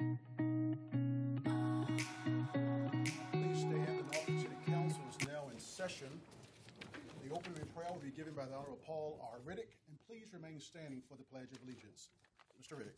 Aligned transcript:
Please 0.00 0.16
stand. 3.60 4.00
The 4.00 4.08
Norfolk 4.08 4.40
City 4.40 4.56
Council 4.64 5.04
is 5.12 5.28
now 5.28 5.52
in 5.52 5.60
session. 5.60 6.08
The 7.20 7.28
opening 7.28 7.68
prayer 7.76 7.92
will 7.92 8.00
be 8.00 8.08
given 8.08 8.32
by 8.32 8.48
the 8.48 8.56
Honorable 8.56 8.80
Paul 8.80 9.20
R. 9.20 9.44
Riddick, 9.44 9.76
and 9.92 10.00
please 10.08 10.32
remain 10.32 10.56
standing 10.56 11.04
for 11.04 11.20
the 11.20 11.28
Pledge 11.28 11.52
of 11.52 11.60
Allegiance. 11.68 12.08
Mr. 12.56 12.80
Riddick. 12.80 12.96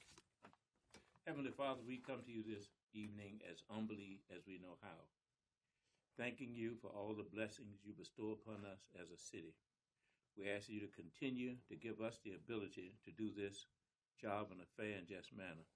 Heavenly 1.26 1.50
Father, 1.50 1.82
we 1.82 1.98
come 1.98 2.22
to 2.22 2.30
you 2.30 2.46
this 2.46 2.70
evening 2.95 3.43
as 3.50 3.66
humbly 3.66 4.23
as 4.30 4.46
we 4.46 4.62
know 4.62 4.79
how, 4.80 5.03
thanking 6.14 6.55
you 6.55 6.79
for 6.79 6.95
all 6.95 7.19
the 7.19 7.27
blessings 7.34 7.82
you 7.82 7.98
bestow 7.98 8.39
upon 8.39 8.62
us 8.62 8.87
as 8.95 9.11
a 9.11 9.19
city. 9.19 9.59
We 10.39 10.46
ask 10.46 10.69
you 10.69 10.79
to 10.79 10.95
continue 10.95 11.59
to 11.66 11.75
give 11.75 12.00
us 12.00 12.23
the 12.23 12.39
ability 12.39 12.95
to 13.03 13.11
do 13.11 13.34
this 13.34 13.66
job 14.23 14.55
in 14.55 14.62
a 14.62 14.71
fair 14.79 14.98
and 14.98 15.09
just 15.09 15.34
manner. 15.34 15.66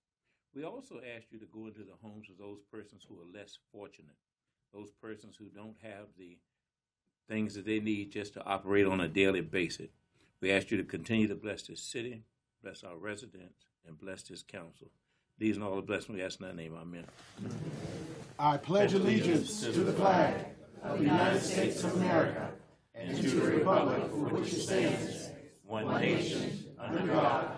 We 0.55 0.65
also 0.65 1.01
ask 1.17 1.27
you 1.31 1.39
to 1.39 1.47
go 1.47 1.67
into 1.67 1.81
the 1.81 1.97
homes 2.03 2.29
of 2.31 2.39
those 2.39 2.61
persons 2.73 3.07
who 3.09 3.17
are 3.17 3.39
less 3.39 3.59
fortunate, 3.73 4.17
those 4.73 4.91
persons 5.03 5.37
who 5.37 5.47
don't 5.47 5.77
have 5.83 6.07
the 6.19 6.39
things 7.29 7.55
that 7.55 7.67
they 7.67 7.81
need 7.81 8.11
just 8.11 8.35
to 8.35 8.45
operate 8.45 8.87
on 8.87 9.01
a 9.01 9.09
daily 9.09 9.41
basis. 9.41 9.91
We 10.41 10.53
ask 10.53 10.71
you 10.71 10.77
to 10.77 10.85
continue 10.85 11.29
to 11.29 11.35
bless 11.35 11.63
this 11.63 11.83
city, 11.83 12.23
bless 12.63 12.85
our 12.85 12.97
residents, 12.97 13.67
and 13.87 13.99
bless 13.99 14.23
this 14.23 14.43
council. 14.43 14.89
These 15.39 15.57
and 15.57 15.65
all 15.65 15.77
the 15.77 15.83
blessings 15.83 16.17
we 16.17 16.23
ask 16.23 16.41
in 16.41 16.47
thy 16.47 16.53
name. 16.55 16.75
Amen. 16.81 17.05
I 18.39 18.57
pledge 18.57 18.95
allegiance 18.95 19.61
to 19.61 19.73
the 19.73 19.93
flag 19.93 20.47
of 20.83 20.99
the 20.99 21.05
United 21.05 21.41
States 21.41 21.85
of 21.85 21.95
America 21.97 22.51
and 22.95 23.17
to 23.17 23.31
the 23.31 23.51
republic 23.51 24.03
for 24.11 24.35
which 24.35 24.53
it 24.53 24.61
stands, 24.61 25.29
One 25.65 26.01
nation, 26.01 26.65
under 26.79 27.07
God, 27.07 27.56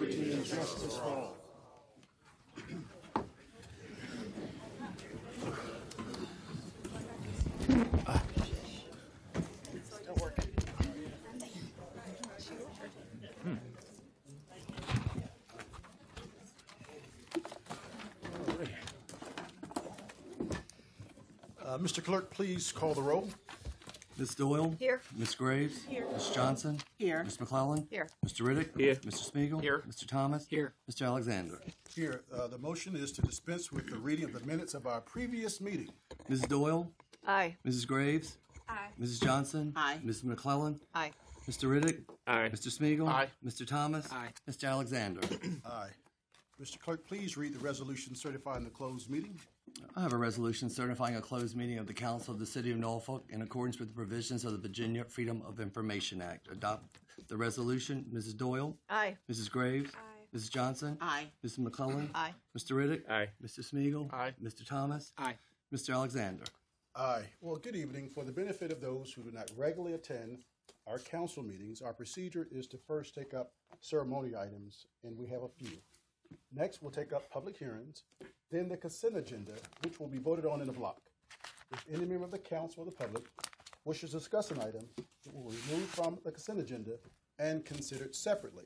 liberty 0.00 0.32
and 0.32 0.44
justice 0.44 0.96
for 0.96 1.04
all. 1.04 1.36
Mr. 21.80 22.04
Clerk, 22.04 22.30
please 22.30 22.72
call 22.72 22.92
the 22.92 23.00
roll. 23.00 23.30
Ms. 24.20 24.34
Doyle? 24.34 24.76
Here. 24.78 25.00
Ms. 25.16 25.34
Graves? 25.34 25.82
Here. 25.88 26.06
Ms. 26.12 26.28
Johnson? 26.34 26.78
Here. 26.98 27.24
Ms. 27.24 27.40
McClellan? 27.40 27.86
Here. 27.90 28.06
Mr. 28.22 28.42
Riddick? 28.42 28.78
Here. 28.78 28.94
Mr. 28.96 29.32
Smigiel? 29.32 29.62
Here. 29.62 29.82
Mr. 29.88 30.06
Thomas? 30.06 30.46
Here. 30.46 30.74
Mr. 30.90 31.06
Alexander? 31.06 31.58
Here, 31.88 32.20
uh, 32.30 32.46
the 32.48 32.58
motion 32.58 32.94
is 32.94 33.12
to 33.12 33.22
dispense 33.22 33.72
with 33.72 33.88
the 33.88 33.96
reading 33.96 34.26
of 34.26 34.34
the 34.34 34.40
minutes 34.40 34.74
of 34.74 34.86
our 34.86 35.00
previous 35.00 35.62
meeting. 35.62 35.88
Ms. 36.28 36.42
Doyle? 36.42 36.92
Aye. 37.26 37.56
Mrs. 37.66 37.86
Graves? 37.86 38.36
Aye. 38.68 38.88
Mrs. 39.00 39.22
Johnson? 39.22 39.72
Aye. 39.74 40.00
Ms. 40.04 40.22
McClellan? 40.22 40.78
Aye. 40.94 41.12
Mr. 41.48 41.70
Riddick? 41.70 42.02
Aye. 42.26 42.50
Mr. 42.52 42.68
Smigiel? 42.68 43.08
Aye. 43.08 43.28
Mr. 43.42 43.66
Thomas? 43.66 44.06
Aye. 44.12 44.28
Mr. 44.46 44.68
Alexander? 44.68 45.22
Aye. 45.64 45.88
Mr. 46.60 46.78
Clerk, 46.78 47.06
please 47.08 47.38
read 47.38 47.54
the 47.54 47.58
resolution 47.60 48.14
certifying 48.14 48.64
the 48.64 48.70
closed 48.70 49.08
meeting. 49.08 49.40
I 49.96 50.02
have 50.02 50.12
a 50.12 50.16
resolution 50.16 50.70
certifying 50.70 51.16
a 51.16 51.20
closed 51.20 51.56
meeting 51.56 51.78
of 51.78 51.86
the 51.86 51.92
Council 51.92 52.32
of 52.32 52.40
the 52.40 52.46
City 52.46 52.70
of 52.70 52.78
Norfolk 52.78 53.24
in 53.28 53.42
accordance 53.42 53.78
with 53.78 53.88
the 53.88 53.94
provisions 53.94 54.44
of 54.44 54.52
the 54.52 54.58
Virginia 54.58 55.04
Freedom 55.04 55.42
of 55.46 55.60
Information 55.60 56.22
Act. 56.22 56.48
Adopt 56.50 56.98
the 57.28 57.36
resolution. 57.36 58.04
Mrs. 58.12 58.36
Doyle? 58.36 58.76
Aye. 58.88 59.16
Mrs. 59.30 59.50
Graves? 59.50 59.90
Aye. 59.94 60.36
Mrs. 60.36 60.50
Johnson? 60.50 60.96
Aye. 61.00 61.26
Mrs. 61.44 61.58
McClellan? 61.58 62.10
Aye. 62.14 62.32
Mr. 62.56 62.72
Riddick? 62.76 63.10
Aye. 63.10 63.28
Mr. 63.44 63.60
Smigiel? 63.60 64.12
Aye. 64.12 64.32
Mr. 64.42 64.64
Thomas? 64.64 65.12
Aye. 65.18 65.34
Mr. 65.74 65.92
Alexander? 65.94 66.44
Aye. 66.94 67.24
Well, 67.40 67.56
good 67.56 67.76
evening. 67.76 68.08
For 68.08 68.24
the 68.24 68.32
benefit 68.32 68.72
of 68.72 68.80
those 68.80 69.12
who 69.12 69.22
do 69.22 69.32
not 69.32 69.50
regularly 69.56 69.94
attend 69.94 70.44
our 70.86 70.98
council 70.98 71.42
meetings, 71.42 71.82
our 71.82 71.92
procedure 71.92 72.48
is 72.50 72.66
to 72.68 72.78
first 72.78 73.14
take 73.14 73.34
up 73.34 73.52
ceremony 73.80 74.34
items, 74.36 74.86
and 75.04 75.16
we 75.16 75.26
have 75.28 75.42
a 75.42 75.48
few. 75.48 75.78
Next, 76.54 76.80
we'll 76.80 76.92
take 76.92 77.12
up 77.12 77.28
public 77.30 77.56
hearings, 77.56 78.04
then 78.50 78.68
the 78.68 78.76
consent 78.76 79.16
agenda, 79.16 79.52
which 79.82 79.98
will 80.00 80.08
be 80.08 80.18
voted 80.18 80.44
on 80.44 80.60
in 80.60 80.68
a 80.68 80.72
block. 80.72 81.00
If 81.72 81.84
any 81.92 82.04
member 82.04 82.24
of 82.24 82.30
the 82.30 82.38
council 82.38 82.82
or 82.82 82.86
the 82.86 82.92
public 82.92 83.24
wishes 83.84 84.10
to 84.10 84.18
discuss 84.18 84.50
an 84.50 84.58
item, 84.58 84.88
it 84.98 85.32
will 85.32 85.50
be 85.50 85.56
removed 85.68 85.88
from 85.90 86.18
the 86.24 86.32
consent 86.32 86.58
agenda 86.58 86.92
and 87.38 87.64
considered 87.64 88.14
separately. 88.14 88.64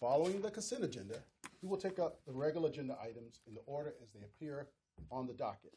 Following 0.00 0.40
the 0.40 0.50
consent 0.50 0.84
agenda, 0.84 1.16
we 1.62 1.68
will 1.68 1.76
take 1.76 1.98
up 1.98 2.20
the 2.26 2.32
regular 2.32 2.68
agenda 2.68 2.96
items 3.02 3.40
in 3.46 3.54
the 3.54 3.60
order 3.66 3.94
as 4.02 4.12
they 4.12 4.20
appear 4.24 4.68
on 5.10 5.26
the 5.26 5.34
docket. 5.34 5.74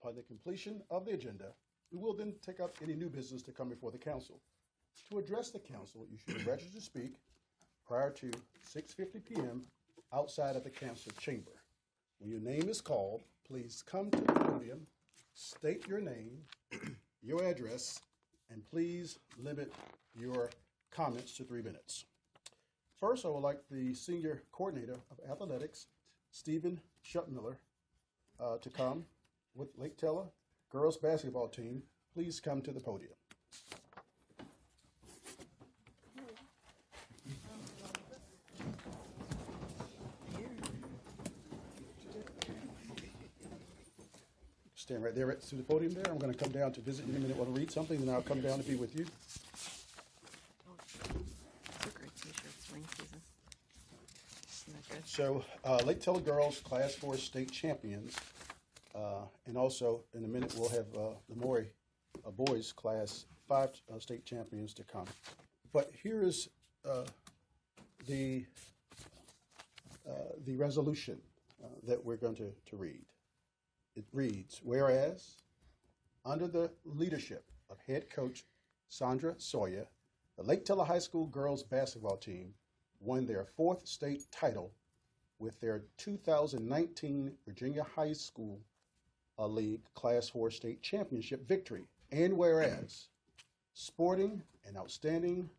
Upon 0.00 0.14
the 0.14 0.22
completion 0.22 0.82
of 0.90 1.04
the 1.04 1.12
agenda, 1.12 1.52
we 1.92 1.98
will 1.98 2.14
then 2.14 2.34
take 2.44 2.60
up 2.60 2.76
any 2.82 2.94
new 2.94 3.08
business 3.08 3.42
to 3.42 3.52
come 3.52 3.68
before 3.68 3.90
the 3.90 3.98
council. 3.98 4.40
To 5.10 5.18
address 5.18 5.50
the 5.50 5.58
council, 5.58 6.06
you 6.10 6.18
should 6.18 6.46
register 6.46 6.78
to 6.78 6.84
speak 6.84 7.14
prior 7.86 8.10
to 8.10 8.30
6:50 8.62 9.20
PM 9.24 9.62
outside 10.12 10.56
of 10.56 10.64
the 10.64 10.70
council 10.70 11.12
chamber. 11.18 11.57
When 12.18 12.30
your 12.30 12.40
name 12.40 12.68
is 12.68 12.80
called, 12.80 13.22
please 13.46 13.82
come 13.86 14.10
to 14.10 14.20
the 14.20 14.32
podium, 14.32 14.86
state 15.34 15.86
your 15.86 16.00
name, 16.00 16.38
your 17.22 17.44
address, 17.44 18.00
and 18.50 18.64
please 18.70 19.18
limit 19.38 19.72
your 20.18 20.50
comments 20.90 21.36
to 21.36 21.44
three 21.44 21.62
minutes. 21.62 22.04
First, 23.00 23.24
I 23.24 23.28
would 23.28 23.42
like 23.42 23.60
the 23.70 23.94
senior 23.94 24.42
coordinator 24.50 24.96
of 25.10 25.30
athletics, 25.30 25.86
Stephen 26.32 26.80
Schuttmiller, 27.06 27.56
uh, 28.40 28.58
to 28.58 28.70
come 28.70 29.04
with 29.54 29.68
Lake 29.78 29.96
Taylor 29.96 30.26
girls 30.70 30.96
basketball 30.96 31.48
team. 31.48 31.82
Please 32.14 32.40
come 32.40 32.60
to 32.62 32.72
the 32.72 32.80
podium. 32.80 33.12
Stand 44.88 45.04
right 45.04 45.14
there 45.14 45.30
at 45.30 45.42
the 45.42 45.62
podium 45.64 45.92
there. 45.92 46.10
I'm 46.10 46.16
going 46.16 46.32
to 46.32 46.38
come 46.42 46.50
down 46.50 46.72
to 46.72 46.80
visit 46.80 47.04
you 47.04 47.12
in 47.12 47.18
a 47.18 47.20
minute. 47.20 47.36
Want 47.36 47.54
to 47.54 47.60
read 47.60 47.70
something, 47.70 48.00
then 48.00 48.08
I'll 48.08 48.22
come 48.22 48.40
down 48.40 48.56
to 48.56 48.64
be 48.64 48.74
with 48.74 48.98
you. 48.98 49.04
So, 55.04 55.44
uh, 55.62 55.76
Lake 55.84 56.00
Taylor 56.00 56.22
girls, 56.22 56.60
Class 56.60 56.94
Four 56.94 57.18
state 57.18 57.52
champions, 57.52 58.16
uh, 58.94 59.26
and 59.44 59.58
also 59.58 60.04
in 60.14 60.24
a 60.24 60.26
minute 60.26 60.54
we'll 60.56 60.70
have 60.70 60.86
uh, 60.96 61.10
the 61.28 61.36
Maury 61.36 61.68
uh, 62.26 62.30
boys 62.30 62.72
Class 62.72 63.26
Five 63.46 63.72
uh, 63.94 63.98
state 63.98 64.24
champions 64.24 64.72
to 64.72 64.84
come. 64.84 65.04
But 65.70 65.90
here 66.02 66.22
is 66.22 66.48
uh, 66.88 67.04
the 68.06 68.46
uh, 70.08 70.12
the 70.46 70.56
resolution 70.56 71.18
uh, 71.62 71.66
that 71.86 72.02
we're 72.02 72.16
going 72.16 72.36
to, 72.36 72.50
to 72.70 72.76
read. 72.78 73.04
It 73.98 74.04
reads, 74.12 74.60
whereas 74.62 75.42
under 76.24 76.46
the 76.46 76.70
leadership 76.84 77.42
of 77.68 77.78
head 77.84 78.08
coach 78.08 78.44
Sandra 78.88 79.34
Sawyer, 79.38 79.88
the 80.36 80.44
Lake 80.44 80.64
Taylor 80.64 80.84
High 80.84 81.00
School 81.00 81.26
girls 81.26 81.64
basketball 81.64 82.16
team 82.16 82.54
won 83.00 83.26
their 83.26 83.44
fourth 83.44 83.88
state 83.88 84.30
title 84.30 84.70
with 85.40 85.58
their 85.58 85.82
2019 85.96 87.32
Virginia 87.44 87.84
High 87.96 88.12
School 88.12 88.60
uh, 89.36 89.48
League 89.48 89.82
Class 89.94 90.28
4 90.28 90.52
state 90.52 90.80
championship 90.80 91.48
victory. 91.48 91.82
And 92.12 92.38
whereas 92.38 93.08
sporting 93.74 94.44
an 94.64 94.76
outstanding 94.76 95.50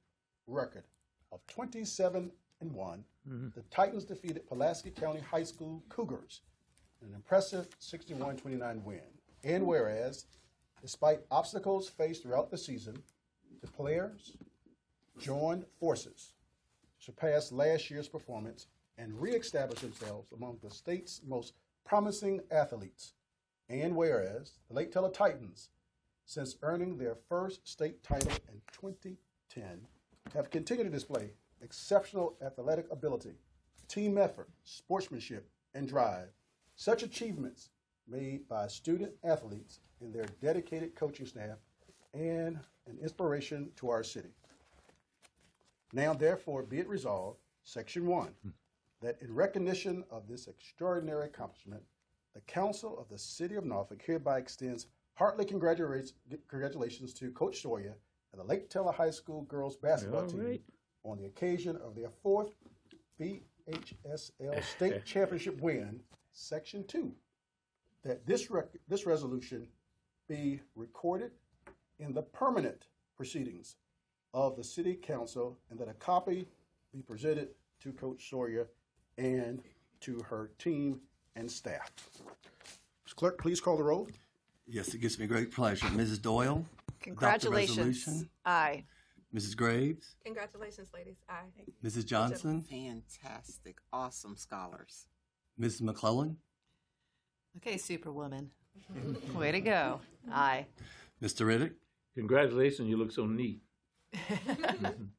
record 0.47 0.85
of 1.33 1.45
27 1.47 2.31
and 2.61 2.71
1, 2.71 3.03
the 3.53 3.63
Titans 3.63 4.05
defeated 4.05 4.47
Pulaski 4.47 4.91
County 4.91 5.19
High 5.19 5.43
School 5.43 5.83
Cougars 5.89 6.39
an 7.01 7.13
impressive 7.13 7.67
61 7.79 8.37
29 8.37 8.83
win. 8.83 9.01
And 9.43 9.65
whereas, 9.65 10.25
despite 10.81 11.21
obstacles 11.31 11.89
faced 11.89 12.23
throughout 12.23 12.51
the 12.51 12.57
season, 12.57 13.01
the 13.61 13.67
players 13.67 14.37
joined 15.19 15.65
forces 15.79 16.33
to 16.99 17.05
surpass 17.05 17.51
last 17.51 17.89
year's 17.89 18.07
performance 18.07 18.67
and 18.97 19.19
reestablish 19.19 19.79
themselves 19.79 20.31
among 20.31 20.57
the 20.61 20.69
state's 20.69 21.21
most 21.25 21.53
promising 21.85 22.41
athletes. 22.51 23.13
And 23.69 23.95
whereas 23.95 24.53
the 24.67 24.75
Lake 24.75 24.91
Taylor 24.91 25.11
Titans, 25.11 25.69
since 26.25 26.57
earning 26.61 26.97
their 26.97 27.15
first 27.15 27.67
state 27.67 28.03
title 28.03 28.31
in 28.49 28.61
2010, 28.73 29.87
have 30.33 30.51
continued 30.51 30.85
to 30.85 30.89
display 30.89 31.31
exceptional 31.61 32.35
athletic 32.45 32.85
ability, 32.91 33.35
team 33.87 34.17
effort, 34.17 34.49
sportsmanship, 34.63 35.49
and 35.73 35.87
drive. 35.87 36.29
Such 36.79 37.03
achievements 37.03 37.71
made 38.07 38.47
by 38.47 38.67
student 38.67 39.11
athletes 39.25 39.81
and 39.99 40.13
their 40.13 40.27
dedicated 40.41 40.95
coaching 40.95 41.25
staff 41.25 41.57
and 42.13 42.57
an 42.87 42.97
inspiration 43.01 43.69
to 43.75 43.89
our 43.89 44.01
city. 44.01 44.29
Now, 45.91 46.13
therefore, 46.13 46.63
be 46.63 46.79
it 46.79 46.87
resolved, 46.87 47.41
Section 47.65 48.07
1, 48.07 48.29
hmm. 48.43 48.49
that 49.01 49.21
in 49.21 49.35
recognition 49.35 50.05
of 50.09 50.29
this 50.29 50.47
extraordinary 50.47 51.25
accomplishment, 51.25 51.83
the 52.33 52.39
Council 52.41 52.97
of 52.97 53.09
the 53.09 53.19
City 53.19 53.55
of 53.55 53.65
Norfolk 53.65 54.01
hereby 54.01 54.37
extends 54.37 54.87
heartily 55.15 55.43
congratulations, 55.43 56.13
congratulations 56.47 57.13
to 57.15 57.29
Coach 57.31 57.61
Sawyer 57.61 57.97
and 58.31 58.39
the 58.39 58.45
Lake 58.45 58.69
Taylor 58.69 58.93
High 58.93 59.11
School 59.11 59.41
girls 59.41 59.75
basketball 59.75 60.21
All 60.21 60.29
team 60.29 60.45
right. 60.45 60.61
on 61.03 61.17
the 61.17 61.25
occasion 61.25 61.75
of 61.75 61.93
their 61.93 62.09
fourth 62.23 62.51
VHSL 63.19 64.63
state 64.63 65.03
championship 65.05 65.59
win, 65.59 65.99
Section 66.43 66.85
2. 66.87 67.11
That 68.03 68.25
this, 68.25 68.49
rec- 68.49 68.69
this 68.87 69.05
resolution 69.05 69.67
be 70.29 70.61
recorded 70.75 71.31
in 71.99 72.13
the 72.13 72.21
permanent 72.21 72.87
proceedings 73.17 73.75
of 74.33 74.55
the 74.55 74.63
city 74.63 74.95
council 74.95 75.57
and 75.69 75.77
that 75.79 75.89
a 75.89 75.93
copy 75.93 76.47
be 76.93 77.01
presented 77.01 77.49
to 77.81 77.91
Coach 77.91 78.29
Sawyer 78.29 78.69
and 79.17 79.61
to 80.01 80.21
her 80.29 80.51
team 80.57 81.01
and 81.35 81.51
staff. 81.51 81.91
Ms. 83.05 83.13
Clerk, 83.15 83.37
please 83.37 83.59
call 83.59 83.75
the 83.75 83.83
roll. 83.83 84.07
Yes, 84.65 84.93
it 84.93 84.99
gives 85.01 85.19
me 85.19 85.27
great 85.27 85.51
pleasure. 85.51 85.87
Mrs. 85.87 86.21
Doyle? 86.21 86.53
adopt 86.55 86.99
the 86.99 87.03
Congratulations. 87.03 87.77
resolution. 87.77 88.29
Aye. 88.45 88.85
Mrs. 89.35 89.57
Graves? 89.57 90.15
Congratulations, 90.23 90.89
ladies. 90.93 91.17
Aye. 91.27 91.63
Mrs. 91.83 92.05
Johnson? 92.05 92.61
Fantastic. 92.61 93.77
Awesome 93.91 94.37
scholars. 94.37 95.07
Mrs. 95.59 95.81
McClellan? 95.81 96.37
Okay, 97.57 97.77
Superwoman. 97.77 98.51
Way 99.35 99.51
to 99.51 99.59
go. 99.59 99.99
Aye. 100.31 100.67
Mr. 101.21 101.45
Riddick? 101.45 101.73
Congratulations, 102.15 102.87
you 102.89 102.97
look 102.97 103.11
so 103.11 103.25
neat. 103.25 103.61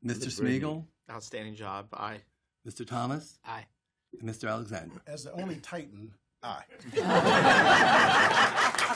Mr. 0.05 0.35
very 0.39 0.61
Smigiel? 0.61 0.85
Outstanding 1.11 1.55
job. 1.55 1.89
Aye. 1.93 2.21
Mr. 2.67 2.87
Thomas? 2.87 3.39
Aye. 3.45 3.67
And 4.21 4.29
Mr. 4.29 4.49
Alexander? 4.49 5.01
As 5.07 5.25
the 5.25 5.33
only 5.33 5.57
Titan, 5.57 6.13
aye. 6.43 6.65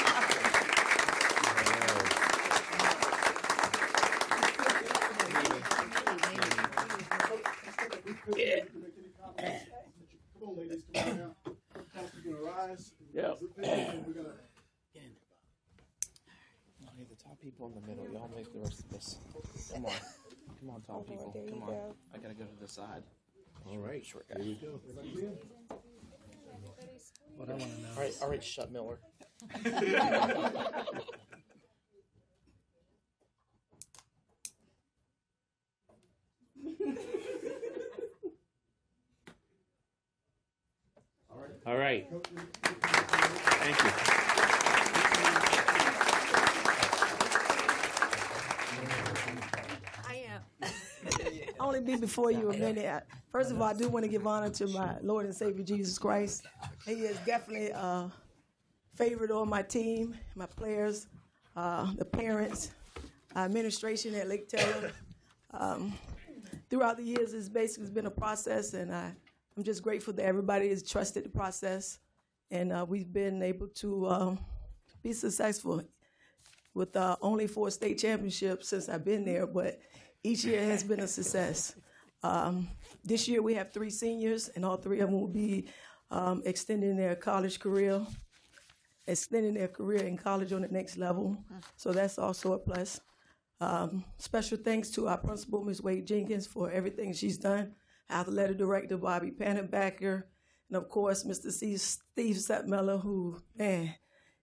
Come 9.37 10.49
on, 10.49 10.57
ladies, 10.57 10.83
come 10.95 11.09
on 11.09 11.19
now. 11.19 11.34
Council's 12.67 12.93
gonna. 13.15 13.29
Yep. 13.29 13.39
We're 14.07 14.15
gonna 14.15 14.35
I 16.83 16.99
need 16.99 17.09
the 17.11 17.17
top 17.23 17.39
people 17.41 17.67
in 17.69 17.75
the 17.75 17.81
middle. 17.89 18.07
Y'all 18.13 18.31
make 18.35 18.53
the 18.53 18.59
rest 18.61 18.81
of 18.81 18.89
this. 18.91 19.19
Come 19.73 19.87
on. 19.87 19.93
Come 20.61 20.71
on, 20.71 20.81
top 20.83 21.07
people. 21.07 21.35
Come 21.49 21.63
on. 21.63 21.75
I 22.15 22.19
gotta 22.19 22.35
go 22.35 22.45
to 22.45 22.61
the 22.61 22.69
side. 22.69 23.03
All 23.67 23.79
right, 23.79 24.05
Short 24.05 24.27
here 24.29 24.39
guy. 24.39 24.45
we 24.45 24.55
go. 24.55 24.81
All 27.41 27.47
right, 27.99 28.15
all 28.23 28.29
right, 28.29 28.45
shut 28.45 28.71
Miller. 28.71 28.99
All 41.67 41.79
right. 41.79 42.07
Thank 43.63 43.83
you. 43.83 43.91
I 50.07 50.27
am. 50.29 50.71
only 51.61 51.81
be 51.81 51.97
before 51.97 52.31
you 52.31 52.51
a 52.51 52.57
minute. 52.57 53.05
First 53.33 53.51
of 53.51 53.61
all, 53.63 53.69
I 53.69 53.73
do 53.73 53.89
want 53.89 54.05
to 54.05 54.11
give 54.11 54.27
honor 54.27 54.51
to 54.51 54.67
my 54.69 54.97
Lord 55.03 55.25
and 55.25 55.35
Savior 55.35 55.65
Jesus 55.65 55.99
Christ. 55.99 56.47
He 56.85 56.93
is 56.93 57.17
definitely 57.25 57.71
a 57.71 58.13
favorite 58.93 59.31
on 59.31 59.49
my 59.49 59.63
team, 59.63 60.15
my 60.35 60.47
players, 60.47 61.07
uh, 61.57 61.91
the 61.97 62.05
parents, 62.05 62.73
administration 63.35 64.15
at 64.15 64.29
Lake 64.29 64.49
Taylor. 64.49 64.93
Um, 65.53 65.95
throughout 66.69 66.99
the 66.99 67.05
years, 67.05 67.33
it's 67.33 67.49
basically 67.49 67.91
been 67.91 68.07
a 68.07 68.11
process, 68.11 68.75
and 68.75 68.95
I, 68.95 69.13
I'm 69.57 69.63
just 69.63 69.83
grateful 69.83 70.13
that 70.15 70.25
everybody 70.25 70.69
has 70.71 70.83
trusted 70.83 71.25
the 71.25 71.29
process, 71.29 71.99
and 72.51 72.73
uh, 72.73 72.85
we've 72.89 73.13
been 73.13 73.41
able 73.41 73.69
to 73.69 74.09
um, 74.09 74.39
be 75.03 75.13
successful 75.13 75.83
with 76.75 76.97
uh, 76.97 77.17
only 77.23 77.47
four 77.47 77.71
state 77.71 77.99
championships 77.99 78.69
since 78.69 78.89
I've 78.89 79.05
been 79.05 79.25
there, 79.25 79.47
but 79.47 79.79
each 80.25 80.45
year 80.45 80.61
has 80.65 80.83
been 80.83 80.99
a 81.01 81.07
success. 81.07 81.77
Um, 82.25 82.69
this 83.05 83.29
year 83.29 83.43
we 83.43 83.55
have 83.55 83.73
three 83.73 83.91
seniors, 83.91 84.49
and 84.49 84.65
all 84.65 84.77
three 84.77 84.99
of 85.01 85.11
them 85.11 85.21
will 85.21 85.29
be 85.29 85.69
um, 86.11 86.43
extending 86.45 86.97
their 86.97 87.15
college 87.15 87.61
career, 87.61 88.05
extending 89.07 89.55
their 89.55 89.69
career 89.69 90.03
in 90.03 90.17
college 90.17 90.53
on 90.53 90.63
the 90.63 90.69
next 90.69 90.97
level. 90.97 91.37
So 91.77 91.93
that's 91.93 92.19
also 92.19 92.55
a 92.55 92.59
plus. 92.59 93.01
Um, 93.61 94.05
special 94.19 94.59
thanks 94.59 94.91
to 94.91 95.07
our 95.07 95.19
principal, 95.19 95.63
Ms. 95.63 95.81
Wade 95.81 96.07
Jenkins, 96.07 96.47
for 96.47 96.73
everything 96.73 97.13
she's 97.13 97.39
done. 97.39 97.73
Athletic 98.11 98.59
director 98.59 98.97
Bobby 98.97 99.31
Pannenbacker, 99.31 100.25
and 100.69 100.77
of 100.77 100.89
course 100.89 101.25
Mr. 101.25 101.51
C. 101.51 101.77
Steve 101.77 102.37
Setmiller, 102.37 103.01
who 103.01 103.41
man, 103.57 103.95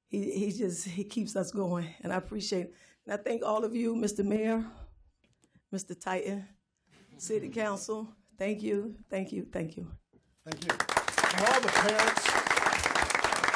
he 0.08 0.32
he 0.32 0.52
just 0.52 0.88
he 0.88 1.04
keeps 1.04 1.36
us 1.36 1.52
going, 1.52 1.88
and 2.02 2.12
I 2.12 2.18
appreciate. 2.18 2.68
It. 2.68 2.74
And 3.06 3.14
I 3.14 3.18
thank 3.18 3.44
all 3.44 3.64
of 3.64 3.76
you, 3.76 3.96
Mr. 3.96 4.24
Mayor, 4.24 4.64
Mr. 5.74 6.00
Titan, 6.00 6.48
City 7.18 7.50
Council. 7.50 8.08
Thank 8.38 8.62
you, 8.62 8.96
thank 9.10 9.32
you, 9.32 9.46
thank 9.52 9.78
you. 9.78 9.88
Thank 10.46 10.66
you. 10.66 10.72
And 10.72 11.46
all 11.48 11.62
the 11.62 11.68
parents, 11.68 12.30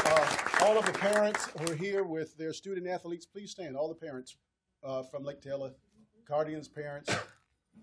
uh, 0.06 0.66
all 0.66 0.78
of 0.78 0.86
the 0.86 0.94
parents 0.94 1.50
who 1.60 1.74
are 1.74 1.76
here 1.76 2.04
with 2.04 2.38
their 2.38 2.54
student 2.54 2.88
athletes, 2.88 3.26
please 3.26 3.52
stand. 3.52 3.76
All 3.76 3.90
the 3.90 3.96
parents 3.96 4.38
uh, 4.84 5.04
from 5.04 5.24
Lake 5.24 5.42
Taylor, 5.42 5.72
guardians, 6.28 6.68
parents, 6.68 7.14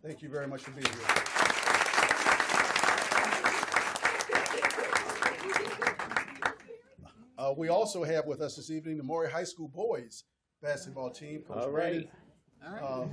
thank 0.04 0.22
you 0.22 0.28
very 0.28 0.46
much 0.46 0.62
for 0.62 0.70
being 0.70 0.86
here. 0.86 1.31
Uh, 7.42 7.52
we 7.56 7.68
also 7.68 8.04
have 8.04 8.24
with 8.26 8.40
us 8.40 8.54
this 8.54 8.70
evening 8.70 8.96
the 8.96 9.02
Maury 9.02 9.28
High 9.28 9.42
School 9.42 9.66
boys 9.66 10.22
basketball 10.62 11.10
team. 11.10 11.42
Coach 11.42 11.56
All 11.64 11.72
Brandon, 11.72 12.08
right. 12.62 12.80
uh, 12.80 13.06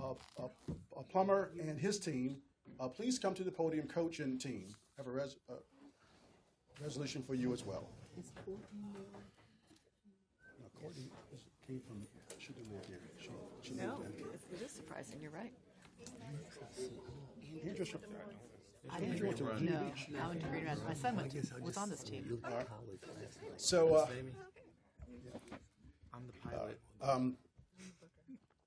uh, 0.00 0.14
uh, 0.42 1.02
Plummer 1.10 1.50
and 1.60 1.78
his 1.78 1.98
team. 1.98 2.38
Uh, 2.80 2.88
please 2.88 3.18
come 3.18 3.34
to 3.34 3.44
the 3.44 3.50
podium, 3.50 3.86
coach 3.86 4.20
and 4.20 4.40
team. 4.40 4.74
Have 4.96 5.06
a 5.08 5.10
res- 5.10 5.36
uh, 5.50 5.56
resolution 6.82 7.22
for 7.22 7.34
you 7.34 7.52
as 7.52 7.66
well. 7.66 7.90
Now, 8.16 8.22
Courtney 10.80 11.10
is- 11.34 11.44
came 11.66 11.80
from, 11.86 12.00
she 12.38 12.54
didn't 12.54 12.72
live 12.72 12.86
here. 12.86 13.00
She, 13.20 13.28
she 13.62 13.74
No, 13.74 14.02
it 14.52 14.62
is 14.62 14.70
surprising. 14.70 15.20
You're 15.20 15.30
right. 15.32 15.52
He 17.40 17.70
just- 17.76 17.94
I 18.90 19.00
didn't. 19.00 19.24
went 19.24 19.36
to 19.38 19.44
the 19.44 19.60
No, 19.60 19.92
I 20.22 20.28
went 20.28 20.40
to 20.40 20.46
Green 20.48 20.64
Mountain. 20.64 20.84
My 20.86 20.94
son 20.94 21.16
went 21.16 21.30
to, 21.32 21.42
was 21.60 21.76
on 21.76 21.90
this 21.90 22.02
team. 22.02 22.38
So, 23.56 23.94
uh, 23.94 24.06
I'm 26.12 26.26
the 26.26 26.48
pilot. 26.48 26.80
um, 27.02 27.36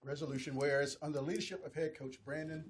resolution, 0.03 0.55
whereas 0.55 0.97
under 1.01 1.19
the 1.19 1.23
leadership 1.25 1.65
of 1.65 1.73
head 1.73 1.91
coach 1.97 2.15
Brandon 2.25 2.65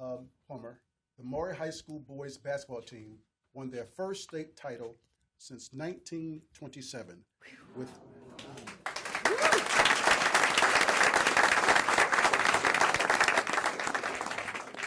um, 0.00 0.26
Plummer, 0.46 0.80
the 1.18 1.24
Maury 1.24 1.54
High 1.54 1.70
School 1.70 2.00
boys 2.00 2.36
basketball 2.36 2.82
team 2.82 3.18
won 3.54 3.70
their 3.70 3.84
first 3.84 4.24
state 4.24 4.56
title 4.56 4.96
since 5.38 5.70
1927 5.72 7.22
with 7.76 7.90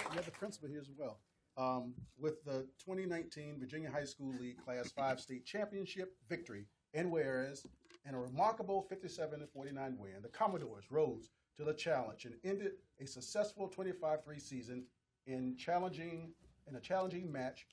We 0.09 0.15
have 0.15 0.25
the 0.25 0.31
principal 0.31 0.69
here 0.69 0.79
as 0.81 0.89
well. 0.97 1.19
Um, 1.59 1.93
with 2.17 2.45
the 2.45 2.65
2019 2.85 3.59
Virginia 3.59 3.91
High 3.91 4.05
School 4.05 4.33
League 4.39 4.63
Class 4.63 4.91
5 4.91 5.19
state 5.19 5.45
championship 5.45 6.15
victory, 6.29 6.65
and 6.93 7.11
whereas 7.11 7.65
in 8.07 8.15
a 8.15 8.19
remarkable 8.19 8.81
57 8.83 9.45
49 9.53 9.97
win, 9.99 10.21
the 10.21 10.29
Commodores 10.29 10.85
rose 10.89 11.31
to 11.57 11.65
the 11.65 11.73
challenge 11.73 12.23
and 12.23 12.35
ended 12.45 12.71
a 13.01 13.05
successful 13.05 13.67
25 13.67 14.23
3 14.23 14.39
season 14.39 14.85
in 15.27 15.57
challenging 15.57 16.31
in 16.69 16.77
a 16.77 16.79
challenging 16.79 17.29
match 17.29 17.67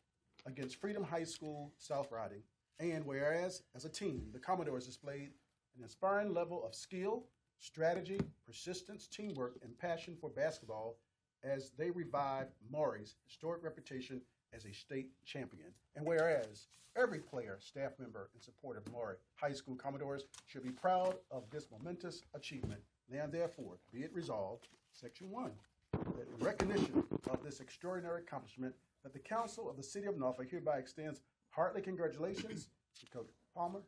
against 0.47 0.81
Freedom 0.81 1.05
High 1.05 1.25
School 1.25 1.73
South 1.79 2.11
Riding. 2.11 2.43
And 2.81 3.07
whereas, 3.07 3.63
as 3.77 3.85
a 3.85 3.89
team, 3.89 4.31
the 4.33 4.41
Commodores 4.41 4.87
displayed 4.87 5.31
an 5.77 5.85
inspiring 5.85 6.35
level 6.35 6.65
of 6.67 6.75
skill, 6.75 7.27
strategy, 7.61 8.21
persistence, 8.45 9.07
teamwork, 9.07 9.59
and 9.63 9.79
passion 9.79 10.17
for 10.21 10.29
basketball 10.29 10.99
as 11.47 11.71
they 11.79 11.91
revive 11.91 12.49
Maury's 12.71 13.15
historic 13.27 13.63
reputation 13.63 14.21
as 14.53 14.65
a 14.65 14.73
state 14.73 15.11
champion. 15.25 15.69
And 15.95 16.05
whereas 16.05 16.67
every 16.97 17.21
player, 17.21 17.59
staff 17.61 17.93
member, 17.99 18.31
and 18.35 18.43
supporter 18.43 18.81
of 18.81 18.93
Maury 18.93 19.17
High 19.35 19.53
School 19.53 19.77
Commodores 19.77 20.25
should 20.47 20.63
be 20.63 20.71
proud 20.71 21.17
of 21.31 21.45
this 21.51 21.67
momentous 21.71 22.23
achievement, 22.35 22.81
now 23.11 23.27
therefore 23.27 23.79
be 23.93 24.01
it 24.01 24.13
resolved, 24.15 24.69
Section 24.93 25.31
1, 25.31 25.51
that 25.93 26.29
in 26.29 26.45
recognition 26.45 27.05
of 27.31 27.43
this 27.45 27.61
extraordinary 27.61 28.23
accomplishment, 28.23 28.75
that 29.03 29.13
the 29.13 29.19
council 29.19 29.71
of 29.71 29.77
the 29.77 29.83
city 29.83 30.07
of 30.07 30.19
Norfolk 30.19 30.51
hereby 30.51 30.79
extends 30.79 31.21
heartily 31.51 31.83
congratulations 31.83 32.69
to 32.99 33.07
Coach 33.07 33.29
Palmer 33.55 33.83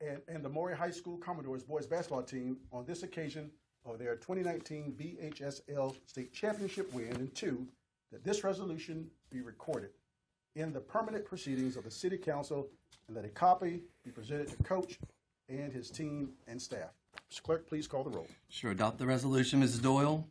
and, 0.00 0.20
and 0.28 0.44
the 0.44 0.48
Maury 0.48 0.76
High 0.76 0.90
School 0.90 1.16
Commodores 1.18 1.62
boys 1.62 1.86
basketball 1.86 2.22
team 2.22 2.58
on 2.72 2.84
this 2.84 3.02
occasion 3.02 3.50
of 3.84 3.98
their 3.98 4.16
2019 4.16 4.94
VHSL 4.98 5.96
state 6.06 6.32
championship 6.32 6.92
win, 6.92 7.12
and 7.16 7.34
two, 7.34 7.66
that 8.12 8.24
this 8.24 8.44
resolution 8.44 9.10
be 9.30 9.40
recorded 9.40 9.90
in 10.56 10.72
the 10.72 10.80
permanent 10.80 11.24
proceedings 11.24 11.76
of 11.76 11.84
the 11.84 11.90
city 11.90 12.16
council 12.16 12.68
and 13.08 13.16
that 13.16 13.24
a 13.24 13.28
copy 13.28 13.82
be 14.04 14.10
presented 14.10 14.48
to 14.48 14.56
coach 14.62 14.98
and 15.48 15.72
his 15.72 15.90
team 15.90 16.30
and 16.46 16.60
staff. 16.60 16.90
Mr. 17.30 17.42
Clerk, 17.42 17.68
please 17.68 17.86
call 17.86 18.04
the 18.04 18.10
roll. 18.10 18.28
Sure, 18.48 18.70
adopt 18.70 18.98
the 18.98 19.06
resolution, 19.06 19.62
Mrs. 19.62 19.82
Doyle. 19.82 20.26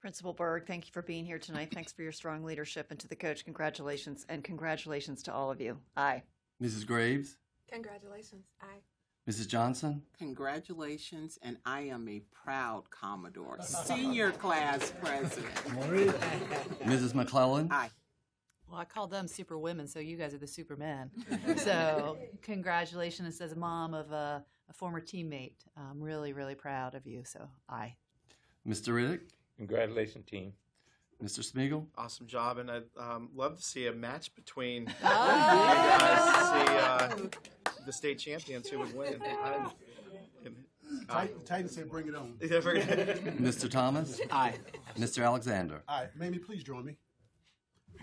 Principal 0.00 0.32
Berg, 0.32 0.66
thank 0.66 0.86
you 0.86 0.92
for 0.92 1.02
being 1.02 1.24
here 1.24 1.38
tonight. 1.38 1.70
Thanks 1.72 1.92
for 1.92 2.02
your 2.02 2.12
strong 2.12 2.44
leadership. 2.44 2.88
And 2.90 2.98
to 3.00 3.08
the 3.08 3.16
coach, 3.16 3.44
congratulations. 3.44 4.26
And 4.28 4.42
congratulations 4.42 5.22
to 5.24 5.32
all 5.32 5.50
of 5.50 5.60
you. 5.60 5.78
Aye. 5.96 6.22
Mrs. 6.62 6.86
Graves, 6.86 7.36
Congratulations. 7.70 8.44
Aye. 8.60 8.82
Mrs. 9.28 9.46
Johnson, 9.46 10.02
Congratulations, 10.18 11.38
and 11.42 11.56
I 11.64 11.82
am 11.82 12.08
a 12.08 12.20
proud 12.44 12.90
Commodore, 12.90 13.58
senior 13.62 14.32
class 14.32 14.92
president. 15.00 15.54
Mrs. 16.84 17.14
McClellan, 17.14 17.68
Aye. 17.70 17.90
Well, 18.68 18.80
I 18.80 18.84
call 18.84 19.06
them 19.06 19.28
super 19.28 19.56
women, 19.58 19.86
so 19.86 20.00
you 20.00 20.16
guys 20.16 20.34
are 20.34 20.38
the 20.38 20.46
supermen. 20.46 21.10
so, 21.56 22.16
congratulations 22.40 23.40
as 23.40 23.52
a 23.52 23.56
mom 23.56 23.94
of 23.94 24.10
a, 24.10 24.42
a 24.68 24.72
former 24.72 25.00
teammate. 25.00 25.52
I'm 25.76 26.00
really, 26.02 26.32
really 26.32 26.54
proud 26.56 26.94
of 26.96 27.06
you. 27.06 27.22
So, 27.24 27.46
I. 27.68 27.94
Mr. 28.66 28.92
Riddick, 28.94 29.20
Congratulations, 29.58 30.24
team. 30.28 30.52
Mr. 31.22 31.40
Smigiel, 31.48 31.86
Awesome 31.96 32.26
job, 32.26 32.58
and 32.58 32.68
I'd 32.70 32.82
um, 32.98 33.28
love 33.36 33.56
to 33.58 33.62
see 33.62 33.86
a 33.86 33.92
match 33.92 34.34
between 34.34 34.86
you 34.86 34.92
Oh. 35.04 35.98
guys 35.98 36.66
see 36.66 37.24
uh, 37.24 37.28
the 37.86 37.92
state 37.92 38.18
champions 38.18 38.68
who 38.68 38.78
would 38.78 38.94
win. 38.94 39.20
I'm- 39.44 39.70
Titan, 41.08 41.42
Titan 41.46 41.68
said, 41.70 41.88
"Bring 41.88 42.06
it 42.08 42.14
on." 42.14 42.34
Mr. 42.34 43.70
Thomas, 43.70 44.20
Aye. 44.30 44.58
Mr. 44.98 45.24
Alexander. 45.24 45.82
All 45.88 46.02
right, 46.02 46.14
Mamie, 46.16 46.38
please 46.38 46.62
join 46.62 46.84
me. 46.84 46.98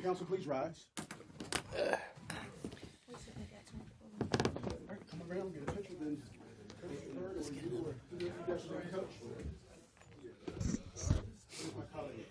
Council, 0.02 0.26
please 0.26 0.48
rise. 0.48 0.88
Come 5.12 5.22
around, 5.30 5.54
get 5.54 5.62
a 5.68 5.72
picture, 5.72 5.94
then. 6.00 6.20
Coach 6.82 7.04
Bird, 7.14 7.38
or 7.38 7.42
you, 7.54 7.86
or 7.86 7.94
who 8.10 8.18
you 8.26 8.32
guys 8.48 8.66
are 8.66 8.82
coach. 8.90 9.14
Where's 9.22 9.46
my 11.76 11.84
colleague? 11.94 12.26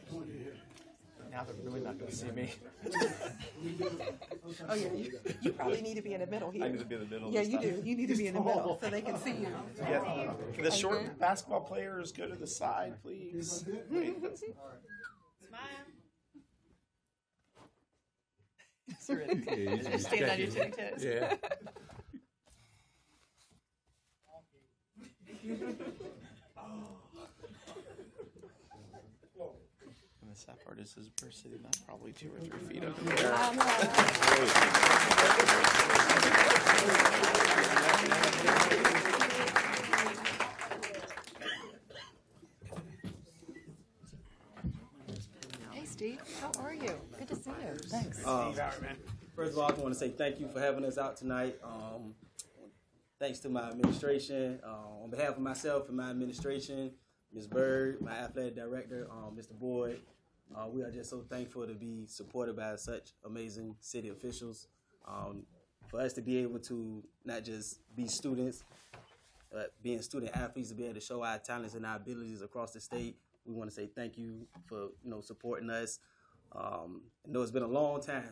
Come 1.38 1.56
on 1.56 1.64
here. 1.64 1.68
Now 1.68 1.70
they're 1.70 1.70
really 1.70 1.80
not 1.80 1.98
going 1.98 2.10
to 2.10 2.16
see 2.16 2.30
me. 2.30 2.52
Oh, 4.68 4.74
yeah, 4.74 4.92
you, 4.92 5.12
you 5.42 5.52
probably 5.52 5.82
need 5.82 5.94
to 5.96 6.02
be 6.02 6.14
in 6.14 6.20
the 6.20 6.26
middle 6.26 6.50
here. 6.50 6.64
I 6.64 6.68
need 6.68 6.78
to 6.78 6.84
be 6.84 6.94
in 6.94 7.02
the 7.02 7.06
middle. 7.06 7.30
Yeah, 7.30 7.42
you 7.42 7.60
do. 7.60 7.82
You 7.84 7.96
need 7.96 8.08
to 8.08 8.16
be 8.16 8.26
in 8.28 8.34
the 8.34 8.40
middle 8.40 8.78
so 8.82 8.88
they 8.90 9.02
can 9.02 9.18
see 9.18 9.32
you. 9.32 9.48
Yeah. 9.78 10.32
The 10.62 10.70
short 10.70 11.18
basketball 11.18 11.60
players 11.60 12.12
go 12.12 12.26
to 12.26 12.34
the 12.34 12.46
side, 12.46 12.94
please. 13.02 13.64
Wait, 13.90 14.20
that's- 14.22 14.42
Stand 20.02 20.30
on 20.30 20.38
your 20.38 20.48
tippy 20.48 20.70
toes. 20.70 21.04
Yeah. 21.04 21.34
And 30.68 30.78
the 30.78 30.86
sad 30.86 30.96
part 30.96 30.96
is, 30.96 30.96
is 30.96 31.10
we're 31.22 31.30
sitting 31.30 31.58
about 31.58 31.76
probably 31.86 32.12
two 32.12 32.30
or 32.34 32.40
three 32.40 32.58
feet 32.68 32.84
over 32.84 33.02
there. 33.16 34.38
Hey, 45.72 45.84
Steve. 45.84 46.20
How 46.40 46.52
are 46.62 46.74
you? 46.74 46.92
Good 47.18 47.28
to 47.28 47.36
see 47.36 47.50
you. 47.50 47.74
Thanks. 47.88 48.24
First 49.34 49.52
of 49.52 49.58
all, 49.58 49.64
I 49.64 49.68
just 49.70 49.80
want 49.82 49.94
to 49.94 50.00
say 50.00 50.08
thank 50.10 50.40
you 50.40 50.48
for 50.48 50.60
having 50.60 50.84
us 50.84 50.98
out 50.98 51.16
tonight. 51.16 51.56
Um, 51.62 52.14
thanks 53.20 53.38
to 53.40 53.48
my 53.48 53.68
administration. 53.70 54.60
Uh, 54.64 55.02
on 55.04 55.10
behalf 55.10 55.30
of 55.30 55.40
myself 55.40 55.88
and 55.88 55.96
my 55.96 56.10
administration, 56.10 56.92
Ms. 57.32 57.46
Bird, 57.46 58.00
my 58.00 58.12
athletic 58.12 58.56
director, 58.56 59.06
um, 59.10 59.36
Mr. 59.36 59.52
Boyd, 59.58 60.00
uh, 60.56 60.66
we 60.68 60.82
are 60.82 60.90
just 60.90 61.10
so 61.10 61.24
thankful 61.28 61.66
to 61.66 61.74
be 61.74 62.06
supported 62.06 62.56
by 62.56 62.76
such 62.76 63.10
amazing 63.24 63.76
city 63.80 64.08
officials. 64.08 64.68
Um, 65.06 65.44
for 65.88 66.00
us 66.00 66.12
to 66.14 66.22
be 66.22 66.38
able 66.38 66.58
to 66.60 67.02
not 67.24 67.44
just 67.44 67.80
be 67.96 68.06
students, 68.06 68.62
but 69.50 69.72
being 69.82 70.02
student 70.02 70.36
athletes, 70.36 70.68
to 70.68 70.74
be 70.74 70.84
able 70.84 70.94
to 70.94 71.00
show 71.00 71.22
our 71.22 71.38
talents 71.38 71.74
and 71.74 71.86
our 71.86 71.96
abilities 71.96 72.42
across 72.42 72.72
the 72.72 72.80
state, 72.80 73.16
we 73.46 73.54
want 73.54 73.70
to 73.70 73.74
say 73.74 73.86
thank 73.86 74.18
you 74.18 74.46
for 74.66 74.88
you 75.02 75.10
know 75.10 75.20
supporting 75.20 75.70
us. 75.70 75.98
Um, 76.54 77.02
I 77.26 77.32
know 77.32 77.42
it's 77.42 77.50
been 77.50 77.62
a 77.62 77.66
long 77.66 78.02
time. 78.02 78.28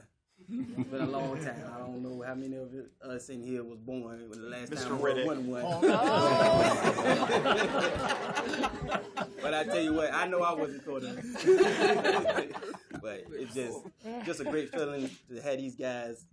It's 0.49 0.89
been 0.91 1.01
a 1.01 1.07
long 1.07 1.39
time. 1.43 1.57
I 1.75 1.79
don't 1.79 2.03
know 2.03 2.23
how 2.25 2.35
many 2.35 2.57
of 2.57 2.71
us 3.03 3.29
in 3.31 3.43
here 3.43 3.65
was 3.65 3.79
born 3.79 4.29
when 4.29 4.41
the 4.41 4.47
last 4.49 4.71
Mr. 4.71 4.89
time 4.89 4.99
Riddick. 4.99 5.23
we 5.23 5.25
won 5.25 5.47
one. 5.49 5.81
but 9.43 9.55
I 9.55 9.65
tell 9.65 9.81
you 9.81 9.95
what, 9.95 10.13
I 10.15 10.29
know 10.29 10.43
I 10.43 10.53
wasn't 10.53 10.85
caught 10.85 11.03
up. 11.05 11.17
but 13.03 13.25
it's 13.33 13.55
just 13.55 13.81
just 14.25 14.39
a 14.41 14.45
great 14.45 14.71
feeling 14.71 15.11
to 15.29 15.41
have 15.43 15.59
these 15.59 15.75
guys 15.75 16.27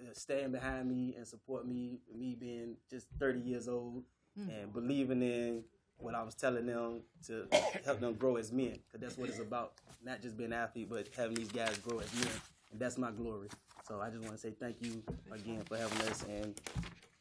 uh, 0.00 0.12
stand 0.14 0.50
behind 0.52 0.88
me 0.88 1.14
and 1.16 1.24
support 1.26 1.64
me. 1.66 2.00
Me 2.12 2.34
being 2.34 2.76
just 2.90 3.06
30 3.20 3.38
years 3.40 3.68
old 3.68 4.02
and 4.36 4.72
believing 4.72 5.22
in 5.22 5.62
what 5.98 6.16
I 6.16 6.24
was 6.24 6.34
telling 6.34 6.66
them 6.66 7.02
to 7.28 7.46
help 7.84 8.00
them 8.00 8.14
grow 8.14 8.34
as 8.36 8.50
men. 8.50 8.78
Because 8.90 9.00
that's 9.00 9.16
what 9.16 9.28
it's 9.28 9.38
about. 9.38 9.74
Not 10.02 10.22
just 10.22 10.36
being 10.36 10.52
an 10.52 10.58
athlete, 10.58 10.88
but 10.90 11.08
having 11.16 11.36
these 11.36 11.52
guys 11.52 11.78
grow 11.78 12.00
as 12.00 12.12
men. 12.14 12.32
And 12.74 12.80
that's 12.80 12.98
my 12.98 13.12
glory. 13.12 13.46
So 13.86 14.00
I 14.00 14.10
just 14.10 14.20
want 14.24 14.32
to 14.34 14.38
say 14.38 14.50
thank 14.58 14.78
you 14.80 15.00
again 15.30 15.62
for 15.68 15.76
having 15.76 16.00
us 16.08 16.24
and 16.28 16.60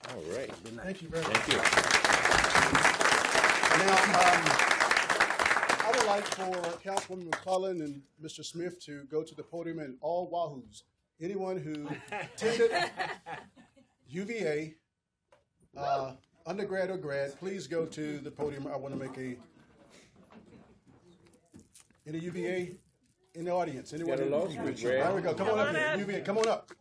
All 0.09 0.23
right. 0.35 0.49
good 0.63 0.75
night. 0.75 0.85
Thank 0.85 1.03
you 1.03 1.09
very 1.09 1.21
much. 1.21 1.37
Thank 1.37 1.47
you. 1.53 1.57
Now, 3.85 3.93
um, 3.93 4.41
I 5.85 5.91
would 5.95 6.07
like 6.07 6.25
for 6.25 6.89
Councilwoman 6.89 7.25
McClellan 7.25 7.81
and 7.81 8.01
Mr. 8.23 8.43
Smith 8.43 8.83
to 8.85 9.03
go 9.11 9.21
to 9.21 9.35
the 9.35 9.43
podium 9.43 9.77
and 9.77 9.95
all 10.01 10.27
Wahoos. 10.31 10.81
Anyone 11.21 11.57
who 11.57 11.87
attended 12.11 12.71
UVA, 14.09 14.73
uh, 15.77 16.13
undergrad 16.47 16.89
or 16.89 16.97
grad, 16.97 17.37
please 17.37 17.67
go 17.67 17.85
to 17.85 18.17
the 18.17 18.31
podium. 18.31 18.65
I 18.65 18.75
want 18.75 18.95
to 18.95 18.99
make 18.99 19.15
a. 19.19 19.37
Any 22.07 22.17
UVA 22.17 22.71
in 23.35 23.45
the 23.45 23.51
audience? 23.51 23.93
Anyone? 23.93 24.17
Got 24.17 24.21
a 24.21 24.23
who- 24.25 24.29
law 24.31 24.49
school. 24.49 24.71
There 24.73 25.15
we 25.15 25.21
go. 25.21 25.33
Come 25.33 25.49
on 25.49 25.59
up 25.59 25.75
here. 25.75 25.95
UVA, 25.97 26.21
come 26.21 26.37
on 26.37 26.47
up. 26.47 26.71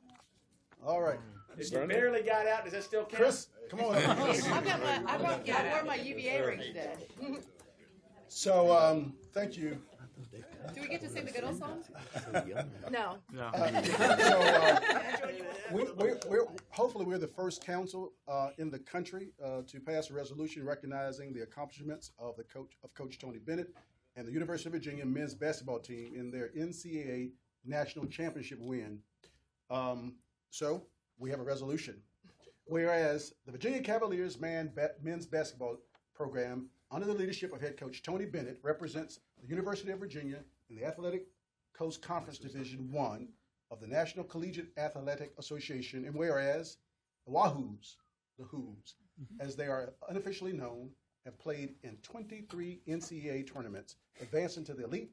All 0.84 1.00
right. 1.00 1.18
Barely 1.70 2.22
got 2.22 2.46
out. 2.46 2.64
Does 2.64 2.72
that 2.72 2.82
still 2.82 3.04
count? 3.04 3.14
Chris, 3.14 3.48
come 3.68 3.80
on 3.80 3.96
up. 3.96 4.18
I've 4.20 4.64
got 4.64 4.82
my, 4.82 5.02
I 5.06 5.18
brought, 5.18 5.48
I 5.50 5.70
wore 5.70 5.84
my 5.84 5.96
UVA 5.96 6.42
ring 6.46 6.60
today. 6.60 6.94
So, 8.28 8.74
um, 8.76 9.14
thank 9.34 9.56
you. 9.56 9.78
Do 10.74 10.80
we 10.80 10.88
get 10.88 11.00
to 11.02 11.08
sing 11.08 11.24
the 11.24 11.30
good 11.30 11.44
old 11.44 11.58
song? 11.58 11.82
No. 12.90 13.18
No. 13.32 13.50
So, 13.92 14.40
uh, 14.40 14.80
we, 15.72 15.84
we're, 15.96 16.18
we're, 16.28 16.46
hopefully, 16.70 17.04
we're 17.04 17.18
the 17.18 17.26
first 17.26 17.64
council 17.64 18.12
uh, 18.28 18.50
in 18.58 18.70
the 18.70 18.78
country 18.78 19.32
uh, 19.44 19.62
to 19.66 19.80
pass 19.80 20.10
a 20.10 20.14
resolution 20.14 20.64
recognizing 20.64 21.32
the 21.32 21.42
accomplishments 21.42 22.12
of 22.18 22.36
the 22.36 22.44
coach 22.44 22.72
of 22.84 22.94
Coach 22.94 23.18
Tony 23.18 23.38
Bennett 23.38 23.74
and 24.16 24.26
the 24.26 24.32
University 24.32 24.68
of 24.68 24.72
Virginia 24.74 25.04
men's 25.04 25.34
basketball 25.34 25.78
team 25.78 26.12
in 26.14 26.30
their 26.30 26.50
NCAA 26.56 27.30
national 27.64 28.06
championship 28.06 28.58
win. 28.60 28.98
Um, 29.70 30.14
so, 30.50 30.84
we 31.18 31.30
have 31.30 31.40
a 31.40 31.44
resolution. 31.44 32.00
Whereas 32.64 33.32
the 33.46 33.52
Virginia 33.52 33.80
Cavaliers 33.80 34.36
ba- 34.36 34.92
men's 35.02 35.26
basketball 35.26 35.78
program, 36.14 36.68
under 36.90 37.06
the 37.06 37.14
leadership 37.14 37.52
of 37.52 37.60
head 37.60 37.76
coach 37.76 38.02
Tony 38.02 38.26
Bennett, 38.26 38.58
represents 38.62 39.20
the 39.40 39.48
University 39.48 39.90
of 39.92 39.98
Virginia 39.98 40.38
in 40.68 40.76
the 40.76 40.84
Athletic 40.84 41.26
Coast 41.72 42.02
Conference 42.02 42.38
Division 42.38 42.90
One 42.92 43.28
of 43.70 43.80
the 43.80 43.86
National 43.86 44.24
Collegiate 44.24 44.72
Athletic 44.76 45.32
Association, 45.38 46.04
and 46.04 46.14
whereas 46.14 46.76
the 47.26 47.32
Wahoos, 47.32 47.96
the 48.38 48.44
Who's, 48.44 48.94
as 49.40 49.56
they 49.56 49.66
are 49.66 49.94
unofficially 50.08 50.52
known, 50.52 50.90
have 51.24 51.38
played 51.38 51.74
in 51.82 51.96
23 52.02 52.80
NCAA 52.88 53.52
tournaments, 53.52 53.96
advancing 54.20 54.64
to 54.64 54.74
the 54.74 54.84
Elite 54.84 55.10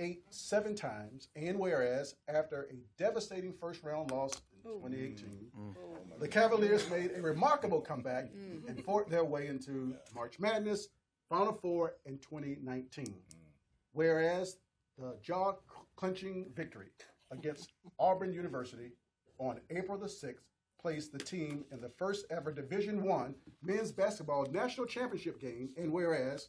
Eight 0.00 0.22
seven 0.30 0.76
times, 0.76 1.26
and 1.34 1.58
whereas 1.58 2.14
after 2.28 2.68
a 2.70 2.76
devastating 3.02 3.52
first 3.52 3.82
round 3.82 4.12
loss 4.12 4.40
in 4.64 4.70
2018, 4.70 5.26
mm, 5.26 5.74
mm. 5.74 6.20
the 6.20 6.28
Cavaliers 6.28 6.88
made 6.88 7.10
a 7.16 7.20
remarkable 7.20 7.80
comeback 7.80 8.30
and 8.68 8.84
fought 8.84 9.10
their 9.10 9.24
way 9.24 9.48
into 9.48 9.96
March 10.14 10.38
Madness, 10.38 10.86
Final 11.28 11.52
Four 11.52 11.96
in 12.06 12.18
2019. 12.18 13.12
Whereas 13.90 14.58
the 14.96 15.16
jaw 15.20 15.54
clenching 15.96 16.46
victory 16.54 16.90
against 17.32 17.72
Auburn 17.98 18.32
University 18.32 18.92
on 19.38 19.58
April 19.70 19.98
the 19.98 20.06
6th 20.06 20.44
placed 20.80 21.12
the 21.12 21.18
team 21.18 21.64
in 21.72 21.80
the 21.80 21.88
first 21.88 22.26
ever 22.30 22.52
Division 22.52 23.04
One 23.04 23.34
men's 23.62 23.92
basketball 23.92 24.46
national 24.50 24.86
championship 24.86 25.40
game. 25.40 25.70
And 25.76 25.92
whereas, 25.92 26.48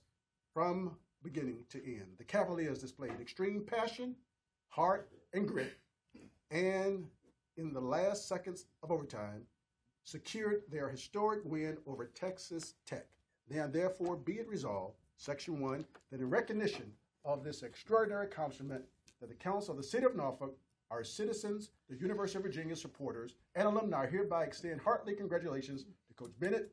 from 0.54 0.98
beginning 1.24 1.66
to 1.70 1.84
end, 1.86 2.16
the 2.18 2.24
Cavaliers 2.24 2.80
displayed 2.80 3.20
extreme 3.20 3.64
passion, 3.66 4.16
heart, 4.70 5.10
and 5.34 5.48
grit, 5.48 5.78
and 6.52 7.06
in 7.58 7.74
the 7.74 7.82
last 7.82 8.28
seconds 8.28 8.66
of 8.84 8.92
overtime, 8.92 9.44
secured 10.04 10.64
their 10.72 10.90
historic 10.90 11.42
win 11.44 11.78
over 11.86 12.06
Texas 12.06 12.76
Tech. 12.86 13.06
Now, 13.50 13.68
therefore, 13.68 14.16
be 14.16 14.34
it 14.34 14.48
resolved, 14.48 14.96
Section 15.18 15.60
1, 15.60 15.86
that 16.12 16.22
in 16.22 16.30
recognition 16.30 16.92
of 17.26 17.44
this 17.44 17.64
extraordinary 17.64 18.26
accomplishment, 18.26 18.84
that 19.20 19.28
the 19.28 19.36
Council 19.36 19.72
of 19.72 19.78
the 19.78 19.84
City 19.84 20.06
of 20.06 20.16
Norfolk, 20.16 20.56
our 20.92 21.04
citizens, 21.04 21.72
the 21.90 21.96
University 21.96 22.38
of 22.38 22.44
Virginia 22.44 22.76
supporters, 22.76 23.36
and 23.56 23.68
alumni 23.68 24.08
hereby 24.08 24.44
extend 24.44 24.82
heartily 24.82 25.14
congratulations 25.16 25.84
to 26.08 26.14
Coach 26.16 26.32
Bennett 26.40 26.72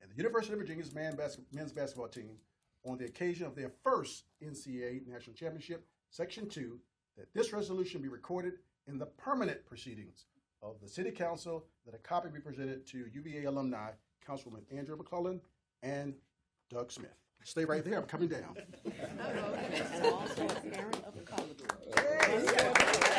and 0.00 0.10
the 0.10 0.16
University 0.16 0.52
of 0.54 0.58
Virginia's 0.58 0.94
man 0.94 1.14
bas- 1.16 1.38
men's 1.52 1.72
basketball 1.72 2.08
team 2.08 2.36
on 2.84 2.98
the 2.98 3.04
occasion 3.04 3.46
of 3.46 3.54
their 3.54 3.70
first 3.84 4.24
NCAA 4.42 5.06
National 5.06 5.34
Championship, 5.36 5.86
Section 6.10 6.48
2, 6.48 6.78
that 7.16 7.32
this 7.34 7.52
resolution 7.52 8.00
be 8.00 8.08
recorded 8.08 8.54
in 8.88 8.98
the 8.98 9.06
permanent 9.06 9.64
proceedings 9.66 10.26
of 10.62 10.80
the 10.80 10.88
City 10.88 11.10
Council, 11.10 11.66
that 11.84 11.94
a 11.94 11.98
copy 11.98 12.28
be 12.30 12.40
presented 12.40 12.86
to 12.86 13.06
UVA 13.12 13.44
alumni, 13.44 13.90
Councilwoman 14.26 14.62
Andria 14.72 14.96
McClellan 14.96 15.40
and 15.82 16.14
Doug 16.70 16.90
Smith. 16.90 17.10
Stay 17.44 17.64
right 17.64 17.84
there, 17.84 17.98
I'm 17.98 18.04
coming 18.04 18.28
down. 18.28 18.56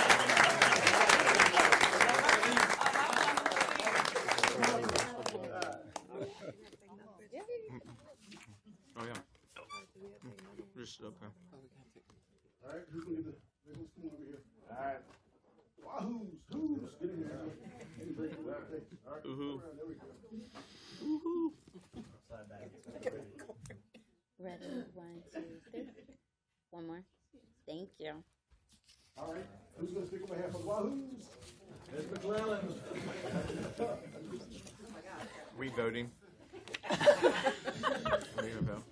Oh 8.95 9.05
yeah. 9.05 9.13
Just 10.77 11.01
okay. 11.01 11.25
All 12.63 12.69
right, 12.69 12.85
who's 12.91 13.03
gonna 13.03 13.17
do 13.17 13.23
the, 13.23 13.33
who's 13.73 13.89
coming 13.95 14.11
over 14.13 14.23
here? 14.23 14.41
All 14.69 14.85
right. 14.85 15.01
Wahoo's, 15.83 16.39
who's, 16.51 16.93
get 17.01 17.09
in 17.09 17.17
here. 17.17 17.27
Get 17.97 18.07
in 18.07 18.13
here. 18.13 18.29
All 19.07 19.13
right, 19.13 19.23
there 19.23 19.87
we 19.87 19.95
go. 19.95 20.05
Ready? 24.39 24.85
One, 24.93 25.23
two, 25.33 25.43
three. 25.71 25.83
One 26.71 26.85
more. 26.87 27.03
Thank 27.67 27.89
you. 27.99 28.13
All 29.17 29.33
right, 29.33 29.45
who's 29.77 29.91
gonna 29.91 30.07
speak 30.07 30.21
on 30.23 30.29
behalf 30.37 30.55
of 30.55 30.65
Wahoo's? 30.65 31.27
Ms. 31.95 32.05
McClellan. 32.11 32.73
We 35.57 35.69
voting? 35.69 36.11
We 36.89 38.49
gonna 38.49 38.61
vote? 38.61 38.83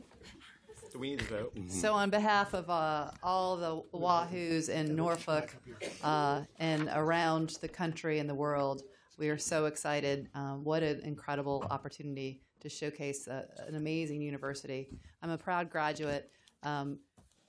Do 0.92 1.00
we 1.00 1.10
need 1.12 1.20
to 1.20 1.26
vote? 1.26 1.58
So, 1.70 1.94
on 1.94 2.10
behalf 2.10 2.54
of 2.54 2.70
uh, 2.70 3.12
all 3.24 3.58
the 3.58 3.98
Wahoos 3.98 4.70
in 4.70 4.96
Norfolk 4.96 5.56
uh, 6.04 6.42
and 6.60 6.90
around 6.94 7.58
the 7.62 7.68
country 7.68 8.20
and 8.20 8.30
the 8.30 8.36
world, 8.36 8.84
we 9.18 9.30
are 9.30 9.38
so 9.38 9.66
excited. 9.66 10.30
Um, 10.36 10.64
what 10.64 10.84
an 10.84 11.02
incredible 11.02 11.66
opportunity 11.70 12.42
to 12.62 12.70
showcase 12.70 13.28
a, 13.28 13.46
an 13.68 13.76
amazing 13.76 14.22
university. 14.22 14.90
I'm 15.22 15.32
a 15.32 15.38
proud 15.38 15.70
graduate. 15.70 16.30
Um, 16.64 17.00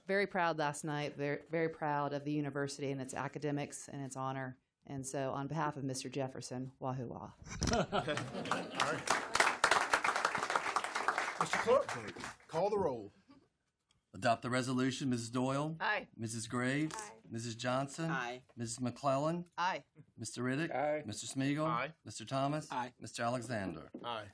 very 0.07 0.27
proud 0.27 0.59
last 0.59 0.85
night. 0.85 1.17
Very, 1.17 1.39
very 1.51 1.69
proud 1.69 2.13
of 2.13 2.25
the 2.25 2.33
university 2.33 2.91
and 2.91 3.01
its 3.01 3.15
academics 3.15 3.89
and 3.93 4.03
its 4.03 4.17
honor. 4.17 4.57
And 4.89 5.07
so, 5.07 5.31
on 5.31 5.47
behalf 5.47 5.77
of 5.77 5.85
Mr. 5.85 6.11
Jefferson, 6.11 6.73
wahoo 6.81 7.07
wah. 7.07 7.31
Mr. 11.43 11.59
Clerk, 11.65 11.91
call 12.47 12.71
the 12.71 12.79
roll. 12.79 13.11
Adopt 14.15 14.43
the 14.43 14.51
resolution. 14.51 15.11
Mrs. 15.11 15.33
Doyle? 15.33 15.75
Aye. 15.81 16.07
Mrs. 16.21 16.49
Graves? 16.49 16.95
Aye. 16.97 17.37
Mrs. 17.37 17.57
Johnson? 17.57 18.11
Aye. 18.11 18.43
Mrs. 18.61 18.81
McClellan? 18.81 19.45
Aye. 19.59 19.83
Mr. 20.23 20.39
Riddick? 20.39 20.73
Aye. 20.73 21.03
Mr. 21.09 21.25
Smigiel? 21.25 21.67
Aye. 21.67 21.89
Mr. 22.09 22.29
Thomas? 22.29 22.69
Aye. 22.71 22.93
Mr. 23.05 23.25
Alexander? 23.25 23.91
Aye. 24.05 24.25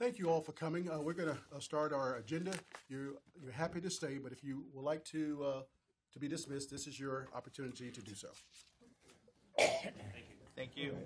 Thank 0.00 0.18
you 0.18 0.28
all 0.28 0.40
for 0.40 0.50
coming. 0.52 0.90
Uh, 0.90 0.98
we're 1.00 1.12
going 1.12 1.28
to 1.28 1.38
uh, 1.54 1.60
start 1.60 1.92
our 1.92 2.16
agenda. 2.16 2.52
You're, 2.88 3.12
you're 3.40 3.52
happy 3.52 3.80
to 3.82 3.90
stay, 3.90 4.18
but 4.18 4.32
if 4.32 4.42
you 4.42 4.64
would 4.74 4.84
like 4.84 5.04
to, 5.06 5.44
uh, 5.44 5.60
to 6.14 6.18
be 6.18 6.26
dismissed, 6.26 6.70
this 6.70 6.88
is 6.88 6.98
your 6.98 7.28
opportunity 7.32 7.90
to 7.92 8.00
do 8.00 8.14
so. 8.16 8.28
Thank 10.56 10.76
you. 10.76 10.96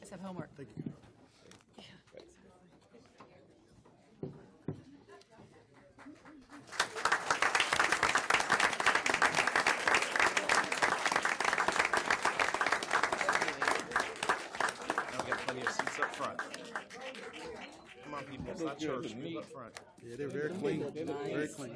Let's 0.00 0.10
have 0.10 0.20
homework. 0.20 0.50
Thank 0.56 0.68
you. 0.76 0.92
Now 13.88 15.24
we 15.24 15.30
got 15.30 15.38
plenty 15.46 15.60
of 15.62 15.68
seats 15.68 15.98
up 16.00 16.14
front. 16.14 16.38
Come 18.04 18.14
on, 18.14 18.24
people. 18.24 18.46
It's 18.50 18.62
not 18.62 18.75
church. 18.86 19.14
Move 19.14 19.36
up 19.38 19.52
front. 19.52 19.80
Yeah, 20.02 20.16
they're 20.16 20.28
very 20.28 20.50
clean, 20.50 20.84
very 20.94 21.48
clean. 21.48 21.74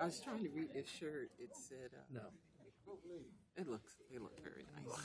I 0.00 0.06
was 0.06 0.20
trying 0.20 0.44
to 0.44 0.50
read 0.50 0.72
this 0.74 0.88
shirt. 0.88 1.30
It 1.38 1.50
said, 1.52 1.90
uh, 1.94 2.00
no. 2.12 2.20
It 3.56 3.68
looks, 3.68 3.96
they 4.10 4.18
look 4.18 4.38
very 4.42 4.64
nice. 4.86 4.98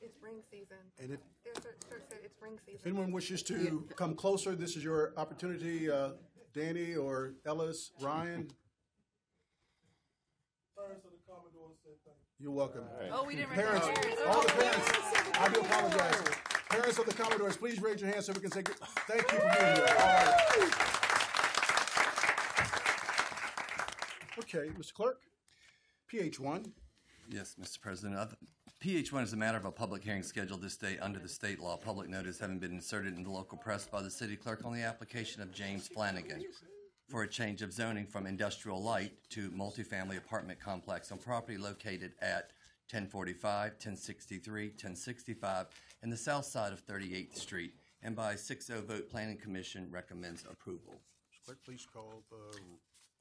It's 0.00 0.14
spring 0.16 0.36
season. 0.50 0.76
And 1.00 1.12
if, 1.12 1.20
Their 1.44 1.54
shirt 1.54 1.76
shirt 1.88 2.04
said 2.08 2.18
it's 2.24 2.34
spring 2.34 2.58
season. 2.66 2.80
if 2.80 2.86
anyone 2.86 3.12
wishes 3.12 3.42
to 3.44 3.84
come 3.96 4.14
closer, 4.14 4.54
this 4.54 4.76
is 4.76 4.84
your 4.84 5.12
opportunity. 5.16 5.90
Uh, 5.90 6.10
Danny 6.54 6.94
or 6.94 7.34
Ellis, 7.46 7.92
Ryan. 8.00 8.48
You're 12.40 12.52
welcome. 12.52 12.84
Oh, 13.12 13.24
we 13.24 13.34
didn't 13.34 13.50
Parents, 13.50 13.86
all 14.26 14.42
the 14.42 14.48
parents, 14.48 14.90
I 15.34 15.48
do 15.52 15.60
apologize. 15.60 16.57
Parents 16.70 16.98
of 16.98 17.06
the 17.06 17.14
Commodores, 17.14 17.56
please 17.56 17.80
raise 17.80 18.00
your 18.00 18.10
hands 18.10 18.26
so 18.26 18.32
we 18.32 18.40
can 18.40 18.50
say 18.50 18.62
good- 18.62 18.76
thank 19.06 19.22
you 19.22 19.38
for 19.38 19.40
being 19.40 19.76
here. 19.76 19.96
All 19.98 20.06
right. 20.06 20.74
Okay, 24.38 24.68
Mr. 24.78 24.92
Clerk, 24.94 25.20
PH 26.08 26.38
one. 26.40 26.72
Yes, 27.28 27.56
Mr. 27.60 27.80
President. 27.80 28.18
Uh, 28.18 28.26
PH1 28.82 29.24
is 29.24 29.32
a 29.32 29.36
matter 29.36 29.58
of 29.58 29.64
a 29.64 29.72
public 29.72 30.04
hearing 30.04 30.22
scheduled 30.22 30.62
this 30.62 30.76
day 30.76 30.98
under 30.98 31.18
the 31.18 31.28
state 31.28 31.58
law. 31.58 31.76
Public 31.76 32.08
notice 32.08 32.38
having 32.38 32.58
been 32.58 32.72
inserted 32.72 33.16
in 33.16 33.24
the 33.24 33.30
local 33.30 33.58
press 33.58 33.86
by 33.86 34.00
the 34.00 34.10
city 34.10 34.36
clerk 34.36 34.64
on 34.64 34.72
the 34.72 34.82
application 34.82 35.42
of 35.42 35.52
James 35.52 35.88
Flanagan 35.88 36.44
for 37.08 37.24
a 37.24 37.28
change 37.28 37.60
of 37.60 37.72
zoning 37.72 38.06
from 38.06 38.26
industrial 38.26 38.80
light 38.80 39.12
to 39.30 39.50
multifamily 39.50 40.16
apartment 40.16 40.60
complex 40.60 41.10
on 41.10 41.18
property 41.18 41.58
located 41.58 42.12
at 42.22 42.52
1045, 42.90 43.72
1063, 43.72 44.68
1065, 44.68 45.66
and 46.02 46.12
the 46.12 46.16
south 46.16 46.44
side 46.44 46.72
of 46.72 46.84
38th 46.86 47.36
Street. 47.36 47.74
And 48.02 48.14
by 48.14 48.34
6-0 48.34 48.84
vote, 48.84 49.10
Planning 49.10 49.38
Commission 49.38 49.88
recommends 49.90 50.44
approval. 50.50 51.00
Clerk, 51.44 51.58
please 51.64 51.86
call 51.92 52.22
the, 52.30 52.58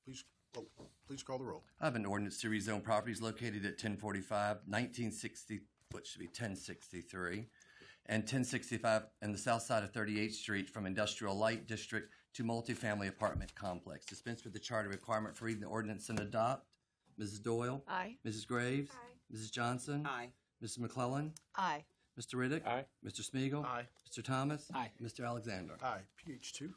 please, 0.06 0.24
oh, 0.58 0.66
please 1.08 1.24
call 1.24 1.40
the 1.40 1.46
roll. 1.46 1.64
I 1.82 1.86
have 1.86 1.96
an 1.96 2.06
ordinance 2.06 2.40
to 2.42 2.50
rezone 2.50 2.84
properties 2.84 3.22
located 3.22 3.66
at 3.66 3.72
1045, 3.74 4.58
1960, 4.68 5.62
what 5.92 6.06
should 6.06 6.20
be 6.20 6.26
1063, 6.28 7.48
and 8.08 8.22
1065 8.22 9.04
and 9.22 9.34
the 9.34 9.38
south 9.40 9.64
side 9.64 9.84
of 9.84 9.92
38th 9.94 10.34
Street 10.34 10.70
from 10.70 10.86
industrial 10.86 11.36
light 11.36 11.68
district 11.68 12.14
to 12.36 12.44
multifamily 12.44 13.08
apartment 13.08 13.54
complex. 13.56 14.06
Dispense 14.06 14.44
with 14.44 14.54
the 14.54 14.60
charter 14.60 14.90
requirement 14.90 15.36
for 15.36 15.46
reading 15.46 15.62
the 15.62 15.68
ordinance 15.68 16.10
and 16.10 16.20
adopt. 16.20 16.68
Mrs. 17.20 17.42
Doyle? 17.42 17.84
Aye. 17.88 18.18
Mrs. 18.26 18.46
Graves? 18.46 18.92
Aye. 18.94 19.36
Mrs. 19.36 19.52
Johnson? 19.52 20.06
Aye. 20.06 20.30
Mrs. 20.64 20.80
McClellan? 20.80 21.34
Aye. 21.56 21.84
Mr. 22.20 22.36
Riddick? 22.36 22.66
Aye. 22.66 22.86
Mr. 23.06 23.22
Smigiel? 23.22 23.64
Aye. 23.66 23.86
Mr. 24.10 24.24
Thomas? 24.24 24.70
Aye. 24.74 24.92
Mr. 25.02 25.26
Alexander? 25.26 25.76
Aye, 25.84 26.00
PH 26.18 26.54
two. 26.54 26.74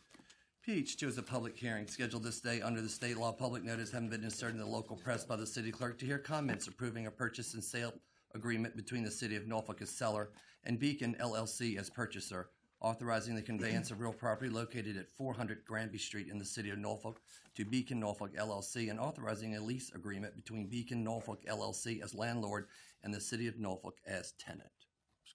PH2 0.68 1.04
is 1.04 1.16
a 1.18 1.22
public 1.22 1.56
hearing 1.56 1.86
scheduled 1.86 2.22
this 2.22 2.40
day 2.42 2.60
under 2.60 2.82
the 2.82 2.88
state 2.88 3.16
law. 3.16 3.32
Public 3.32 3.64
notice 3.64 3.90
having 3.90 4.10
been 4.10 4.22
inserted 4.22 4.56
in 4.56 4.60
the 4.60 4.66
local 4.66 4.94
press 4.94 5.24
by 5.24 5.34
the 5.34 5.46
city 5.46 5.72
clerk 5.72 5.98
to 5.98 6.04
hear 6.04 6.18
comments 6.18 6.66
approving 6.68 7.06
a 7.06 7.10
purchase 7.10 7.54
and 7.54 7.64
sale 7.64 7.94
agreement 8.34 8.76
between 8.76 9.02
the 9.02 9.10
city 9.10 9.36
of 9.36 9.48
Norfolk 9.48 9.80
as 9.80 9.88
seller 9.88 10.28
and 10.64 10.78
Beacon 10.78 11.16
LLC 11.18 11.78
as 11.78 11.88
purchaser, 11.88 12.50
authorizing 12.82 13.34
the 13.34 13.40
conveyance 13.42 13.90
of 13.90 14.00
real 14.00 14.12
property 14.12 14.50
located 14.50 14.98
at 14.98 15.10
400 15.10 15.64
Granby 15.64 15.96
Street 15.98 16.28
in 16.28 16.38
the 16.38 16.44
city 16.44 16.68
of 16.68 16.78
Norfolk 16.78 17.22
to 17.56 17.64
Beacon 17.64 17.98
Norfolk 17.98 18.34
LLC 18.36 18.90
and 18.90 19.00
authorizing 19.00 19.56
a 19.56 19.62
lease 19.62 19.90
agreement 19.94 20.36
between 20.36 20.68
Beacon 20.68 21.02
Norfolk 21.02 21.42
LLC 21.48 22.02
as 22.02 22.14
landlord 22.14 22.66
and 23.02 23.14
the 23.14 23.20
city 23.20 23.48
of 23.48 23.58
Norfolk 23.58 23.96
as 24.06 24.32
tenant. 24.38 24.68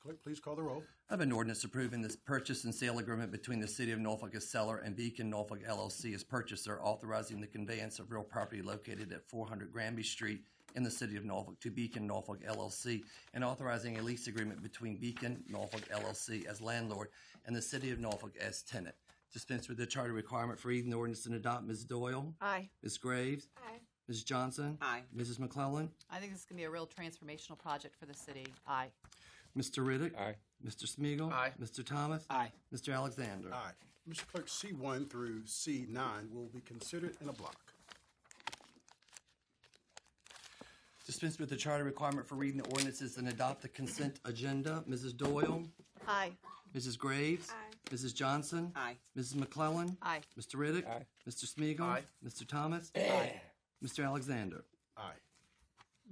Mr. 0.06 0.10
Clerk, 0.10 0.24
please 0.24 0.40
call 0.40 0.56
the 0.56 0.62
roll. 0.62 0.84
I 1.10 1.14
have 1.14 1.22
an 1.22 1.32
ordinance 1.32 1.64
approving 1.64 2.02
this 2.02 2.16
purchase 2.16 2.64
and 2.64 2.74
sale 2.74 3.00
agreement 3.00 3.32
between 3.32 3.60
the 3.60 3.68
City 3.68 3.92
of 3.92 4.00
Norfolk 4.00 4.36
as 4.36 4.48
seller 4.48 4.78
and 4.78 4.96
Beacon 4.96 5.30
Norfolk 5.30 5.64
LLC 5.68 6.14
as 6.14 6.24
purchaser, 6.24 6.80
authorizing 6.82 7.42
the 7.42 7.48
conveyance 7.48 7.98
of 8.00 8.12
real 8.12 8.24
property 8.24 8.62
located 8.62 9.12
at 9.12 9.28
400 9.28 9.72
Granby 9.72 10.04
Street 10.04 10.42
in 10.76 10.84
the 10.84 10.92
city 10.92 11.16
of 11.16 11.26
Norfolk 11.26 11.60
to 11.62 11.72
Beacon 11.72 12.06
Norfolk 12.06 12.44
LLC 12.44 13.04
and 13.34 13.44
authorizing 13.44 13.98
a 13.98 14.02
lease 14.02 14.28
agreement 14.28 14.62
between 14.62 14.98
Beacon 14.98 15.44
Norfolk 15.48 15.88
LLC 15.90 16.46
as 16.46 16.62
landlord 16.62 17.08
and 17.46 17.56
the 17.56 17.62
city 17.62 17.92
of 17.92 18.00
Norfolk 18.00 18.36
as 18.40 18.62
tenant. 18.62 18.96
Dispense 19.34 19.68
with 19.68 19.78
the 19.78 19.86
charter 19.86 20.14
requirement 20.14 20.60
for 20.60 20.68
reading 20.68 20.90
the 20.92 20.98
ordinance 20.98 21.26
and 21.26 21.36
adopt. 21.36 21.66
Ms. 21.66 21.84
Doyle? 21.84 22.34
Aye. 22.42 22.70
Ms. 22.84 22.98
Graves? 22.98 23.48
Aye. 23.58 23.80
Ms. 24.08 24.24
Johnson? 24.24 24.78
Aye. 24.82 25.02
Mrs. 25.18 25.40
McClellan? 25.40 25.90
I 26.12 26.20
think 26.20 26.32
this 26.32 26.42
is 26.42 26.46
going 26.46 26.58
to 26.58 26.62
be 26.62 26.66
a 26.66 26.70
real 26.70 26.88
transformational 26.88 27.58
project 27.58 27.96
for 28.00 28.06
the 28.06 28.14
city. 28.14 28.46
Aye. 28.68 28.90
Mr. 29.58 29.86
Riddick? 29.86 30.18
Aye. 30.18 30.36
Mr. 30.66 30.86
Smigiel? 30.86 31.32
Aye. 31.32 31.52
Mr. 31.62 31.86
Thomas? 31.86 32.26
Aye. 32.30 32.52
Mr. 32.74 32.94
Alexander? 32.94 33.54
Aye. 33.54 33.72
Mr. 34.10 34.28
Clerk, 34.32 34.48
C1 34.48 35.10
through 35.10 35.42
C9 35.44 36.32
will 36.34 36.50
be 36.54 36.62
considered 36.62 37.16
in 37.22 37.30
a 37.30 37.34
block. 37.34 37.56
Dispense 41.06 41.38
with 41.40 41.50
the 41.50 41.56
charter 41.56 41.84
requirement 41.84 42.28
for 42.28 42.36
reading 42.36 42.58
the 42.58 42.68
ordinances 42.70 43.18
and 43.18 43.28
adopt 43.28 43.62
the 43.62 43.68
consent 43.70 44.20
agenda. 44.26 44.84
Mrs. 44.90 45.16
Doyle? 45.16 45.64
Aye. 46.08 46.32
Mrs. 46.76 46.98
Graves? 46.98 47.50
Aye. 47.52 47.96
Mrs. 47.96 48.14
Johnson? 48.14 48.72
Aye. 48.76 48.96
Mrs. 49.18 49.36
McClellan? 49.36 49.96
Aye. 50.02 50.22
Mr. 50.40 50.56
Riddick? 50.56 50.88
Aye. 50.88 51.06
Mr. 51.30 51.46
Smiegel? 51.46 51.82
Aye. 51.82 52.02
Mr. 52.26 52.48
Thomas? 52.48 52.92
Aye. 52.96 53.40
Mr. 53.84 54.04
Alexander? 54.04 54.64
Aye. 54.98 55.12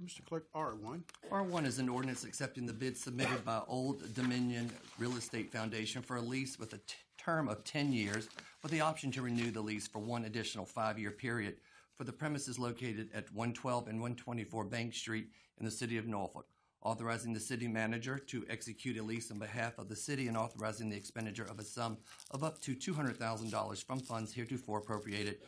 Mr. 0.02 0.24
Clerk, 0.24 0.46
R1. 0.54 1.02
R1 1.30 1.66
is 1.66 1.78
an 1.78 1.88
ordinance 1.88 2.24
accepting 2.24 2.66
the 2.66 2.72
bid 2.72 2.96
submitted 2.96 3.44
by 3.44 3.60
Old 3.68 4.12
Dominion 4.14 4.70
Real 4.98 5.16
Estate 5.16 5.52
Foundation 5.52 6.02
for 6.02 6.16
a 6.16 6.20
lease 6.20 6.58
with 6.58 6.72
a 6.72 6.78
t- 6.78 6.94
term 7.16 7.48
of 7.48 7.64
10 7.64 7.92
years 7.92 8.28
with 8.62 8.72
the 8.72 8.80
option 8.80 9.10
to 9.12 9.22
renew 9.22 9.50
the 9.50 9.60
lease 9.60 9.86
for 9.86 10.00
one 10.00 10.24
additional 10.24 10.66
five-year 10.66 11.12
period 11.12 11.56
for 11.96 12.04
the 12.04 12.12
premises 12.12 12.58
located 12.58 13.08
at 13.14 13.32
112 13.32 13.86
and 13.86 14.00
124 14.00 14.64
Bank 14.64 14.94
Street 14.94 15.28
in 15.58 15.64
the 15.64 15.70
city 15.70 15.96
of 15.96 16.06
Norfolk, 16.06 16.46
authorizing 16.82 17.32
the 17.32 17.40
city 17.40 17.68
manager 17.68 18.18
to 18.18 18.44
execute 18.50 18.98
a 18.98 19.02
lease 19.02 19.30
on 19.30 19.38
behalf 19.38 19.78
of 19.78 19.88
the 19.88 19.96
city 19.96 20.26
and 20.26 20.36
authorizing 20.36 20.90
the 20.90 20.96
expenditure 20.96 21.46
of 21.48 21.60
a 21.60 21.64
sum 21.64 21.96
of 22.32 22.42
up 22.42 22.60
to 22.60 22.74
$200,000 22.74 23.84
from 23.84 24.00
funds 24.00 24.34
heretofore 24.34 24.78
appropriated 24.78 25.38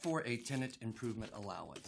for 0.00 0.22
a 0.26 0.38
tenant 0.38 0.76
improvement 0.82 1.30
allowance. 1.34 1.86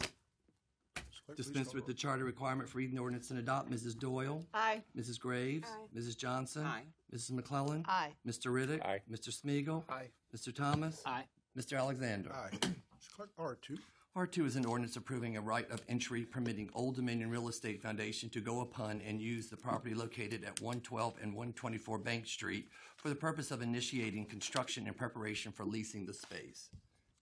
Mr. 1.33 1.37
Clerk, 1.37 1.37
please 1.37 1.47
Dispense 1.47 1.68
call 1.68 1.75
with 1.75 1.87
the 1.87 1.92
the 1.92 1.99
charter 1.99 2.25
requirement 2.25 2.68
for 2.68 2.79
reading 2.79 2.95
the 2.97 3.03
ordinance 3.03 3.31
and 3.31 3.38
adopt. 3.38 3.71
Mrs. 3.71 3.99
Doyle? 3.99 4.45
Aye. 4.55 4.83
Mrs. 4.97 5.18
Graves? 5.18 5.68
Aye. 5.71 5.99
Mrs. 5.99 6.16
Johnson? 6.16 6.64
Aye. 6.64 6.85
Mrs. 7.14 7.33
McClellan? 7.33 7.85
Aye. 7.88 8.12
Mr. 8.27 8.47
Riddick? 8.47 8.85
Aye. 8.85 9.01
Mr. 9.11 9.29
Smigiel? 9.29 9.85
Aye. 9.88 10.09
Mr. 10.35 10.55
Thomas? 10.55 11.03
Aye. 11.07 11.25
Mr. 11.59 11.79
Alexander? 11.79 12.33
Aye. 12.33 12.57
Mr. 12.57 13.14
Clerk, 13.14 13.31
R2. 13.38 13.79
R2 14.16 14.45
is 14.45 14.57
an 14.57 14.66
ordinance 14.66 14.97
approving 14.97 15.38
a 15.38 15.40
right 15.40 15.71
of 15.71 15.81
entry 15.88 16.25
permitting 16.25 16.68
Old 16.75 16.97
Dominion 16.97 17.31
Real 17.31 17.49
Estate 17.49 17.83
Foundation 17.83 18.29
to 18.31 18.40
go 18.40 18.61
upon 18.61 19.01
and 19.07 19.18
use 19.21 19.49
the 19.49 19.57
property 19.57 19.95
located 19.95 20.45
at 20.45 20.61
112 20.61 21.14
and 21.23 21.33
124 21.33 21.99
Bank 21.99 22.27
Street 22.27 22.68
for 22.97 23.09
the 23.09 23.14
purpose 23.14 23.51
of 23.51 23.62
initiating 23.62 24.27
construction 24.27 24.87
in 24.87 24.92
preparation 24.92 25.51
for 25.51 25.64
leasing 25.64 26.05
the 26.05 26.12
space. 26.12 26.68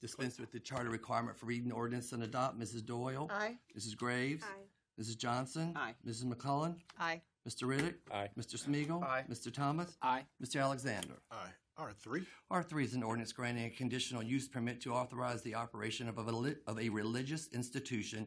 Dispense 0.00 0.38
with 0.38 0.50
the 0.52 0.60
charter 0.60 0.88
requirement 0.90 1.36
for 1.38 1.46
reading 1.46 1.68
the 1.68 1.74
ordinance 1.74 2.12
and 2.12 2.22
adopt. 2.22 2.58
Mrs. 2.58 2.84
Doyle? 2.84 3.28
Aye. 3.30 3.56
Mrs. 3.78 3.96
Graves? 3.96 4.42
Aye. 4.44 5.02
Mrs. 5.02 5.16
Johnson? 5.18 5.72
Aye. 5.76 5.94
Mrs. 6.06 6.24
McClellan? 6.24 6.76
Aye. 6.98 7.20
Mr. 7.48 7.62
Riddick? 7.64 7.94
Aye. 8.12 8.28
Mr. 8.38 8.56
Smigiel? 8.62 9.02
Aye. 9.02 9.24
Mr. 9.30 9.52
Thomas? 9.52 9.96
Aye. 10.02 10.24
Mr. 10.42 10.60
Alexander? 10.62 11.14
Aye. 11.30 11.50
R3. 11.78 12.24
R3 12.52 12.84
is 12.84 12.94
an 12.94 13.02
ordinance 13.02 13.32
granting 13.32 13.64
a 13.64 13.70
conditional 13.70 14.22
use 14.22 14.46
permit 14.48 14.80
to 14.82 14.92
authorize 14.92 15.42
the 15.42 15.54
operation 15.54 16.08
of 16.08 16.18
a, 16.18 16.24
reli- 16.24 16.56
of 16.66 16.78
a 16.78 16.88
religious 16.90 17.48
institution 17.54 18.26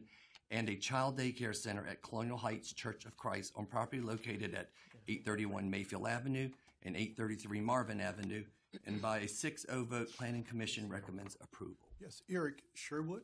and 0.50 0.68
a 0.68 0.74
child 0.76 1.16
daycare 1.18 1.54
center 1.54 1.86
at 1.88 2.02
Colonial 2.02 2.36
Heights 2.36 2.72
Church 2.72 3.04
of 3.04 3.16
Christ 3.16 3.52
on 3.56 3.66
property 3.66 4.00
located 4.02 4.54
at 4.54 4.70
831 5.08 5.70
Mayfield 5.70 6.06
Avenue 6.08 6.50
and 6.82 6.96
833 6.96 7.60
Marvin 7.60 8.00
Avenue, 8.00 8.42
and 8.86 9.00
by 9.00 9.18
a 9.18 9.24
6-0 9.24 9.86
vote, 9.86 10.08
Planning 10.16 10.42
Commission 10.42 10.88
recommends 10.88 11.36
approval. 11.42 11.76
Yes, 12.00 12.22
Eric 12.30 12.62
Sherwood. 12.74 13.22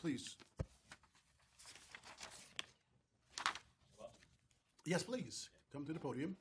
Please. 0.00 0.36
Yes, 4.84 5.02
please. 5.02 5.48
Come 5.72 5.84
to 5.84 5.92
the 5.92 5.98
podium. 5.98 6.36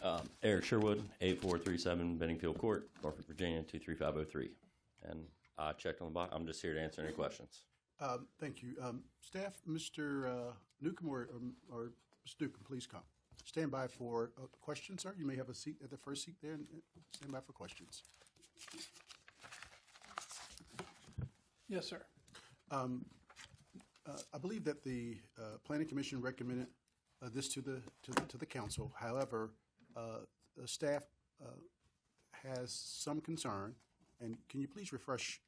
Um, 0.00 0.22
Eric 0.44 0.64
Sherwood, 0.64 1.02
8437 1.20 2.18
Benningfield 2.18 2.56
Court, 2.56 2.88
Norfolk, 3.02 3.26
Virginia, 3.26 3.62
23503. 3.62 4.50
And 5.04 5.24
I 5.58 5.72
checked 5.72 6.00
on 6.00 6.08
the 6.08 6.14
box. 6.14 6.32
I'm 6.34 6.46
just 6.46 6.62
here 6.62 6.74
to 6.74 6.80
answer 6.80 7.02
any 7.02 7.12
questions. 7.12 7.62
Um, 8.00 8.26
Thank 8.40 8.62
you. 8.62 8.76
Um, 8.82 9.02
Staff, 9.20 9.54
Mr. 9.68 10.28
uh, 10.28 10.52
Newcomb 10.80 11.08
or 11.08 11.28
um, 11.34 11.54
or 11.70 11.92
Mr. 12.26 12.42
Newcomb, 12.42 12.62
please 12.66 12.86
come. 12.86 13.02
Stand 13.44 13.70
by 13.70 13.88
for 13.88 14.30
uh, 14.36 14.46
questions, 14.60 15.02
sir. 15.02 15.14
You 15.18 15.26
may 15.26 15.36
have 15.36 15.48
a 15.48 15.54
seat 15.54 15.76
at 15.82 15.90
the 15.90 15.96
first 15.96 16.24
seat 16.24 16.36
there, 16.42 16.52
and 16.52 16.66
and 16.70 17.04
stand 17.12 17.32
by 17.32 17.40
for 17.40 17.52
questions. 17.52 18.02
Yes, 21.68 21.86
sir. 21.86 22.02
Um, 22.70 23.04
uh, 24.08 24.18
I 24.32 24.38
believe 24.38 24.64
that 24.64 24.82
the 24.82 25.16
uh, 25.38 25.58
Planning 25.64 25.86
Commission 25.86 26.20
recommended 26.20 26.68
uh, 27.22 27.28
this 27.34 27.48
to 27.48 27.60
the, 27.60 27.82
to 28.04 28.12
the, 28.12 28.20
to 28.22 28.38
the 28.38 28.46
council. 28.46 28.92
However, 28.98 29.50
uh, 29.96 30.20
the 30.56 30.66
staff 30.66 31.02
uh, 31.42 31.50
has 32.48 32.72
some 32.72 33.20
concern, 33.20 33.74
and 34.20 34.36
can 34.48 34.60
you 34.60 34.68
please 34.68 34.92
refresh 34.92 35.40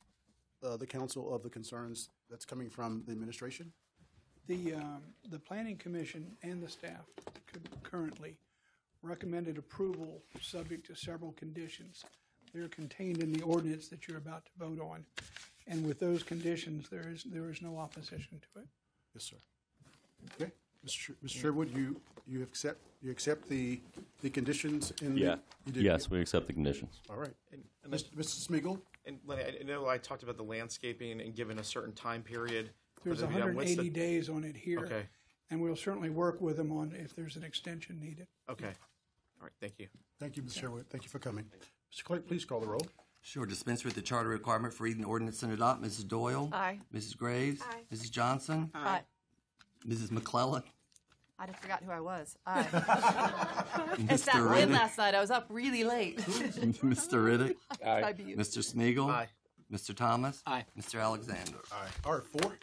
uh, 0.65 0.77
the 0.77 0.87
council 0.87 1.35
of 1.35 1.43
the 1.43 1.51
concerns 1.51 2.11
that's 2.31 2.45
coming 2.45 2.69
from 2.69 3.03
the 3.07 3.13
administration? 3.13 3.73
The, 4.47 4.75
um, 4.75 5.03
the 5.31 5.39
planning 5.39 5.77
commission 5.77 6.27
and 6.43 6.63
the 6.63 6.69
staff 6.69 7.05
could 7.47 7.69
currently 7.83 8.37
recommended 9.03 9.59
approval 9.59 10.23
subject 10.41 10.87
to 10.87 10.95
several 10.95 11.33
conditions. 11.33 12.05
They're 12.53 12.69
contained 12.69 13.23
in 13.23 13.33
the 13.33 13.43
ordinance 13.43 13.89
that 13.89 14.09
you're 14.09 14.19
about 14.19 14.45
to 14.47 14.51
vote 14.59 14.81
on. 14.81 15.05
And 15.69 15.87
with 15.87 16.01
those 16.01 16.23
conditions, 16.23 16.89
there 16.89 17.09
is, 17.09 17.25
there 17.25 17.49
is 17.49 17.63
no 17.63 17.79
opposition 17.79 18.41
to 18.55 18.61
it. 18.61 18.67
Yes, 19.15 19.25
sir. 19.25 19.37
Okay, 20.35 20.51
Mr. 20.85 21.15
Mr. 21.25 21.41
Sherwood, 21.41 21.75
you, 21.75 22.01
you 22.27 22.43
accept, 22.43 22.79
you 23.01 23.11
accept 23.11 23.49
the, 23.49 23.81
the 24.21 24.31
conditions 24.31 24.93
in? 25.01 25.15
the- 25.15 25.21
Yeah. 25.21 25.37
you 25.65 25.73
did? 25.73 25.83
Yes, 25.85 26.11
we 26.11 26.21
accept 26.21 26.47
the 26.49 26.53
conditions. 26.53 27.01
All 27.09 27.17
right. 27.17 27.33
And, 27.53 27.63
and 27.63 27.63
then- 27.80 27.80
Mr. 27.91 28.49
Smigiel? 28.49 28.81
And 29.07 29.19
Lenny, 29.27 29.43
I 29.43 29.55
I 29.61 29.63
know 29.65 29.87
I 29.89 29.99
talked 29.99 30.23
about 30.23 30.37
the 30.37 30.43
landscaping 30.45 31.21
and 31.21 31.35
given 31.35 31.59
a 31.59 31.65
certain 31.65 31.93
time 31.93 32.23
period. 32.23 32.71
for 33.03 33.09
There's 33.09 33.21
them 33.21 33.31
to 33.31 33.35
be 33.35 33.41
done. 33.41 33.55
What's 33.55 33.71
the- 33.71 33.77
180 33.77 33.91
days 33.91 34.29
on 34.29 34.45
it 34.45 34.57
here. 34.57 34.81
Okay. 34.81 35.07
And 35.51 35.61
we'll 35.61 35.75
certainly 35.75 36.11
work 36.11 36.41
with 36.41 36.57
them 36.59 36.71
on 36.71 36.93
if 36.93 37.15
there's 37.17 37.37
an 37.37 37.43
extension 37.43 37.99
needed. 37.99 38.27
Okay. 38.49 38.67
All 38.67 39.45
right. 39.45 39.53
Thank 39.61 39.79
you. 39.79 39.89
Thank 40.19 40.37
you, 40.37 40.43
Mr. 40.43 40.61
Sherwood. 40.61 40.87
Thank 40.91 41.03
you 41.05 41.09
for 41.11 41.19
coming. 41.19 41.47
Mr. 41.93 42.05
Clerk, 42.05 42.27
please 42.29 42.45
call 42.45 42.61
the 42.61 42.69
roll. 42.69 42.87
Sure, 43.23 43.45
dispense 43.47 43.85
with 43.85 43.95
the 43.95 44.03
charter 44.03 44.29
requirement 44.29 44.73
for 44.75 44.85
reading 44.85 45.03
the 45.03 45.09
ordinance 45.09 45.43
and 45.43 45.53
adopt. 45.53 45.83
Mrs. 45.83 46.07
Doyle? 46.07 46.51
Aye. 46.53 46.79
Mrs. 46.95 47.17
Graves? 47.17 47.63
Aye. 47.63 47.83
Mrs. 47.93 48.11
Johnson? 48.11 48.71
Aye. 48.75 49.03
Mrs. 49.87 50.11
McClellan? 50.11 50.63
I 51.41 51.47
just 51.47 51.61
forgot 51.61 51.83
who 51.83 51.91
I 51.91 52.01
was. 52.01 52.37
Aye. 52.47 52.63
Mr. 52.65 54.11
it's 54.11 54.25
that 54.27 54.51
win 54.51 54.73
last 54.73 54.99
night. 54.99 55.15
I 55.15 55.21
was 55.21 55.31
up 55.31 55.47
really 55.49 55.85
late. 55.85 56.19
Mr. 56.19 57.25
Riddick? 57.25 57.57
I. 57.85 58.13
Mr. 58.13 58.63
Smigiel? 58.63 59.09
Aye. 59.09 59.29
Mr. 59.73 59.97
Thomas? 59.97 60.43
Aye. 60.47 60.67
Mr. 60.79 61.01
Alexander? 61.01 61.59
Aye. 61.73 61.89
R 62.05 62.21
four. 62.21 62.59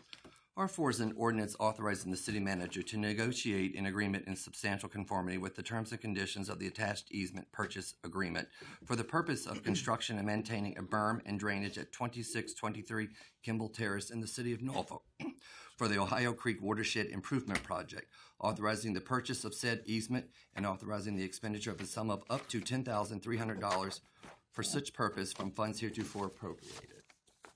R4 0.57 0.89
is 0.89 0.99
an 1.01 1.13
ordinance 1.15 1.55
authorizing 1.59 2.09
the 2.09 2.17
city 2.17 2.39
manager 2.39 2.81
to 2.81 2.97
negotiate 2.97 3.77
an 3.77 3.85
agreement 3.85 4.25
in 4.25 4.35
substantial 4.35 4.89
conformity 4.89 5.37
with 5.37 5.55
the 5.55 5.61
terms 5.61 5.91
and 5.91 6.01
conditions 6.01 6.49
of 6.49 6.57
the 6.57 6.65
attached 6.65 7.11
easement 7.11 7.51
purchase 7.51 7.93
agreement 8.03 8.47
for 8.83 8.95
the 8.95 9.03
purpose 9.03 9.45
of 9.45 9.61
construction 9.61 10.17
and 10.17 10.25
maintaining 10.25 10.75
a 10.75 10.81
berm 10.81 11.19
and 11.27 11.39
drainage 11.39 11.77
at 11.77 11.91
2623 11.91 13.07
Kimball 13.43 13.69
Terrace 13.69 14.09
in 14.09 14.19
the 14.19 14.25
city 14.25 14.51
of 14.51 14.63
Norfolk 14.63 15.03
for 15.77 15.87
the 15.87 15.99
Ohio 15.99 16.33
Creek 16.33 16.57
Watershed 16.59 17.05
Improvement 17.05 17.61
Project, 17.61 18.07
authorizing 18.39 18.93
the 18.93 19.01
purchase 19.01 19.43
of 19.43 19.53
said 19.53 19.81
easement 19.85 20.25
and 20.55 20.65
authorizing 20.65 21.15
the 21.15 21.23
expenditure 21.23 21.71
of 21.71 21.81
a 21.81 21.85
sum 21.85 22.09
of 22.09 22.23
up 22.29 22.47
to 22.49 22.59
$10,300 22.61 23.99
for 24.51 24.63
such 24.63 24.93
purpose 24.93 25.33
from 25.33 25.51
funds 25.51 25.79
heretofore 25.79 26.27
appropriated. 26.27 26.81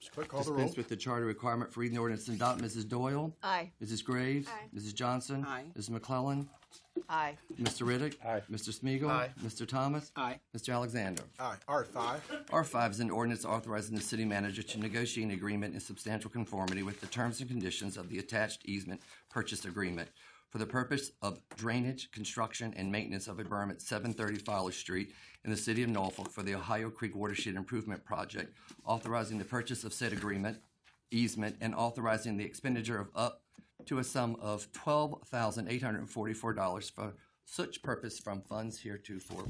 Mr. 0.02 0.12
Clerk, 0.12 0.28
call 0.30 0.44
the 0.44 0.52
roll. 0.52 0.58
Dispense 0.62 0.78
with 0.78 0.90
the 0.90 0.96
charter 0.96 1.26
requirement 1.26 1.72
for 1.72 1.82
reading 1.82 1.96
the 1.96 2.02
ordinance 2.02 2.28
and 2.28 2.36
adopt. 2.38 2.60
Mrs. 2.62 2.88
Doyle? 2.88 3.36
Aye. 3.44 3.70
Mrs. 3.84 4.04
Graves? 4.04 4.48
Aye. 4.48 4.76
Mrs. 4.76 4.96
Johnson? 4.96 5.46
Aye. 5.48 5.66
Mrs. 5.78 5.92
McClellan? 5.92 6.50
Aye. 7.08 7.38
Mr. 7.62 7.86
Riddick? 7.86 8.16
Aye. 8.26 8.42
Mr. 8.52 8.70
Smigiel? 8.74 9.10
Aye. 9.10 9.30
Mr. 9.44 9.68
Thomas? 9.68 10.12
Aye. 10.16 10.40
Mr. 10.58 10.74
Alexander? 10.74 11.22
Aye. 11.40 11.56
R 11.68 11.84
five. 11.86 12.22
R5 12.50 12.92
is 12.92 13.00
an 13.00 13.12
ordinance 13.12 13.46
authorizing 13.46 13.96
the 13.96 14.02
city 14.02 14.26
manager 14.26 14.64
to 14.64 14.80
negotiate 14.80 15.28
an 15.28 15.34
agreement 15.34 15.76
in 15.76 15.80
substantial 15.80 16.32
conformity 16.32 16.82
with 16.82 17.00
the 17.00 17.08
terms 17.08 17.40
and 17.40 17.50
conditions 17.50 17.96
of 17.98 18.10
the 18.10 18.18
attached 18.18 18.62
easement 18.66 19.02
purchase 19.30 19.66
agreement 19.66 20.10
for 20.52 20.58
the 20.58 20.66
purpose 20.66 21.12
of 21.22 21.40
drainage, 21.56 22.12
construction, 22.12 22.74
and 22.76 22.92
maintenance 22.92 23.28
of 23.28 23.40
a 23.40 23.44
berm 23.44 23.72
at 23.72 23.82
730 23.82 24.44
Fowler 24.44 24.74
Street 24.74 25.14
in 25.46 25.50
the 25.50 25.58
city 25.58 25.82
of 25.82 25.90
Norfolk 25.90 26.30
for 26.30 26.44
the 26.44 26.54
Ohio 26.54 26.90
Creek 26.90 27.16
Watershed 27.16 27.56
Improvement 27.56 28.04
Project, 28.04 28.54
authorizing 28.86 29.38
the 29.38 29.46
purchase 29.46 29.86
of 29.86 29.94
said 29.94 30.12
agreement, 30.12 30.58
easement, 31.10 31.56
and 31.62 31.74
authorizing 31.74 32.36
the 32.36 32.44
expenditure 32.44 33.00
of 33.00 33.08
up 33.16 33.44
to 33.86 34.00
a 34.00 34.04
sum 34.04 34.36
of 34.42 34.70
$12,844 34.74 36.92
for 36.92 37.14
such 37.46 37.82
purpose 37.82 38.20
from 38.20 38.42
funds 38.42 38.80
heretofore 38.80 39.46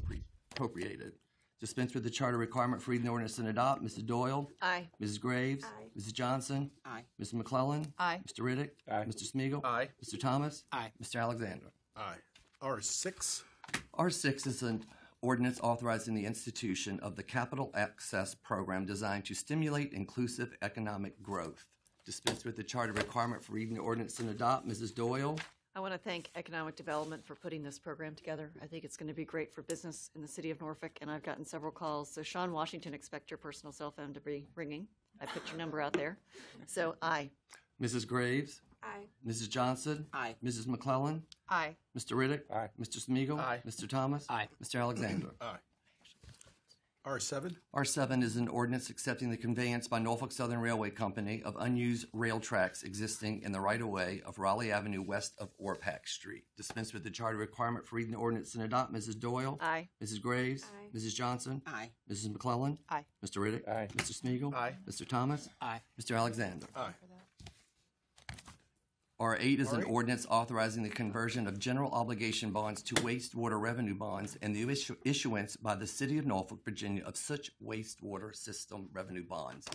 appropriated. 0.52 1.14
Dispense 1.62 1.94
with 1.94 2.02
the 2.02 2.10
charter 2.10 2.38
requirement 2.38 2.82
for 2.82 2.90
reading 2.90 3.04
the 3.06 3.12
ordinance 3.12 3.38
and 3.38 3.46
adopt. 3.46 3.84
Mrs. 3.84 4.04
Doyle? 4.04 4.50
Aye. 4.60 4.88
Mrs. 5.00 5.20
Graves? 5.20 5.64
Aye. 5.64 5.84
Mrs. 5.96 6.12
Johnson? 6.12 6.72
Aye. 6.84 7.04
Mrs. 7.22 7.34
McClellan? 7.34 7.94
Aye. 8.00 8.18
Mr. 8.26 8.40
Riddick? 8.40 8.70
Aye. 8.90 9.04
Mr. 9.04 9.30
Smigiel? 9.30 9.64
Aye. 9.64 9.88
Mr. 10.04 10.18
Thomas? 10.18 10.64
Aye. 10.72 10.90
Mr. 11.00 11.20
Alexander? 11.20 11.66
Aye. 11.96 12.16
R 12.60 12.80
six. 12.80 13.44
R6 13.96 14.48
is 14.48 14.62
an 14.64 14.84
ordinance 15.20 15.60
authorizing 15.62 16.16
the 16.16 16.26
institution 16.26 16.98
of 16.98 17.14
the 17.14 17.22
Capital 17.22 17.70
Access 17.76 18.34
Program 18.34 18.84
designed 18.84 19.24
to 19.26 19.34
stimulate 19.34 19.92
inclusive 19.92 20.56
economic 20.62 21.22
growth. 21.22 21.64
Dispense 22.04 22.44
with 22.44 22.56
the 22.56 22.64
charter 22.64 22.92
requirement 22.92 23.44
for 23.44 23.52
reading 23.52 23.74
the 23.74 23.80
ordinance 23.82 24.18
and 24.18 24.28
adopt. 24.30 24.66
Mrs. 24.66 24.92
Doyle? 24.92 25.38
I 25.74 25.80
want 25.80 25.94
to 25.94 25.98
thank 25.98 26.30
Economic 26.36 26.76
Development 26.76 27.24
for 27.24 27.34
putting 27.34 27.62
this 27.62 27.78
program 27.78 28.14
together. 28.14 28.50
I 28.62 28.66
think 28.66 28.84
it's 28.84 28.96
going 28.96 29.08
to 29.08 29.14
be 29.14 29.24
great 29.24 29.54
for 29.54 29.62
business 29.62 30.10
in 30.14 30.20
the 30.20 30.28
city 30.28 30.50
of 30.50 30.60
Norfolk, 30.60 30.98
and 31.00 31.10
I've 31.10 31.22
gotten 31.22 31.46
several 31.46 31.72
calls. 31.72 32.12
So, 32.12 32.22
Sean 32.22 32.52
Washington, 32.52 32.92
expect 32.92 33.30
your 33.30 33.38
personal 33.38 33.72
cell 33.72 33.90
phone 33.90 34.12
to 34.12 34.20
be 34.20 34.46
ringing. 34.54 34.86
I 35.20 35.24
put 35.26 35.48
your 35.48 35.56
number 35.56 35.80
out 35.80 35.94
there. 35.94 36.18
So, 36.66 36.96
aye. 37.00 37.30
Mrs. 37.80 38.06
Graves? 38.06 38.60
Aye. 38.82 39.04
Mrs. 39.26 39.48
Johnson? 39.48 40.06
Aye. 40.12 40.34
Mrs. 40.44 40.66
McClellan? 40.66 41.22
Aye. 41.48 41.74
Mr. 41.98 42.16
Riddick? 42.16 42.42
Aye. 42.54 42.68
Mr. 42.78 42.98
Smigiel? 43.02 43.38
Aye. 43.38 43.62
Mr. 43.66 43.88
Thomas? 43.88 44.26
Aye. 44.28 44.48
Mr. 44.62 44.78
Alexander? 44.78 45.30
Aye. 45.40 45.56
R 47.04 47.18
seven. 47.18 47.56
R7 47.74 48.22
is 48.22 48.36
an 48.36 48.46
ordinance 48.46 48.88
accepting 48.88 49.28
the 49.28 49.36
conveyance 49.36 49.88
by 49.88 49.98
Norfolk 49.98 50.30
Southern 50.30 50.60
Railway 50.60 50.90
Company 50.90 51.42
of 51.44 51.56
unused 51.58 52.06
rail 52.12 52.38
tracks 52.38 52.84
existing 52.84 53.42
in 53.42 53.50
the 53.50 53.58
right-of-way 53.60 54.22
of 54.24 54.38
Raleigh 54.38 54.70
Avenue 54.70 55.02
west 55.02 55.34
of 55.38 55.48
Orapax 55.58 56.10
Street. 56.10 56.44
Dispense 56.56 56.92
with 56.92 57.02
the 57.02 57.10
charter 57.10 57.36
requirement 57.38 57.84
for 57.84 57.96
reading 57.96 58.12
the 58.12 58.18
ordinance 58.18 58.54
and 58.54 58.62
adopt. 58.62 58.92
Mrs. 58.92 59.18
Doyle? 59.18 59.58
Aye. 59.60 59.88
Mrs. 60.02 60.20
Graves? 60.22 60.62
Aye. 60.62 60.96
Mrs. 60.96 61.14
Johnson? 61.14 61.60
Aye. 61.66 61.90
Mrs. 62.08 62.30
McClellan? 62.30 62.78
Aye. 62.88 63.04
Mr. 63.24 63.38
Riddick? 63.38 63.68
Aye. 63.68 63.88
Mr. 63.96 64.12
Smigiel? 64.20 64.54
Aye. 64.54 64.76
Mr. 64.88 65.06
Thomas? 65.08 65.48
Aye. 65.60 65.80
Mr. 66.00 66.16
Alexander? 66.16 66.66
Aye. 66.76 66.90
R8 69.22 69.60
is 69.60 69.72
an 69.72 69.82
R8. 69.82 69.88
ordinance 69.88 70.26
authorizing 70.28 70.82
the 70.82 70.88
conversion 70.88 71.46
of 71.46 71.56
general 71.60 71.92
obligation 71.92 72.50
bonds 72.50 72.82
to 72.82 72.94
wastewater 72.96 73.60
revenue 73.60 73.94
bonds 73.94 74.36
and 74.42 74.54
the 74.54 74.64
issu- 74.66 74.96
issuance 75.04 75.56
by 75.56 75.76
the 75.76 75.86
city 75.86 76.18
of 76.18 76.26
Norfolk, 76.26 76.64
Virginia 76.64 77.04
of 77.04 77.16
such 77.16 77.52
wastewater 77.64 78.34
system 78.34 78.88
revenue 78.92 79.24
bonds. 79.24 79.68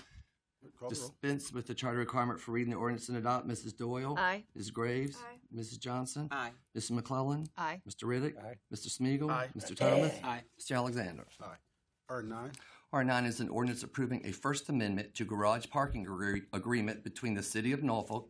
Call 0.77 0.89
the 0.89 0.95
roll. 0.99 1.09
Dispense 1.21 1.53
with 1.53 1.65
the 1.65 1.73
charter 1.73 1.97
requirement 1.99 2.41
for 2.41 2.51
reading 2.51 2.71
the 2.73 2.77
ordinance 2.77 3.07
and 3.07 3.17
adopt. 3.17 3.47
Mrs. 3.47 3.77
Doyle? 3.77 4.15
Aye. 4.17 4.43
Mrs. 4.57 4.73
Graves? 4.73 5.15
Aye. 5.17 5.37
Mrs. 5.57 5.79
Johnson? 5.79 6.27
Aye. 6.29 6.51
Mrs. 6.77 6.91
McClellan? 6.91 7.47
Aye. 7.57 7.81
Mr. 7.89 8.03
Riddick? 8.03 8.37
Aye. 8.43 8.55
Mr. 8.73 8.89
Smigiel? 8.89 9.31
Aye. 9.31 9.47
Mr. 9.57 9.73
Thomas? 9.77 10.13
Aye. 10.25 10.41
Mr. 10.59 10.75
Alexander? 10.75 11.25
Aye. 11.41 11.55
R 12.09 12.21
nine. 12.21 12.51
R9 12.93 13.25
is 13.27 13.39
an 13.41 13.49
ordinance 13.49 13.83
approving 13.83 14.25
a 14.25 14.31
First 14.31 14.67
Amendment 14.69 15.13
to 15.15 15.25
garage 15.25 15.67
parking 15.69 16.03
agree- 16.03 16.43
agreement 16.53 17.03
between 17.03 17.33
the 17.33 17.43
City 17.43 17.71
of 17.73 17.83
Norfolk 17.83 18.29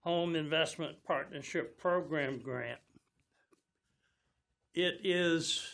Home 0.00 0.36
Investment 0.36 1.02
Partnership 1.04 1.78
Program 1.78 2.38
Grant. 2.38 2.80
It 4.74 5.00
is 5.04 5.66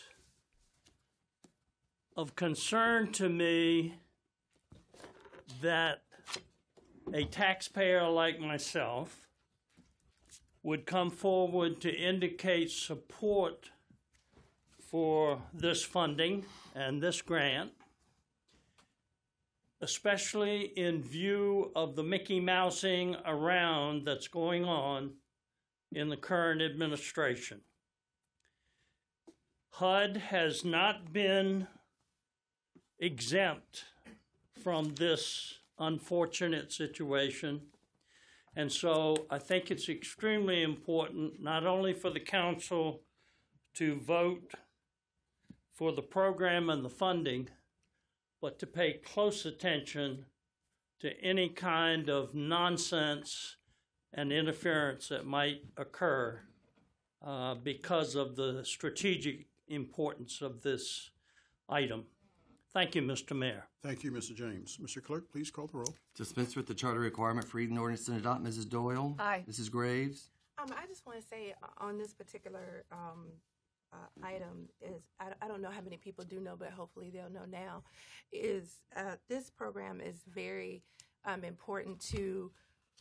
of 2.15 2.35
concern 2.35 3.11
to 3.13 3.29
me 3.29 3.95
that 5.61 6.03
a 7.13 7.25
taxpayer 7.25 8.07
like 8.09 8.39
myself 8.39 9.27
would 10.63 10.85
come 10.85 11.11
forward 11.11 11.81
to 11.81 11.93
indicate 11.93 12.71
support 12.71 13.69
for 14.79 15.41
this 15.53 15.83
funding 15.83 16.45
and 16.73 17.01
this 17.01 17.21
grant, 17.21 17.71
especially 19.83 20.71
in 20.77 21.03
view 21.03 21.69
of 21.75 21.97
the 21.97 22.03
Mickey 22.03 22.39
Mousing 22.39 23.17
around 23.25 24.05
that's 24.05 24.29
going 24.29 24.63
on 24.63 25.11
in 25.91 26.07
the 26.07 26.15
current 26.15 26.61
administration. 26.61 27.59
HUD 29.71 30.15
has 30.15 30.63
not 30.63 31.11
been 31.11 31.67
exempt 32.97 33.83
from 34.63 34.95
this 34.95 35.55
unfortunate 35.77 36.71
situation. 36.71 37.59
And 38.55 38.71
so 38.71 39.25
I 39.29 39.37
think 39.37 39.69
it's 39.69 39.89
extremely 39.89 40.63
important, 40.63 41.41
not 41.41 41.65
only 41.65 41.91
for 41.93 42.09
the 42.09 42.21
council 42.21 43.01
to 43.73 43.99
vote 43.99 44.53
for 45.73 45.91
the 45.91 46.01
program 46.01 46.69
and 46.69 46.85
the 46.85 46.89
funding, 46.89 47.49
but 48.43 48.59
to 48.59 48.67
pay 48.67 48.91
close 48.91 49.45
attention 49.45 50.25
to 50.99 51.17
any 51.21 51.47
kind 51.47 52.09
of 52.09 52.35
nonsense 52.35 53.55
and 54.11 54.33
interference 54.33 55.07
that 55.07 55.25
might 55.25 55.61
occur 55.77 56.41
uh, 57.25 57.55
because 57.55 58.15
of 58.15 58.35
the 58.35 58.61
strategic 58.65 59.45
importance 59.69 60.41
of 60.41 60.61
this 60.61 61.11
item. 61.69 62.03
Thank 62.73 62.95
you, 62.95 63.01
Mr. 63.01 63.33
Mayor. 63.33 63.63
Thank 63.81 64.03
you, 64.03 64.11
Mr. 64.11 64.35
James. 64.35 64.77
Mr. 64.77 65.01
Clerk, 65.01 65.31
please 65.31 65.49
call 65.49 65.67
the 65.67 65.77
roll. 65.77 65.95
Dispense 66.13 66.57
with 66.57 66.67
the 66.67 66.73
charter 66.73 66.99
requirement 66.99 67.47
for 67.47 67.59
reading 67.59 67.75
the 67.75 67.81
ordinance 67.81 68.09
and 68.09 68.17
adopt. 68.17 68.43
Mrs. 68.43 68.67
Doyle? 68.67 69.15
Aye. 69.19 69.45
Mrs. 69.49 69.71
Graves? 69.71 70.31
Um, 70.57 70.67
I 70.77 70.85
just 70.85 71.05
want 71.05 71.17
to 71.21 71.25
say 71.25 71.55
uh, 71.63 71.67
on 71.77 71.97
this 71.97 72.13
particular 72.13 72.83
um, 72.91 73.27
uh, 73.93 74.25
item 74.25 74.67
is 74.81 75.03
I, 75.19 75.27
I 75.41 75.47
don't 75.47 75.61
know 75.61 75.69
how 75.69 75.81
many 75.81 75.97
people 75.97 76.25
do 76.25 76.39
know, 76.39 76.55
but 76.57 76.71
hopefully 76.71 77.11
they'll 77.13 77.29
know 77.29 77.45
now. 77.49 77.83
Is 78.31 78.81
uh, 78.95 79.15
this 79.29 79.49
program 79.49 80.01
is 80.01 80.23
very 80.33 80.81
um, 81.25 81.43
important 81.43 81.99
to 82.11 82.51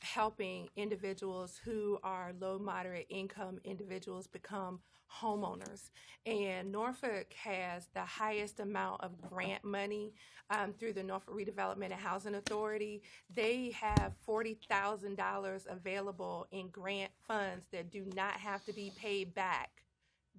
helping 0.01 0.69
individuals 0.77 1.61
who 1.65 1.99
are 2.03 2.33
low 2.41 2.59
moderate 2.59 3.07
income 3.09 3.59
individuals 3.65 4.27
become 4.27 4.81
homeowners 5.21 5.91
and 6.27 6.73
norfolk 6.73 7.33
has 7.35 7.87
the 7.95 8.01
highest 8.01 8.61
amount 8.61 9.01
of 9.03 9.21
grant 9.21 9.63
money 9.63 10.13
um, 10.51 10.73
through 10.73 10.93
the 10.93 11.03
norfolk 11.03 11.37
redevelopment 11.37 11.93
and 11.93 11.95
housing 11.95 12.35
authority 12.35 13.03
they 13.35 13.71
have 13.79 14.15
$40000 14.27 15.67
available 15.69 16.47
in 16.51 16.69
grant 16.69 17.13
funds 17.27 17.67
that 17.71 17.91
do 17.91 18.05
not 18.17 18.33
have 18.33 18.65
to 18.65 18.73
be 18.73 18.91
paid 18.97 19.35
back 19.35 19.83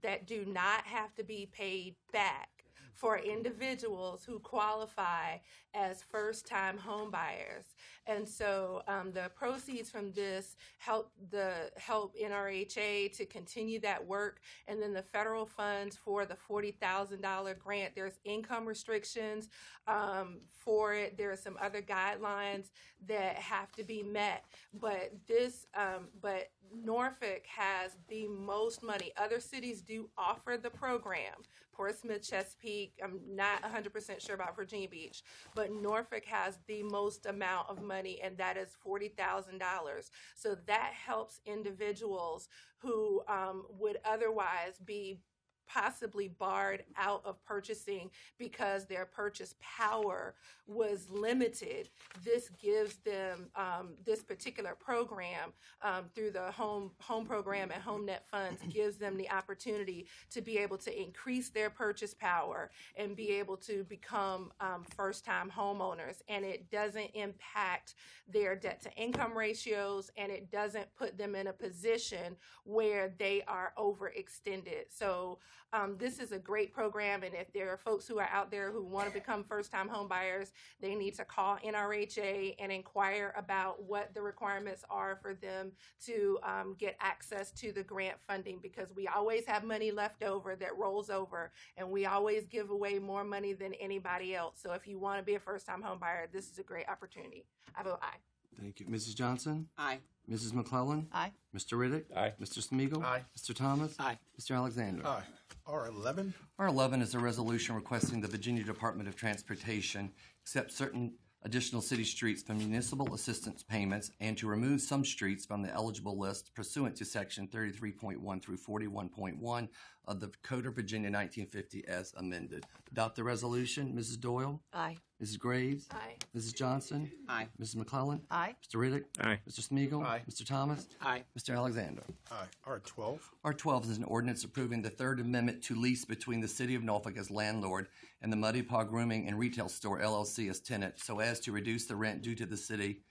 that 0.03 0.27
do 0.27 0.45
not 0.45 0.85
have 0.85 1.13
to 1.15 1.23
be 1.23 1.49
paid 1.51 1.95
back 2.11 2.49
for 2.93 3.17
individuals 3.17 4.23
who 4.23 4.39
qualify 4.39 5.38
as 5.73 6.03
first 6.03 6.47
time 6.47 6.77
homebuyers. 6.77 7.73
And 8.06 8.27
so 8.27 8.84
um, 8.88 9.12
the 9.12 9.32
proceeds 9.36 9.89
from 9.89 10.12
this 10.12 10.56
help 10.77 11.12
the 11.32 11.71
help 11.77 12.15
NRHA 12.17 13.15
to 13.17 13.25
continue 13.25 13.79
that 13.82 14.06
work. 14.06 14.41
And 14.67 14.82
then 14.82 14.93
the 14.93 15.01
federal 15.01 15.45
funds 15.45 15.97
for 15.97 16.25
the 16.25 16.36
$40,000 16.36 17.58
grant, 17.58 17.95
there's 17.95 18.19
income 18.25 18.65
restrictions 18.65 19.49
um, 19.88 20.41
for 20.51 20.93
it. 20.93 21.17
There 21.17 21.32
are 21.32 21.38
some 21.38 21.58
other 21.62 21.82
guidelines 21.82 22.69
that 23.08 23.36
have 23.36 23.71
to 23.73 23.84
be 23.84 24.03
met. 24.03 24.45
But 24.73 25.12
this, 25.27 25.65
um, 25.75 26.10
but 26.21 26.51
Norfolk 26.73 27.45
has 27.47 27.97
the 28.08 28.27
most 28.27 28.84
money. 28.84 29.12
Other 29.17 29.39
cities 29.39 29.82
do 29.82 30.10
offer 30.17 30.58
the 30.58 30.69
program. 30.69 31.43
Portsmouth, 31.73 32.27
Chesapeake, 32.27 32.99
I'm 33.03 33.19
not 33.27 33.62
100% 33.63 34.25
sure 34.25 34.36
about 34.36 34.55
Virginia 34.55 34.88
Beach, 34.88 35.23
but 35.55 35.71
Norfolk 35.71 36.25
has 36.25 36.59
the 36.67 36.83
most 36.83 37.25
amount 37.25 37.69
of 37.69 37.81
money, 37.81 38.19
and 38.23 38.38
that 38.38 38.57
is 38.57 38.77
$40,000. 38.86 40.09
So 40.36 40.55
that 40.67 40.91
helps 40.93 41.41
individuals 41.45 42.47
who 42.77 43.21
um, 43.27 43.63
would 43.69 43.97
otherwise 44.05 44.79
be 44.83 45.19
possibly 45.67 46.28
barred 46.28 46.84
out 46.97 47.21
of 47.26 47.43
purchasing 47.43 48.10
because 48.38 48.86
their 48.86 49.06
purchase 49.06 49.56
power 49.62 50.36
was 50.67 51.10
limited. 51.10 51.89
This 52.23 52.49
gives 52.62 52.95
them 52.97 53.49
um, 53.56 53.95
this 54.06 54.23
particular 54.23 54.76
program 54.80 55.54
um, 55.82 56.06
through 56.15 56.32
the 56.32 56.52
home 56.52 56.91
home 56.99 57.26
program 57.26 57.71
and 57.71 57.82
home 57.82 58.06
net 58.06 58.26
funds 58.30 58.62
gives 58.69 58.97
them 58.97 59.17
the 59.17 59.30
opportunity 59.30 60.08
to 60.32 60.41
be 60.41 60.58
able 60.58 60.78
to 60.78 61.02
increase 61.02 61.49
their 61.49 61.69
purchase 61.69 62.13
power 62.13 62.71
and 62.95 63.15
be 63.15 63.32
able 63.32 63.58
to 63.58 63.84
become 63.86 64.52
um, 64.60 64.84
first 64.95 65.26
time 65.26 65.52
homeowners. 65.56 66.21
And 66.28 66.45
it 66.45 66.69
doesn't 66.69 67.12
impact 67.13 67.95
their 68.28 68.56
debt 68.56 68.82
to 68.82 68.91
income 68.93 69.38
ratios 69.38 70.10
and 70.17 70.32
it 70.32 70.49
doesn't 70.52 70.88
put 70.95 71.17
them 71.17 71.36
in 71.36 71.47
a 71.47 71.54
position 71.54 72.38
where 72.63 73.13
they 73.19 73.43
are 73.47 73.73
overextended. 73.78 74.86
So 74.89 75.39
um, 75.73 75.95
this 75.97 76.19
is 76.19 76.31
a 76.31 76.37
great 76.37 76.73
program, 76.73 77.23
and 77.23 77.33
if 77.33 77.51
there 77.51 77.71
are 77.71 77.77
folks 77.77 78.07
who 78.07 78.19
are 78.19 78.29
out 78.31 78.51
there 78.51 78.71
who 78.71 78.83
want 78.83 79.07
to 79.07 79.13
become 79.13 79.43
first-time 79.43 79.87
home 79.87 80.07
buyers, 80.07 80.53
they 80.79 80.93
need 80.93 81.15
to 81.15 81.25
call 81.25 81.57
NRHA 81.65 82.55
and 82.59 82.71
inquire 82.71 83.33
about 83.37 83.81
what 83.83 84.13
the 84.13 84.21
requirements 84.21 84.83
are 84.89 85.17
for 85.21 85.33
them 85.33 85.71
to 86.05 86.37
um, 86.43 86.75
get 86.77 86.95
access 86.99 87.51
to 87.51 87.71
the 87.71 87.83
grant 87.83 88.17
funding 88.27 88.59
because 88.61 88.93
we 88.95 89.07
always 89.07 89.45
have 89.45 89.63
money 89.63 89.91
left 89.91 90.21
over 90.23 90.55
that 90.55 90.77
rolls 90.77 91.09
over, 91.09 91.51
and 91.77 91.89
we 91.89 92.05
always 92.05 92.45
give 92.45 92.69
away 92.69 92.99
more 92.99 93.23
money 93.23 93.53
than 93.53 93.73
anybody 93.75 94.35
else. 94.35 94.59
So 94.61 94.73
if 94.73 94.87
you 94.87 94.99
want 94.99 95.19
to 95.19 95.23
be 95.23 95.35
a 95.35 95.39
first-time 95.39 95.81
home 95.81 95.97
buyer, 95.99 96.27
this 96.31 96.51
is 96.51 96.59
a 96.59 96.63
great 96.63 96.87
opportunity. 96.87 97.45
I 97.75 97.83
vote 97.83 97.99
aye. 98.01 98.17
Thank 98.59 98.79
you. 98.79 98.85
Mrs. 98.85 99.15
Johnson? 99.15 99.67
Aye. 99.77 99.99
Mrs. 100.29 100.53
McClellan? 100.53 101.07
Aye. 101.11 101.31
Mr. 101.55 101.77
Riddick? 101.77 102.05
Aye. 102.15 102.33
Mr. 102.39 102.65
Smigiel? 102.65 103.03
Aye. 103.03 103.23
Mr. 103.37 103.53
Thomas? 103.55 103.95
Aye. 103.99 104.17
Mr. 104.39 104.55
Alexander? 104.55 105.05
Aye. 105.05 105.23
R 105.65 105.88
eleven, 105.88 106.34
R 106.60 106.67
eleven 106.67 107.02
is 107.02 107.15
a 107.15 107.19
resolution 107.19 107.73
requesting 107.76 108.19
the 108.19 108.28
Virginia 108.28 108.63
Department 108.63 109.08
of 109.08 109.15
Transportation 109.15 110.12
accept 110.41 110.73
certain 110.73 111.13
additional 111.43 111.82
city 111.82 112.04
streets 112.04 112.43
from 112.43 112.58
municipal 112.58 113.13
assistance 113.13 113.63
payments 113.63 114.12
and 114.19 114.38
to 114.38 114.47
remove 114.47 114.82
some 114.82 115.06
streets 115.06 115.45
from 115.45 115.62
the 115.62 115.71
eligible 115.71 116.19
list 116.19 116.54
pursuant 116.54 116.97
to 116.97 117.06
section 117.06 117.47
thirty-three 117.47 117.93
point 117.93 118.19
one 118.19 118.41
through 118.41 118.58
forty-one 118.58 119.08
point 119.08 119.38
one 119.38 119.69
of 120.07 120.19
the 120.19 120.31
Code 120.43 120.65
of 120.65 120.75
Virginia 120.75 121.09
nineteen 121.09 121.45
fifty 121.45 121.85
as 121.87 122.13
amended. 122.17 122.65
Adopt 122.91 123.15
the 123.15 123.23
resolution. 123.23 123.93
Mrs. 123.97 124.19
Doyle? 124.19 124.59
Aye. 124.73 124.97
Mrs. 125.21 125.39
Graves? 125.39 125.87
Aye. 125.91 126.15
Mrs. 126.35 126.53
Johnson? 126.55 127.09
Aye. 127.29 127.47
Mrs. 127.61 127.77
McClellan? 127.77 128.21
Aye. 128.29 128.55
Mr. 128.67 128.75
Riddick? 128.75 129.03
Aye. 129.21 129.39
Mr. 129.49 129.67
Smigiel? 129.67 130.03
Aye. 130.03 130.21
Mr. 130.29 130.45
Thomas? 130.45 130.87
Aye. 131.01 131.23
Mr. 131.37 131.55
Alexander? 131.55 132.03
aye. 132.31 132.45
R 132.65 132.79
twelve, 132.79 133.21
R 133.43 133.53
twelve 133.53 133.89
is 133.89 133.97
an 133.97 134.03
ordinance 134.03 134.43
approving 134.43 134.81
the 134.81 134.89
Third 134.89 135.19
Amendment 135.19 135.63
to 135.63 135.75
lease 135.75 136.05
between 136.05 136.41
the 136.41 136.47
City 136.47 136.75
of 136.75 136.83
Norfolk 136.83 137.17
as 137.17 137.31
landlord 137.31 137.87
and 138.21 138.31
the 138.31 138.37
Muddy 138.37 138.61
Paw 138.61 138.83
Grooming 138.83 139.27
and 139.27 139.39
Retail 139.39 139.69
Store 139.69 139.99
LLC 139.99 140.49
as 140.49 140.59
tenant, 140.59 140.95
so 140.99 141.19
as 141.19 141.39
to 141.41 141.51
reduce 141.51 141.85
the 141.85 141.95
rent 141.95 142.21
due 142.21 142.35
to 142.35 142.45
the 142.45 142.57
city 142.57 143.01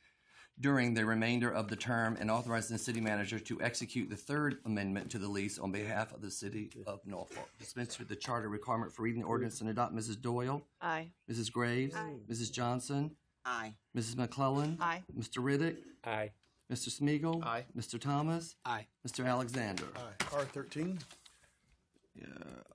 during 0.62 0.94
the 0.94 1.04
remainder 1.04 1.50
of 1.50 1.68
the 1.68 1.74
term 1.76 2.16
and 2.20 2.30
authorizing 2.30 2.76
the 2.76 2.82
city 2.82 3.00
manager 3.00 3.38
to 3.40 3.60
execute 3.60 4.08
the 4.08 4.16
Third 4.16 4.58
Amendment 4.64 5.10
to 5.10 5.18
the 5.18 5.28
lease 5.28 5.58
on 5.58 5.72
behalf 5.72 6.14
of 6.14 6.22
the 6.22 6.30
City 6.30 6.70
of 6.86 7.00
Norfolk. 7.04 7.50
Dispense 7.58 7.98
with 7.98 8.08
the 8.08 8.14
charter 8.16 8.48
requirement 8.48 8.92
for 8.92 9.02
reading 9.02 9.22
the 9.22 9.26
ordinance 9.26 9.60
and 9.60 9.68
adopt. 9.68 9.92
Mrs. 9.94 10.22
Doyle, 10.22 10.62
Aye. 10.80 11.08
Mrs. 11.30 11.52
Graves, 11.52 11.94
Aye. 11.96 12.14
Mrs. 12.30 12.52
Johnson, 12.52 13.10
Aye. 13.44 13.74
Mrs. 13.96 14.16
McClellan, 14.16 14.78
Aye. 14.80 15.02
Mr. 15.18 15.38
Riddick, 15.42 15.78
Aye. 16.04 16.30
Mr. 16.72 16.88
Smigiel, 16.96 17.44
Aye. 17.44 17.64
Mr. 17.76 18.00
Thomas, 18.00 18.54
Aye. 18.64 18.86
Mr. 19.06 19.26
Alexander. 19.26 19.84
aye. 19.96 20.24
R 20.32 20.44
thirteen, 20.44 21.00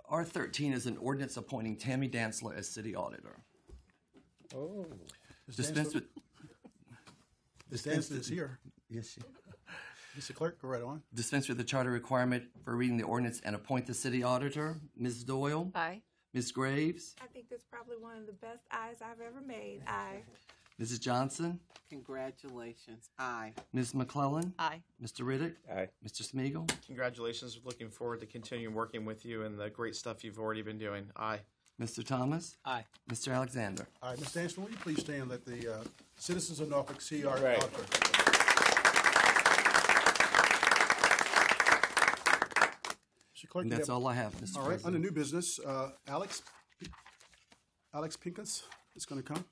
R 0.09 0.25
thirteen 0.25 0.73
is 0.73 0.85
an 0.87 0.97
ordinance 0.97 1.37
appointing 1.37 1.77
Tammy 1.77 2.09
Dantzler 2.09 2.55
as 2.57 2.67
city 2.69 2.95
auditor. 2.95 3.37
Oh. 4.53 4.85
Dispense 5.55 5.93
with. 5.95 6.03
Ms. 7.71 7.83
Danson 7.83 8.17
is 8.17 8.27
here. 8.27 8.59
Yes, 8.89 9.09
she. 9.11 9.21
Mr. 10.19 10.33
Clerk, 10.33 10.59
go 10.61 10.67
right 10.69 10.81
on. 10.81 11.03
Dispense 11.13 11.47
with 11.47 11.57
the 11.57 11.63
charter 11.63 11.91
requirement 11.91 12.45
for 12.63 12.75
reading 12.75 12.97
the 12.97 13.03
ordinance 13.03 13.39
and 13.45 13.55
appoint 13.55 13.85
the 13.85 13.93
city 13.93 14.23
auditor. 14.23 14.77
Ms. 14.95 15.23
Doyle, 15.23 15.71
Aye. 15.75 16.01
Ms. 16.33 16.51
Graves, 16.51 17.15
I 17.21 17.27
think 17.27 17.49
that's 17.49 17.65
probably 17.71 17.97
one 17.97 18.17
of 18.17 18.25
the 18.25 18.33
best 18.33 18.63
ayes 18.71 18.95
I've 19.01 19.21
ever 19.21 19.41
made. 19.45 19.81
Aye. 19.87 20.23
Mrs. 20.81 21.01
Johnson, 21.01 21.59
Congratulations. 21.89 23.09
Aye. 23.19 23.53
Ms. 23.73 23.93
McClellan, 23.93 24.53
Aye. 24.59 24.81
Mr. 25.03 25.21
Riddick, 25.21 25.53
Aye. 25.71 25.89
Mr. 26.05 26.23
Smigiel, 26.23 26.69
Congratulations. 26.87 27.59
Looking 27.63 27.89
forward 27.89 28.19
to 28.21 28.25
continuing 28.25 28.73
working 28.73 29.05
with 29.05 29.23
you 29.25 29.43
and 29.43 29.57
the 29.59 29.69
great 29.69 29.95
stuff 29.95 30.23
you've 30.23 30.39
already 30.39 30.61
been 30.63 30.77
doing. 30.79 31.07
Aye. 31.15 31.39
Mr. 31.79 32.03
Thomas, 32.03 32.57
Aye. 32.65 32.83
Mr. 33.09 33.33
Alexander. 33.33 33.87
All 34.01 34.09
right, 34.09 34.19
Ms. 34.19 34.33
Danson, 34.33 34.63
will 34.63 34.71
you 34.71 34.77
please 34.77 34.99
stand 34.99 35.21
and 35.23 35.29
let 35.31 35.45
the 35.45 35.75
uh, 35.75 35.83
citizens 36.17 36.59
of 36.59 36.69
Norfolk 36.69 37.01
see 37.01 37.23
our 37.23 37.37
Right. 37.39 37.57
auditor? 37.61 37.83
Mr. 43.35 43.47
Clerk, 43.49 43.63
And 43.63 43.71
you 43.71 43.77
that's 43.77 43.87
have- 43.89 43.95
all 43.97 44.07
I 44.07 44.13
have, 44.15 44.33
Mr. 44.41 44.57
All 44.57 44.61
right, 44.63 44.71
under 44.83 44.99
President. 44.99 45.03
new 45.03 45.11
business, 45.11 45.59
uh, 45.59 45.91
Alex, 46.07 46.41
Alex 47.93 48.17
Pincus 48.17 48.63
is 48.95 49.05
going 49.05 49.21
to 49.21 49.33
come. 49.33 49.45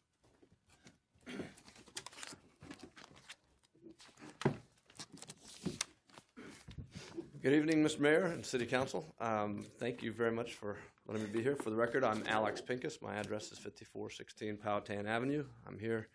Good 7.42 7.54
evening, 7.54 7.84
Mr. 7.84 8.00
Mayor 8.00 8.26
and 8.26 8.46
City 8.46 8.66
Council. 8.66 9.14
Um, 9.20 9.66
Thank 9.80 10.02
you 10.02 10.12
very 10.12 10.32
much 10.32 10.54
for 10.54 10.78
letting 11.08 11.24
me 11.24 11.30
be 11.30 11.44
here. 11.44 11.56
For 11.56 11.70
the 11.70 11.76
record, 11.76 12.04
I'm 12.04 12.24
Alex 12.28 12.62
Pincus. 12.62 13.02
My 13.02 13.16
address 13.16 13.52
is 13.52 13.60
5416 13.60 14.58
Powhatan 14.58 15.08
Avenue. 15.08 15.46
I'm 15.68 15.78
here 15.78 16.08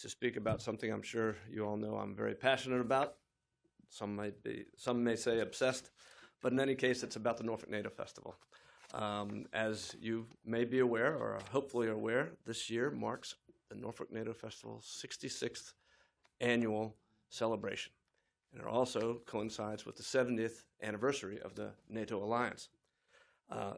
to 0.00 0.08
speak 0.08 0.36
about 0.36 0.60
something 0.60 0.92
I'm 0.92 1.02
sure 1.02 1.36
you 1.50 1.64
all 1.64 1.76
know 1.76 1.96
I'm 1.96 2.14
very 2.14 2.34
passionate 2.34 2.80
about. 2.80 3.14
Some 3.88 4.14
might 4.16 4.42
be, 4.42 4.64
some 4.76 5.02
may 5.02 5.16
say 5.16 5.40
obsessed, 5.40 5.90
but 6.42 6.52
in 6.52 6.60
any 6.60 6.74
case, 6.74 7.02
it's 7.02 7.16
about 7.16 7.36
the 7.36 7.44
Norfolk 7.44 7.70
NATO 7.70 7.90
Festival. 7.90 8.34
Um, 8.92 9.46
As 9.52 9.96
you 10.00 10.26
may 10.44 10.64
be 10.64 10.80
aware, 10.80 11.14
or 11.14 11.38
hopefully 11.50 11.88
are 11.88 11.92
aware, 11.92 12.32
this 12.44 12.68
year 12.68 12.90
marks 12.90 13.36
the 13.70 13.76
Norfolk 13.76 14.12
NATO 14.12 14.32
Festival's 14.32 15.00
66th 15.02 15.72
annual 16.40 16.96
celebration 17.28 17.92
and 18.54 18.62
it 18.62 18.68
also 18.68 19.20
coincides 19.26 19.84
with 19.84 19.96
the 19.96 20.02
70th 20.02 20.62
anniversary 20.82 21.40
of 21.40 21.54
the 21.54 21.72
NATO 21.88 22.22
alliance. 22.22 22.68
Uh, 23.50 23.74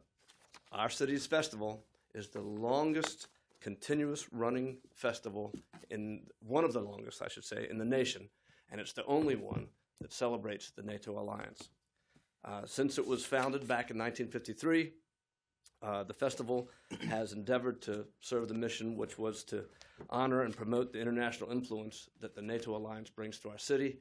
our 0.73 0.91
city's 0.91 1.27
festival 1.27 1.85
is 2.15 2.29
the 2.29 2.41
longest 2.41 3.29
continuous 3.61 4.33
running 4.33 4.77
festival 4.95 5.53
in 5.91 6.23
one 6.41 6.65
of 6.65 6.73
the 6.73 6.81
longest, 6.81 7.23
I 7.23 7.29
should 7.29 7.45
say, 7.45 7.67
in 7.71 7.79
the 7.79 7.85
nation, 7.85 8.29
and 8.71 8.81
it's 8.81 8.93
the 8.93 9.05
only 9.07 9.37
one 9.37 9.67
that 10.01 10.13
celebrates 10.13 10.71
the 10.71 10.83
NATO 10.83 11.19
alliance. 11.19 11.69
Uh, 12.45 12.63
since 12.65 12.99
it 12.99 13.07
was 13.07 13.25
founded 13.25 13.63
back 13.63 13.91
in 13.91 13.99
1953, 13.99 14.93
uh, 15.83 16.05
the 16.05 16.15
festival 16.15 16.71
has 17.09 17.33
endeavored 17.33 17.83
to 17.83 18.07
serve 18.21 18.49
the 18.49 18.55
mission, 18.55 18.97
which 18.97 19.19
was 19.19 19.45
to 19.45 19.65
honor 20.11 20.43
and 20.43 20.57
promote 20.57 20.93
the 20.93 21.01
international 21.01 21.51
influence 21.51 22.09
that 22.21 22.35
the 22.35 22.43
NATO 22.43 22.77
alliance 22.77 23.11
brings 23.11 23.39
to 23.41 23.51
our 23.51 23.59
city, 23.59 23.99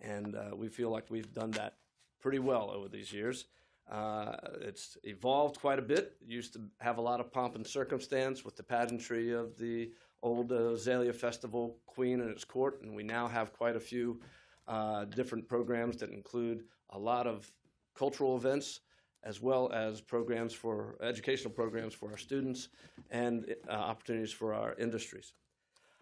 and 0.00 0.36
uh, 0.36 0.54
we 0.54 0.68
feel 0.68 0.90
like 0.90 1.10
we've 1.10 1.34
done 1.34 1.50
that 1.52 1.74
pretty 2.20 2.38
well 2.38 2.70
over 2.70 2.88
these 2.88 3.12
years. 3.12 3.46
Uh, 3.90 4.36
it's 4.60 4.98
evolved 5.04 5.60
quite 5.60 5.78
a 5.78 5.82
bit. 5.82 6.16
It 6.20 6.30
used 6.30 6.52
to 6.54 6.60
have 6.80 6.98
a 6.98 7.00
lot 7.00 7.20
of 7.20 7.32
pomp 7.32 7.56
and 7.56 7.66
circumstance 7.66 8.44
with 8.44 8.56
the 8.56 8.62
pageantry 8.62 9.32
of 9.32 9.56
the 9.56 9.92
old 10.22 10.52
uh, 10.52 10.72
Azalea 10.72 11.12
Festival 11.12 11.78
Queen 11.86 12.20
and 12.20 12.30
its 12.30 12.44
court, 12.44 12.82
and 12.82 12.94
we 12.94 13.02
now 13.02 13.28
have 13.28 13.52
quite 13.52 13.76
a 13.76 13.80
few 13.80 14.20
uh, 14.66 15.04
different 15.06 15.48
programs 15.48 15.96
that 15.98 16.10
include 16.10 16.64
a 16.90 16.98
lot 16.98 17.26
of 17.26 17.50
cultural 17.94 18.36
events 18.36 18.80
as 19.24 19.40
well 19.40 19.70
as 19.72 20.00
programs 20.00 20.52
for 20.52 20.96
educational 21.02 21.52
programs 21.52 21.94
for 21.94 22.10
our 22.10 22.16
students 22.16 22.68
and 23.10 23.54
uh, 23.68 23.72
opportunities 23.72 24.32
for 24.32 24.54
our 24.54 24.74
industries. 24.78 25.32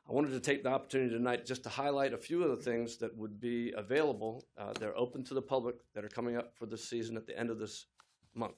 I 0.09 0.13
wanted 0.13 0.31
to 0.31 0.41
take 0.41 0.63
the 0.63 0.69
opportunity 0.69 1.11
tonight 1.11 1.45
just 1.45 1.65
to 1.65 1.69
highlight 1.69 2.13
a 2.13 2.19
few 2.19 2.45
of 2.45 2.51
the 2.51 2.63
things 2.63 2.97
that 2.99 3.17
would 3.17 3.41
be 3.41 3.73
available. 3.77 4.45
Uh, 4.57 4.73
they're 4.79 4.97
open 4.97 5.25
to 5.25 5.35
the 5.35 5.43
public 5.43 5.75
that 5.95 6.05
are 6.05 6.09
coming 6.09 6.37
up 6.37 6.53
for 6.57 6.67
this 6.67 6.89
season 6.89 7.17
at 7.17 7.27
the 7.27 7.37
end 7.37 7.51
of 7.51 7.59
this 7.59 7.87
month, 8.33 8.55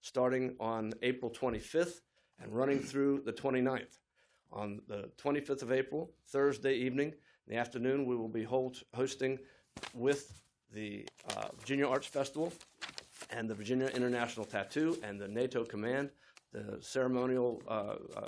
starting 0.00 0.56
on 0.58 0.94
April 1.02 1.30
25th 1.30 2.00
and 2.40 2.50
running 2.50 2.78
through 2.78 3.20
the 3.26 3.32
29th. 3.32 3.98
On 4.50 4.80
the 4.88 5.10
25th 5.22 5.60
of 5.60 5.72
April, 5.72 6.10
Thursday 6.28 6.72
evening, 6.74 7.08
in 7.08 7.54
the 7.54 7.56
afternoon, 7.56 8.06
we 8.06 8.16
will 8.16 8.28
be 8.28 8.42
hold, 8.42 8.78
hosting 8.94 9.38
with 9.92 10.40
the 10.72 11.06
uh, 11.36 11.48
Virginia 11.58 11.86
Arts 11.86 12.06
Festival 12.06 12.50
and 13.28 13.46
the 13.46 13.54
Virginia 13.54 13.88
International 13.88 14.46
Tattoo 14.46 14.96
and 15.02 15.20
the 15.20 15.28
NATO 15.28 15.64
Command, 15.64 16.08
the 16.50 16.78
ceremonial 16.80 17.62
uh, 17.68 17.96
uh, 18.16 18.26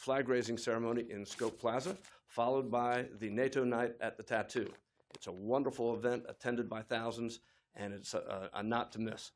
flag 0.00 0.30
raising 0.30 0.56
ceremony 0.56 1.04
in 1.10 1.26
Scope 1.26 1.60
Plaza, 1.60 1.94
followed 2.26 2.70
by 2.70 3.04
the 3.18 3.28
NATO 3.28 3.64
Night 3.64 3.92
at 4.00 4.16
the 4.16 4.22
Tattoo. 4.22 4.72
It's 5.14 5.26
a 5.26 5.32
wonderful 5.32 5.94
event 5.94 6.24
attended 6.26 6.70
by 6.70 6.80
thousands, 6.80 7.40
and 7.76 7.92
it's 7.92 8.14
a, 8.14 8.48
a, 8.54 8.62
not 8.62 8.92
to 8.92 8.98
miss. 8.98 9.32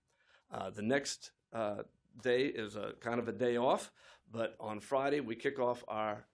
Uh, 0.51 0.71
the 0.71 0.81
next 0.81 1.33
uh, 1.53 1.83
day 2.23 2.47
is 2.47 2.77
a 2.77 2.95
kind 3.01 3.19
of 3.19 3.29
a 3.29 3.33
day 3.33 3.59
off, 3.59 3.93
but 4.33 4.57
on 4.59 4.81
Friday 4.81 5.21
we 5.21 5.37
kick 5.37 5.59
off 5.59 5.85
our 5.87 6.25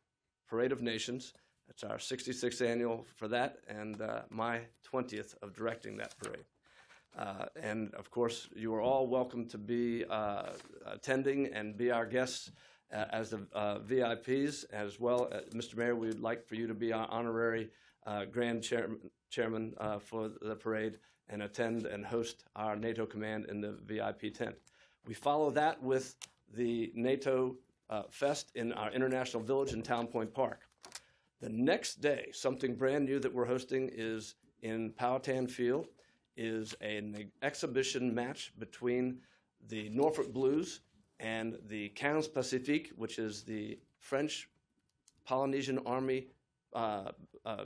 Parade 0.49 0.71
of 0.71 0.81
Nations. 0.81 1.35
It's 1.69 1.83
our 1.83 1.97
66th 1.97 2.65
annual 2.65 3.07
for 3.17 3.27
that, 3.27 3.59
and 3.67 4.01
uh, 4.01 4.23
my 4.31 4.61
20th 4.93 5.35
of 5.43 5.57
directing 5.57 5.97
that 5.97 6.17
parade. 6.19 6.45
Uh, 7.19 7.47
and 7.61 7.93
of 7.95 8.13
course, 8.13 8.49
you 8.55 8.73
are 8.77 8.81
all 8.81 9.09
welcome 9.09 9.49
to 9.49 9.59
be 9.59 10.05
uh, 10.09 10.51
attending 10.87 11.49
and 11.53 11.77
be 11.77 11.91
our 11.91 12.07
guests 12.07 12.53
as 12.93 13.31
the 13.31 13.47
uh, 13.53 13.79
VIPs, 13.79 14.65
as 14.73 14.99
well. 14.99 15.29
Uh, 15.33 15.41
Mr. 15.55 15.77
Mayor, 15.77 15.95
we 15.95 16.09
would 16.09 16.21
like 16.21 16.47
for 16.47 16.55
you 16.55 16.67
to 16.67 16.75
be 16.75 16.93
our 16.93 17.09
honorary 17.11 17.71
uh, 18.07 18.25
grand 18.25 18.63
chairman, 18.63 18.99
chairman 19.31 19.75
for 20.01 20.31
the 20.41 20.57
parade 20.57 20.99
and 21.29 21.43
attend 21.43 21.87
and 21.87 22.05
host 22.05 22.45
our 22.57 22.75
NATO 22.75 23.07
command 23.07 23.47
in 23.47 23.61
the 23.61 23.79
VIP 23.87 24.35
tent. 24.35 24.57
We 25.07 25.15
follow 25.15 25.51
that 25.53 25.81
with 25.83 26.17
the 26.55 26.93
NATO 26.95 27.57
Fest 28.11 28.51
in 28.55 28.73
our 28.73 28.91
International 28.91 29.43
Village 29.43 29.73
in 29.73 29.83
Town 29.83 30.07
Point 30.07 30.35
Park. 30.35 30.63
The 31.41 31.49
next 31.49 32.01
day, 32.01 32.29
something 32.33 32.75
brand 32.75 33.07
new 33.07 33.19
that 33.21 33.33
we're 33.33 33.47
hosting 33.47 33.91
is 33.93 34.35
in 34.63 34.91
Powhatan 34.91 35.47
Field, 35.47 35.89
is 36.37 36.75
an 36.81 37.31
exhibition 37.43 38.15
match 38.15 38.53
between 38.59 39.19
the 39.69 39.89
Norfolk 39.91 40.33
Blues 40.33 40.81
and 41.21 41.59
the 41.69 41.91
Quinze 41.91 42.29
Pacifique, 42.29 42.93
which 42.97 43.19
is 43.19 43.43
the 43.43 43.79
French 43.99 44.49
Polynesian 45.25 45.79
Army 45.87 46.29
uh, 46.75 47.13
uh, 47.45 47.65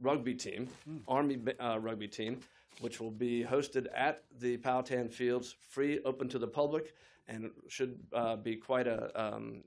rugby 0.00 0.34
team, 0.34 0.68
Army 1.06 1.38
uh, 1.60 1.78
rugby 1.78 2.08
team, 2.08 2.40
which 2.80 3.00
will 3.00 3.10
be 3.10 3.44
hosted 3.44 3.86
at 3.94 4.24
the 4.40 4.56
Powhatan 4.56 5.08
Fields, 5.08 5.54
free, 5.70 6.00
open 6.04 6.28
to 6.28 6.38
the 6.38 6.46
public, 6.46 6.94
and 7.28 7.50
should 7.68 7.98
uh, 8.12 8.36
be 8.36 8.56
quite 8.56 8.86
a, 8.86 9.10
um, 9.20 9.62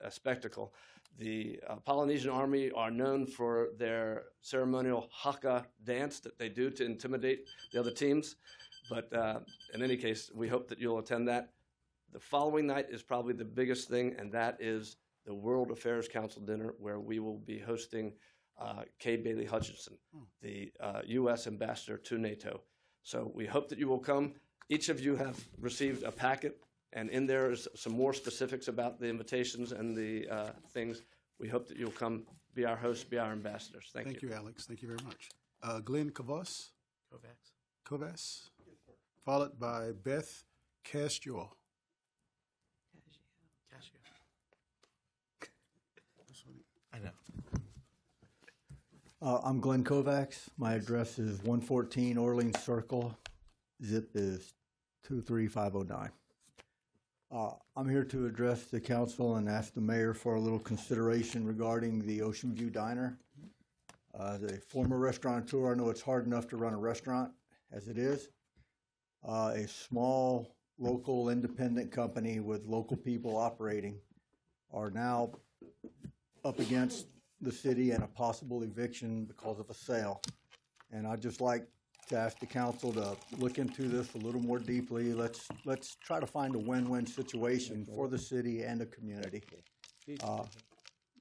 a 0.00 0.10
spectacle. 0.10 0.74
The 1.18 1.60
uh, 1.68 1.76
Polynesian 1.76 2.30
Army 2.30 2.70
are 2.72 2.90
known 2.90 3.26
for 3.26 3.68
their 3.78 4.24
ceremonial 4.42 5.08
haka 5.10 5.66
dance 5.84 6.20
that 6.20 6.38
they 6.38 6.48
do 6.48 6.68
to 6.70 6.84
intimidate 6.84 7.46
the 7.72 7.80
other 7.80 7.90
teams. 7.90 8.36
But 8.90 9.12
uh, 9.12 9.40
in 9.72 9.82
any 9.82 9.96
case, 9.96 10.30
we 10.34 10.48
hope 10.48 10.68
that 10.68 10.78
you'll 10.78 10.98
attend 10.98 11.28
that. 11.28 11.50
The 12.12 12.20
following 12.20 12.66
night 12.66 12.86
is 12.90 13.02
probably 13.02 13.34
the 13.34 13.44
biggest 13.44 13.88
thing, 13.88 14.14
and 14.18 14.32
that 14.32 14.56
is 14.60 14.96
the 15.26 15.34
World 15.34 15.70
Affairs 15.70 16.08
Council 16.08 16.40
dinner, 16.42 16.74
where 16.78 17.00
we 17.00 17.18
will 17.18 17.38
be 17.38 17.58
hosting 17.58 18.12
uh, 18.58 18.82
Kay 18.98 19.16
Bailey 19.16 19.44
Hutchison, 19.44 19.98
the 20.40 20.72
uh, 20.80 21.02
U.S. 21.06 21.46
ambassador 21.46 21.98
to 21.98 22.16
NATO. 22.18 22.62
So 23.02 23.30
we 23.34 23.46
hope 23.46 23.68
that 23.68 23.78
you 23.78 23.88
will 23.88 23.98
come. 23.98 24.34
Each 24.68 24.88
of 24.88 25.00
you 25.00 25.14
have 25.16 25.38
received 25.60 26.04
a 26.04 26.10
packet, 26.10 26.58
and 26.92 27.10
in 27.10 27.26
there 27.26 27.50
is 27.50 27.68
some 27.74 27.92
more 27.92 28.14
specifics 28.14 28.68
about 28.68 28.98
the 28.98 29.08
invitations 29.08 29.72
and 29.72 29.96
the 29.96 30.28
uh, 30.28 30.50
things. 30.72 31.02
We 31.38 31.48
hope 31.48 31.68
that 31.68 31.76
you'll 31.76 31.90
come, 31.90 32.24
be 32.54 32.64
our 32.64 32.76
hosts, 32.76 33.04
be 33.04 33.18
our 33.18 33.30
ambassadors. 33.30 33.90
Thank, 33.92 34.06
you. 34.06 34.12
Thank 34.12 34.22
you, 34.22 34.32
Alex. 34.32 34.66
Thank 34.66 34.82
you 34.82 34.88
very 34.88 35.04
much. 35.04 35.28
Uh, 35.62 35.80
Glenn 35.80 36.10
Kavos, 36.10 36.70
Kovacs. 37.12 37.52
Kovas, 37.86 38.48
followed 39.24 39.58
by 39.58 39.92
Beth 39.92 40.44
Castro. 40.82 41.52
I 46.96 47.04
know. 47.04 47.10
Uh, 49.20 49.40
I'm 49.44 49.60
Glenn 49.60 49.84
Kovacs. 49.84 50.48
My 50.56 50.74
address 50.74 51.18
is 51.18 51.38
114 51.40 52.16
Orleans 52.16 52.58
Circle. 52.62 53.16
Zip 53.84 54.10
is 54.14 54.54
23509. 55.04 56.10
Uh, 57.30 57.50
I'm 57.76 57.88
here 57.88 58.04
to 58.04 58.26
address 58.26 58.64
the 58.64 58.80
council 58.80 59.36
and 59.36 59.48
ask 59.48 59.74
the 59.74 59.80
mayor 59.80 60.14
for 60.14 60.36
a 60.36 60.40
little 60.40 60.58
consideration 60.58 61.46
regarding 61.46 62.06
the 62.06 62.22
Ocean 62.22 62.54
View 62.54 62.70
Diner. 62.70 63.18
Uh, 64.18 64.32
as 64.36 64.44
a 64.44 64.58
former 64.60 64.98
restaurateur, 64.98 65.72
I 65.72 65.74
know 65.74 65.90
it's 65.90 66.00
hard 66.00 66.24
enough 66.24 66.48
to 66.48 66.56
run 66.56 66.72
a 66.72 66.78
restaurant 66.78 67.30
as 67.72 67.88
it 67.88 67.98
is. 67.98 68.28
Uh, 69.26 69.52
a 69.54 69.68
small, 69.68 70.56
local, 70.78 71.28
independent 71.28 71.92
company 71.92 72.40
with 72.40 72.64
local 72.64 72.96
people 72.96 73.36
operating 73.36 73.98
are 74.72 74.90
now 74.90 75.32
up 76.46 76.60
against 76.60 77.06
the 77.40 77.50
city 77.50 77.90
and 77.90 78.04
a 78.04 78.06
possible 78.06 78.62
eviction 78.62 79.24
because 79.24 79.58
of 79.58 79.68
a 79.68 79.74
sale. 79.74 80.22
And 80.92 81.06
I'd 81.06 81.20
just 81.20 81.40
like 81.40 81.66
to 82.08 82.16
ask 82.16 82.38
the 82.38 82.46
council 82.46 82.92
to 82.92 83.16
look 83.36 83.58
into 83.58 83.88
this 83.88 84.14
a 84.14 84.18
little 84.18 84.40
more 84.40 84.60
deeply. 84.60 85.12
Let's, 85.12 85.48
let's 85.64 85.96
try 85.96 86.20
to 86.20 86.26
find 86.26 86.54
a 86.54 86.58
win-win 86.58 87.04
situation 87.04 87.84
for 87.84 88.06
the 88.06 88.18
city 88.18 88.62
and 88.62 88.80
the 88.80 88.86
community. 88.86 89.42
Uh, 90.22 90.44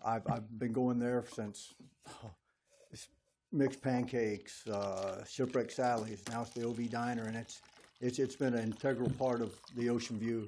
I've, 0.05 0.21
I've 0.29 0.59
been 0.59 0.71
going 0.71 0.99
there 0.99 1.25
since 1.33 1.73
it's 2.91 3.07
mixed 3.51 3.81
pancakes, 3.81 4.67
uh, 4.67 5.25
shipwreck 5.25 5.71
Sally's, 5.71 6.21
now 6.29 6.43
it's 6.43 6.51
the 6.51 6.67
OV 6.67 6.91
Diner, 6.91 7.23
and 7.23 7.35
it's, 7.35 7.61
it's, 7.99 8.19
it's 8.19 8.35
been 8.35 8.53
an 8.53 8.63
integral 8.63 9.09
part 9.17 9.41
of 9.41 9.55
the 9.75 9.89
Ocean 9.89 10.19
View 10.19 10.47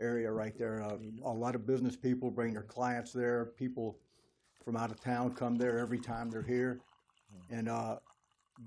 area 0.00 0.30
right 0.30 0.56
there. 0.58 0.82
Uh, 0.82 0.96
a 1.24 1.32
lot 1.32 1.54
of 1.54 1.66
business 1.66 1.96
people 1.96 2.30
bring 2.30 2.52
their 2.52 2.62
clients 2.62 3.12
there. 3.12 3.46
People 3.56 3.98
from 4.64 4.76
out 4.76 4.90
of 4.90 5.00
town 5.00 5.32
come 5.32 5.56
there 5.56 5.78
every 5.78 5.98
time 5.98 6.30
they're 6.30 6.42
here, 6.42 6.80
and 7.50 7.68
uh, 7.68 7.96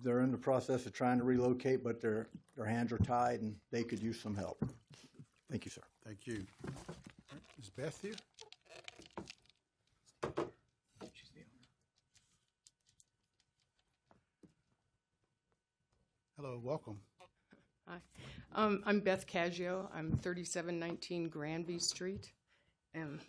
they're 0.03 0.21
in 0.21 0.31
the 0.31 0.37
process 0.37 0.85
of 0.85 0.93
trying 0.93 1.17
to 1.17 1.23
relocate, 1.23 1.83
but 1.83 2.01
their 2.01 2.27
their 2.55 2.65
hands 2.65 2.91
are 2.91 2.97
tied, 2.97 3.41
and 3.41 3.55
they 3.71 3.83
could 3.83 4.01
use 4.01 4.19
some 4.19 4.35
help. 4.35 4.63
Thank 5.49 5.65
you, 5.65 5.71
sir. 5.71 5.81
Thank 6.05 6.25
you. 6.25 6.45
All 6.65 6.73
right, 6.87 7.41
Is 7.61 7.69
Beth 7.69 7.99
here? 8.01 8.15
Hello, 16.37 16.59
welcome. 16.63 16.97
Hi, 17.87 17.97
um, 18.53 18.83
I'm 18.85 18.99
Beth 18.99 19.25
Caggio. 19.25 19.89
I'm 19.93 20.17
3719 20.17 21.29
Granby 21.29 21.79
Street. 21.79 22.31
And, 22.93 23.19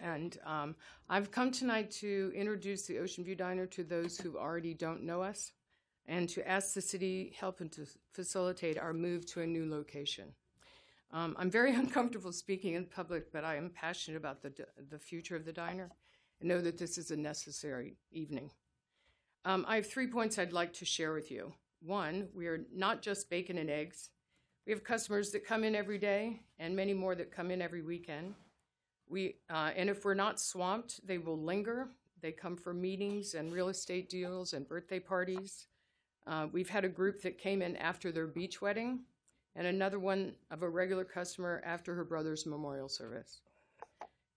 and 0.00 0.38
um, 0.44 0.76
I've 1.08 1.30
come 1.30 1.50
tonight 1.50 1.90
to 1.92 2.30
introduce 2.34 2.86
the 2.86 2.98
Ocean 2.98 3.24
View 3.24 3.34
Diner 3.34 3.66
to 3.66 3.82
those 3.82 4.18
who 4.18 4.36
already 4.36 4.74
don't 4.74 5.04
know 5.04 5.22
us 5.22 5.52
and 6.06 6.28
to 6.30 6.46
ask 6.46 6.74
the 6.74 6.80
city 6.80 7.34
help 7.38 7.60
and 7.60 7.72
to 7.72 7.86
facilitate 8.12 8.78
our 8.78 8.92
move 8.92 9.26
to 9.26 9.40
a 9.40 9.46
new 9.46 9.68
location. 9.68 10.32
Um, 11.10 11.34
I'm 11.38 11.50
very 11.50 11.74
uncomfortable 11.74 12.32
speaking 12.32 12.74
in 12.74 12.84
public, 12.84 13.32
but 13.32 13.44
I 13.44 13.56
am 13.56 13.70
passionate 13.70 14.18
about 14.18 14.42
the, 14.42 14.52
the 14.90 14.98
future 14.98 15.34
of 15.36 15.44
the 15.44 15.52
diner 15.52 15.90
and 16.40 16.48
know 16.48 16.60
that 16.60 16.78
this 16.78 16.98
is 16.98 17.10
a 17.10 17.16
necessary 17.16 17.96
evening. 18.12 18.50
Um, 19.44 19.64
I 19.66 19.76
have 19.76 19.90
three 19.90 20.08
points 20.08 20.38
I'd 20.38 20.52
like 20.52 20.74
to 20.74 20.84
share 20.84 21.12
with 21.12 21.30
you. 21.30 21.54
One, 21.80 22.28
we 22.34 22.46
are 22.46 22.64
not 22.74 23.02
just 23.02 23.30
bacon 23.30 23.58
and 23.58 23.70
eggs. 23.70 24.10
We 24.66 24.72
have 24.72 24.84
customers 24.84 25.30
that 25.30 25.46
come 25.46 25.64
in 25.64 25.74
every 25.74 25.98
day 25.98 26.40
and 26.58 26.74
many 26.74 26.92
more 26.92 27.14
that 27.14 27.30
come 27.30 27.50
in 27.50 27.62
every 27.62 27.82
weekend. 27.82 28.34
We, 29.08 29.36
uh, 29.48 29.70
and 29.76 29.88
if 29.88 30.04
we're 30.04 30.14
not 30.14 30.40
swamped, 30.40 31.06
they 31.06 31.18
will 31.18 31.38
linger. 31.38 31.88
They 32.20 32.32
come 32.32 32.56
for 32.56 32.74
meetings 32.74 33.34
and 33.34 33.52
real 33.52 33.68
estate 33.68 34.10
deals 34.10 34.52
and 34.52 34.68
birthday 34.68 34.98
parties. 34.98 35.68
Uh, 36.26 36.48
we've 36.52 36.68
had 36.68 36.84
a 36.84 36.88
group 36.88 37.22
that 37.22 37.38
came 37.38 37.62
in 37.62 37.76
after 37.76 38.12
their 38.12 38.26
beach 38.26 38.60
wedding 38.60 39.00
and 39.56 39.66
another 39.66 39.98
one 39.98 40.34
of 40.50 40.62
a 40.62 40.68
regular 40.68 41.04
customer 41.04 41.62
after 41.64 41.94
her 41.94 42.04
brother's 42.04 42.44
memorial 42.44 42.88
service. 42.88 43.40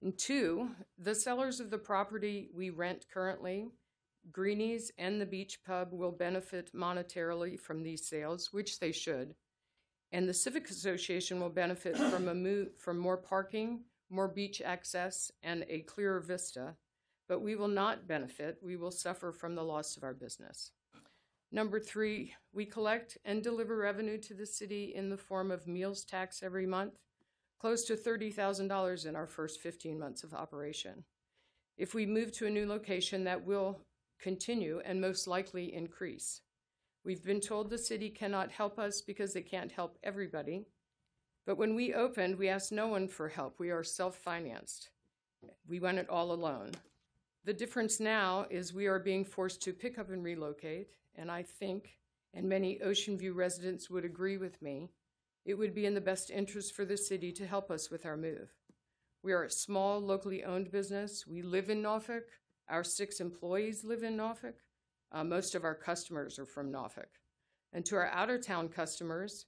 And 0.01 0.17
two, 0.17 0.69
the 0.97 1.13
sellers 1.13 1.59
of 1.59 1.69
the 1.69 1.77
property 1.77 2.49
we 2.55 2.69
rent 2.69 3.05
currently, 3.13 3.67
Greenies 4.31 4.91
and 4.97 5.19
the 5.19 5.25
Beach 5.25 5.59
Pub, 5.65 5.91
will 5.91 6.11
benefit 6.11 6.73
monetarily 6.75 7.59
from 7.59 7.83
these 7.83 8.07
sales, 8.07 8.53
which 8.53 8.79
they 8.79 8.91
should. 8.91 9.35
And 10.11 10.27
the 10.27 10.33
Civic 10.33 10.69
Association 10.69 11.39
will 11.39 11.49
benefit 11.49 11.97
from 12.11 12.27
a 12.27 12.35
move 12.35 12.69
from 12.77 12.97
more 12.97 13.17
parking, 13.17 13.81
more 14.09 14.27
beach 14.27 14.61
access, 14.61 15.31
and 15.41 15.65
a 15.69 15.81
clearer 15.81 16.19
vista. 16.19 16.75
But 17.27 17.41
we 17.41 17.55
will 17.55 17.69
not 17.69 18.07
benefit. 18.07 18.57
We 18.61 18.75
will 18.75 18.91
suffer 18.91 19.31
from 19.31 19.55
the 19.55 19.63
loss 19.63 19.95
of 19.95 20.03
our 20.03 20.13
business. 20.13 20.71
Number 21.51 21.79
three, 21.79 22.33
we 22.53 22.65
collect 22.65 23.17
and 23.25 23.43
deliver 23.43 23.75
revenue 23.75 24.17
to 24.19 24.33
the 24.33 24.45
city 24.45 24.93
in 24.95 25.09
the 25.09 25.17
form 25.17 25.51
of 25.51 25.67
meals 25.67 26.05
tax 26.05 26.41
every 26.43 26.65
month, 26.65 26.93
close 27.59 27.83
to 27.85 27.95
$30,000 27.95 29.05
in 29.05 29.15
our 29.15 29.27
first 29.27 29.59
15 29.59 29.99
months 29.99 30.23
of 30.23 30.33
operation. 30.33 31.03
If 31.77 31.93
we 31.93 32.05
move 32.05 32.31
to 32.33 32.47
a 32.47 32.49
new 32.49 32.67
location, 32.67 33.25
that 33.25 33.45
will 33.45 33.81
continue 34.21 34.81
and 34.85 35.01
most 35.01 35.27
likely 35.27 35.73
increase. 35.73 36.41
We've 37.03 37.23
been 37.23 37.41
told 37.41 37.69
the 37.69 37.77
city 37.77 38.09
cannot 38.09 38.51
help 38.51 38.77
us 38.77 39.01
because 39.01 39.33
they 39.33 39.41
can't 39.41 39.71
help 39.71 39.97
everybody. 40.03 40.67
But 41.45 41.57
when 41.57 41.73
we 41.73 41.93
opened, 41.93 42.37
we 42.37 42.47
asked 42.47 42.71
no 42.71 42.87
one 42.87 43.07
for 43.07 43.27
help. 43.27 43.59
We 43.59 43.71
are 43.71 43.83
self 43.83 44.15
financed. 44.15 44.89
We 45.67 45.79
went 45.79 45.97
it 45.97 46.09
all 46.09 46.31
alone. 46.31 46.71
The 47.43 47.53
difference 47.53 47.99
now 47.99 48.45
is 48.51 48.71
we 48.71 48.85
are 48.85 48.99
being 48.99 49.25
forced 49.25 49.61
to 49.63 49.73
pick 49.73 49.97
up 49.97 50.11
and 50.11 50.23
relocate, 50.23 50.89
and 51.15 51.31
I 51.31 51.41
think, 51.41 51.97
and 52.35 52.47
many 52.47 52.79
Ocean 52.81 53.17
View 53.17 53.33
residents 53.33 53.89
would 53.89 54.05
agree 54.05 54.37
with 54.37 54.61
me, 54.61 54.91
it 55.43 55.55
would 55.55 55.73
be 55.73 55.87
in 55.87 55.95
the 55.95 56.01
best 56.01 56.29
interest 56.29 56.75
for 56.75 56.85
the 56.85 56.97
city 56.97 57.31
to 57.31 57.47
help 57.47 57.71
us 57.71 57.89
with 57.89 58.05
our 58.05 58.15
move. 58.15 58.51
We 59.23 59.33
are 59.33 59.43
a 59.43 59.49
small, 59.49 59.99
locally 59.99 60.43
owned 60.43 60.71
business. 60.71 61.25
We 61.25 61.41
live 61.41 61.71
in 61.71 61.81
Norfolk. 61.81 62.25
Our 62.71 62.83
six 62.85 63.19
employees 63.19 63.83
live 63.83 64.01
in 64.01 64.15
Norfolk. 64.15 64.55
Uh, 65.11 65.25
most 65.25 65.55
of 65.55 65.65
our 65.65 65.75
customers 65.75 66.39
are 66.39 66.45
from 66.45 66.71
Norfolk. 66.71 67.09
And 67.73 67.83
to 67.85 67.97
our 67.97 68.07
outer 68.07 68.37
town 68.37 68.69
customers, 68.69 69.45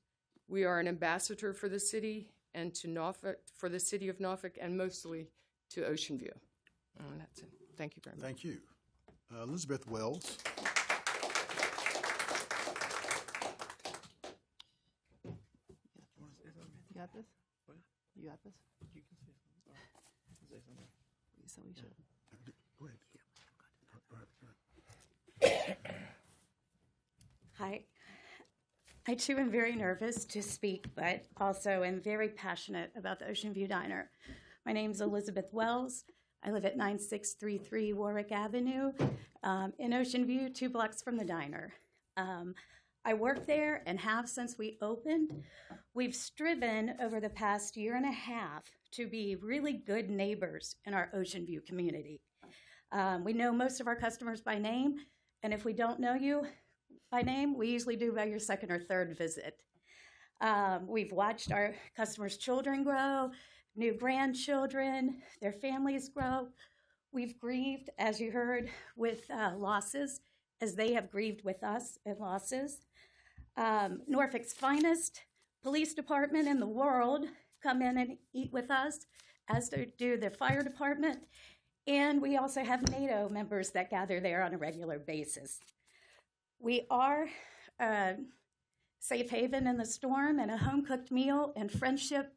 we 0.50 0.66
are 0.66 0.82
an 0.82 0.90
ambassador 0.90 1.54
for 1.54 1.70
the 1.70 1.80
city 1.80 2.28
and 2.54 2.76
to 2.76 2.90
Norfolk, 2.90 3.38
for 3.56 3.70
the 3.70 3.80
city 3.80 4.10
of 4.10 4.20
Norfolk, 4.20 4.58
and 4.60 4.78
mostly 4.78 5.30
to 5.70 5.86
Ocean 5.86 6.18
View. 6.18 6.34
And 7.00 7.22
that's 7.22 7.40
it. 7.40 7.50
Thank 7.78 7.96
you 7.96 8.02
very 8.04 8.18
much. 8.18 8.26
Thank 8.26 8.44
you. 8.44 8.58
Uh, 9.34 9.44
Elizabeth 9.44 9.88
Wells. 9.90 10.38
You 15.24 17.00
got 17.00 17.14
this? 17.14 17.26
You 18.16 18.28
got 18.28 18.44
this? 18.44 18.54
You 18.94 19.02
can 19.02 19.18
say 19.26 19.32
something. 19.32 19.64
Say 20.52 20.58
something. 20.68 20.90
So 21.48 21.62
we 21.66 21.74
should. 21.74 21.96
Go 22.80 22.86
ahead. 22.86 23.00
Hi. 27.64 27.86
I 29.08 29.16
too 29.16 29.38
am 29.38 29.50
very 29.50 29.74
nervous 29.74 30.26
to 30.26 30.44
speak, 30.44 30.88
but 30.98 31.24
also 31.38 31.84
am 31.84 32.02
very 32.02 32.28
passionate 32.28 32.92
about 32.98 33.20
the 33.20 33.30
Ocean 33.30 33.54
View 33.54 33.70
Diner. 33.70 34.10
My 34.66 34.74
name 34.74 34.92
is 34.92 35.00
Elizabeth 35.00 35.46
Wells. 35.54 36.04
I 36.44 36.52
live 36.52 36.66
at 36.66 36.76
9633 36.76 37.94
Warwick 37.94 38.34
Avenue 38.34 38.92
um, 39.44 39.72
in 39.80 39.94
Ocean 39.94 40.26
View, 40.26 40.50
two 40.50 40.68
blocks 40.68 41.02
from 41.02 41.16
the 41.16 41.24
diner. 41.24 41.72
Um, 42.18 42.54
I 43.06 43.14
work 43.14 43.48
there 43.48 43.82
and 43.86 43.98
have 43.98 44.28
since 44.28 44.58
we 44.58 44.78
opened. 44.82 45.32
We've 45.94 46.14
striven 46.14 46.96
over 47.02 47.22
the 47.22 47.30
past 47.30 47.78
year 47.78 47.96
and 47.96 48.06
a 48.06 48.12
half 48.12 48.64
to 48.92 49.08
be 49.08 49.38
really 49.42 49.82
good 49.88 50.10
neighbors 50.10 50.76
in 50.86 50.94
our 50.94 51.10
Ocean 51.14 51.46
View 51.46 51.62
community. 51.66 52.20
Um, 52.92 53.24
we 53.24 53.32
know 53.32 53.54
most 53.54 53.80
of 53.80 53.88
our 53.88 53.96
customers 53.96 54.42
by 54.42 54.58
name, 54.58 54.96
and 55.44 55.54
if 55.54 55.64
we 55.64 55.72
don't 55.72 56.02
know 56.02 56.14
you 56.14 56.46
by 57.14 57.22
name, 57.22 57.56
we 57.56 57.68
usually 57.68 57.96
do 57.96 58.12
by 58.12 58.24
your 58.24 58.40
second 58.40 58.72
or 58.72 58.80
third 58.80 59.16
visit. 59.16 59.62
Um, 60.42 60.88
we've 60.88 61.12
watched 61.12 61.52
our 61.52 61.76
customers' 61.96 62.38
children 62.38 62.84
grow, 62.84 63.30
new 63.76 63.94
grandchildren, 63.94 65.22
their 65.40 65.54
families 65.54 66.10
grow. 66.10 66.48
We've 67.12 67.40
grieved, 67.40 67.92
as 68.00 68.20
you 68.20 68.32
heard, 68.32 68.72
with 68.96 69.30
uh, 69.30 69.52
losses, 69.56 70.22
as 70.60 70.74
they 70.74 70.94
have 70.94 71.12
grieved 71.12 71.44
with 71.46 71.64
us 71.64 72.00
in 72.04 72.18
losses. 72.18 72.80
Um, 73.58 74.02
Norfolk's 74.08 74.54
finest 74.54 75.22
police 75.62 75.94
department 75.94 76.48
in 76.48 76.60
the 76.60 76.68
world 76.68 77.28
come 77.62 77.84
in 77.84 78.00
and 78.00 78.18
eat 78.34 78.52
with 78.52 78.72
us, 78.72 79.06
as 79.50 79.70
do 80.00 80.18
the 80.18 80.32
fire 80.32 80.64
department. 80.64 81.20
And 81.86 82.20
we 82.24 82.38
also 82.38 82.64
have 82.64 82.90
NATO 82.90 83.30
members 83.30 83.70
that 83.72 83.92
gather 83.92 84.20
there 84.20 84.42
on 84.42 84.56
a 84.56 84.58
regular 84.58 84.98
basis. 84.98 85.60
We 86.64 86.88
are 86.90 87.28
a 87.78 88.14
safe 88.98 89.30
haven 89.30 89.68
in 89.68 89.78
the 89.78 89.86
storm 89.86 90.40
and 90.40 90.50
a 90.50 90.56
home 90.56 90.86
cooked 90.86 91.12
meal 91.12 91.52
and 91.58 91.70
friendship 91.70 92.32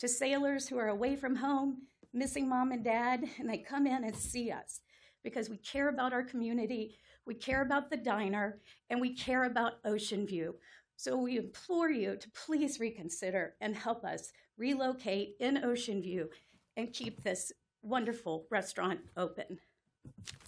to 0.00 0.08
sailors 0.08 0.66
who 0.66 0.76
are 0.78 0.88
away 0.88 1.14
from 1.14 1.36
home, 1.36 1.82
missing 2.12 2.48
mom 2.48 2.72
and 2.72 2.82
dad, 2.82 3.22
and 3.38 3.48
they 3.48 3.58
come 3.58 3.86
in 3.86 4.02
and 4.02 4.16
see 4.16 4.50
us 4.50 4.80
because 5.22 5.48
we 5.48 5.58
care 5.58 5.88
about 5.88 6.12
our 6.12 6.24
community, 6.24 6.96
we 7.24 7.34
care 7.34 7.62
about 7.62 7.88
the 7.88 7.96
diner, 7.96 8.58
and 8.90 9.00
we 9.00 9.14
care 9.14 9.44
about 9.44 9.74
Ocean 9.84 10.26
View. 10.26 10.56
So 10.96 11.16
we 11.16 11.38
implore 11.38 11.90
you 11.90 12.16
to 12.16 12.30
please 12.30 12.80
reconsider 12.80 13.54
and 13.60 13.76
help 13.76 14.04
us 14.04 14.32
relocate 14.56 15.36
in 15.38 15.64
Ocean 15.64 16.02
View 16.02 16.30
and 16.76 16.92
keep 16.92 17.22
this 17.22 17.52
wonderful 17.82 18.44
restaurant 18.50 18.98
open. 19.16 19.60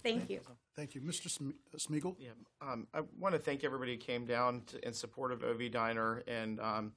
Thank 0.03 0.29
you. 0.29 0.41
Thank 0.75 0.95
you. 0.95 1.01
Mr. 1.01 1.29
Sm- 1.29 1.51
Smigiel? 1.77 2.15
Yeah, 2.17 2.29
um, 2.61 2.87
I 2.93 3.01
want 3.19 3.35
to 3.35 3.39
thank 3.39 3.63
everybody 3.63 3.93
who 3.93 3.97
came 3.97 4.25
down 4.25 4.61
to, 4.67 4.85
in 4.87 4.93
support 4.93 5.31
of 5.31 5.43
OV 5.43 5.71
Diner. 5.71 6.23
And 6.27 6.59
um, 6.59 6.93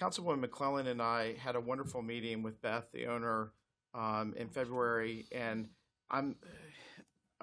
Councilwoman 0.00 0.40
McClellan 0.40 0.88
and 0.88 1.00
I 1.00 1.34
had 1.34 1.54
a 1.54 1.60
wonderful 1.60 2.02
meeting 2.02 2.42
with 2.42 2.60
Beth, 2.60 2.86
the 2.92 3.06
owner, 3.06 3.52
um, 3.94 4.34
in 4.36 4.48
February. 4.48 5.26
And 5.30 5.68
I'm, 6.10 6.34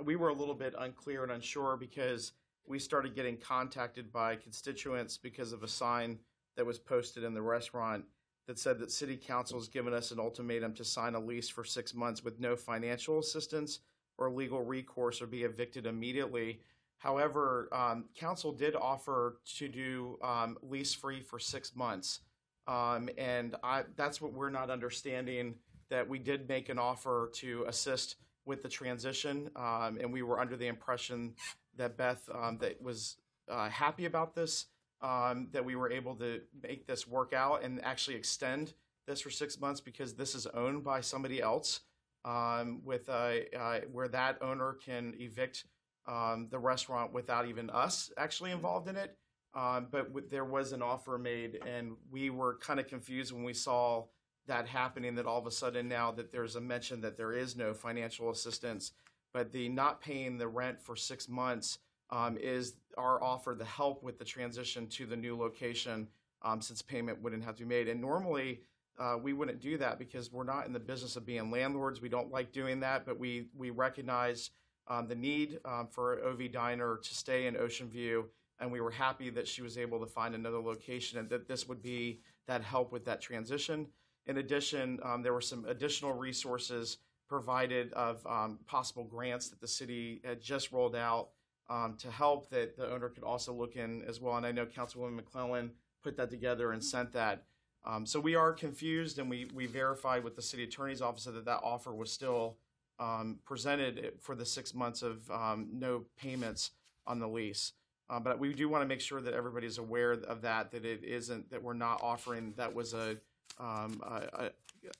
we 0.03 0.15
were 0.15 0.29
a 0.29 0.33
little 0.33 0.53
bit 0.53 0.75
unclear 0.77 1.23
and 1.23 1.31
unsure 1.31 1.77
because 1.77 2.33
we 2.67 2.77
started 2.77 3.15
getting 3.15 3.37
contacted 3.37 4.11
by 4.11 4.35
constituents 4.35 5.17
because 5.17 5.53
of 5.53 5.63
a 5.63 5.67
sign 5.67 6.19
that 6.57 6.65
was 6.65 6.77
posted 6.77 7.23
in 7.23 7.33
the 7.33 7.41
restaurant 7.41 8.03
that 8.47 8.59
said 8.59 8.79
that 8.79 8.91
city 8.91 9.15
council 9.15 9.57
has 9.57 9.67
given 9.69 9.93
us 9.93 10.11
an 10.11 10.19
ultimatum 10.19 10.73
to 10.73 10.83
sign 10.83 11.15
a 11.15 11.19
lease 11.19 11.47
for 11.47 11.63
six 11.63 11.93
months 11.93 12.23
with 12.23 12.39
no 12.39 12.55
financial 12.55 13.19
assistance 13.19 13.79
or 14.19 14.29
legal 14.29 14.63
recourse 14.63 15.21
or 15.21 15.27
be 15.27 15.43
evicted 15.43 15.85
immediately. 15.85 16.59
However, 16.97 17.69
um, 17.71 18.05
council 18.15 18.51
did 18.51 18.75
offer 18.75 19.39
to 19.57 19.67
do 19.69 20.19
um, 20.21 20.57
lease 20.61 20.93
free 20.93 21.21
for 21.21 21.39
six 21.39 21.75
months. 21.75 22.19
Um, 22.67 23.09
and 23.17 23.55
I, 23.63 23.83
that's 23.95 24.21
what 24.21 24.33
we're 24.33 24.49
not 24.49 24.69
understanding 24.69 25.55
that 25.89 26.07
we 26.07 26.19
did 26.19 26.47
make 26.47 26.69
an 26.69 26.77
offer 26.77 27.31
to 27.35 27.63
assist 27.67 28.17
with 28.45 28.61
the 28.61 28.69
transition. 28.69 29.49
Um, 29.55 29.97
and 30.01 30.11
we 30.11 30.21
were 30.21 30.39
under 30.39 30.57
the 30.57 30.67
impression 30.67 31.33
that 31.77 31.97
Beth 31.97 32.29
um, 32.33 32.57
that 32.59 32.81
was 32.81 33.15
uh, 33.49 33.69
happy 33.69 34.05
about 34.05 34.35
this, 34.35 34.65
um, 35.01 35.47
that 35.53 35.63
we 35.63 35.75
were 35.75 35.89
able 35.89 36.15
to 36.15 36.41
make 36.61 36.85
this 36.85 37.07
work 37.07 37.31
out 37.33 37.63
and 37.63 37.83
actually 37.83 38.17
extend 38.17 38.73
this 39.07 39.21
for 39.21 39.29
six 39.29 39.59
months 39.59 39.79
because 39.79 40.13
this 40.13 40.35
is 40.35 40.45
owned 40.47 40.83
by 40.83 40.99
somebody 41.01 41.41
else 41.41 41.79
um, 42.25 42.81
with 42.83 43.07
where 43.07 44.07
that 44.09 44.37
owner 44.41 44.77
can 44.83 45.13
evict 45.19 45.65
um, 46.07 46.47
the 46.49 46.59
restaurant 46.59 47.13
without 47.13 47.47
even 47.47 47.69
us 47.69 48.11
actually 48.17 48.51
involved 48.51 48.87
in 48.87 48.95
it. 48.95 49.17
Um, 49.55 49.87
but 49.91 50.07
w- 50.09 50.27
there 50.29 50.45
was 50.45 50.71
an 50.71 50.81
offer 50.81 51.17
made, 51.17 51.59
and 51.65 51.93
we 52.11 52.29
were 52.29 52.57
kind 52.57 52.79
of 52.79 52.87
confused 52.87 53.31
when 53.31 53.43
we 53.43 53.53
saw 53.53 54.05
that 54.47 54.67
happening. 54.67 55.15
That 55.15 55.25
all 55.25 55.39
of 55.39 55.47
a 55.47 55.51
sudden 55.51 55.87
now 55.87 56.11
that 56.11 56.31
there's 56.31 56.55
a 56.55 56.61
mention 56.61 57.01
that 57.01 57.17
there 57.17 57.33
is 57.33 57.55
no 57.55 57.73
financial 57.73 58.29
assistance, 58.29 58.91
but 59.33 59.51
the 59.51 59.69
not 59.69 60.01
paying 60.01 60.37
the 60.37 60.47
rent 60.47 60.81
for 60.81 60.95
six 60.95 61.27
months 61.27 61.79
um, 62.11 62.37
is 62.37 62.75
our 62.97 63.23
offer 63.23 63.55
to 63.55 63.65
help 63.65 64.03
with 64.03 64.19
the 64.19 64.25
transition 64.25 64.87
to 64.87 65.05
the 65.05 65.17
new 65.17 65.37
location, 65.37 66.07
um, 66.43 66.61
since 66.61 66.81
payment 66.81 67.21
wouldn't 67.21 67.43
have 67.43 67.55
to 67.55 67.63
be 67.63 67.69
made. 67.69 67.87
And 67.87 68.01
normally, 68.01 68.61
uh, 68.99 69.17
we 69.21 69.33
wouldn't 69.33 69.61
do 69.61 69.77
that 69.77 69.97
because 69.97 70.31
we're 70.31 70.43
not 70.43 70.65
in 70.65 70.73
the 70.73 70.79
business 70.79 71.15
of 71.15 71.25
being 71.25 71.49
landlords. 71.49 72.01
We 72.01 72.09
don't 72.09 72.31
like 72.31 72.51
doing 72.51 72.79
that, 72.81 73.05
but 73.05 73.17
we 73.17 73.47
we 73.57 73.69
recognize 73.69 74.51
um, 74.87 75.07
the 75.07 75.15
need 75.15 75.59
um, 75.65 75.87
for 75.89 76.23
OV 76.23 76.51
Diner 76.51 76.99
to 77.01 77.15
stay 77.15 77.47
in 77.47 77.55
Ocean 77.55 77.89
View, 77.89 78.25
and 78.59 78.71
we 78.71 78.81
were 78.81 78.91
happy 78.91 79.29
that 79.29 79.47
she 79.47 79.61
was 79.61 79.77
able 79.77 79.99
to 79.99 80.05
find 80.05 80.35
another 80.35 80.59
location, 80.59 81.19
and 81.19 81.29
that 81.29 81.47
this 81.47 81.67
would 81.67 81.81
be 81.81 82.19
that 82.47 82.63
help 82.63 82.91
with 82.91 83.05
that 83.05 83.21
transition. 83.21 83.87
In 84.25 84.37
addition, 84.37 84.99
um, 85.03 85.23
there 85.23 85.33
were 85.33 85.41
some 85.41 85.65
additional 85.65 86.13
resources 86.13 86.97
provided 87.27 87.93
of 87.93 88.25
um, 88.27 88.59
possible 88.65 89.03
grants 89.03 89.49
that 89.49 89.61
the 89.61 89.67
city 89.67 90.19
had 90.25 90.41
just 90.41 90.71
rolled 90.71 90.95
out 90.95 91.29
um, 91.69 91.95
to 91.99 92.09
help 92.09 92.49
that 92.49 92.75
the 92.75 92.91
owner 92.91 93.09
could 93.09 93.23
also 93.23 93.53
look 93.53 93.75
in 93.75 94.03
as 94.07 94.19
well. 94.19 94.35
And 94.35 94.45
I 94.45 94.51
know 94.51 94.65
Councilwoman 94.65 95.15
McClellan 95.15 95.71
put 96.03 96.17
that 96.17 96.29
together 96.29 96.71
and 96.71 96.83
sent 96.83 97.13
that. 97.13 97.43
Um, 97.89 98.05
so 98.05 98.19
we 98.19 98.35
are 98.35 98.53
confused, 98.53 99.17
and 99.17 99.29
we 99.29 99.47
we 99.53 99.65
verified 99.65 100.23
with 100.23 100.35
the 100.35 100.41
city 100.41 100.63
attorney's 100.63 101.01
office 101.01 101.23
that 101.25 101.45
that 101.45 101.61
offer 101.63 101.93
was 101.93 102.11
still 102.11 102.57
um, 102.99 103.39
presented 103.45 104.13
for 104.19 104.35
the 104.35 104.45
six 104.45 104.75
months 104.75 105.01
of 105.01 105.29
um, 105.31 105.69
no 105.71 106.05
payments 106.17 106.71
on 107.07 107.19
the 107.19 107.27
lease. 107.27 107.73
Uh, 108.09 108.19
but 108.19 108.39
we 108.39 108.53
do 108.53 108.69
want 108.69 108.83
to 108.83 108.87
make 108.87 109.01
sure 109.01 109.21
that 109.21 109.33
everybody's 109.33 109.77
aware 109.77 110.11
of 110.11 110.41
that. 110.41 110.71
That 110.71 110.85
it 110.85 111.03
isn't 111.03 111.49
that 111.49 111.63
we're 111.63 111.73
not 111.73 112.01
offering 112.03 112.53
that 112.57 112.73
was 112.73 112.93
a 112.93 113.17
um, 113.59 114.01
a, 114.03 114.51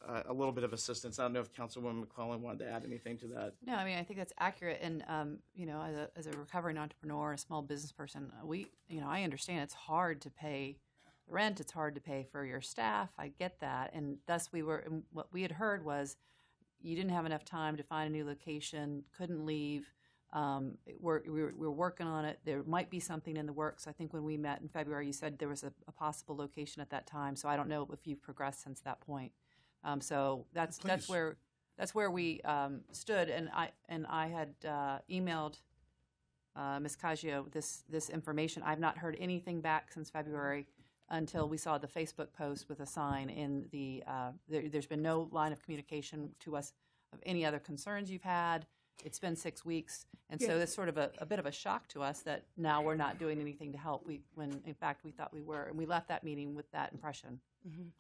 a, 0.08 0.24
a 0.30 0.34
little 0.34 0.52
bit 0.52 0.64
of 0.64 0.74
assistance. 0.74 1.20
I 1.20 1.24
don't 1.24 1.34
know 1.34 1.42
if 1.42 1.54
Councilwoman 1.54 2.00
McClellan 2.00 2.42
wanted 2.42 2.66
to 2.66 2.72
add 2.72 2.84
anything 2.86 3.18
to 3.20 3.28
that. 3.28 3.54
No, 3.64 3.76
I 3.76 3.86
mean 3.86 4.00
I 4.00 4.04
think 4.04 4.18
that's 4.18 4.34
accurate, 4.40 4.80
and 4.82 5.04
um, 5.08 5.38
you 5.54 5.68
know, 5.68 5.80
as 5.82 5.96
a 5.96 6.10
as 6.16 6.26
a 6.26 6.32
recovering 6.32 6.80
entrepreneur, 6.80 7.34
a 7.34 7.38
small 7.38 7.62
business 7.62 7.92
person, 7.92 8.32
we, 8.44 8.66
you 8.88 9.00
know, 9.00 9.08
I 9.08 9.22
understand 9.22 9.62
it's 9.62 9.76
hard 9.76 10.22
to 10.22 10.32
pay 10.32 10.78
the 11.30 11.36
rent. 11.36 11.60
It's 11.60 11.72
hard 11.72 11.96
to 11.96 12.02
pay 12.02 12.26
for 12.32 12.44
your 12.46 12.62
staff. 12.62 13.10
I 13.18 13.30
get 13.40 13.60
that, 13.62 13.92
and 13.94 14.18
thus 14.28 14.52
we 14.52 14.64
were. 14.64 14.78
And 14.78 15.04
what 15.12 15.32
we 15.32 15.42
had 15.42 15.52
heard 15.52 15.86
was 15.86 16.18
you 16.82 16.96
didn't 16.96 17.12
have 17.12 17.26
enough 17.26 17.46
time 17.46 17.78
to 17.78 17.84
find 17.84 18.10
a 18.10 18.12
new 18.12 18.26
location, 18.26 19.04
couldn't 19.18 19.46
leave. 19.46 19.92
Um, 20.32 20.78
we're, 21.00 21.22
we 21.26 21.42
were, 21.42 21.54
we 21.58 21.68
were 21.68 21.72
working 21.72 22.06
on 22.06 22.24
it. 22.24 22.40
There 22.46 22.64
might 22.64 22.90
be 22.90 23.00
something 23.00 23.36
in 23.36 23.48
the 23.48 23.54
works. 23.54 23.88
I 23.88 23.92
think 23.92 24.14
when 24.14 24.24
we 24.24 24.38
met 24.38 24.62
in 24.62 24.70
February, 24.70 25.08
you 25.08 25.14
said 25.14 25.40
there 25.40 25.50
was 25.50 25.64
a, 25.64 25.74
a 25.88 25.92
possible 25.92 26.36
location 26.36 26.82
at 26.82 26.92
that 26.92 27.08
time. 27.08 27.36
So 27.36 27.50
I 27.50 27.58
don't 27.58 27.68
know 27.68 27.88
if 27.92 28.06
you've 28.06 28.22
progressed 28.22 28.64
since 28.64 28.80
that 28.82 29.02
point. 29.02 29.32
Um, 29.84 30.02
so 30.02 30.46
that's 30.54 30.78
that's 30.78 31.10
where 31.10 31.38
that's 31.78 31.96
where 31.96 32.12
we 32.12 32.42
um, 32.42 32.82
stood, 32.92 33.30
and 33.30 33.50
I 33.54 33.70
and 33.88 34.06
I 34.08 34.28
had 34.28 34.54
uh, 34.68 35.00
emailed 35.10 35.56
uh, 36.56 36.80
Ms. 36.80 36.96
Caggio 36.96 37.50
this 37.52 37.84
this 37.90 38.10
information. 38.10 38.62
I've 38.64 38.80
not 38.80 38.98
heard 38.98 39.18
anything 39.20 39.62
back 39.62 39.92
since 39.92 40.10
February 40.10 40.68
until 41.12 41.48
we 41.50 41.58
saw 41.58 41.78
the 41.78 41.88
Facebook 41.88 42.34
post 42.38 42.70
with 42.70 42.80
a 42.80 42.86
sign 42.86 43.30
in 43.30 43.66
the. 43.72 44.04
Uh, 44.08 44.32
there, 44.48 44.68
there's 44.70 44.86
been 44.88 45.02
no 45.02 45.28
line 45.32 45.52
of 45.52 45.62
communication 45.62 46.30
to 46.40 46.56
us 46.56 46.74
of 47.14 47.20
any 47.26 47.46
other 47.46 47.60
concerns 47.60 48.10
you've 48.12 48.22
had. 48.24 48.66
It's 49.06 49.20
been 49.20 49.36
six 49.36 49.64
weeks, 49.64 50.06
and 50.30 50.42
so 50.42 50.48
Yeah. 50.48 50.58
that's 50.58 50.74
sort 50.74 50.90
of 50.90 50.98
a, 50.98 51.12
a 51.20 51.26
bit 51.26 51.40
of 51.40 51.46
a 51.46 51.52
shock 51.52 51.88
to 51.90 52.04
us 52.04 52.22
that 52.24 52.46
now 52.58 52.82
we're 52.82 52.96
not 52.96 53.18
doing 53.18 53.40
anything 53.40 53.72
to 53.72 53.78
help. 53.78 54.06
We 54.06 54.22
when 54.36 54.62
in 54.66 54.74
fact 54.74 55.04
we 55.06 55.12
thought 55.12 55.34
we 55.34 55.42
were, 55.42 55.64
and 55.64 55.78
we 55.78 55.86
left 55.86 56.10
that 56.10 56.24
meeting 56.24 56.54
with 56.54 56.70
that 56.72 56.92
impression. 56.92 57.40
Mhm. 57.68 57.92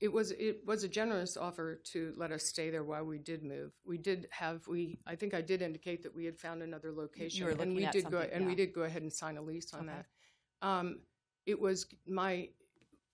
It 0.00 0.12
was 0.12 0.32
it 0.32 0.66
was 0.66 0.84
a 0.84 0.88
generous 0.88 1.36
offer 1.38 1.76
to 1.92 2.12
let 2.16 2.32
us 2.32 2.44
stay 2.44 2.68
there 2.70 2.84
while 2.84 3.04
we 3.04 3.18
did 3.18 3.42
move. 3.42 3.72
We 3.86 3.96
did 3.96 4.28
have 4.30 4.66
we 4.68 4.98
I 5.06 5.16
think 5.16 5.32
I 5.32 5.40
did 5.40 5.62
indicate 5.62 6.02
that 6.02 6.14
we 6.14 6.24
had 6.26 6.36
found 6.38 6.62
another 6.62 6.92
location, 6.92 7.44
were 7.44 7.52
and 7.52 7.58
looking 7.60 7.74
we 7.76 7.84
at 7.84 7.92
did 7.92 8.04
go 8.10 8.20
something, 8.20 8.30
and 8.32 8.44
we 8.44 8.52
yeah. 8.52 8.56
did 8.56 8.72
go 8.74 8.82
ahead 8.82 9.02
and 9.02 9.12
sign 9.12 9.38
a 9.38 9.42
lease 9.42 9.72
on 9.72 9.88
Okay. 9.88 9.98
that. 10.60 10.66
Um, 10.68 11.00
it 11.46 11.58
was 11.60 11.86
my 12.06 12.48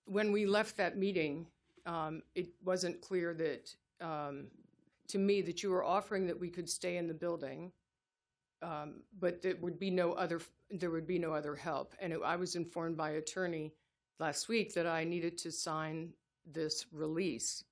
when 0.07 0.33
we 0.33 0.47
left 0.47 0.77
that 0.79 0.97
meeting, 0.97 1.47
um, 1.87 2.23
it 2.35 2.49
wasn't 2.65 3.01
clear 3.01 3.35
that 3.35 3.75
um, 4.01 4.47
to 5.09 5.19
me 5.19 5.43
that 5.43 5.63
you 5.63 5.71
were 5.71 5.85
offering 5.85 6.27
that 6.27 6.39
we 6.39 6.49
could 6.49 6.69
stay 6.69 6.97
in 6.97 7.07
the 7.07 7.15
building, 7.15 7.73
um, 8.63 9.03
but 9.21 9.43
there 9.43 9.57
would 9.61 9.79
be 9.79 9.91
no 9.91 10.13
other 10.13 10.41
there 10.71 10.91
would 10.91 11.07
be 11.07 11.19
no 11.19 11.33
other 11.33 11.55
help. 11.55 11.95
And 12.01 12.13
it, 12.13 12.21
I 12.25 12.37
was 12.37 12.55
informed 12.57 12.97
by 12.97 13.11
attorney 13.13 13.73
last 14.19 14.49
week 14.49 14.75
that 14.75 14.87
I 14.87 15.05
needed 15.05 15.39
to 15.39 15.53
sign 15.53 16.13
this 16.51 16.87
release, 16.93 17.65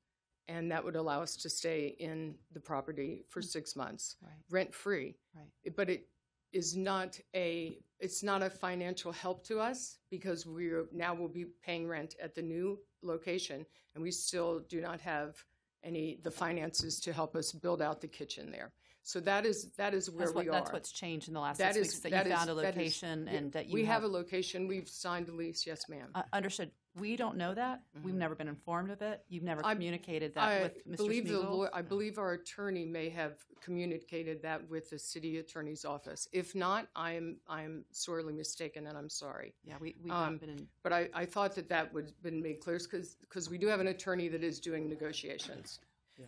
and 0.49 0.71
that 0.71 0.85
would 0.85 0.97
allow 0.97 1.23
us 1.23 1.37
to 1.37 1.49
stay 1.51 1.97
in 1.99 2.35
the 2.53 2.61
property 2.61 3.25
for 3.29 3.43
six 3.43 3.75
months, 3.77 4.17
Right. 4.23 4.33
rent 4.51 4.75
free. 4.75 5.17
Right. 5.35 5.75
But 5.77 5.91
it 5.91 6.07
is 6.53 6.77
not 6.77 7.19
a 7.35 7.79
it's 7.99 8.23
not 8.23 8.43
a 8.43 8.51
financial 8.51 9.11
help 9.11 9.43
to 9.47 9.59
us 9.59 9.99
because 10.11 10.47
we're 10.47 10.87
now 10.93 11.15
will 11.15 11.29
be 11.29 11.47
paying 11.65 11.89
rent 11.89 12.15
at 12.23 12.35
the 12.35 12.43
new 12.43 12.79
location, 13.03 13.65
and 13.95 14.03
we 14.03 14.11
still 14.11 14.61
do 14.69 14.81
not 14.81 15.01
have 15.01 15.43
any 15.83 16.19
the 16.23 16.31
finances 16.31 17.01
to 17.01 17.13
help 17.13 17.37
us 17.37 17.53
build 17.53 17.81
out 17.81 18.01
the 18.01 18.09
kitchen 18.09 18.51
there. 18.51 18.73
So 19.07 19.21
that 19.21 19.47
is 19.47 19.71
that 19.77 19.95
is 19.95 20.11
where 20.11 20.27
what 20.33 20.45
we 20.45 20.49
are. 20.49 20.53
that's 20.53 20.73
what's 20.73 20.91
changed 20.91 21.29
in 21.29 21.35
the 21.35 21.39
last 21.41 21.59
That 21.59 21.75
six 21.75 21.89
is- 21.91 21.95
weeks. 21.95 22.01
That, 22.03 22.11
that 22.11 22.27
you 22.27 22.33
is- 22.33 22.39
found 22.39 22.51
a 22.51 22.55
location 22.55 23.29
and 23.29 23.53
that 23.53 23.69
you 23.69 23.75
we 23.75 23.85
have, 23.85 24.03
a 24.03 24.09
location. 24.09 24.67
We've 24.67 24.89
signed 24.89 25.29
a 25.29 25.33
lease. 25.33 25.65
Yes, 25.65 25.89
ma'am. 25.89 26.09
Uh, 26.13 26.23
understood. 26.33 26.73
We 26.97 27.15
don't 27.15 27.37
know 27.37 27.55
that. 27.55 27.83
We've 28.03 28.15
never 28.15 28.35
been 28.35 28.49
informed 28.49 28.91
of 28.91 29.03
it. 29.03 29.23
You've 29.29 29.45
never 29.45 29.61
Mm-hmm. 29.61 29.69
I- 29.69 29.75
communicated 29.75 30.35
that 30.35 30.43
I 30.43 30.63
with 30.63 30.89
Mr. 30.89 30.97
believe 30.97 31.29
the 31.29 31.39
law- 31.39 31.69
I 31.73 31.83
believe 31.83 32.19
our 32.19 32.33
attorney 32.33 32.85
may 32.85 33.09
have 33.11 33.35
communicated 33.61 34.43
that 34.43 34.69
with 34.69 34.91
the 34.91 34.99
city 34.99 35.39
attorney's 35.39 35.85
office. 35.85 36.27
If 36.33 36.57
not, 36.57 36.89
I 36.97 37.13
am 37.13 37.37
I 37.47 37.63
am 37.63 37.85
sorely 37.93 38.33
mistaken, 38.33 38.89
and 38.89 38.99
I'm 38.99 39.09
sorry. 39.09 39.55
Yeah, 39.63 39.77
we 39.81 39.95
we've 40.03 40.13
Um, 40.13 40.39
been 40.39 40.51
in. 40.51 40.69
But 40.83 40.93
I, 40.93 41.09
I 41.15 41.27
thought 41.27 41.55
that 41.55 41.69
that 41.69 41.93
would 41.95 42.07
have 42.07 42.23
been 42.25 42.43
made 42.43 42.59
clear 42.61 42.79
because 42.79 43.15
because 43.21 43.49
we 43.49 43.57
do 43.59 43.69
have 43.69 43.79
an 43.79 43.87
attorney 43.87 44.27
that 44.31 44.43
is 44.43 44.59
doing 44.59 44.89
negotiations. 44.89 45.79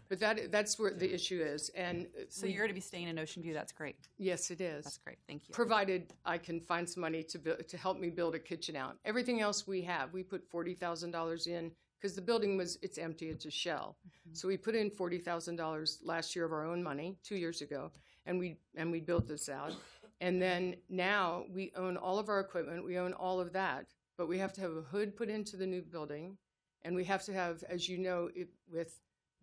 But 0.08 0.20
that 0.20 0.52
that's 0.52 0.78
where 0.78 0.92
the 0.92 1.12
issue 1.12 1.40
is, 1.40 1.70
and 1.70 2.06
So 2.28 2.46
we- 2.46 2.52
you're 2.52 2.62
going 2.62 2.68
to 2.68 2.74
be 2.74 2.80
staying 2.80 3.08
in 3.08 3.18
Ocean 3.18 3.42
View. 3.42 3.54
That's 3.54 3.72
great. 3.72 3.96
Yes, 4.18 4.50
it 4.50 4.60
is. 4.60 4.84
That's 4.84 4.98
great. 4.98 5.18
Thank 5.26 5.48
you. 5.48 5.52
Provided 5.54 6.12
I 6.24 6.38
can 6.38 6.60
find 6.60 6.88
some 6.88 7.00
money 7.00 7.22
to 7.24 7.38
build, 7.38 7.66
to 7.68 7.76
help 7.76 7.98
me 7.98 8.10
build 8.10 8.34
a 8.34 8.38
kitchen 8.38 8.76
out. 8.76 8.98
Everything 9.04 9.40
else 9.40 9.66
we 9.66 9.82
have, 9.82 10.12
we 10.12 10.22
put 10.22 10.44
forty 10.48 10.74
thousand 10.74 11.10
dollars 11.12 11.46
in 11.46 11.72
because 12.00 12.14
the 12.14 12.22
building 12.22 12.56
was 12.56 12.78
it's 12.82 12.98
empty, 12.98 13.28
it's 13.28 13.46
a 13.46 13.50
shell. 13.50 13.96
Mm-hmm. 14.06 14.34
So 14.34 14.48
we 14.48 14.56
put 14.56 14.74
in 14.74 14.90
forty 14.90 15.18
thousand 15.18 15.56
dollars 15.56 15.98
last 16.02 16.36
year 16.36 16.44
of 16.44 16.52
our 16.52 16.64
own 16.66 16.82
money, 16.82 17.16
two 17.22 17.36
years 17.36 17.60
ago, 17.62 17.90
and 18.26 18.38
we 18.38 18.58
and 18.76 18.90
we 18.92 19.00
built 19.00 19.26
this 19.26 19.48
out. 19.48 19.72
And 20.20 20.42
then 20.42 20.76
now 20.88 21.44
we 21.52 21.72
own 21.76 21.96
all 21.96 22.18
of 22.18 22.28
our 22.28 22.40
equipment, 22.40 22.84
we 22.84 22.98
own 22.98 23.12
all 23.12 23.40
of 23.40 23.52
that, 23.52 23.86
but 24.16 24.26
we 24.28 24.38
have 24.38 24.52
to 24.54 24.60
have 24.60 24.72
a 24.76 24.82
hood 24.82 25.16
put 25.16 25.28
into 25.28 25.56
the 25.56 25.66
new 25.66 25.80
building, 25.80 26.36
and 26.82 26.96
we 26.96 27.04
have 27.04 27.22
to 27.24 27.32
have, 27.32 27.62
as 27.68 27.88
you 27.88 27.98
know, 27.98 28.28
it, 28.34 28.48
with 28.70 28.98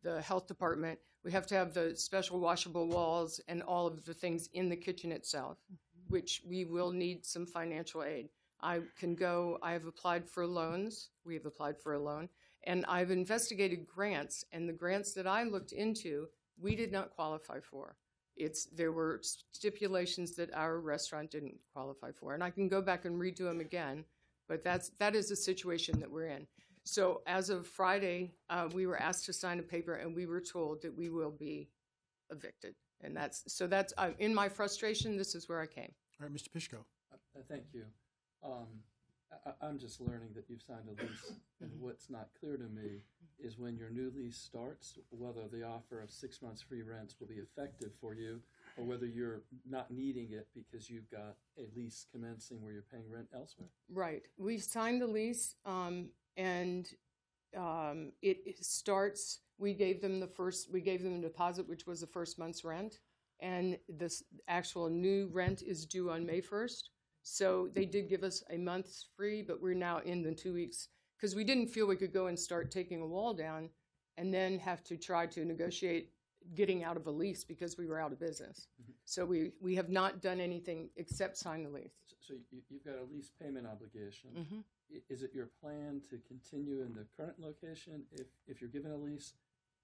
the 0.06 0.22
health 0.22 0.47
department, 0.47 0.99
we 1.26 1.32
have 1.32 1.47
to 1.47 1.56
have 1.56 1.74
the 1.74 1.95
special 1.95 2.39
washable 2.39 2.88
walls 2.88 3.41
and 3.47 3.64
all 3.64 3.88
of 3.88 4.06
the 4.06 4.14
things 4.14 4.47
in 4.53 4.70
the 4.70 4.76
kitchen 4.76 5.12
itself, 5.12 5.58
mm-hmm. 5.66 6.14
which 6.14 6.41
we 6.47 6.64
will 6.64 6.91
need 6.91 7.26
some 7.26 7.45
financial 7.45 8.03
aid. 8.03 8.30
I 8.62 8.82
can 8.97 9.16
go, 9.16 9.58
I 9.62 9.74
have 9.74 9.86
applied 9.86 10.30
for 10.30 10.45
loans, 10.45 11.10
we 11.26 11.34
have 11.34 11.45
applied 11.45 11.80
for 11.82 11.95
a 11.95 11.99
loan, 11.99 12.30
and 12.64 12.86
I've 12.88 13.12
investigated 13.12 13.88
grants, 13.88 14.45
and 14.53 14.70
the 14.70 14.74
grants 14.74 15.14
that 15.14 15.28
I 15.28 15.43
looked 15.43 15.72
into, 15.72 16.28
we 16.62 16.76
did 16.76 16.91
not 16.91 17.16
qualify 17.16 17.60
for. 17.60 17.95
It's, 18.38 18.66
there 18.66 18.91
were 18.91 19.22
stipulations 19.51 20.36
that 20.36 20.53
our 20.53 20.80
restaurant 20.80 21.32
didn't 21.32 21.58
qualify 21.74 22.12
for, 22.12 22.34
and 22.34 22.43
I 22.43 22.51
can 22.51 22.68
go 22.68 22.82
back 22.82 23.06
and 23.06 23.20
redo 23.20 23.45
them 23.45 23.60
again, 23.60 24.06
but 24.47 24.64
that's, 24.64 24.89
that 24.99 25.16
is 25.16 25.30
the 25.30 25.36
situation 25.36 25.99
that 25.99 26.12
we're 26.12 26.28
in. 26.28 26.47
So 26.86 27.22
as 27.26 27.50
of 27.50 27.66
Friday, 27.68 28.32
uh, 28.50 28.70
we 28.74 28.86
were 28.86 29.00
asked 29.02 29.26
to 29.26 29.34
sign 29.34 29.60
a 29.60 29.64
paper, 29.64 29.96
and 29.96 30.16
we 30.16 30.28
were 30.28 30.40
told 30.40 30.82
that 30.84 30.96
we 30.96 31.10
will 31.10 31.32
be 31.32 31.68
evicted. 32.30 32.76
And 33.02 33.16
that's 33.18 33.44
so 33.48 33.68
that's 33.68 33.92
uh, 33.98 34.12
in 34.20 34.34
my 34.34 34.48
frustration. 34.48 35.18
This 35.18 35.34
is 35.36 35.50
where 35.50 35.60
I 35.60 35.66
came. 35.66 35.92
All 36.22 36.28
right, 36.28 36.34
Mr. 36.34 36.50
Pishko. 36.50 36.78
Uh, 37.12 37.42
Thank 37.50 37.64
you. 37.74 37.84
Um, 38.44 38.68
I, 39.46 39.50
I- 39.50 39.68
I'm 39.68 39.80
just 39.80 40.00
learning 40.00 40.30
that 40.36 40.46
you've 40.48 40.62
signed 40.62 40.88
a 40.88 40.92
lease, 41.04 41.32
and 41.60 41.72
Mhm. 41.72 41.80
what's 41.80 42.10
not 42.10 42.30
clear 42.40 42.56
to 42.58 42.64
me 42.70 43.02
is 43.40 43.58
when 43.58 43.76
your 43.76 43.90
new 43.90 44.12
lease 44.16 44.38
starts, 44.38 44.98
whether 45.10 45.48
the 45.48 45.64
offer 45.64 46.00
of 46.00 46.10
six 46.10 46.42
months 46.42 46.62
free 46.62 46.84
rents 46.84 47.20
will 47.20 47.28
be 47.28 47.36
effective 47.40 47.92
for 48.00 48.14
you, 48.14 48.42
or 48.78 48.86
whether 48.86 49.06
you're 49.08 49.42
not 49.66 49.92
needing 49.92 50.32
it 50.32 50.48
because 50.54 50.90
you've 50.90 51.10
got 51.10 51.36
a 51.58 51.64
lease 51.76 52.06
commencing 52.12 52.62
where 52.62 52.72
you're 52.72 52.82
paying 52.84 53.10
rent 53.10 53.28
elsewhere. 53.34 53.68
Right. 53.90 54.24
We've 54.38 54.64
signed 54.64 55.02
the 55.02 55.08
lease, 55.08 55.56
um, 55.66 56.12
and 56.38 56.88
um, 57.58 58.12
it, 58.22 58.40
it 58.46 58.64
starts. 58.66 59.40
We 59.58 59.74
gave 59.74 60.02
them 60.02 60.20
the 60.20 60.28
first. 60.28 60.72
We 60.72 60.82
gave 60.82 61.04
them 61.04 61.16
a 61.16 61.22
deposit, 61.22 61.68
which 61.68 61.88
was 61.88 62.02
the 62.02 62.08
first 62.08 62.38
month's 62.40 62.64
rent, 62.64 63.00
and 63.40 63.78
the 63.98 64.06
s- 64.06 64.24
actual 64.48 64.90
new 64.90 65.30
rent 65.32 65.62
is 65.62 65.86
due 65.86 66.10
on 66.12 66.26
May 66.26 66.42
first. 66.42 66.90
So 67.24 67.70
they 67.74 67.86
did 67.86 68.10
give 68.10 68.24
us 68.24 68.44
a 68.52 68.58
month's 68.58 69.08
free, 69.16 69.42
but 69.42 69.62
we're 69.62 69.74
now 69.74 70.00
in 70.00 70.22
the 70.22 70.34
two 70.34 70.54
weeks 70.54 70.90
because 71.18 71.36
we 71.36 71.44
didn't 71.44 71.68
feel 71.70 71.88
we 71.88 71.96
could 71.96 72.14
go 72.14 72.28
and 72.28 72.38
start 72.38 72.72
taking 72.72 73.02
a 73.02 73.08
wall 73.08 73.34
down, 73.34 73.70
and 74.18 74.34
then 74.34 74.60
have 74.60 74.84
to 74.86 74.98
try 74.98 75.26
to 75.28 75.46
negotiate 75.46 76.12
getting 76.54 76.84
out 76.84 76.98
of 76.98 77.08
a 77.08 77.12
lease 77.12 77.44
because 77.44 77.78
we 77.78 77.88
were 77.88 78.00
out 78.00 78.12
of 78.12 78.20
business. 78.20 78.68
So 79.06 79.26
we, 79.26 79.52
we 79.62 79.76
have 79.76 79.90
not 79.90 80.22
done 80.22 80.40
anything 80.40 80.90
except 80.96 81.38
sign 81.38 81.64
the 81.64 81.70
lease. 81.70 81.94
So 82.28 82.34
you, 82.52 82.62
you've 82.70 82.84
got 82.86 82.96
a 82.96 83.06
lease 83.14 83.30
payment 83.42 83.68
obligation. 83.68 84.30
Mhm. 84.36 84.64
Is 85.10 85.24
it 85.24 85.34
your 85.34 85.48
plan 85.62 86.02
to 86.10 86.18
continue 86.28 86.82
in 86.82 86.94
the 86.94 87.06
current 87.18 87.40
location 87.40 88.04
if, 88.12 88.28
if 88.48 88.62
you're 88.62 88.70
given 88.70 88.92
a 88.92 88.98
lease? 88.98 89.34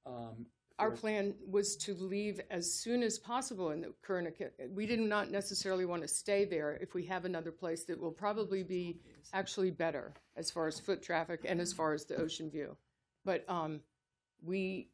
Um, 0.05 0.47
Our 0.79 0.91
plan 0.91 1.35
was 1.47 1.75
to 1.77 1.93
leave 1.93 2.41
as 2.49 2.73
soon 2.73 3.03
as 3.03 3.19
possible 3.19 3.69
in 3.71 3.81
the 3.81 3.93
current, 4.01 4.35
we 4.73 4.85
did 4.87 4.99
not 4.99 5.29
necessarily 5.29 5.85
want 5.85 6.01
to 6.01 6.07
stay 6.07 6.45
there 6.45 6.77
if 6.81 6.95
we 6.95 7.05
have 7.05 7.25
another 7.25 7.51
place 7.51 7.83
that 7.83 7.99
will 7.99 8.11
probably 8.11 8.63
be 8.63 8.99
actually 9.33 9.69
better 9.69 10.13
as 10.35 10.49
far 10.49 10.67
as 10.67 10.79
foot 10.79 11.03
traffic 11.03 11.41
and 11.45 11.61
as 11.61 11.71
far 11.71 11.93
as 11.93 12.05
the 12.05 12.15
ocean 12.15 12.49
view. 12.49 12.75
But 13.25 13.47
um, 13.47 13.81
we 14.41 14.89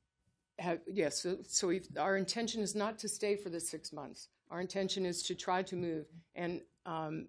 have, 0.59 0.79
yes, 0.87 1.21
so, 1.21 1.37
so 1.47 1.67
we, 1.67 1.81
our 1.97 2.17
intention 2.17 2.61
is 2.61 2.75
not 2.75 2.99
to 2.99 3.07
stay 3.07 3.37
for 3.37 3.49
the 3.49 3.59
six 3.61 3.93
months. 3.93 4.27
Our 4.49 4.59
intention 4.59 5.05
is 5.05 5.23
to 5.23 5.35
try 5.35 5.63
to 5.63 5.75
move. 5.75 6.05
And 6.35 6.61
um, 6.85 7.27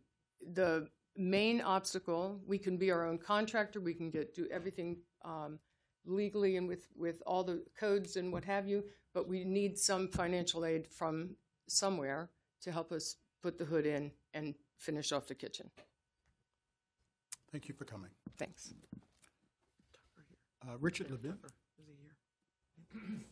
the 0.54 0.88
main 1.16 1.60
obstacle, 1.60 2.40
we 2.46 2.58
can 2.58 2.76
be 2.76 2.90
our 2.90 3.04
own 3.06 3.18
contractor, 3.18 3.80
we 3.80 3.94
can 3.94 4.10
get, 4.10 4.34
do 4.34 4.46
everything 4.50 4.96
um, 5.24 5.58
legally 6.04 6.56
and 6.56 6.68
with, 6.68 6.86
with 6.96 7.22
all 7.26 7.44
the 7.44 7.62
codes 7.78 8.16
and 8.16 8.32
what 8.32 8.44
have 8.44 8.66
you, 8.66 8.84
but 9.14 9.28
we 9.28 9.44
need 9.44 9.78
some 9.78 10.08
financial 10.08 10.64
aid 10.64 10.86
from 10.86 11.30
somewhere 11.68 12.30
to 12.62 12.72
help 12.72 12.92
us 12.92 13.16
put 13.42 13.58
the 13.58 13.64
hood 13.64 13.86
in 13.86 14.10
and 14.34 14.54
finish 14.76 15.12
off 15.12 15.26
the 15.26 15.34
kitchen. 15.34 15.70
Thank 17.50 17.68
you 17.68 17.74
for 17.74 17.84
coming. 17.84 18.10
Thanks. 18.36 18.74
Uh, 20.62 20.76
Richard 20.78 21.10
Levin. 21.10 21.38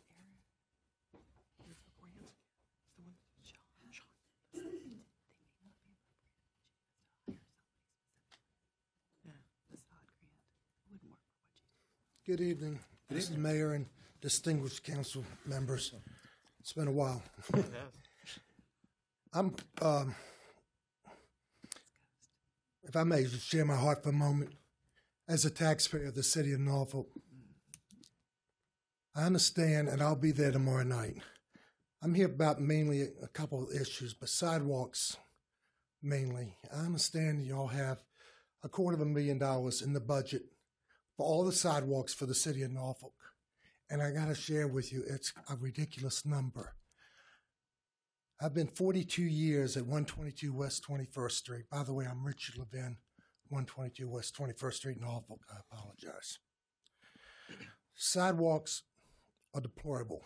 Good 12.26 12.40
evening, 12.40 12.80
Mr. 13.12 13.36
Mayor 13.36 13.74
and 13.74 13.86
distinguished 14.20 14.82
council 14.82 15.24
members. 15.44 15.92
It's 16.58 16.72
been 16.72 16.88
a 16.88 16.92
while. 16.92 17.22
I'm, 19.32 19.54
um, 19.80 20.12
if 22.82 22.96
I 22.96 23.04
may 23.04 23.22
just 23.22 23.46
share 23.46 23.64
my 23.64 23.76
heart 23.76 24.02
for 24.02 24.08
a 24.08 24.12
moment, 24.12 24.50
as 25.28 25.44
a 25.44 25.50
taxpayer 25.50 26.06
of 26.06 26.16
the 26.16 26.24
city 26.24 26.52
of 26.52 26.58
Norfolk, 26.58 27.06
I 29.14 29.22
understand, 29.22 29.88
and 29.88 30.02
I'll 30.02 30.16
be 30.16 30.32
there 30.32 30.50
tomorrow 30.50 30.82
night. 30.82 31.18
I'm 32.02 32.14
here 32.14 32.26
about 32.26 32.60
mainly 32.60 33.02
a 33.22 33.28
couple 33.28 33.62
of 33.62 33.72
issues, 33.72 34.14
but 34.14 34.30
sidewalks 34.30 35.16
mainly. 36.02 36.56
I 36.74 36.78
understand 36.86 37.46
y'all 37.46 37.68
have 37.68 37.98
a 38.64 38.68
quarter 38.68 38.96
of 38.96 39.02
a 39.02 39.04
million 39.04 39.38
dollars 39.38 39.80
in 39.80 39.92
the 39.92 40.00
budget 40.00 40.42
for 41.16 41.26
all 41.26 41.44
the 41.44 41.52
sidewalks 41.52 42.12
for 42.12 42.26
the 42.26 42.34
city 42.34 42.62
of 42.62 42.70
Norfolk. 42.70 43.14
And 43.90 44.02
I 44.02 44.10
got 44.10 44.26
to 44.28 44.34
share 44.34 44.68
with 44.68 44.92
you, 44.92 45.04
it's 45.06 45.32
a 45.48 45.56
ridiculous 45.56 46.26
number. 46.26 46.74
I've 48.40 48.54
been 48.54 48.66
42 48.66 49.22
years 49.22 49.76
at 49.76 49.84
122 49.84 50.52
West 50.52 50.86
21st 50.86 51.32
Street. 51.32 51.64
By 51.70 51.84
the 51.84 51.94
way, 51.94 52.04
I'm 52.04 52.24
Richard 52.24 52.58
Levin, 52.58 52.98
122 53.48 54.08
West 54.08 54.36
21st 54.36 54.74
Street, 54.74 55.00
Norfolk. 55.00 55.40
I 55.50 55.56
apologize. 55.70 56.38
Sidewalks 57.94 58.82
are 59.54 59.60
deplorable. 59.62 60.22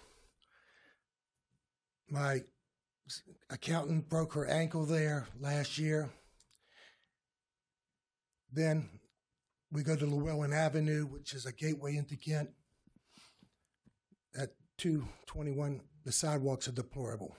My 2.09 2.41
accountant 3.49 4.09
broke 4.09 4.33
her 4.35 4.47
ankle 4.47 4.87
there 4.87 5.29
last 5.39 5.79
year. 5.79 6.11
Then 8.53 9.00
we 9.73 9.83
go 9.83 9.97
to 9.97 10.07
Llewellyn 10.07 10.53
Avenue, 10.53 11.07
which 11.07 11.33
is 11.33 11.47
a 11.47 11.53
gateway 11.53 11.97
into 11.97 12.17
Ghent. 12.17 12.51
At 14.37 14.51
221, 14.79 15.81
the 16.05 16.13
sidewalks 16.13 16.69
are 16.69 16.73
deplorable. 16.73 17.37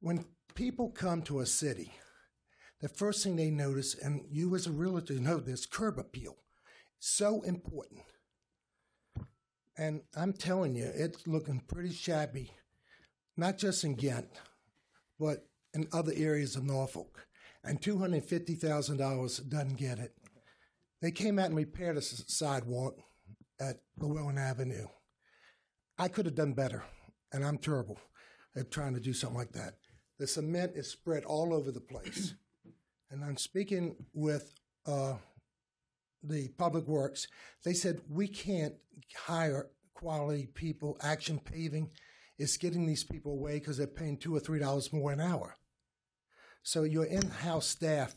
When 0.00 0.24
people 0.54 0.90
come 0.90 1.22
to 1.22 1.40
a 1.40 1.46
city, 1.46 1.92
the 2.80 2.88
first 2.88 3.22
thing 3.22 3.36
they 3.36 3.50
notice, 3.50 3.94
and 3.94 4.22
you 4.28 4.54
as 4.54 4.66
a 4.66 4.72
realtor 4.72 5.14
know 5.14 5.38
this, 5.38 5.66
curb 5.66 5.98
appeal. 5.98 6.36
So 6.98 7.42
important. 7.42 8.02
And 9.76 10.02
I'm 10.16 10.32
telling 10.32 10.74
you, 10.74 10.90
it's 10.94 11.26
looking 11.26 11.60
pretty 11.66 11.92
shabby, 11.92 12.52
not 13.36 13.58
just 13.58 13.84
in 13.84 13.94
Ghent, 13.94 14.28
but 15.18 15.46
in 15.72 15.88
other 15.92 16.12
areas 16.14 16.56
of 16.56 16.64
Norfolk. 16.64 17.26
And 17.62 17.80
$250,000 17.80 19.48
doesn't 19.48 19.76
get 19.76 19.98
it. 19.98 20.14
They 21.02 21.10
came 21.10 21.38
out 21.38 21.46
and 21.46 21.56
repaired 21.56 21.96
a 21.96 22.02
sidewalk 22.02 22.96
at 23.60 23.80
Llewellyn 23.98 24.38
Avenue. 24.38 24.86
I 25.98 26.08
could 26.08 26.26
have 26.26 26.34
done 26.34 26.54
better, 26.54 26.82
and 27.32 27.44
I'm 27.44 27.58
terrible 27.58 27.98
at 28.56 28.70
trying 28.70 28.94
to 28.94 29.00
do 29.00 29.12
something 29.12 29.38
like 29.38 29.52
that. 29.52 29.74
The 30.18 30.26
cement 30.26 30.72
is 30.74 30.90
spread 30.90 31.24
all 31.24 31.52
over 31.52 31.70
the 31.70 31.80
place. 31.80 32.34
and 33.10 33.24
I'm 33.24 33.36
speaking 33.36 33.96
with 34.12 34.54
uh, 34.86 35.14
the 36.22 36.48
Public 36.56 36.86
Works. 36.86 37.28
They 37.64 37.74
said 37.74 38.00
we 38.08 38.28
can't 38.28 38.74
hire 39.16 39.70
quality 39.94 40.48
people. 40.54 40.96
Action 41.02 41.38
Paving 41.38 41.90
is 42.38 42.56
getting 42.56 42.86
these 42.86 43.04
people 43.04 43.32
away 43.32 43.54
because 43.54 43.76
they're 43.76 43.86
paying 43.86 44.16
two 44.16 44.34
or 44.34 44.40
three 44.40 44.58
dollars 44.58 44.92
more 44.92 45.12
an 45.12 45.20
hour. 45.20 45.56
So 46.62 46.82
your 46.82 47.04
in-house 47.04 47.66
staff 47.66 48.14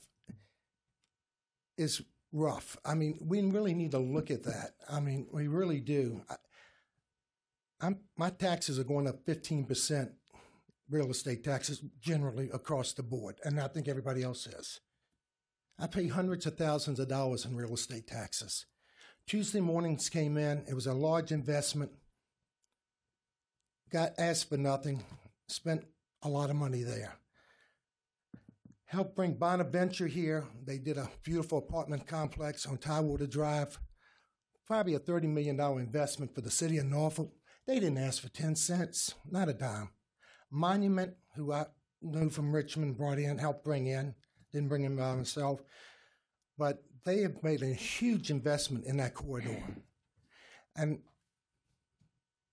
is 1.78 2.02
rough. 2.38 2.78
I 2.86 2.94
mean, 2.94 3.18
we 3.22 3.42
really 3.42 3.74
need 3.74 3.92
to 3.92 4.00
look 4.00 4.32
at 4.32 4.44
that. 4.44 4.72
I 4.90 5.00
mean, 5.00 5.28
we 5.32 5.48
really 5.48 5.80
do. 5.80 6.22
I, 6.30 6.36
I'm 7.80 8.00
my 8.18 8.30
taxes 8.30 8.80
are 8.80 8.84
going 8.84 9.08
up 9.08 9.26
15% 9.26 10.12
real 10.90 11.12
estate 11.12 11.44
taxes 11.44 11.82
generally 12.00 12.50
across 12.54 12.94
the 12.94 13.04
board, 13.04 13.40
and 13.44 13.60
I 13.60 13.68
think 13.68 13.88
everybody 13.88 14.24
else 14.24 14.48
is. 14.48 14.80
I 15.80 15.88
pay 15.88 16.08
hundreds 16.08 16.46
of 16.46 16.58
thousands 16.58 17.00
of 17.00 17.08
dollars 17.08 17.46
in 17.46 17.56
real 17.56 17.74
estate 17.74 18.08
taxes. 18.08 18.66
Tuesday 19.28 19.60
mornings 19.60 20.10
came 20.10 20.38
in, 20.38 20.64
it 20.68 20.74
was 20.74 20.88
a 20.88 20.94
large 20.94 21.32
investment. 21.32 21.92
Got 23.92 24.14
asked 24.18 24.50
for 24.50 24.58
nothing, 24.58 25.04
spent 25.48 25.86
a 26.24 26.30
lot 26.30 26.50
of 26.50 26.56
money 26.56 26.84
there. 26.84 27.14
Helped 28.88 29.18
bring 29.18 29.34
Bonaventure 29.34 30.08
here. 30.08 30.46
They 30.66 30.78
did 30.78 30.98
a 30.98 31.10
beautiful 31.22 31.58
apartment 31.58 32.08
complex 32.08 32.66
on 32.66 32.78
Tidewater 32.78 33.28
Drive. 33.28 33.78
Probably 34.66 34.96
a 34.96 35.00
$30 35.00 35.24
million 35.24 35.60
investment 35.60 36.34
for 36.34 36.40
the 36.40 36.50
city 36.50 36.78
of 36.78 36.86
Norfolk. 36.86 37.34
They 37.68 37.82
didn't 37.82 37.98
ask 37.98 38.22
for 38.22 38.30
10 38.30 38.56
cents, 38.56 39.14
not 39.30 39.50
a 39.50 39.54
dime. 39.54 39.90
Monument, 40.50 41.16
who 41.36 41.52
I 41.52 41.66
knew 42.02 42.30
from 42.30 42.56
Richmond, 42.56 42.98
brought 42.98 43.20
in, 43.20 43.38
helped 43.38 43.66
bring 43.66 43.88
in, 43.88 44.16
didn't 44.54 44.70
bring 44.70 44.86
him 44.86 44.96
by 44.96 45.12
himself. 45.12 45.62
But 46.58 46.82
they 47.04 47.24
have 47.24 47.44
made 47.44 47.64
a 47.64 47.74
huge 47.74 48.32
investment 48.32 48.86
in 48.86 48.96
that 48.98 49.14
corridor. 49.14 49.62
And 50.78 51.00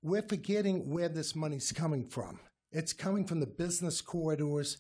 we're 0.03 0.23
forgetting 0.23 0.91
where 0.91 1.09
this 1.09 1.37
money's 1.37 1.71
coming 1.71 2.09
from. 2.09 2.41
It's 2.73 2.93
coming 2.93 3.25
from 3.25 3.39
the 3.39 3.47
business 3.47 4.01
corridors 4.01 4.79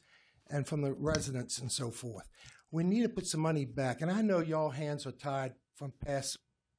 and 0.50 0.66
from 0.66 0.82
the 0.82 0.92
residents 0.92 1.58
and 1.58 1.70
so 1.70 1.90
forth. 1.90 2.28
We 2.70 2.84
need 2.84 3.02
to 3.02 3.08
put 3.08 3.26
some 3.26 3.40
money 3.40 3.64
back. 3.64 4.00
And 4.00 4.10
I 4.10 4.20
know 4.22 4.40
y'all 4.40 4.70
hands 4.70 5.06
are 5.06 5.12
tied 5.12 5.54
from 5.76 5.92
past 6.04 6.38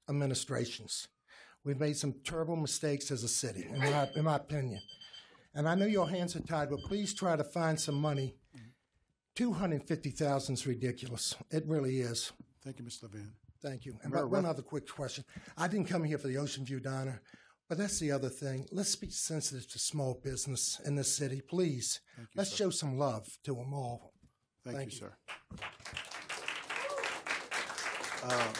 administrations. 0.10 1.08
We've 1.64 1.80
made 1.80 1.98
some 1.98 2.16
terrible 2.24 2.56
mistakes 2.56 3.12
as 3.12 3.24
a 3.24 3.28
city, 3.28 3.66
in 3.72 3.80
my, 3.80 4.10
in 4.16 4.24
my 4.26 4.36
opinion. 4.36 4.82
And 5.54 5.68
I 5.68 5.76
know 5.76 5.86
your 5.86 6.10
hands 6.10 6.36
are 6.36 6.42
tied, 6.42 6.70
but 6.70 6.80
please 6.82 7.14
try 7.14 7.36
to 7.36 7.44
find 7.44 7.80
some 7.80 7.96
money. 7.96 8.36
Two 9.36 9.52
hundred 9.52 9.86
fifty 9.88 10.12
thousand 10.12 10.54
is 10.54 10.68
ridiculous. 10.68 11.36
It 11.52 11.64
really 11.68 12.00
is. 12.00 12.32
Thank 12.64 12.80
you, 12.80 12.86
Mr. 12.86 13.04
Levin. 13.04 13.34
Thank 13.62 13.86
you. 13.86 13.98
And 14.04 14.14
Mayor 14.14 14.24
but 14.24 14.32
one 14.32 14.44
Ruff- 14.44 14.52
other 14.54 14.62
quick 14.62 14.88
question. 14.88 15.26
I 15.58 15.68
didn't 15.68 15.88
come 15.88 16.04
here 16.04 16.18
for 16.18 16.28
the 16.28 16.38
Ocean 16.38 16.64
View 16.66 16.80
Diner, 16.80 17.22
but 17.68 17.78
that's 17.78 18.00
the 18.00 18.12
other 18.12 18.30
thing. 18.30 18.68
Let's 18.72 18.96
be 18.96 19.10
sensitive 19.10 19.68
to 19.72 19.80
small 19.80 20.20
business 20.24 20.80
in 20.86 20.96
this 20.96 21.16
city, 21.16 21.42
please. 21.42 22.00
Let's 22.36 22.56
show 22.56 22.70
some 22.70 22.98
love 22.98 23.28
to 23.44 23.56
them 23.56 23.74
all. 23.74 24.14
Thank, 24.66 24.92
you, 24.92 24.98
sir. 24.98 25.14
Uh, 28.24 28.54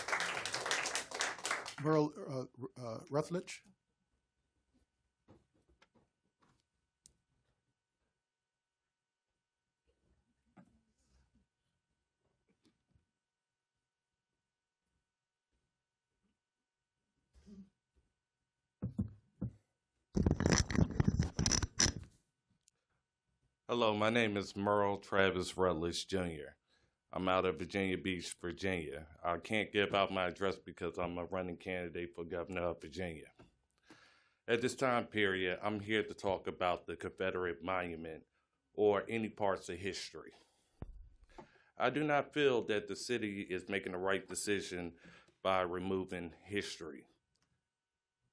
Merle 1.84 2.14
uh, 2.30 2.42
uh, 2.84 2.98
Rutledge. 3.10 3.62
Hello, 23.68 23.94
my 23.94 24.10
name 24.10 24.38
is 24.38 24.56
Merle 24.56 24.98
Travis 24.98 25.58
Rutledge 25.58 26.08
Jr. 26.08 26.54
I'm 27.12 27.28
out 27.28 27.46
of 27.46 27.58
Virginia 27.58 27.98
Beach, 27.98 28.36
Virginia. 28.42 29.06
I 29.24 29.38
can't 29.38 29.72
give 29.72 29.94
out 29.96 30.14
my 30.14 30.28
address 30.28 30.56
because 30.64 30.98
I'm 30.98 31.18
a 31.18 31.26
running 31.26 31.58
candidate 31.58 32.12
for 32.16 32.24
governor 32.24 32.62
of 32.62 32.82
Virginia. 32.82 33.28
At 34.48 34.62
this 34.62 34.76
time 34.76 35.06
period, 35.06 35.60
I'm 35.64 35.80
here 35.80 36.04
to 36.04 36.14
talk 36.14 36.48
about 36.48 36.86
the 36.86 36.96
Confederate 36.96 37.64
Monument 37.64 38.24
or 38.76 39.04
any 39.10 39.30
parts 39.30 39.70
of 39.70 39.78
history. 39.78 40.34
I 41.78 41.90
do 41.90 42.04
not 42.04 42.34
feel 42.34 42.62
that 42.68 42.88
the 42.88 42.96
city 42.96 43.48
is 43.50 43.68
making 43.68 43.94
the 43.94 43.98
right 43.98 44.28
decision 44.28 44.94
by 45.42 45.62
removing 45.62 46.32
history. 46.44 47.06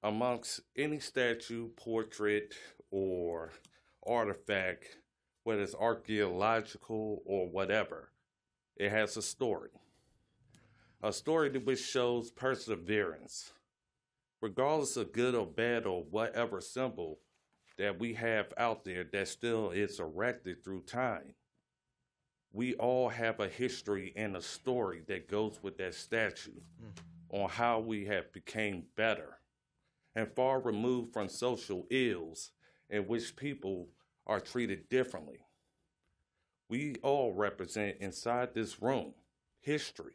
Amongst 0.05 0.62
any 0.76 0.98
statue, 0.98 1.68
portrait, 1.76 2.55
or 2.90 3.50
artifact, 4.05 4.98
whether 5.44 5.62
it's 5.62 5.76
archaeological 5.76 7.22
or 7.24 7.48
whatever, 7.48 8.11
it 8.76 8.90
has 8.90 9.16
a 9.16 9.22
story. 9.22 9.70
A 11.05 11.12
story 11.12 11.57
which 11.57 11.84
shows 11.84 12.32
perseverance. 12.32 13.53
Regardless 14.40 14.96
of 14.96 15.12
good 15.12 15.36
or 15.36 15.46
bad 15.46 15.86
or 15.86 16.03
whatever 16.03 16.61
symbol 16.61 17.20
that 17.78 18.00
we 18.00 18.14
have 18.14 18.53
out 18.59 18.84
there 18.84 19.05
that 19.05 19.28
still 19.28 19.70
is 19.70 20.00
erected 20.00 20.64
through 20.64 20.82
time, 20.82 21.34
we 22.53 22.74
all 22.74 23.09
have 23.09 23.38
a 23.38 23.48
history 23.48 24.12
and 24.16 24.36
a 24.36 24.42
story 24.42 25.03
that 25.07 25.28
goes 25.28 25.61
with 25.62 25.78
that 25.78 25.94
statue 25.94 26.61
hmm. 26.80 27.36
on 27.36 27.48
how 27.48 27.78
we 27.78 28.05
have 28.07 28.32
became 28.32 28.84
better 28.96 29.38
and 30.14 30.28
far 30.34 30.60
removed 30.60 31.12
from 31.12 31.28
social 31.28 31.86
ills 31.90 32.52
in 32.90 33.06
which 33.06 33.36
people 33.36 33.88
are 34.26 34.40
treated 34.40 34.88
differently. 34.88 35.40
We 36.68 36.96
all 37.02 37.34
represent 37.34 37.98
inside 38.00 38.54
this 38.54 38.80
room 38.80 39.14
history. 39.60 40.14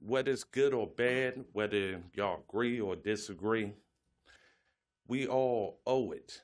Whether 0.00 0.32
it's 0.32 0.44
good 0.44 0.74
or 0.74 0.86
bad, 0.86 1.44
whether 1.52 2.02
y'all 2.14 2.44
agree 2.48 2.80
or 2.80 2.96
disagree, 2.96 3.72
we 5.08 5.26
all 5.26 5.80
owe 5.86 6.12
it 6.12 6.42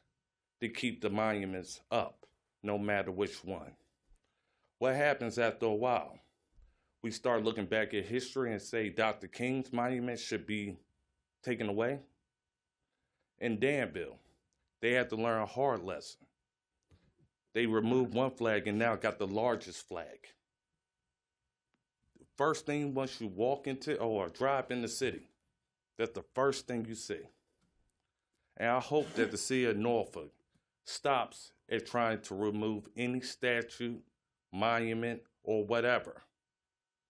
to 0.60 0.68
keep 0.68 1.02
the 1.02 1.10
monuments 1.10 1.80
up, 1.90 2.26
no 2.62 2.78
matter 2.78 3.10
which 3.10 3.44
one. 3.44 3.72
What 4.78 4.94
happens 4.94 5.38
after 5.38 5.66
a 5.66 5.74
while? 5.74 6.18
We 7.02 7.10
start 7.10 7.44
looking 7.44 7.66
back 7.66 7.94
at 7.94 8.04
history 8.04 8.52
and 8.52 8.62
say 8.62 8.88
Dr. 8.88 9.26
King's 9.26 9.72
monument 9.72 10.20
should 10.20 10.46
be 10.46 10.76
taken 11.42 11.68
away. 11.68 11.98
In 13.42 13.58
Danville, 13.58 14.20
they 14.80 14.92
had 14.92 15.10
to 15.10 15.16
learn 15.16 15.42
a 15.42 15.46
hard 15.46 15.82
lesson. 15.82 16.20
They 17.54 17.66
removed 17.66 18.14
one 18.14 18.30
flag 18.30 18.68
and 18.68 18.78
now 18.78 18.94
got 18.94 19.18
the 19.18 19.26
largest 19.26 19.88
flag. 19.88 20.28
First 22.38 22.66
thing 22.66 22.94
once 22.94 23.20
you 23.20 23.26
walk 23.26 23.66
into 23.66 23.98
or 23.98 24.28
drive 24.28 24.70
in 24.70 24.80
the 24.80 24.86
city, 24.86 25.28
that's 25.98 26.12
the 26.12 26.22
first 26.34 26.68
thing 26.68 26.86
you 26.88 26.94
see. 26.94 27.18
And 28.58 28.70
I 28.70 28.78
hope 28.78 29.12
that 29.14 29.32
the 29.32 29.36
city 29.36 29.64
of 29.64 29.76
Norfolk 29.76 30.32
stops 30.84 31.50
at 31.68 31.84
trying 31.84 32.20
to 32.20 32.36
remove 32.36 32.84
any 32.96 33.20
statue, 33.20 33.96
monument, 34.52 35.20
or 35.42 35.64
whatever. 35.64 36.22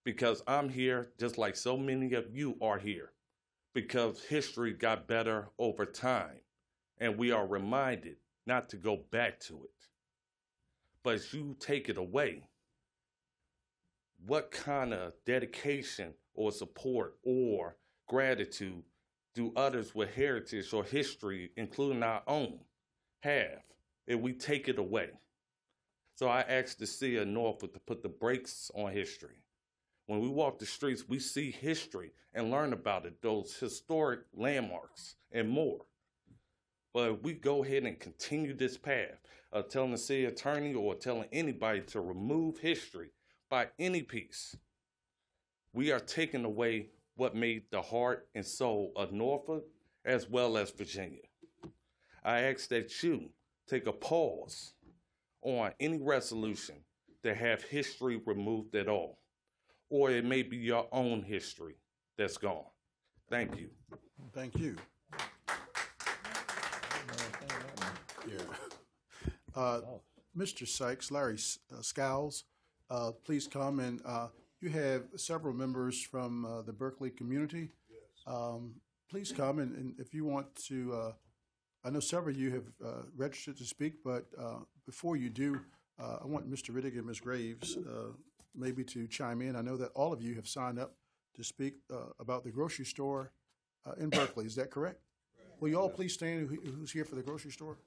Because 0.02 0.42
I'm 0.46 0.70
here 0.70 1.10
just 1.18 1.36
like 1.36 1.56
so 1.56 1.76
many 1.76 2.14
of 2.14 2.34
you 2.34 2.56
are 2.62 2.78
here. 2.78 3.10
Because 3.74 4.22
history 4.24 4.72
got 4.72 5.08
better 5.08 5.48
over 5.58 5.86
time. 5.86 6.40
And 6.98 7.18
we 7.18 7.32
are 7.32 7.46
reminded 7.46 8.16
not 8.46 8.68
to 8.70 8.76
go 8.76 9.04
back 9.10 9.40
to 9.40 9.54
it. 9.64 9.88
But 11.02 11.14
as 11.14 11.32
you 11.32 11.56
take 11.58 11.88
it 11.88 11.96
away, 11.96 12.42
what 14.26 14.50
kind 14.50 14.94
of 14.94 15.14
dedication 15.26 16.14
or 16.34 16.52
support 16.52 17.16
or 17.24 17.76
gratitude 18.06 18.84
do 19.34 19.52
others 19.56 19.94
with 19.94 20.14
heritage 20.14 20.72
or 20.72 20.84
history, 20.84 21.50
including 21.56 22.02
our 22.02 22.22
own, 22.26 22.60
have 23.20 23.62
if 24.06 24.20
we 24.20 24.32
take 24.32 24.68
it 24.68 24.78
away? 24.78 25.10
So 26.14 26.28
I 26.28 26.42
asked 26.42 26.78
the 26.78 27.16
of 27.16 27.26
Norfolk 27.26 27.72
to 27.72 27.80
put 27.80 28.02
the 28.02 28.08
brakes 28.08 28.70
on 28.74 28.92
history. 28.92 29.41
When 30.12 30.20
we 30.20 30.28
walk 30.28 30.58
the 30.58 30.66
streets, 30.66 31.08
we 31.08 31.18
see 31.18 31.50
history 31.50 32.10
and 32.34 32.50
learn 32.50 32.74
about 32.74 33.06
it, 33.06 33.22
those 33.22 33.56
historic 33.56 34.20
landmarks 34.34 35.14
and 35.32 35.48
more. 35.48 35.86
But 36.92 37.12
if 37.12 37.22
we 37.22 37.32
go 37.32 37.64
ahead 37.64 37.84
and 37.84 37.98
continue 37.98 38.52
this 38.52 38.76
path 38.76 39.22
of 39.52 39.70
telling 39.70 39.92
the 39.92 39.96
city 39.96 40.26
attorney 40.26 40.74
or 40.74 40.94
telling 40.96 41.30
anybody 41.32 41.80
to 41.92 42.02
remove 42.02 42.58
history 42.58 43.08
by 43.48 43.68
any 43.78 44.02
piece, 44.02 44.54
we 45.72 45.90
are 45.92 45.98
taking 45.98 46.44
away 46.44 46.90
what 47.16 47.34
made 47.34 47.62
the 47.70 47.80
heart 47.80 48.28
and 48.34 48.44
soul 48.44 48.92
of 48.96 49.12
Norfolk 49.12 49.64
as 50.04 50.28
well 50.28 50.58
as 50.58 50.72
Virginia. 50.72 51.24
I 52.22 52.40
ask 52.40 52.68
that 52.68 53.02
you 53.02 53.30
take 53.66 53.86
a 53.86 53.92
pause 53.92 54.74
on 55.40 55.72
any 55.80 56.02
resolution 56.02 56.84
that 57.22 57.38
have 57.38 57.62
history 57.62 58.20
removed 58.26 58.74
at 58.74 58.88
all, 58.88 59.21
or 59.92 60.10
it 60.10 60.24
may 60.24 60.42
be 60.42 60.56
your 60.56 60.88
own 60.90 61.22
history 61.22 61.74
that's 62.16 62.38
gone. 62.38 62.64
Thank 63.28 63.58
you. 63.58 63.68
Thank 64.32 64.56
you. 64.58 64.74
Yeah. 68.26 68.38
Uh, 69.54 69.80
Mr. 70.34 70.66
Sykes, 70.66 71.10
Larry 71.10 71.34
S- 71.34 71.58
uh, 71.70 71.82
Scowls, 71.82 72.44
uh, 72.88 73.10
please 73.22 73.46
come 73.46 73.80
and 73.80 74.00
uh, 74.06 74.28
you 74.62 74.70
have 74.70 75.02
several 75.16 75.52
members 75.52 76.00
from 76.02 76.46
uh, 76.46 76.62
the 76.62 76.72
Berkley 76.72 77.10
community. 77.10 77.68
Um, 78.26 78.72
please 79.10 79.30
come 79.30 79.58
and, 79.58 79.76
and 79.76 79.94
if 79.98 80.14
you 80.14 80.24
want 80.24 80.54
to, 80.68 80.94
uh, 80.94 81.12
I 81.84 81.90
know 81.90 82.00
several 82.00 82.34
of 82.34 82.40
you 82.40 82.50
have 82.50 82.64
uh, 82.82 83.02
registered 83.14 83.58
to 83.58 83.64
speak, 83.66 84.02
but 84.02 84.24
uh, 84.40 84.60
before 84.86 85.16
you 85.18 85.28
do, 85.28 85.60
uh, 86.00 86.16
I 86.22 86.26
want 86.26 86.50
Mr. 86.50 86.70
Riddick 86.70 86.96
and 86.96 87.04
Ms. 87.04 87.20
Graves 87.20 87.76
uh, 87.76 88.12
maybe 88.54 88.84
to 88.84 89.06
chime 89.06 89.42
in. 89.42 89.56
I 89.56 89.62
know 89.62 89.76
that 89.76 89.90
all 89.94 90.12
of 90.12 90.22
you 90.22 90.34
have 90.34 90.46
signed 90.48 90.78
up 90.78 90.94
to 91.34 91.44
speak 91.44 91.74
uh, 91.92 91.96
about 92.20 92.44
the 92.44 92.50
grocery 92.50 92.84
store 92.84 93.32
uh, 93.86 93.92
in 93.98 94.10
Berkley. 94.10 94.44
Is 94.46 94.54
that 94.56 94.70
correct? 94.70 95.00
Will 95.60 95.68
you 95.68 95.78
all 95.80 95.88
please 95.88 96.12
stand? 96.14 96.48
Who- 96.48 96.70
Who's 96.72 96.92
here 96.92 97.04
for 97.04 97.14
the 97.14 97.22
grocery 97.22 97.50
store? 97.52 97.78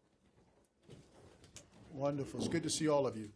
Wonderful. 1.93 2.39
It's 2.39 2.49
good 2.49 2.63
to 2.63 2.70
see 2.70 2.88
all 2.88 3.07
of 3.07 3.16
you. 3.16 3.30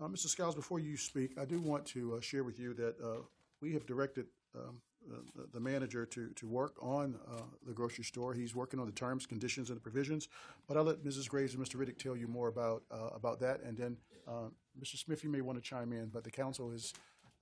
Uh, 0.00 0.08
Mr. 0.08 0.26
Skiles, 0.26 0.54
before 0.54 0.80
you 0.80 0.96
speak, 0.96 1.38
I 1.38 1.44
do 1.44 1.60
want 1.60 1.86
to 1.86 2.14
uh, 2.16 2.20
share 2.20 2.44
with 2.44 2.58
you 2.58 2.74
that 2.74 2.96
uh, 3.02 3.22
we 3.60 3.72
have 3.72 3.86
directed 3.86 4.26
um, 4.54 4.80
the- 5.08 5.46
the 5.52 5.60
manager 5.60 6.04
to, 6.06 6.28
to 6.30 6.46
work 6.46 6.74
on 6.80 7.16
uh, 7.28 7.42
the 7.66 7.72
grocery 7.72 8.04
store. 8.04 8.34
He's 8.34 8.54
working 8.54 8.78
on 8.80 8.86
the 8.86 8.92
terms, 8.92 9.26
conditions, 9.26 9.68
and 9.70 9.76
the 9.76 9.80
provisions. 9.82 10.28
But 10.68 10.76
I'll 10.76 10.84
let 10.84 11.02
Mrs. 11.04 11.28
Graves 11.28 11.54
and 11.54 11.64
Mr. 11.64 11.76
Riddick 11.76 11.98
tell 11.98 12.16
you 12.16 12.26
more 12.28 12.48
about, 12.48 12.82
uh, 12.90 13.08
about 13.14 13.40
that. 13.40 13.62
And 13.62 13.76
then, 13.76 13.96
uh, 14.28 14.48
Mr. 14.80 14.96
Smith, 14.96 15.22
you 15.24 15.30
may 15.30 15.40
want 15.40 15.62
to 15.62 15.62
chime 15.62 15.92
in, 15.92 16.06
but 16.08 16.24
the 16.24 16.30
council 16.30 16.70
is 16.70 16.92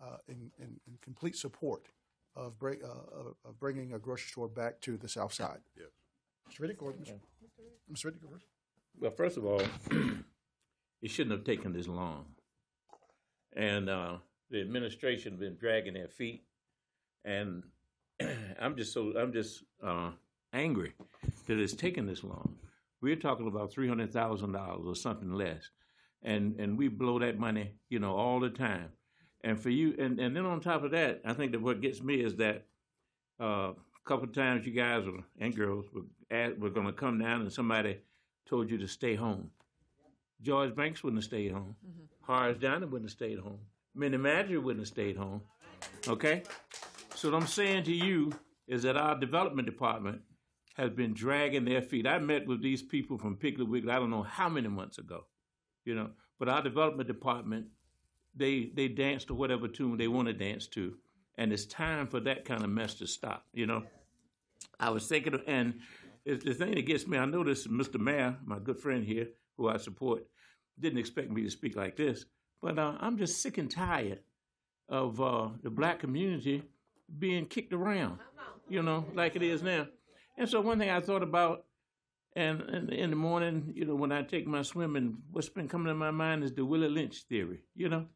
uh, 0.02 0.16
in, 0.28 0.50
in, 0.58 0.80
in 0.86 0.98
complete 1.02 1.36
support 1.36 1.86
of, 2.36 2.58
break, 2.58 2.82
uh, 2.82 2.88
of- 2.88 3.34
of 3.44 3.58
bringing 3.58 3.92
a 3.92 3.98
grocery 3.98 4.28
store 4.30 4.48
back 4.48 4.80
to 4.80 4.96
the 4.96 5.08
south 5.08 5.32
side. 5.32 5.58
Yes. 5.76 5.86
Mr. 6.50 6.60
Riddick 6.66 6.82
or 6.82 6.92
Mr. 6.92 7.14
Mr. 7.92 8.06
Riddick? 8.06 8.22
go 8.22 8.28
first. 8.30 8.44
Well, 8.98 9.10
first 9.10 9.36
of 9.36 9.44
all, 9.46 9.62
it 11.02 11.10
shouldn't 11.10 11.32
have 11.36 11.44
taken 11.44 11.72
this 11.72 11.86
long. 11.86 12.24
And 13.54 13.88
uh, 13.88 14.16
the 14.50 14.60
administration 14.60 15.32
has 15.32 15.40
been 15.40 15.56
dragging 15.56 15.94
their 15.94 16.08
feet, 16.08 16.44
and 17.24 17.62
I'm 18.60 18.76
just 18.76 18.92
so 18.92 19.12
I'm 19.18 19.32
just 19.32 19.64
uh, 19.84 20.10
angry 20.52 20.92
that 21.46 21.58
it's 21.58 21.74
taken 21.74 22.06
this 22.06 22.22
long. 22.22 22.56
We're 23.00 23.16
talking 23.16 23.48
about 23.48 23.72
three 23.72 23.88
hundred 23.88 24.12
thousand 24.12 24.52
dollars 24.52 24.86
or 24.86 24.94
something 24.94 25.32
less, 25.32 25.70
and 26.22 26.58
and 26.58 26.78
we 26.78 26.88
blow 26.88 27.18
that 27.18 27.38
money, 27.38 27.72
you 27.88 27.98
know, 27.98 28.14
all 28.16 28.40
the 28.40 28.50
time. 28.50 28.90
And 29.42 29.58
for 29.58 29.70
you, 29.70 29.94
and, 29.98 30.20
and 30.20 30.36
then 30.36 30.44
on 30.44 30.60
top 30.60 30.84
of 30.84 30.90
that, 30.90 31.22
I 31.24 31.32
think 31.32 31.52
that 31.52 31.62
what 31.62 31.80
gets 31.80 32.02
me 32.02 32.16
is 32.16 32.36
that 32.36 32.66
uh, 33.40 33.72
a 33.72 33.74
couple 34.04 34.24
of 34.24 34.34
times 34.34 34.66
you 34.66 34.72
guys 34.72 35.06
were, 35.06 35.24
and 35.38 35.56
girls 35.56 35.86
were, 35.94 36.02
at, 36.30 36.58
were 36.58 36.68
going 36.68 36.86
to 36.86 36.92
come 36.92 37.18
down, 37.18 37.40
and 37.40 37.50
somebody 37.50 38.00
told 38.46 38.70
you 38.70 38.76
to 38.78 38.86
stay 38.86 39.14
home. 39.14 39.50
George 40.42 40.74
Banks 40.74 41.02
wouldn't 41.02 41.22
have 41.22 41.28
stayed 41.28 41.52
home. 41.52 41.74
Horace 42.22 42.58
Johnny 42.60 42.86
wouldn't 42.86 43.10
have 43.10 43.16
stayed 43.16 43.38
home. 43.38 43.60
Minnie 43.94 44.18
Madry 44.18 44.62
wouldn't 44.62 44.80
have 44.80 44.88
stayed 44.88 45.16
home. 45.16 45.42
Okay? 46.06 46.42
So 47.14 47.30
what 47.30 47.40
I'm 47.40 47.46
saying 47.46 47.84
to 47.84 47.92
you 47.92 48.32
is 48.66 48.82
that 48.82 48.96
our 48.96 49.18
development 49.18 49.66
department 49.66 50.20
has 50.74 50.90
been 50.90 51.12
dragging 51.12 51.64
their 51.64 51.82
feet. 51.82 52.06
I 52.06 52.18
met 52.18 52.46
with 52.46 52.62
these 52.62 52.82
people 52.82 53.18
from 53.18 53.36
Piggly 53.36 53.66
Wiggly, 53.66 53.90
I 53.90 53.98
don't 53.98 54.10
know 54.10 54.22
how 54.22 54.48
many 54.48 54.68
months 54.68 54.98
ago, 54.98 55.26
you 55.84 55.94
know, 55.94 56.10
but 56.38 56.48
our 56.48 56.62
development 56.62 57.08
department, 57.08 57.66
they 58.34 58.70
they 58.74 58.88
dance 58.88 59.24
to 59.26 59.34
whatever 59.34 59.68
tune 59.68 59.96
they 59.96 60.08
want 60.08 60.28
to 60.28 60.34
dance 60.34 60.66
to. 60.68 60.94
And 61.38 61.52
it's 61.52 61.64
time 61.64 62.06
for 62.06 62.20
that 62.20 62.44
kind 62.44 62.62
of 62.62 62.70
mess 62.70 62.94
to 62.94 63.06
stop, 63.06 63.46
you 63.52 63.66
know. 63.66 63.84
I 64.78 64.90
was 64.90 65.06
thinking, 65.06 65.34
of, 65.34 65.42
and 65.46 65.74
it's 66.24 66.44
the 66.44 66.54
thing 66.54 66.74
that 66.74 66.86
gets 66.86 67.06
me, 67.06 67.16
I 67.16 67.24
noticed 67.24 67.70
Mr. 67.70 67.98
Mayor, 67.98 68.36
my 68.44 68.58
good 68.58 68.78
friend 68.78 69.04
here, 69.04 69.28
who 69.56 69.68
I 69.68 69.78
support, 69.78 70.24
didn't 70.78 70.98
expect 70.98 71.30
me 71.30 71.42
to 71.42 71.50
speak 71.50 71.76
like 71.76 71.96
this, 71.96 72.26
but 72.60 72.78
uh, 72.78 72.94
I'm 73.00 73.16
just 73.16 73.42
sick 73.42 73.58
and 73.58 73.70
tired 73.70 74.20
of 74.88 75.20
uh, 75.20 75.48
the 75.62 75.70
black 75.70 75.98
community 75.98 76.62
being 77.18 77.46
kicked 77.46 77.72
around, 77.72 78.18
you 78.68 78.82
know, 78.82 79.06
like 79.14 79.36
it 79.36 79.42
is 79.42 79.62
now. 79.62 79.86
And 80.36 80.48
so 80.48 80.60
one 80.60 80.78
thing 80.78 80.90
I 80.90 81.00
thought 81.00 81.22
about, 81.22 81.64
and, 82.36 82.60
and 82.62 82.90
in 82.90 83.10
the 83.10 83.16
morning, 83.16 83.72
you 83.74 83.84
know, 83.84 83.94
when 83.94 84.12
I 84.12 84.22
take 84.22 84.46
my 84.46 84.62
swimming, 84.62 85.16
what's 85.32 85.48
been 85.48 85.68
coming 85.68 85.88
to 85.88 85.94
my 85.94 86.10
mind 86.10 86.44
is 86.44 86.52
the 86.52 86.64
Willie 86.64 86.88
Lynch 86.88 87.22
theory, 87.28 87.60
you 87.74 87.88
know, 87.88 88.06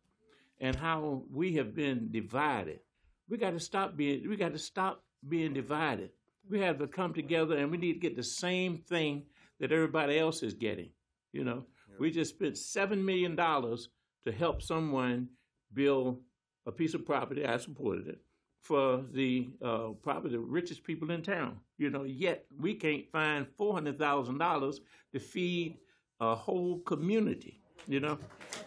and 0.61 0.77
how 0.77 1.25
we 1.33 1.55
have 1.55 1.75
been 1.75 2.11
divided. 2.13 2.81
We 3.29 3.39
got 3.39 3.51
to 3.51 3.61
stop 3.61 3.97
being. 3.97 4.29
We 4.29 4.37
got 4.37 4.53
to 4.53 4.59
stop 4.59 5.03
being 5.29 5.53
divided. 5.53 6.11
We 6.49 6.61
have 6.61 6.79
to 6.79 6.87
come 6.87 7.15
together, 7.15 7.57
and 7.57 7.71
we 7.71 7.79
need 7.79 7.95
to 7.95 7.99
get 7.99 8.17
the 8.17 8.23
same 8.23 8.79
thing 8.79 9.25
that 9.61 9.73
everybody 9.73 10.19
else 10.19 10.43
is 10.43 10.55
getting. 10.55 10.91
You 11.33 11.45
know, 11.45 11.65
we 11.99 12.11
just 12.11 12.35
spent 12.35 12.57
seven 12.57 13.05
million 13.05 13.35
dollars 13.35 13.89
to 14.27 14.33
help 14.33 14.63
someone 14.63 15.29
build 15.73 16.21
a 16.67 16.73
piece 16.73 16.95
of 16.95 17.05
property. 17.05 17.45
I 17.45 17.57
supported 17.57 18.09
it 18.09 18.21
for 18.61 19.03
the 19.13 19.49
uh, 19.63 19.89
probably 20.03 20.31
the 20.33 20.39
richest 20.39 20.85
people 20.85 21.11
in 21.11 21.23
town. 21.23 21.59
You 21.79 21.91
know, 21.91 22.05
yet 22.05 22.47
we 22.59 22.75
can't 22.75 23.11
find 23.11 23.47
four 23.57 23.73
hundred 23.75 23.99
thousand 23.99 24.39
dollars 24.39 24.81
to 25.13 25.19
feed 25.19 25.79
a 26.21 26.35
whole 26.35 26.81
community. 26.81 27.61
You 27.87 28.01
know, 28.01 28.19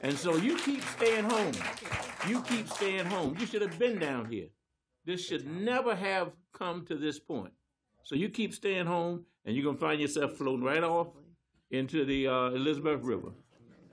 and 0.03 0.18
so 0.18 0.36
you 0.36 0.58
keep 0.58 0.84
staying 0.84 1.24
home. 1.24 1.53
You 2.28 2.41
keep 2.41 2.68
staying 2.70 3.05
home. 3.05 3.36
You 3.39 3.45
should 3.47 3.64
have 3.64 3.80
been 3.80 3.97
down 3.97 4.30
here. 4.30 4.47
This 5.05 5.26
should 5.26 5.47
never 5.47 5.95
have 5.95 6.34
come 6.53 6.86
to 6.86 6.95
this 6.95 7.18
point. 7.20 7.53
So 8.03 8.16
you 8.16 8.30
keep 8.30 8.53
staying 8.53 8.86
home, 8.86 9.26
and 9.45 9.55
you're 9.55 9.66
gonna 9.66 9.78
find 9.78 9.99
yourself 9.99 10.34
floating 10.34 10.64
right 10.66 10.84
off 10.84 11.08
into 11.72 12.05
the 12.05 12.28
uh, 12.28 12.49
Elizabeth 12.49 13.01
River. 13.01 13.32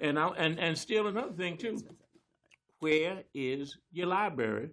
And 0.00 0.18
I, 0.18 0.28
and 0.36 0.58
and 0.58 0.76
still 0.76 1.06
another 1.06 1.32
thing 1.32 1.56
too. 1.56 1.78
Where 2.80 3.22
is 3.32 3.78
your 3.92 4.08
library 4.08 4.70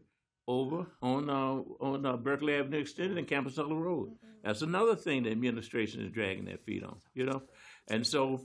over 0.48 0.88
on 1.02 1.30
uh, 1.30 1.62
on 1.80 2.06
uh, 2.06 2.18
Berkley 2.18 2.56
Avenue 2.56 2.80
Extended 2.80 3.18
and 3.18 3.28
Campus 3.28 3.58
Road? 3.58 4.12
That's 4.44 4.62
another 4.62 4.96
thing 4.96 5.24
the 5.24 5.32
administration 5.32 6.02
is 6.02 6.12
dragging 6.12 6.46
their 6.46 6.58
feet 6.58 6.84
on. 6.84 6.98
You 7.14 7.26
know, 7.26 7.44
and 7.88 8.06
so 8.06 8.42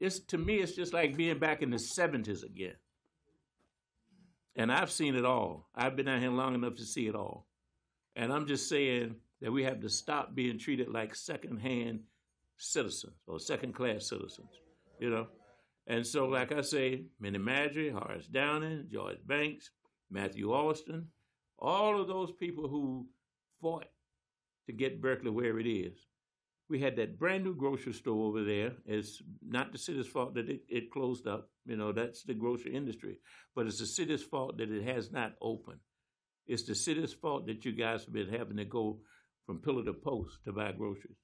it's 0.00 0.20
to 0.20 0.38
me 0.38 0.56
it's 0.56 0.72
just 0.72 0.92
like 0.92 1.16
being 1.16 1.38
back 1.38 1.62
in 1.62 1.70
the 1.70 1.78
seventies 1.78 2.42
again. 2.42 2.76
And 4.56 4.72
I've 4.72 4.90
seen 4.90 5.14
it 5.14 5.24
all. 5.24 5.68
I've 5.74 5.94
been 5.94 6.08
out 6.08 6.20
here 6.20 6.30
long 6.30 6.54
enough 6.54 6.74
to 6.76 6.84
see 6.84 7.06
it 7.06 7.14
all. 7.14 7.46
And 8.16 8.32
I'm 8.32 8.46
just 8.46 8.68
saying 8.68 9.14
that 9.40 9.52
we 9.52 9.62
have 9.62 9.80
to 9.82 9.88
stop 9.88 10.34
being 10.34 10.58
treated 10.58 10.88
like 10.88 11.14
second-hand 11.14 12.00
citizens 12.56 13.14
or 13.28 13.38
second-class 13.38 14.08
citizens, 14.08 14.50
you 14.98 15.10
know. 15.10 15.28
And 15.86 16.04
so, 16.04 16.26
like 16.26 16.50
I 16.50 16.62
say, 16.62 17.04
Minnie 17.20 17.38
Madry, 17.38 17.92
Horace 17.92 18.26
Downing, 18.26 18.88
George 18.92 19.18
Banks, 19.24 19.70
Matthew 20.10 20.52
Alston, 20.52 21.06
all 21.58 22.00
of 22.00 22.08
those 22.08 22.32
people 22.32 22.68
who 22.68 23.06
fought 23.60 23.86
to 24.68 24.72
get 24.72 25.00
Berkley 25.02 25.30
where 25.30 25.58
it 25.58 25.66
is. 25.66 25.96
We 26.68 26.78
had 26.78 26.96
that 26.96 27.18
brand 27.18 27.44
new 27.44 27.54
grocery 27.54 27.94
store 27.94 28.26
over 28.26 28.44
there. 28.44 28.72
It's 28.84 29.22
not 29.42 29.72
the 29.72 29.78
city's 29.78 30.06
fault 30.06 30.34
that 30.34 30.50
it, 30.50 30.60
it 30.68 30.90
closed 30.90 31.26
up. 31.26 31.48
You 31.64 31.76
know, 31.76 31.92
that's 31.92 32.22
the 32.24 32.34
grocery 32.34 32.76
industry. 32.76 33.16
But 33.56 33.66
it's 33.66 33.80
the 33.80 33.86
city's 33.86 34.22
fault 34.22 34.58
that 34.58 34.70
it 34.70 34.84
has 34.84 35.10
not 35.10 35.32
opened. 35.40 35.80
It's 36.46 36.64
the 36.64 36.74
city's 36.74 37.14
fault 37.14 37.46
that 37.46 37.64
you 37.64 37.72
guys 37.72 38.04
have 38.04 38.12
been 38.12 38.28
having 38.28 38.58
to 38.58 38.66
go 38.66 39.00
from 39.46 39.60
pillar 39.60 39.82
to 39.84 39.94
post 39.94 40.38
to 40.44 40.52
buy 40.52 40.72
groceries. 40.72 41.16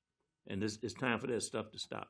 And 0.47 0.63
it's, 0.63 0.79
it's 0.83 0.95
time 0.95 1.19
for 1.19 1.27
that 1.27 1.43
stuff 1.43 1.71
to 1.73 1.79
stop. 1.79 2.09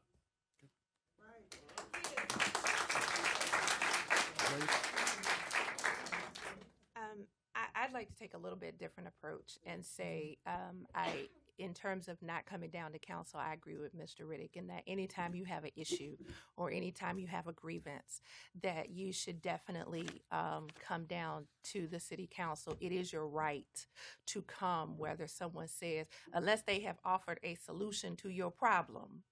Um, 6.96 7.26
I, 7.56 7.84
I'd 7.84 7.92
like 8.04 8.14
to 8.14 8.22
take 8.22 8.34
a 8.34 8.38
little 8.38 8.58
bit 8.58 8.78
different 8.78 9.08
approach 9.08 9.58
and 9.64 9.82
say, 9.84 10.36
um, 10.46 10.86
I, 10.94 11.28
in 11.58 11.72
terms 11.72 12.08
of 12.08 12.20
not 12.20 12.44
coming 12.44 12.68
down 12.68 12.92
to 12.92 12.98
council, 12.98 13.40
I 13.40 13.54
agree 13.54 13.78
with 13.78 13.96
Mr. 13.96 14.26
Riddick 14.28 14.56
in 14.56 14.66
that 14.66 14.82
anytime 14.86 15.34
you 15.34 15.44
have 15.44 15.64
an 15.64 15.70
issue 15.74 16.16
or 16.56 16.70
anytime 16.70 17.18
you 17.18 17.26
have 17.28 17.46
a 17.46 17.52
grievance, 17.52 18.20
that 18.62 18.90
you 18.90 19.10
should 19.10 19.40
definitely 19.40 20.06
um, 20.32 20.66
come 20.86 21.04
down 21.04 21.46
to 21.72 21.86
the 21.86 21.98
city 21.98 22.28
council. 22.30 22.76
It 22.80 22.92
is 22.92 23.10
your 23.10 23.26
right 23.26 23.86
to 24.26 24.42
come, 24.42 24.98
whether 24.98 25.26
someone 25.26 25.68
says, 25.68 26.06
unless 26.34 26.62
they 26.62 26.80
have 26.80 26.98
offered 27.04 27.40
a 27.42 27.54
solution 27.54 28.16
to 28.16 28.28
your 28.28 28.50
problem, 28.50 29.22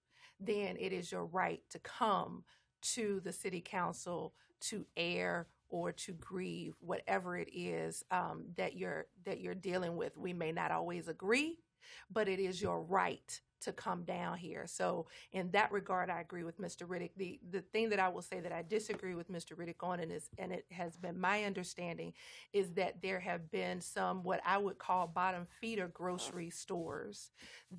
then 0.41 0.77
it 0.79 0.95
is 0.95 1.13
your 1.13 1.27
right 1.27 1.61
to 1.71 1.79
come 1.81 2.45
to 2.81 3.21
the 3.23 3.33
city 3.33 3.61
council 3.61 4.33
to 4.61 4.87
air 4.97 5.47
or 5.73 5.91
to 5.91 6.13
grieve 6.13 6.75
whatever 6.81 7.37
it 7.37 7.49
is 7.53 8.05
um, 8.13 8.45
that 8.57 8.77
you're 8.77 9.07
that 9.25 9.41
you're 9.41 9.55
dealing 9.55 9.97
with. 9.97 10.17
We 10.17 10.33
may 10.33 10.53
not 10.53 10.71
always 10.71 11.09
agree, 11.09 11.59
but 12.13 12.29
it 12.29 12.39
is 12.39 12.63
your 12.63 12.81
right 12.83 13.41
to 13.63 13.73
come 13.73 14.03
down 14.03 14.37
here. 14.37 14.67
So 14.67 15.07
in 15.33 15.51
that 15.53 15.73
regard, 15.73 16.11
I 16.11 16.21
agree 16.21 16.45
with 16.45 16.61
Mr. 16.61 16.87
Riddick. 16.87 17.13
The 17.17 17.41
the 17.51 17.63
thing 17.63 17.89
that 17.91 17.99
I 17.99 18.09
will 18.09 18.23
say 18.23 18.41
that 18.41 18.53
I 18.53 18.63
disagree 18.63 19.15
with 19.15 19.33
Mr. 19.33 19.57
Riddick 19.57 19.83
on, 19.83 19.99
and 20.01 20.13
is 20.13 20.29
and 20.39 20.53
it 20.53 20.67
has 20.71 20.97
been 20.97 21.19
my 21.19 21.45
understanding, 21.45 22.13
is 22.53 22.73
that 22.73 23.01
there 23.01 23.21
have 23.21 23.51
been 23.51 23.81
some 23.81 24.23
what 24.23 24.41
I 24.45 24.59
would 24.59 24.79
call 24.79 25.07
bottom 25.07 25.47
feeder 25.61 25.89
grocery 25.89 26.51
stores 26.51 27.31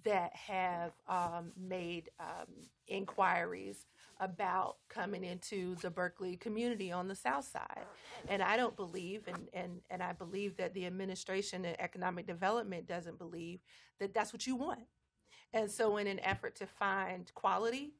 that 0.03 0.35
have 0.35 0.93
um, 1.07 1.51
made 1.55 2.09
um, 2.19 2.47
inquiries 2.87 3.85
about 4.19 4.77
coming 4.89 5.23
into 5.23 5.75
the 5.75 5.89
Berkley 5.89 6.37
community 6.37 6.91
on 6.91 7.07
the 7.07 7.15
south 7.15 7.45
side. 7.45 7.85
And 8.27 8.41
I 8.41 8.57
don't 8.57 8.75
believe, 8.75 9.27
and, 9.27 9.47
and, 9.53 9.81
and 9.89 10.01
I 10.03 10.13
believe 10.13 10.57
that 10.57 10.73
the 10.73 10.85
administration 10.85 11.65
and 11.65 11.79
economic 11.79 12.27
development 12.27 12.87
doesn't 12.87 13.17
believe 13.17 13.59
that 13.99 14.13
that's 14.13 14.33
what 14.33 14.47
you 14.47 14.55
want. 14.55 14.85
And 15.53 15.69
so, 15.69 15.97
in 15.97 16.07
an 16.07 16.19
effort 16.21 16.55
to 16.57 16.65
find 16.65 17.31
quality, 17.35 17.93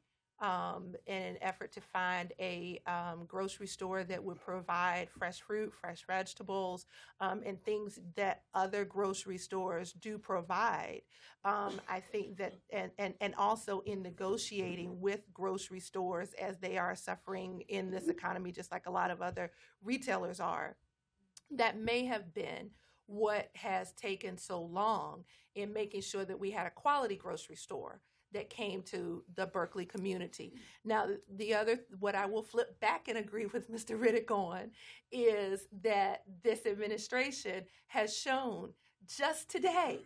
um, 0.44 0.94
in 1.08 1.16
an 1.16 1.38
effort 1.42 1.72
to 1.72 1.80
find 1.80 2.34
a 2.38 2.82
um, 2.86 3.24
grocery 3.26 3.66
store 3.66 4.04
that 4.04 4.22
would 4.22 4.40
provide 4.42 5.08
fresh 5.10 5.40
fruit, 5.40 5.74
fresh 5.74 6.06
vegetables, 6.06 6.86
um, 7.22 7.42
and 7.46 7.64
things 7.64 8.00
that 8.18 8.44
other 8.54 8.84
grocery 8.84 9.38
stores 9.38 9.94
do 9.94 10.18
provide, 10.18 11.02
um, 11.46 11.80
I 11.90 12.02
think 12.02 12.38
that, 12.38 12.56
and, 12.72 12.92
and, 13.00 13.14
and 13.22 13.34
also 13.36 13.80
in 13.86 14.04
negotiating 14.04 15.00
with 15.00 15.22
grocery 15.34 15.80
stores 15.80 16.34
as 16.34 16.58
they 16.58 16.78
are 16.78 16.94
suffering 16.94 17.64
in 17.70 17.90
this 17.90 18.10
economy, 18.10 18.52
just 18.52 18.72
like 18.72 18.86
a 18.86 18.92
lot 18.92 19.12
of 19.12 19.22
other 19.22 19.50
retailers 19.82 20.42
are, 20.42 20.76
that 21.52 21.80
may 21.80 22.06
have 22.06 22.34
been 22.34 22.70
what 23.06 23.50
has 23.56 23.94
taken 23.94 24.38
so 24.38 24.62
long 24.62 25.24
in 25.56 25.72
making 25.72 26.02
sure 26.02 26.26
that 26.26 26.40
we 26.40 26.52
had 26.52 26.68
a 26.68 26.72
quality 26.72 27.16
grocery 27.16 27.56
store 27.56 28.02
that 28.34 28.50
came 28.50 28.82
to 28.84 29.24
the 29.36 29.46
Berkley 29.46 29.86
community. 29.86 30.54
Now, 30.84 31.08
the 31.38 31.54
other, 31.54 31.80
what 32.00 32.16
I 32.16 32.26
will 32.26 32.44
flip 32.44 32.80
back 32.80 33.08
and 33.08 33.18
agree 33.18 33.46
with 33.48 33.72
Mr. 33.72 34.00
Riddick 34.00 34.32
on 34.32 34.72
is 35.12 35.68
that 35.84 36.24
this 36.44 36.66
administration 36.66 37.66
has 37.88 38.16
shown 38.16 38.74
just 39.08 39.50
today 39.50 40.00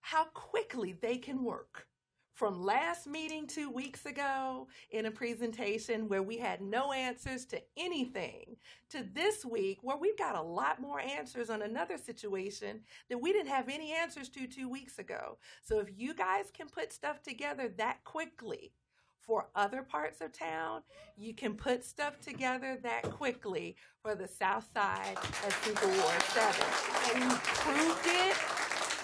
how 0.00 0.24
quickly 0.34 0.94
they 1.00 1.16
can 1.16 1.44
work. 1.44 1.86
From 2.34 2.62
last 2.62 3.06
meeting 3.06 3.46
two 3.46 3.70
weeks 3.70 4.06
ago 4.06 4.68
in 4.90 5.06
a 5.06 5.10
presentation 5.10 6.08
where 6.08 6.22
we 6.22 6.38
had 6.38 6.62
no 6.62 6.92
answers 6.92 7.44
to 7.46 7.60
anything, 7.76 8.56
to 8.90 9.04
this 9.12 9.44
week 9.44 9.78
where 9.82 9.98
we've 9.98 10.16
got 10.16 10.36
a 10.36 10.42
lot 10.42 10.80
more 10.80 11.00
answers 11.00 11.50
on 11.50 11.62
another 11.62 11.98
situation 11.98 12.80
that 13.10 13.18
we 13.18 13.32
didn't 13.32 13.50
have 13.50 13.68
any 13.68 13.92
answers 13.92 14.30
to 14.30 14.46
two 14.46 14.70
weeks 14.70 14.98
ago. 14.98 15.36
So 15.62 15.80
if 15.80 15.88
you 15.94 16.14
guys 16.14 16.50
can 16.50 16.68
put 16.68 16.92
stuff 16.92 17.22
together 17.22 17.68
that 17.76 18.04
quickly, 18.04 18.72
for 19.20 19.46
other 19.54 19.82
parts 19.82 20.20
of 20.20 20.32
town, 20.32 20.82
you 21.16 21.34
can 21.34 21.54
put 21.54 21.84
stuff 21.84 22.20
together 22.20 22.78
that 22.82 23.02
quickly 23.02 23.76
for 24.02 24.14
the 24.14 24.26
South 24.26 24.66
Side 24.72 25.16
of 25.46 25.54
Super 25.62 25.86
Ward 25.86 26.22
7. 26.22 26.66
And 27.14 27.30
you 27.30 27.36
proved 27.44 28.06
it 28.06 28.36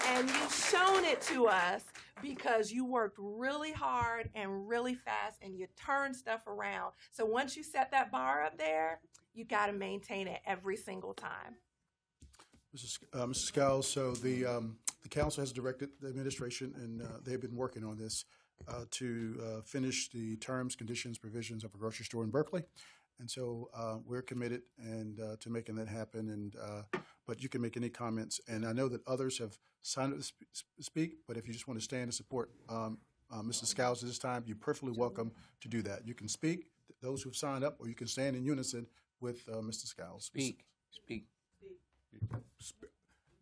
and 0.07 0.27
you've 0.27 0.53
shown 0.53 1.05
it 1.05 1.21
to 1.21 1.47
us 1.47 1.83
because 2.21 2.71
you 2.71 2.85
worked 2.85 3.17
really 3.19 3.71
hard 3.71 4.29
and 4.35 4.67
really 4.67 4.95
fast 4.95 5.37
and 5.41 5.57
you 5.57 5.67
turned 5.77 6.15
stuff 6.15 6.45
around. 6.47 6.93
So 7.11 7.25
once 7.25 7.55
you 7.55 7.63
set 7.63 7.91
that 7.91 8.11
bar 8.11 8.43
up 8.43 8.57
there, 8.57 8.99
you 9.33 9.45
got 9.45 9.67
to 9.67 9.73
maintain 9.73 10.27
it 10.27 10.41
every 10.45 10.77
single 10.77 11.13
time. 11.13 11.55
Mrs. 12.75 12.99
Uh, 13.13 13.27
Mrs. 13.27 13.83
So 13.83 14.11
the, 14.13 14.45
um, 14.45 14.77
the 15.03 15.09
council 15.09 15.41
has 15.41 15.51
directed 15.51 15.89
the 16.01 16.07
administration, 16.09 16.73
and 16.75 17.01
uh, 17.01 17.05
they've 17.23 17.41
been 17.41 17.55
working 17.55 17.83
on 17.83 17.97
this, 17.97 18.25
uh, 18.67 18.85
to 18.91 19.39
uh, 19.41 19.61
finish 19.61 20.09
the 20.09 20.35
terms, 20.37 20.75
conditions, 20.75 21.17
provisions 21.17 21.63
of 21.63 21.73
a 21.73 21.77
grocery 21.77 22.05
store 22.05 22.23
in 22.23 22.31
Berkley. 22.31 22.63
And 23.19 23.29
so 23.29 23.69
uh, 23.75 23.97
we're 24.05 24.21
committed 24.21 24.61
and 24.77 25.19
uh, 25.19 25.35
to 25.39 25.49
making 25.49 25.75
that 25.75 25.87
happen. 25.87 26.29
And 26.29 26.55
but 27.27 27.43
you 27.43 27.49
can 27.49 27.61
make 27.61 27.77
any 27.77 27.89
comments. 27.89 28.39
And 28.47 28.65
I 28.65 28.73
know 28.73 28.87
that 28.87 29.01
others 29.05 29.37
have 29.37 29.57
signed 29.81 30.13
up 30.13 30.19
to 30.19 30.25
sp- 30.25 30.65
speak. 30.79 31.17
But 31.27 31.37
if 31.37 31.45
you 31.45 31.53
just 31.53 31.67
want 31.67 31.79
to 31.79 31.83
stand 31.83 32.03
and 32.03 32.13
support 32.13 32.49
um, 32.69 32.97
uh, 33.31 33.41
Mrs. 33.41 33.67
Scowls 33.67 34.01
at 34.01 34.09
this 34.09 34.17
time, 34.17 34.43
you're 34.47 34.55
perfectly 34.55 34.93
welcome 34.97 35.31
to 35.61 35.67
do 35.67 35.81
that. 35.83 36.07
You 36.07 36.13
can 36.13 36.27
speak. 36.27 36.67
those 37.01 37.21
who've 37.21 37.35
signed 37.35 37.63
up, 37.63 37.75
or 37.79 37.87
you 37.87 37.93
can 37.95 38.07
stand 38.07 38.35
in 38.35 38.43
unison 38.43 38.87
with 39.21 39.47
uh, 39.51 39.57
Mr. 39.57 39.85
Skiles. 39.85 40.25
Speak. 40.25 40.65
Speak. 40.89 41.25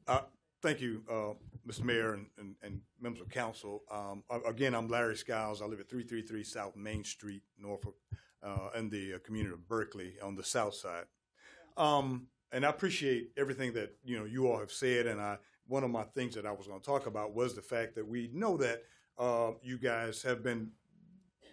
Uh, 0.08 0.22
Thank 0.66 0.82
you, 0.82 1.04
uh, 1.08 1.34
Mr. 1.68 1.84
Mayor 1.84 2.16
and, 2.16 2.26
and, 2.40 2.56
and 2.64 2.82
members 3.00 3.22
of 3.22 3.30
council. 3.30 3.84
Um, 3.92 4.24
again, 4.48 4.74
I'm 4.74 4.88
Larry 4.88 5.16
Skiles. 5.16 5.62
I 5.62 5.66
live 5.66 5.80
at 5.80 5.88
333 5.88 6.44
South 6.44 6.76
Main 6.76 7.04
Street, 7.04 7.44
Norfolk, 7.60 7.96
uh, 8.42 8.70
in 8.76 8.90
the 8.90 9.14
uh, 9.14 9.18
community 9.20 9.54
of 9.54 9.68
Berkley 9.68 10.16
on 10.24 10.34
the 10.36 10.44
south 10.44 10.74
side. 10.74 11.04
Um, 11.78 12.30
and 12.52 12.66
I 12.66 12.70
appreciate 12.70 13.32
everything 13.38 13.74
that 13.74 13.96
you 14.04 14.18
know 14.18 14.26
you 14.26 14.48
all 14.48 14.60
have 14.60 14.72
said. 14.72 15.08
And 15.08 15.22
I, 15.22 15.38
one 15.68 15.84
of 15.84 15.90
my 15.90 16.04
things 16.04 16.36
that 16.36 16.46
I 16.46 16.52
was 16.52 16.68
going 16.68 16.80
to 16.80 16.86
talk 16.86 17.08
about 17.08 17.34
was 17.34 17.56
the 17.56 17.62
fact 17.62 17.96
that 17.96 18.08
we 18.08 18.30
know 18.34 18.58
that 18.58 18.84
uh, 19.18 19.52
you 19.62 19.78
guys 19.78 20.22
have 20.24 20.44
been 20.44 20.72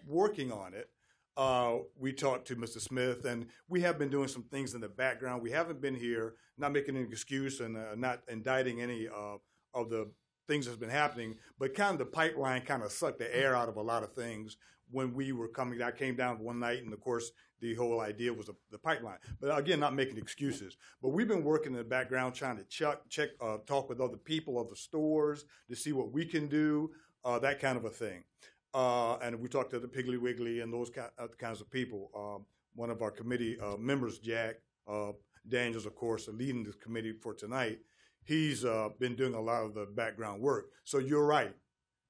working 0.07 0.51
on 0.51 0.73
it. 0.73 0.89
Uh, 1.35 1.77
we 1.97 2.13
talked 2.13 2.47
to 2.47 2.55
Mr. 2.55 2.79
Smith, 2.79 3.25
and 3.25 3.47
we 3.67 3.81
have 3.81 3.97
been 3.97 4.09
doing 4.09 4.27
some 4.27 4.43
things 4.43 4.75
in 4.75 4.81
the 4.81 4.89
background. 4.89 5.41
We 5.41 5.49
haven't 5.49 5.81
been 5.81 5.95
here, 5.95 6.35
not 6.57 6.71
making 6.71 6.95
an 6.95 7.07
excuse 7.11 7.59
and 7.59 7.75
uh, 7.75 7.95
not 7.95 8.21
indicting 8.27 8.81
any 8.81 9.07
uh, 9.07 9.37
of 9.73 9.89
the 9.89 10.11
things 10.47 10.65
that's 10.65 10.77
been 10.77 10.89
happening, 10.89 11.35
but 11.57 11.73
kind 11.73 11.93
of 11.93 11.99
the 11.99 12.05
pipeline 12.05 12.61
kind 12.61 12.83
of 12.83 12.91
sucked 12.91 13.19
the 13.19 13.35
air 13.35 13.55
out 13.55 13.69
of 13.69 13.77
a 13.77 13.81
lot 13.81 14.03
of 14.03 14.13
things 14.13 14.57
when 14.91 15.13
we 15.13 15.31
were 15.31 15.47
coming. 15.47 15.81
I 15.81 15.91
came 15.91 16.15
down 16.15 16.39
one 16.39 16.59
night, 16.59 16.83
and 16.83 16.93
of 16.93 17.01
course, 17.01 17.31
the 17.63 17.73
whole 17.75 18.01
idea 18.01 18.33
was 18.33 18.47
the, 18.47 18.55
the 18.71 18.77
pipeline. 18.77 19.17
But 19.39 19.57
again, 19.57 19.79
not 19.79 19.95
making 19.95 20.17
excuses. 20.17 20.75
But 21.01 21.09
we've 21.09 21.29
been 21.29 21.45
working 21.45 21.71
in 21.71 21.77
the 21.77 21.85
background, 21.85 22.35
trying 22.35 22.57
to 22.57 22.65
check, 22.65 22.97
check, 23.09 23.29
uh, 23.39 23.59
talk 23.65 23.87
with 23.87 24.01
other 24.01 24.17
people 24.17 24.59
of 24.59 24.69
the 24.69 24.75
stores 24.75 25.45
to 25.69 25.75
see 25.75 25.93
what 25.93 26.11
we 26.11 26.25
can 26.25 26.47
do, 26.47 26.91
uh, 27.23 27.39
that 27.39 27.61
kind 27.61 27.77
of 27.77 27.85
a 27.85 27.89
thing. 27.89 28.25
Uh, 28.73 29.15
and 29.19 29.39
we 29.39 29.47
talked 29.47 29.71
to 29.71 29.79
the 29.79 29.87
Piggly 29.87 30.19
Wiggly 30.19 30.59
and 30.59 30.73
those 30.73 30.91
kinds 31.37 31.61
of 31.61 31.71
people. 31.71 32.11
Um, 32.13 32.45
one 32.75 32.89
of 32.89 33.01
our 33.01 33.11
committee 33.11 33.57
uh, 33.61 33.77
members, 33.77 34.19
Jack 34.19 34.55
uh, 34.85 35.13
Daniels, 35.47 35.85
of 35.85 35.95
course, 35.95 36.27
leading 36.27 36.65
this 36.65 36.75
committee 36.75 37.13
for 37.13 37.33
tonight. 37.33 37.79
He's 38.25 38.65
uh, 38.65 38.89
been 38.99 39.15
doing 39.15 39.35
a 39.35 39.41
lot 39.41 39.63
of 39.63 39.73
the 39.73 39.85
background 39.85 40.41
work. 40.41 40.65
So 40.83 40.97
you're 40.97 41.25
right. 41.25 41.55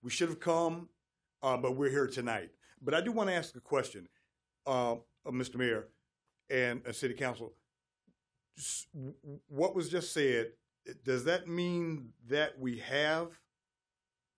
We 0.02 0.10
should 0.10 0.30
have 0.30 0.40
come, 0.40 0.90
but 1.42 1.76
we're 1.76 1.92
here 1.92 2.08
tonight. 2.08 2.50
But 2.82 2.94
I 2.94 3.02
do 3.02 3.12
want 3.12 3.30
to 3.30 3.36
ask 3.36 3.56
a 3.56 3.62
question, 3.62 4.08
uh, 5.26 5.32
Mr. 5.32 5.56
Mayor 5.56 5.88
and 6.50 6.86
uh, 6.88 6.92
City 6.92 7.14
Council. 7.14 7.54
S- 8.58 8.88
w- 8.94 9.14
What 9.48 9.76
was 9.76 9.90
just 9.90 10.14
said, 10.14 10.52
does 11.04 11.24
that 11.26 11.48
mean 11.48 12.10
that 12.28 12.60
we 12.60 12.78
have 12.80 13.30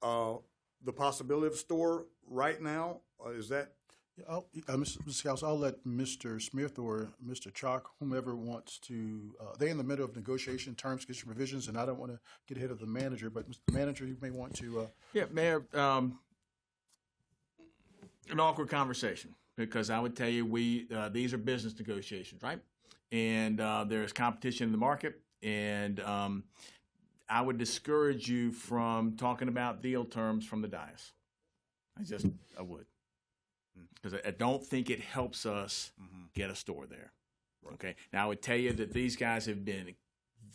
uh, 0.02 0.36
the 0.84 0.94
possibility 0.94 1.48
of 1.48 1.56
store 1.56 2.06
right 2.28 2.62
now? 2.62 3.00
Or 3.18 3.34
is 3.34 3.50
that 3.50 3.74
Yeah, 4.18 4.26
I'll, 4.30 4.48
uh, 4.68 4.74
Mr. 4.74 5.12
Skiles, 5.12 5.42
I'll 5.44 5.58
let 5.58 5.84
Mr. 5.86 6.40
Smith 6.42 6.78
or 6.78 7.10
Mr. 7.26 7.52
Chalk, 7.54 7.90
whomever 8.00 8.36
wants 8.36 8.78
to, 8.80 9.34
uh, 9.42 9.56
they're 9.58 9.70
in 9.70 9.78
the 9.78 9.84
middle 9.84 10.06
of 10.06 10.16
negotiation, 10.16 10.76
terms, 10.76 11.04
conditions, 11.06 11.26
provisions, 11.26 11.68
and 11.68 11.78
I 11.78 11.86
don't 11.86 12.00
want 12.00 12.12
to 12.12 12.20
get 12.48 12.58
ahead 12.58 12.72
of 12.72 12.80
the 12.80 12.86
manager, 12.86 13.30
but 13.30 13.50
Mr. 13.50 13.74
Manager, 13.74 14.06
you 14.06 14.18
may 14.22 14.30
want 14.30 14.54
to, 14.58 14.82
uh, 14.82 14.88
Yeah, 15.14 15.26
Mayor, 15.32 15.66
um, 15.74 16.20
an 18.30 18.40
awkward 18.40 18.70
conversation 18.70 19.36
because 19.58 19.90
I 19.90 20.00
would 20.00 20.16
tell 20.16 20.30
you 20.30 20.46
we 20.46 20.88
uh, 20.96 21.10
these 21.10 21.34
are 21.34 21.38
business 21.38 21.78
negotiations, 21.78 22.42
right? 22.44 22.60
And 23.12 23.60
uh, 23.62 23.86
there's 23.88 24.12
competition 24.12 24.66
in 24.66 24.72
the 24.72 24.78
market, 24.78 25.22
and 25.44 26.00
um, 26.02 26.44
I 27.30 27.42
would 27.42 27.58
discourage 27.58 28.28
you 28.28 28.52
from 28.52 29.16
talking 29.16 29.48
about 29.48 29.82
deal 29.82 30.06
terms 30.06 30.46
from 30.46 30.62
the 30.62 30.68
dais. 30.68 31.14
I 31.98 32.04
just 32.04 32.26
I 32.58 32.62
would 32.62 32.86
because 33.96 34.14
I, 34.14 34.30
I 34.30 34.32
don't 34.32 34.64
think 34.64 34.90
it 34.90 35.00
helps 35.00 35.46
us 35.46 35.92
get 36.34 36.50
a 36.50 36.56
store 36.56 36.86
there. 36.86 37.12
Okay. 37.74 37.96
Now 38.14 38.26
I 38.26 38.28
would 38.28 38.42
tell 38.42 38.58
you 38.58 38.74
that 38.74 38.94
these 38.94 39.16
guys 39.16 39.46
have 39.48 39.66
been 39.66 39.96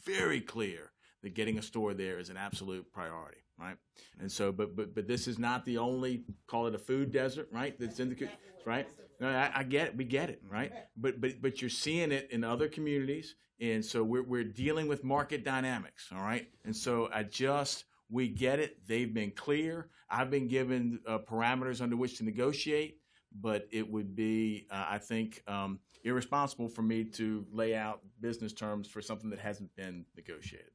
very 0.05 0.41
clear 0.41 0.93
that 1.23 1.35
getting 1.35 1.59
a 1.59 1.63
store 1.63 1.93
there 1.93 2.19
is 2.19 2.31
an 2.31 2.37
absolute 2.37 2.93
priority, 2.93 3.39
right? 3.61 3.77
And 4.19 4.31
so, 4.31 4.53
but 4.53 4.75
but 4.77 4.95
but 4.95 5.07
this 5.07 5.29
is 5.29 5.39
not 5.39 5.65
the 5.65 5.79
only 5.79 6.25
call 6.47 6.67
it 6.67 6.75
a 6.75 6.79
food 6.79 7.13
desert, 7.13 7.49
right? 7.53 7.79
That's 7.79 8.01
in 8.01 8.11
the 8.11 8.29
right. 8.65 8.89
No, 9.21 9.29
I, 9.29 9.51
I 9.55 9.63
get 9.65 9.89
it. 9.89 9.97
We 9.97 10.05
get 10.05 10.31
it, 10.31 10.43
right? 10.49 10.73
But 10.97 11.21
but 11.21 11.43
but 11.43 11.61
you're 11.61 11.71
seeing 11.71 12.13
it 12.13 12.29
in 12.31 12.43
other 12.43 12.69
communities, 12.69 13.35
and 13.61 13.85
so 13.85 14.03
we're 14.03 14.23
we're 14.23 14.45
dealing 14.45 14.89
with 14.89 15.05
market 15.05 15.45
dynamics, 15.45 16.09
all 16.13 16.23
right? 16.23 16.49
And 16.65 16.75
so 16.75 17.11
I 17.13 17.25
just 17.25 17.85
we 18.09 18.29
get 18.29 18.59
it. 18.59 18.87
They've 18.87 19.13
been 19.13 19.31
clear. 19.31 19.89
I've 20.09 20.31
been 20.31 20.49
given 20.49 21.01
uh, 21.07 21.19
parameters 21.19 21.81
under 21.81 21.97
which 21.97 22.19
to 22.19 22.25
negotiate, 22.25 22.99
but 23.41 23.69
it 23.71 23.89
would 23.89 24.17
be, 24.17 24.67
uh, 24.71 24.87
I 24.89 24.99
think, 24.99 25.43
um, 25.47 25.79
irresponsible 26.03 26.69
for 26.69 26.83
me 26.83 27.05
to 27.05 27.47
lay 27.53 27.77
out 27.77 28.01
business 28.21 28.53
terms 28.53 28.89
for 28.89 29.01
something 29.01 29.31
that 29.31 29.39
hasn't 29.39 29.75
been 29.77 30.05
negotiated. 30.17 30.71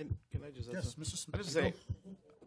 And 0.00 0.16
can 0.32 0.42
I 0.42 0.50
just 0.50 0.68
add 0.68 0.76
Yes, 0.76 0.94
something? 0.94 1.04
Mr. 1.04 1.16
Smith, 1.16 1.34
I 1.34 1.38
just 1.38 1.52
say, 1.52 1.74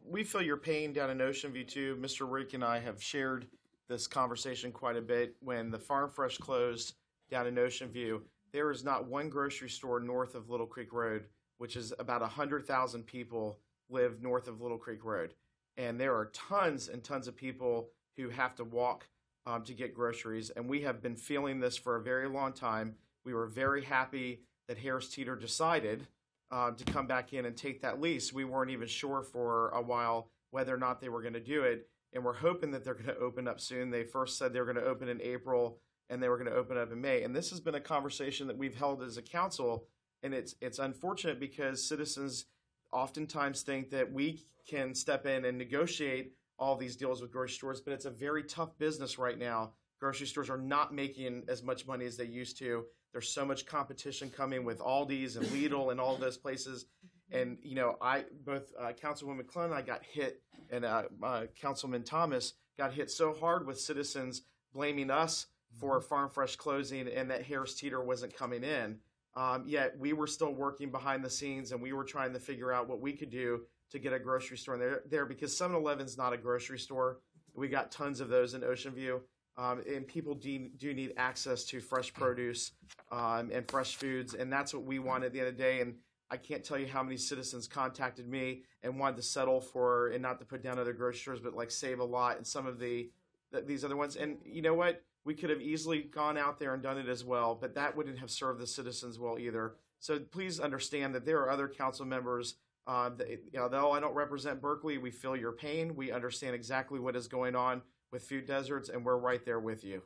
we 0.03 0.23
feel 0.23 0.41
your 0.41 0.57
pain 0.57 0.91
down 0.91 1.11
in 1.11 1.21
Ocean 1.21 1.51
View 1.51 1.63
too. 1.63 1.97
Mr. 2.01 2.29
Rick 2.29 2.53
and 2.53 2.63
I 2.63 2.79
have 2.79 3.01
shared 3.01 3.47
this 3.87 4.07
conversation 4.07 4.71
quite 4.71 4.97
a 4.97 5.01
bit. 5.01 5.35
When 5.39 5.69
the 5.69 5.77
Farm 5.79 6.09
Fresh 6.09 6.39
closed 6.39 6.95
down 7.29 7.47
in 7.47 7.57
Ocean 7.57 7.89
View, 7.89 8.23
there 8.51 8.71
is 8.71 8.83
not 8.83 9.05
one 9.07 9.29
grocery 9.29 9.69
store 9.69 9.99
north 9.99 10.35
of 10.35 10.49
Little 10.49 10.65
Creek 10.65 10.91
Road, 10.93 11.25
which 11.59 11.75
is 11.75 11.93
about 11.99 12.21
hundred 12.23 12.65
thousand 12.65 13.05
people 13.05 13.59
live 13.89 14.21
north 14.21 14.47
of 14.47 14.61
Little 14.61 14.77
Creek 14.77 15.03
Road, 15.05 15.33
and 15.77 15.99
there 15.99 16.15
are 16.15 16.25
tons 16.33 16.87
and 16.87 17.03
tons 17.03 17.27
of 17.27 17.35
people 17.35 17.89
who 18.17 18.29
have 18.29 18.55
to 18.55 18.63
walk 18.63 19.07
um, 19.45 19.63
to 19.63 19.73
get 19.73 19.93
groceries. 19.93 20.49
And 20.51 20.67
we 20.67 20.81
have 20.81 21.01
been 21.01 21.15
feeling 21.15 21.59
this 21.59 21.77
for 21.77 21.95
a 21.95 22.01
very 22.01 22.27
long 22.27 22.53
time. 22.53 22.95
We 23.25 23.33
were 23.33 23.47
very 23.47 23.83
happy 23.83 24.41
that 24.67 24.77
Harris 24.77 25.09
Teeter 25.09 25.35
decided 25.35 26.07
uh, 26.53 26.69
to 26.69 26.85
come 26.85 27.07
back 27.07 27.33
in 27.33 27.45
and 27.45 27.57
take 27.57 27.81
that 27.81 27.99
lease. 27.99 28.31
We 28.31 28.45
weren't 28.45 28.69
even 28.69 28.87
sure 28.87 29.23
for 29.23 29.69
a 29.69 29.81
while 29.81 30.29
whether 30.51 30.71
or 30.71 30.77
not 30.77 31.01
they 31.01 31.09
were 31.09 31.23
going 31.23 31.33
to 31.33 31.39
do 31.39 31.63
it, 31.63 31.87
and 32.13 32.23
we're 32.23 32.31
hoping 32.31 32.69
that 32.71 32.83
they're 32.83 32.93
going 32.93 33.07
to 33.07 33.17
open 33.17 33.47
up 33.47 33.59
soon. 33.59 33.89
They 33.89 34.03
first 34.03 34.37
said 34.37 34.53
they 34.53 34.59
were 34.59 34.71
going 34.71 34.85
to 34.85 34.89
open 34.89 35.09
in 35.09 35.19
April, 35.19 35.79
and 36.11 36.21
they 36.21 36.29
were 36.29 36.37
going 36.37 36.51
to 36.51 36.55
open 36.55 36.77
up 36.77 36.91
in 36.91 37.01
May. 37.01 37.23
And 37.23 37.35
this 37.35 37.49
has 37.49 37.59
been 37.59 37.73
a 37.73 37.79
conversation 37.79 38.45
that 38.47 38.57
we've 38.57 38.75
held 38.75 39.01
as 39.01 39.17
a 39.17 39.23
council, 39.23 39.87
and 40.21 40.31
it's 40.31 40.53
it's 40.61 40.77
unfortunate 40.77 41.39
because 41.39 41.87
citizens 41.89 42.45
oftentimes 42.91 43.63
think 43.63 43.89
that 43.89 44.13
we 44.13 44.43
can 44.69 44.93
step 44.93 45.25
in 45.25 45.45
and 45.45 45.57
negotiate 45.57 46.33
all 46.59 46.75
these 46.75 46.95
deals 46.95 47.19
with 47.19 47.31
grocery 47.31 47.55
stores, 47.55 47.81
but 47.81 47.93
it's 47.93 48.05
a 48.05 48.11
very 48.11 48.43
tough 48.43 48.77
business 48.77 49.17
right 49.17 49.39
now. 49.39 49.71
Grocery 49.99 50.27
stores 50.27 50.51
are 50.51 50.57
not 50.59 50.93
making 50.93 51.45
as 51.47 51.63
much 51.63 51.87
money 51.87 52.05
as 52.05 52.15
they 52.15 52.25
used 52.25 52.59
to. 52.59 52.85
There's 53.13 53.29
so 53.29 53.45
much 53.45 53.65
competition 53.65 54.29
coming 54.29 54.65
with 54.65 54.79
Aldi's 54.79 55.37
and 55.37 55.45
Lidl 55.47 55.91
and 55.91 56.01
all 56.01 56.17
those 56.17 56.37
places. 56.37 56.87
And 57.31 57.57
you 57.63 57.75
know, 57.75 57.95
I 58.01 58.25
both 58.43 58.73
uh, 58.79 58.91
Councilwoman 58.91 59.47
Clun 59.47 59.65
and 59.65 59.73
I 59.73 59.81
got 59.81 60.03
hit, 60.03 60.41
and 60.71 60.83
uh, 60.83 61.03
uh, 61.21 61.43
Councilman 61.59 62.03
Thomas 62.03 62.53
got 62.77 62.93
hit 62.93 63.11
so 63.11 63.33
hard 63.33 63.65
with 63.65 63.79
citizens 63.79 64.41
blaming 64.73 65.11
us 65.11 65.45
for 65.79 66.01
Farm 66.01 66.29
Fresh 66.29 66.55
closing 66.57 67.07
and 67.07 67.29
that 67.31 67.43
Harris 67.43 67.75
Teeter 67.75 68.03
wasn't 68.03 68.35
coming 68.35 68.63
in. 68.63 68.97
Um, 69.35 69.63
yet 69.65 69.97
we 69.97 70.13
were 70.13 70.27
still 70.27 70.53
working 70.53 70.91
behind 70.91 71.23
the 71.23 71.29
scenes, 71.29 71.71
and 71.71 71.81
we 71.81 71.93
were 71.93 72.03
trying 72.03 72.33
to 72.33 72.39
figure 72.39 72.71
out 72.71 72.87
what 72.87 73.01
we 73.01 73.13
could 73.13 73.31
do 73.31 73.61
to 73.91 73.99
get 73.99 74.13
a 74.13 74.19
grocery 74.19 74.57
store 74.57 74.75
in 74.75 74.79
there, 74.79 75.01
there 75.09 75.25
because 75.25 75.53
7-Eleven's 75.53 76.17
not 76.17 76.33
a 76.33 76.37
grocery 76.37 76.79
store. 76.79 77.19
We 77.55 77.67
got 77.67 77.91
tons 77.91 78.19
of 78.19 78.29
those 78.29 78.53
in 78.53 78.63
Ocean 78.63 78.93
View. 78.93 79.21
Um, 79.57 79.83
and 79.87 80.07
people 80.07 80.33
do, 80.33 80.69
do 80.77 80.93
need 80.93 81.13
access 81.17 81.63
to 81.65 81.79
fresh 81.79 82.11
produce 82.13 82.71
um, 83.11 83.51
and 83.53 83.67
fresh 83.69 83.95
foods, 83.95 84.33
and 84.33 84.51
that's 84.51 84.73
what 84.73 84.83
we 84.83 84.97
want 84.97 85.23
at 85.23 85.31
the 85.31 85.39
end 85.39 85.49
of 85.49 85.57
the 85.57 85.63
day. 85.63 85.81
And 85.81 85.95
I 86.31 86.37
can't 86.37 86.63
tell 86.63 86.79
you 86.79 86.87
how 86.87 87.03
many 87.03 87.17
citizens 87.17 87.67
contacted 87.67 88.27
me 88.27 88.63
and 88.81 88.99
wanted 88.99 89.17
to 89.17 89.21
settle 89.21 89.61
for 89.61 90.07
and 90.07 90.21
not 90.21 90.39
to 90.39 90.45
put 90.45 90.63
down 90.63 90.79
other 90.79 90.93
grocery 90.93 91.19
stores, 91.19 91.39
but 91.39 91.53
like 91.53 91.69
save 91.69 91.99
a 91.99 92.03
lot 92.03 92.37
and 92.37 92.47
some 92.47 92.65
of 92.65 92.79
the, 92.79 93.11
the 93.51 93.61
these 93.61 93.85
other 93.85 93.95
ones. 93.95 94.15
And 94.15 94.37
you 94.43 94.63
know 94.63 94.73
what? 94.73 95.03
We 95.25 95.35
could 95.35 95.51
have 95.51 95.61
easily 95.61 96.01
gone 96.01 96.37
out 96.37 96.59
there 96.59 96.73
and 96.73 96.81
done 96.81 96.97
it 96.97 97.07
as 97.07 97.23
well, 97.23 97.55
but 97.59 97.75
that 97.75 97.95
wouldn't 97.95 98.17
have 98.17 98.31
served 98.31 98.59
the 98.59 98.67
citizens 98.67 99.19
well 99.19 99.37
either. 99.37 99.75
So 99.99 100.19
please 100.19 100.59
understand 100.59 101.13
that 101.13 101.25
there 101.25 101.39
are 101.39 101.51
other 101.51 101.67
council 101.67 102.05
members. 102.05 102.55
Uh, 102.85 103.09
that, 103.09 103.29
you 103.29 103.39
know, 103.53 103.69
though 103.69 103.91
I 103.91 104.01
don't 104.01 104.13
represent 104.13 104.59
Berkley, 104.59 104.97
we 104.97 105.11
feel 105.11 105.37
your 105.37 105.53
pain. 105.53 105.95
We 105.95 106.11
understand 106.11 106.55
exactly 106.55 106.99
what 106.99 107.15
is 107.15 107.29
going 107.29 107.55
on 107.55 107.81
with 108.13 108.23
food 108.23 108.45
deserts, 108.45 108.87
and 108.89 109.03
we're 109.03 109.17
right 109.17 109.43
there 109.43 109.59
with 109.59 109.83
you. 109.83 110.01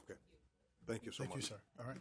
Okay. 0.00 0.18
Thank 0.86 1.06
you 1.06 1.12
so 1.12 1.22
Thank 1.22 1.30
much. 1.36 1.44
you, 1.44 1.48
sir. 1.48 1.60
All 1.80 1.86
right. 1.86 1.96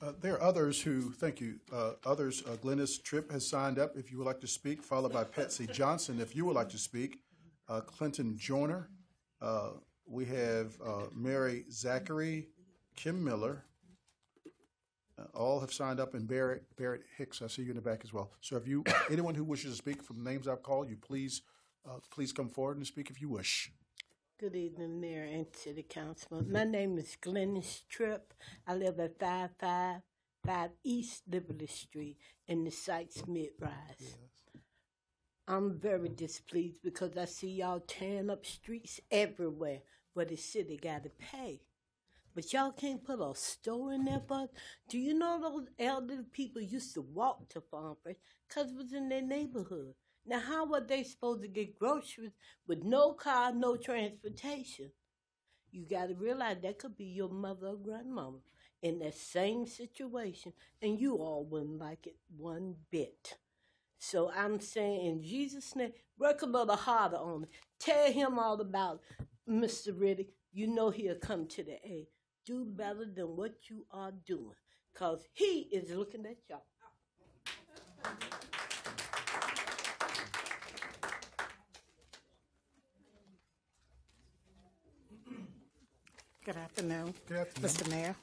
Uh, 0.00 0.12
There 0.20 0.34
are 0.34 0.42
others 0.42 0.80
who, 0.80 1.10
thank 1.12 1.40
you, 1.40 1.56
uh, 1.72 1.92
others, 2.04 2.44
uh, 2.46 2.56
Glennis 2.56 3.02
Tripp 3.02 3.32
has 3.32 3.46
signed 3.46 3.78
up 3.78 3.96
if 3.96 4.12
you 4.12 4.18
would 4.18 4.26
like 4.26 4.40
to 4.40 4.46
speak, 4.46 4.82
followed 4.82 5.12
by 5.12 5.24
Patsy 5.24 5.66
Johnson 5.72 6.20
if 6.20 6.36
you 6.36 6.44
would 6.46 6.54
like 6.54 6.68
to 6.70 6.78
speak, 6.78 7.18
uh, 7.68 7.80
Clinton 7.80 8.38
Joyner. 8.38 8.88
uh, 9.42 9.70
We 10.06 10.24
have 10.26 10.78
uh, 10.84 11.06
Mary 11.12 11.64
Zachary, 11.72 12.48
Kim 12.94 13.22
Miller. 13.24 13.64
Uh, 15.18 15.24
All 15.34 15.58
have 15.60 15.72
signed 15.72 15.98
up, 15.98 16.14
and 16.14 16.28
Barrett, 16.28 16.62
Barrett 16.76 17.02
Hicks, 17.16 17.42
I 17.42 17.48
see 17.48 17.62
you 17.62 17.70
in 17.70 17.76
the 17.76 17.82
back 17.82 18.02
as 18.04 18.12
well. 18.12 18.30
So 18.42 18.56
if 18.56 18.68
you, 18.68 18.84
anyone 19.10 19.34
who 19.34 19.42
wishes 19.44 19.72
to 19.72 19.76
speak 19.76 20.02
from 20.04 20.22
the 20.22 20.30
names 20.30 20.46
I've 20.46 20.62
called, 20.62 20.88
you 20.88 20.96
please, 20.96 21.42
uh, 21.88 21.98
please 22.10 22.32
come 22.32 22.48
forward 22.48 22.76
and 22.76 22.86
speak 22.86 23.10
if 23.10 23.20
you 23.20 23.28
wish. 23.28 23.70
Good 24.38 24.54
evening, 24.54 25.00
Mayor 25.00 25.24
and 25.24 25.46
City 25.52 25.82
Councilman. 25.88 26.52
My 26.52 26.64
name 26.64 26.98
is 26.98 27.16
Glennis 27.22 27.82
Tripp. 27.88 28.34
I 28.66 28.74
live 28.74 29.00
at 29.00 29.18
555 29.18 30.70
East 30.84 31.22
Liberty 31.30 31.66
Street 31.66 32.18
in 32.46 32.64
the 32.64 32.70
Sykes 32.70 33.26
Mid-Rise. 33.26 34.16
I'm 35.48 35.78
very 35.78 36.08
displeased 36.08 36.82
because 36.82 37.16
I 37.16 37.24
see 37.24 37.52
y'all 37.52 37.80
tearing 37.80 38.30
up 38.30 38.44
streets 38.44 39.00
everywhere 39.10 39.80
where 40.12 40.26
the 40.26 40.36
city 40.36 40.76
got 40.76 41.04
to 41.04 41.10
pay. 41.10 41.60
But 42.34 42.52
y'all 42.52 42.72
can't 42.72 43.02
put 43.02 43.20
a 43.20 43.34
store 43.34 43.94
in 43.94 44.04
there, 44.04 44.20
but 44.26 44.50
do 44.90 44.98
you 44.98 45.14
know 45.14 45.40
those 45.40 45.68
elderly 45.78 46.24
people 46.30 46.60
used 46.60 46.92
to 46.94 47.00
walk 47.00 47.48
to 47.50 47.62
Farm 47.62 47.96
Fresh 48.02 48.16
because 48.46 48.70
it 48.72 48.76
was 48.76 48.92
in 48.92 49.08
their 49.08 49.22
neighborhood? 49.22 49.94
Now, 50.26 50.40
how 50.40 50.66
were 50.66 50.80
they 50.80 51.04
supposed 51.04 51.42
to 51.42 51.48
get 51.48 51.78
groceries 51.78 52.32
with 52.66 52.82
no 52.82 53.12
car, 53.12 53.52
no 53.52 53.76
transportation? 53.76 54.90
You 55.70 55.86
got 55.88 56.08
to 56.08 56.14
realize 56.14 56.56
that 56.62 56.78
could 56.78 56.96
be 56.96 57.04
your 57.04 57.28
mother 57.28 57.68
or 57.68 57.76
grandmother 57.76 58.38
in 58.82 58.98
that 59.00 59.14
same 59.14 59.66
situation, 59.66 60.52
and 60.82 60.98
you 60.98 61.16
all 61.16 61.46
wouldn't 61.48 61.78
like 61.78 62.06
it 62.06 62.16
one 62.36 62.74
bit. 62.90 63.36
So 63.98 64.30
I'm 64.30 64.60
saying, 64.60 65.06
in 65.06 65.22
Jesus' 65.22 65.74
name, 65.74 65.92
work 66.18 66.42
a 66.42 66.46
little 66.46 66.76
harder 66.76 67.16
on 67.16 67.44
it. 67.44 67.50
Tell 67.78 68.12
him 68.12 68.38
all 68.38 68.60
about 68.60 69.00
it. 69.18 69.26
Mr. 69.48 69.92
Riddick. 69.92 70.28
You 70.52 70.66
know 70.68 70.90
he'll 70.90 71.16
come 71.16 71.46
to 71.48 71.62
the 71.62 71.78
aid. 71.84 72.06
Do 72.46 72.64
better 72.64 73.04
than 73.04 73.36
what 73.36 73.68
you 73.68 73.84
are 73.90 74.12
doing, 74.24 74.54
because 74.92 75.26
he 75.34 75.68
is 75.70 75.90
looking 75.90 76.24
at 76.24 76.38
y'all. 76.48 76.64
Good 86.46 86.58
afternoon. 86.58 87.12
Good 87.26 87.38
afternoon. 87.38 87.70
Mr. 87.70 87.90
Mayor. 87.90 88.16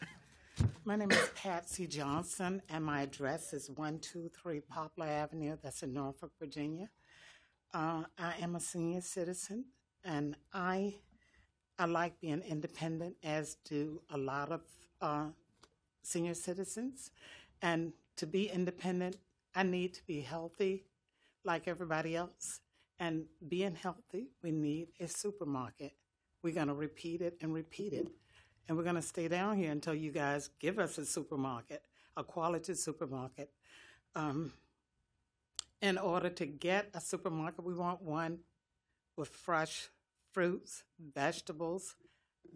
My 0.86 0.95
name 0.95 1.12
is 1.12 1.30
Patsy 1.36 1.86
Johnson, 1.88 2.62
and 2.70 2.82
my 2.86 3.02
address 3.02 3.52
is 3.52 3.70
123 3.70 4.62
Poplar 4.62 5.08
Avenue. 5.08 5.58
That's 5.62 5.84
in 5.84 5.94
Norfolk, 5.94 6.32
Virginia. 6.40 6.90
Uh, 7.74 8.04
I 8.18 8.36
am 8.40 8.56
a 8.56 8.62
senior 8.62 9.02
citizen, 9.02 9.66
and 10.06 10.38
I 10.54 10.95
I 11.78 11.84
like 11.84 12.22
being 12.22 12.41
independent, 12.48 13.18
as 13.24 13.58
do 13.66 14.02
a 14.10 14.18
lot 14.18 14.54
of 14.54 14.62
uh, 15.02 15.26
senior 16.02 16.36
citizens. 16.36 17.12
And 17.62 17.91
to 18.16 18.26
be 18.26 18.48
independent, 18.48 19.18
I 19.54 19.64
need 19.64 19.95
to 19.95 20.06
be 20.08 20.22
healthy, 20.22 20.86
like 21.44 21.68
everybody 21.68 22.16
else. 22.16 22.62
And 23.00 23.26
being 23.50 23.76
healthy, 23.76 24.30
we 24.41 24.52
need 24.52 24.94
a 25.02 25.10
supermarket. 25.10 25.91
We're 26.44 26.53
going 26.53 26.68
to 26.68 26.74
repeat 26.74 27.22
it 27.22 27.38
and 27.41 27.53
repeat 27.53 27.94
it. 27.94 28.10
And 28.68 28.78
we're 28.78 28.84
going 28.84 28.98
to 28.98 29.02
stay 29.02 29.28
down 29.30 29.57
here 29.57 29.72
until 29.72 29.95
you 29.95 30.11
guys 30.11 30.49
give 30.60 30.78
us 30.78 30.98
a 30.98 31.06
supermarket, 31.06 31.82
a 32.18 32.24
quality 32.24 32.76
supermarket. 32.76 33.49
Um, 34.14 34.53
in 35.82 35.98
order 35.98 36.30
to 36.30 36.45
get 36.45 36.90
a 36.94 37.02
supermarket, 37.02 37.64
we 37.64 37.74
want 37.74 38.02
one 38.02 38.40
with 39.15 39.30
fresh 39.30 39.90
fruits, 40.32 40.84
vegetables, 41.15 41.95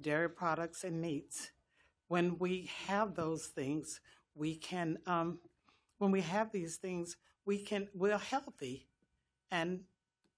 dairy 0.01 0.29
products, 0.29 0.83
and 0.83 1.01
meats. 1.01 1.51
When 2.09 2.37
we 2.39 2.69
have 2.87 3.15
those 3.15 3.47
things, 3.47 4.01
we 4.35 4.55
can, 4.55 4.97
um, 5.05 5.39
when 5.97 6.11
we 6.11 6.21
have 6.21 6.51
these 6.51 6.75
things, 6.77 7.17
we 7.45 7.59
can, 7.59 7.87
we're 7.93 8.17
healthy. 8.17 8.87
And 9.51 9.81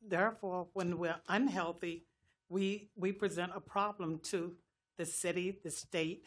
therefore, 0.07 0.67
when 0.73 0.97
we're 0.97 1.19
unhealthy, 1.27 2.05
we, 2.49 2.89
we 2.95 3.11
present 3.11 3.51
a 3.55 3.61
problem 3.61 4.19
to 4.23 4.53
the 4.97 5.05
city, 5.05 5.59
the 5.63 5.71
state, 5.71 6.25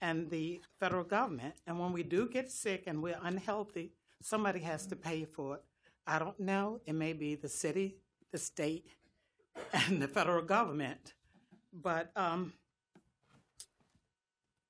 and 0.00 0.30
the 0.30 0.60
federal 0.80 1.04
government. 1.04 1.54
And 1.66 1.78
when 1.78 1.92
we 1.92 2.02
do 2.02 2.28
get 2.28 2.50
sick 2.50 2.84
and 2.86 3.02
we're 3.02 3.18
unhealthy, 3.22 3.92
somebody 4.22 4.60
has 4.60 4.86
to 4.86 4.96
pay 4.96 5.24
for 5.24 5.56
it. 5.56 5.62
I 6.06 6.18
don't 6.18 6.40
know. 6.40 6.80
It 6.86 6.94
may 6.94 7.12
be 7.12 7.34
the 7.34 7.48
city, 7.48 7.96
the 8.32 8.38
state, 8.38 8.86
and 9.72 10.00
the 10.00 10.08
federal 10.08 10.42
government. 10.42 11.14
But 11.72 12.10
um, 12.16 12.54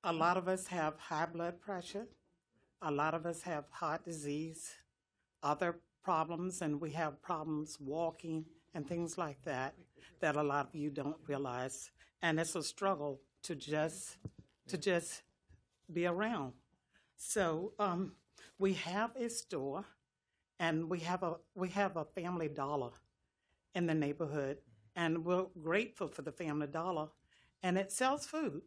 a 0.03 0.13
lot 0.13 0.37
of 0.37 0.49
us 0.49 0.67
have 0.67 0.99
high 0.99 1.27
blood 1.27 1.61
pressure. 1.61 2.07
A 2.83 2.91
lot 2.91 3.15
of 3.15 3.25
us 3.25 3.43
have 3.43 3.65
heart 3.71 4.05
disease, 4.05 4.71
other 5.43 5.77
problems, 6.03 6.63
and 6.63 6.81
we 6.81 6.91
have 6.91 7.21
problems 7.23 7.79
walking 7.81 8.45
and 8.75 8.87
things 8.87 9.19
like 9.19 9.43
that 9.45 9.75
that 10.21 10.37
a 10.37 10.43
lot 10.43 10.69
of 10.69 10.75
you 10.75 10.91
don't 10.91 11.17
realize. 11.27 11.91
And 12.23 12.41
it's 12.41 12.55
a 12.55 12.63
struggle 12.63 13.21
to 13.45 13.55
just 13.55 14.17
to 14.69 14.77
just 14.79 15.23
be 15.93 16.07
around. 16.07 16.53
So 17.17 17.73
um, 17.79 18.13
we 18.59 18.75
have 18.75 19.15
a 19.17 19.29
store, 19.29 19.85
and 20.59 20.89
we 20.89 21.01
have 21.01 21.23
a 21.23 21.37
we 21.55 21.69
have 21.71 21.97
a 21.97 22.05
Family 22.05 22.49
Dollar 22.49 22.91
in 23.75 23.87
the 23.87 23.95
neighborhood, 23.95 24.59
and 24.97 25.25
we're 25.25 25.47
grateful 25.63 26.09
for 26.09 26.23
the 26.23 26.33
Family 26.33 26.67
Dollar, 26.67 27.09
and 27.63 27.79
it 27.79 27.93
sells 27.93 28.27
food, 28.27 28.63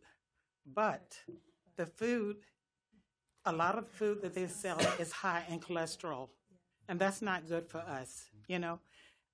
but 0.65 1.19
the 1.77 1.85
food, 1.85 2.37
a 3.45 3.51
lot 3.51 3.77
of 3.77 3.87
food 3.89 4.21
that 4.21 4.33
they 4.33 4.47
sell 4.47 4.79
is 4.99 5.11
high 5.11 5.43
in 5.49 5.59
cholesterol, 5.59 6.29
and 6.87 6.99
that's 6.99 7.21
not 7.21 7.47
good 7.47 7.69
for 7.69 7.79
us, 7.79 8.25
you 8.47 8.59
know. 8.59 8.79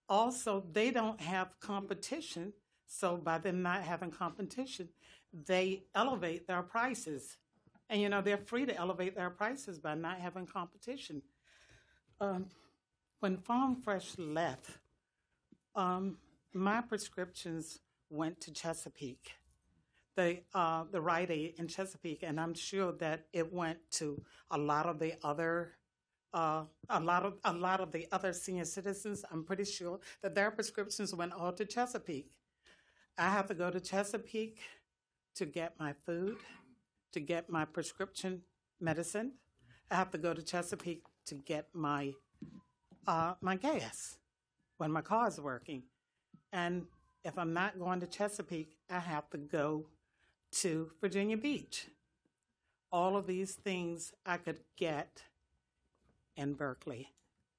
Also, 0.10 0.64
they 0.72 0.92
don't 0.92 1.20
have 1.20 1.60
competition, 1.60 2.54
so 2.86 3.18
by 3.18 3.38
them 3.38 3.62
not 3.62 3.84
having 3.84 4.12
competition, 4.12 4.88
they 5.46 5.84
elevate 5.94 6.48
their 6.48 6.62
prices, 6.62 7.38
and 7.90 8.02
you 8.02 8.10
know 8.10 8.22
they're 8.22 8.38
free 8.38 8.66
to 8.66 8.76
elevate 8.76 9.16
their 9.16 9.30
prices 9.30 9.80
by 9.80 9.96
not 9.96 10.20
having 10.20 10.46
competition. 10.46 11.22
Um, 12.22 12.48
when 13.20 13.38
Farm 13.38 13.76
Fresh 13.76 14.18
left, 14.18 14.70
um, 15.76 16.18
my 16.54 16.82
prescriptions 16.82 17.80
went 18.10 18.40
to 18.42 18.52
Chesapeake, 18.52 19.34
the 20.16 20.40
uh, 20.54 20.86
the 20.90 21.02
Rite 21.02 21.32
Aid 21.32 21.56
in 21.58 21.68
Chesapeake, 21.68 22.24
and 22.24 22.40
I'm 22.40 22.54
sure 22.54 22.94
that 22.94 23.26
it 23.34 23.52
went 23.52 23.80
to 23.92 24.22
a 24.52 24.58
lot 24.58 24.86
of 24.86 25.00
the 25.00 25.16
other 25.24 25.74
uh, 26.34 26.64
a 26.90 27.00
lot 27.00 27.26
of 27.26 27.34
a 27.44 27.54
lot 27.54 27.80
of 27.80 27.92
the 27.92 28.08
other 28.12 28.34
senior 28.34 28.66
citizens. 28.66 29.24
I'm 29.32 29.44
pretty 29.44 29.66
sure 29.66 30.00
that 30.22 30.36
their 30.36 30.52
prescriptions 30.52 31.14
went 31.14 31.34
all 31.34 31.54
to 31.54 31.66
Chesapeake. 31.66 32.32
I 33.18 33.30
have 33.30 33.48
to 33.48 33.54
go 33.54 33.72
to 33.72 33.80
Chesapeake 33.80 34.60
to 35.36 35.46
get 35.46 35.74
my 35.80 35.94
food, 36.06 36.38
to 37.14 37.20
get 37.20 37.50
my 37.50 37.66
prescription 37.66 38.42
medicine. 38.80 39.34
I 39.90 39.96
have 39.96 40.12
to 40.12 40.18
go 40.18 40.34
to 40.34 40.42
Chesapeake 40.42 41.04
to 41.28 41.36
get 41.36 41.70
my 41.74 42.14
uh, 43.08 43.36
my 43.42 43.56
gas 43.56 44.18
when 44.78 44.92
my 44.92 45.02
car 45.02 45.28
is 45.28 45.40
working. 45.40 45.84
And 46.52 46.86
if 47.24 47.38
I'm 47.38 47.54
not 47.54 47.80
going 47.80 48.00
to 48.02 48.08
Chesapeake, 48.08 48.78
I 48.90 49.00
have 49.00 49.30
to 49.32 49.38
go 49.38 49.88
to 50.52 50.92
Virginia 51.02 51.38
Beach. 51.38 51.88
All 52.92 53.18
of 53.18 53.28
these 53.28 53.54
things 53.54 54.14
I 54.26 54.38
could 54.38 54.60
get 54.78 55.24
in 56.38 56.54
Berkley. 56.54 57.10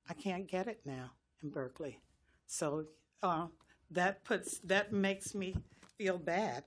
I 0.09 0.15
can't 0.15 0.49
get 0.49 0.67
it 0.67 0.81
now 0.87 1.11
in 1.43 1.51
Berkley. 1.51 1.99
So 2.47 2.87
uh, 3.23 3.49
that 3.91 4.25
puts 4.25 4.59
that 4.61 4.93
makes 4.93 5.35
me 5.35 5.57
feel 5.99 6.17
bad. 6.17 6.65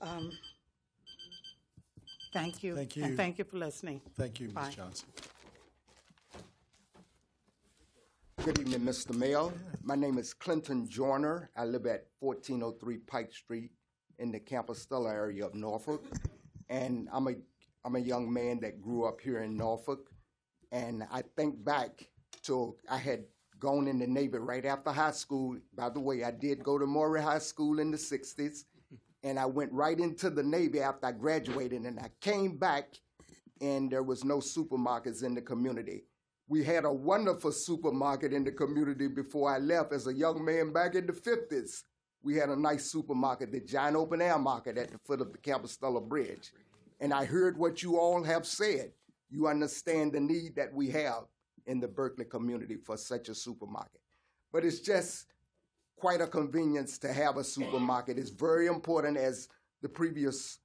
Um, 0.00 0.32
thank 2.32 2.62
you. 2.62 2.74
Thank 2.74 2.96
you. 2.96 3.04
And 3.04 3.16
thank 3.16 3.38
you 3.38 3.44
for 3.44 3.58
listening. 3.58 4.00
Thank 4.16 4.40
you, 4.40 4.46
Ms. 4.46 4.54
Bye. 4.54 4.70
Johnson. 4.74 5.08
Good 8.44 8.60
evening, 8.60 8.80
Mr. 8.82 9.12
Mayor. 9.12 9.48
My 9.82 9.96
name 9.96 10.18
is 10.18 10.32
Clinton 10.32 10.88
Joyner. 10.88 11.50
I 11.56 11.64
live 11.64 11.84
at 11.86 12.06
1403 12.20 12.98
Pike 12.98 13.32
Street 13.32 13.72
in 14.20 14.30
the 14.30 14.38
Campostella 14.38 15.12
area 15.12 15.44
of 15.44 15.54
Norfolk. 15.54 16.04
And 16.68 17.08
I'm 17.12 17.26
a, 17.26 17.34
I'm 17.84 17.96
a 17.96 18.00
young 18.00 18.32
man 18.32 18.60
that 18.60 18.80
grew 18.80 19.04
up 19.04 19.20
here 19.20 19.40
in 19.40 19.56
Norfolk. 19.56 20.10
And 20.72 21.04
I 21.10 21.22
think 21.36 21.64
back 21.64 22.08
to 22.44 22.76
I 22.90 22.98
had 22.98 23.24
gone 23.58 23.88
in 23.88 23.98
the 23.98 24.06
Navy 24.06 24.38
right 24.38 24.64
after 24.64 24.90
high 24.90 25.12
school. 25.12 25.56
By 25.74 25.88
the 25.88 26.00
way, 26.00 26.24
I 26.24 26.30
did 26.30 26.62
go 26.62 26.78
to 26.78 26.86
Maury 26.86 27.22
High 27.22 27.38
School 27.38 27.78
in 27.78 27.90
the 27.90 27.96
60s. 27.96 28.64
And 29.22 29.38
I 29.38 29.46
went 29.46 29.72
right 29.72 29.98
into 29.98 30.30
the 30.30 30.42
Navy 30.42 30.80
after 30.80 31.06
I 31.06 31.12
graduated. 31.12 31.82
And 31.82 31.98
I 31.98 32.10
came 32.20 32.56
back 32.56 32.94
and 33.60 33.90
there 33.90 34.02
was 34.02 34.24
no 34.24 34.38
supermarkets 34.38 35.24
in 35.24 35.34
the 35.34 35.40
community. 35.40 36.04
We 36.48 36.62
had 36.62 36.84
a 36.84 36.92
wonderful 36.92 37.50
supermarket 37.50 38.32
in 38.32 38.44
the 38.44 38.52
community 38.52 39.08
before 39.08 39.50
I 39.50 39.58
left 39.58 39.92
as 39.92 40.06
a 40.06 40.14
young 40.14 40.44
man 40.44 40.72
back 40.72 40.94
in 40.94 41.06
the 41.06 41.12
50s. 41.12 41.82
We 42.22 42.36
had 42.36 42.50
a 42.50 42.56
nice 42.56 42.90
supermarket, 42.90 43.50
the 43.52 43.60
Giant 43.60 43.96
Open 43.96 44.20
Air 44.20 44.38
Market 44.38 44.78
at 44.78 44.92
the 44.92 44.98
foot 44.98 45.20
of 45.20 45.32
the 45.32 45.38
Campostella 45.38 46.06
Bridge. 46.06 46.52
And 47.00 47.12
I 47.12 47.24
heard 47.24 47.58
what 47.58 47.82
you 47.82 47.98
all 47.98 48.22
have 48.22 48.46
said. 48.46 48.92
You 49.30 49.48
understand 49.48 50.12
the 50.12 50.20
need 50.20 50.56
that 50.56 50.72
we 50.72 50.88
have 50.90 51.24
in 51.66 51.80
the 51.80 51.88
Berkley 51.88 52.24
community 52.24 52.76
for 52.76 52.96
such 52.96 53.28
a 53.28 53.34
supermarket. 53.34 54.00
But 54.52 54.64
it's 54.64 54.80
just 54.80 55.26
quite 55.96 56.20
a 56.20 56.26
convenience 56.26 56.98
to 56.98 57.12
have 57.12 57.36
a 57.36 57.44
supermarket. 57.44 58.18
It's 58.18 58.30
very 58.30 58.66
important, 58.66 59.16
as 59.16 59.48
the 59.82 59.88
previous 59.88 60.58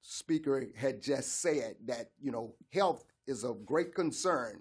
speaker 0.00 0.66
had 0.76 1.02
just 1.02 1.40
said, 1.40 1.76
that 1.86 2.10
you 2.20 2.32
know 2.32 2.54
health 2.72 3.04
is 3.26 3.44
of 3.44 3.64
great 3.66 3.94
concern, 3.94 4.60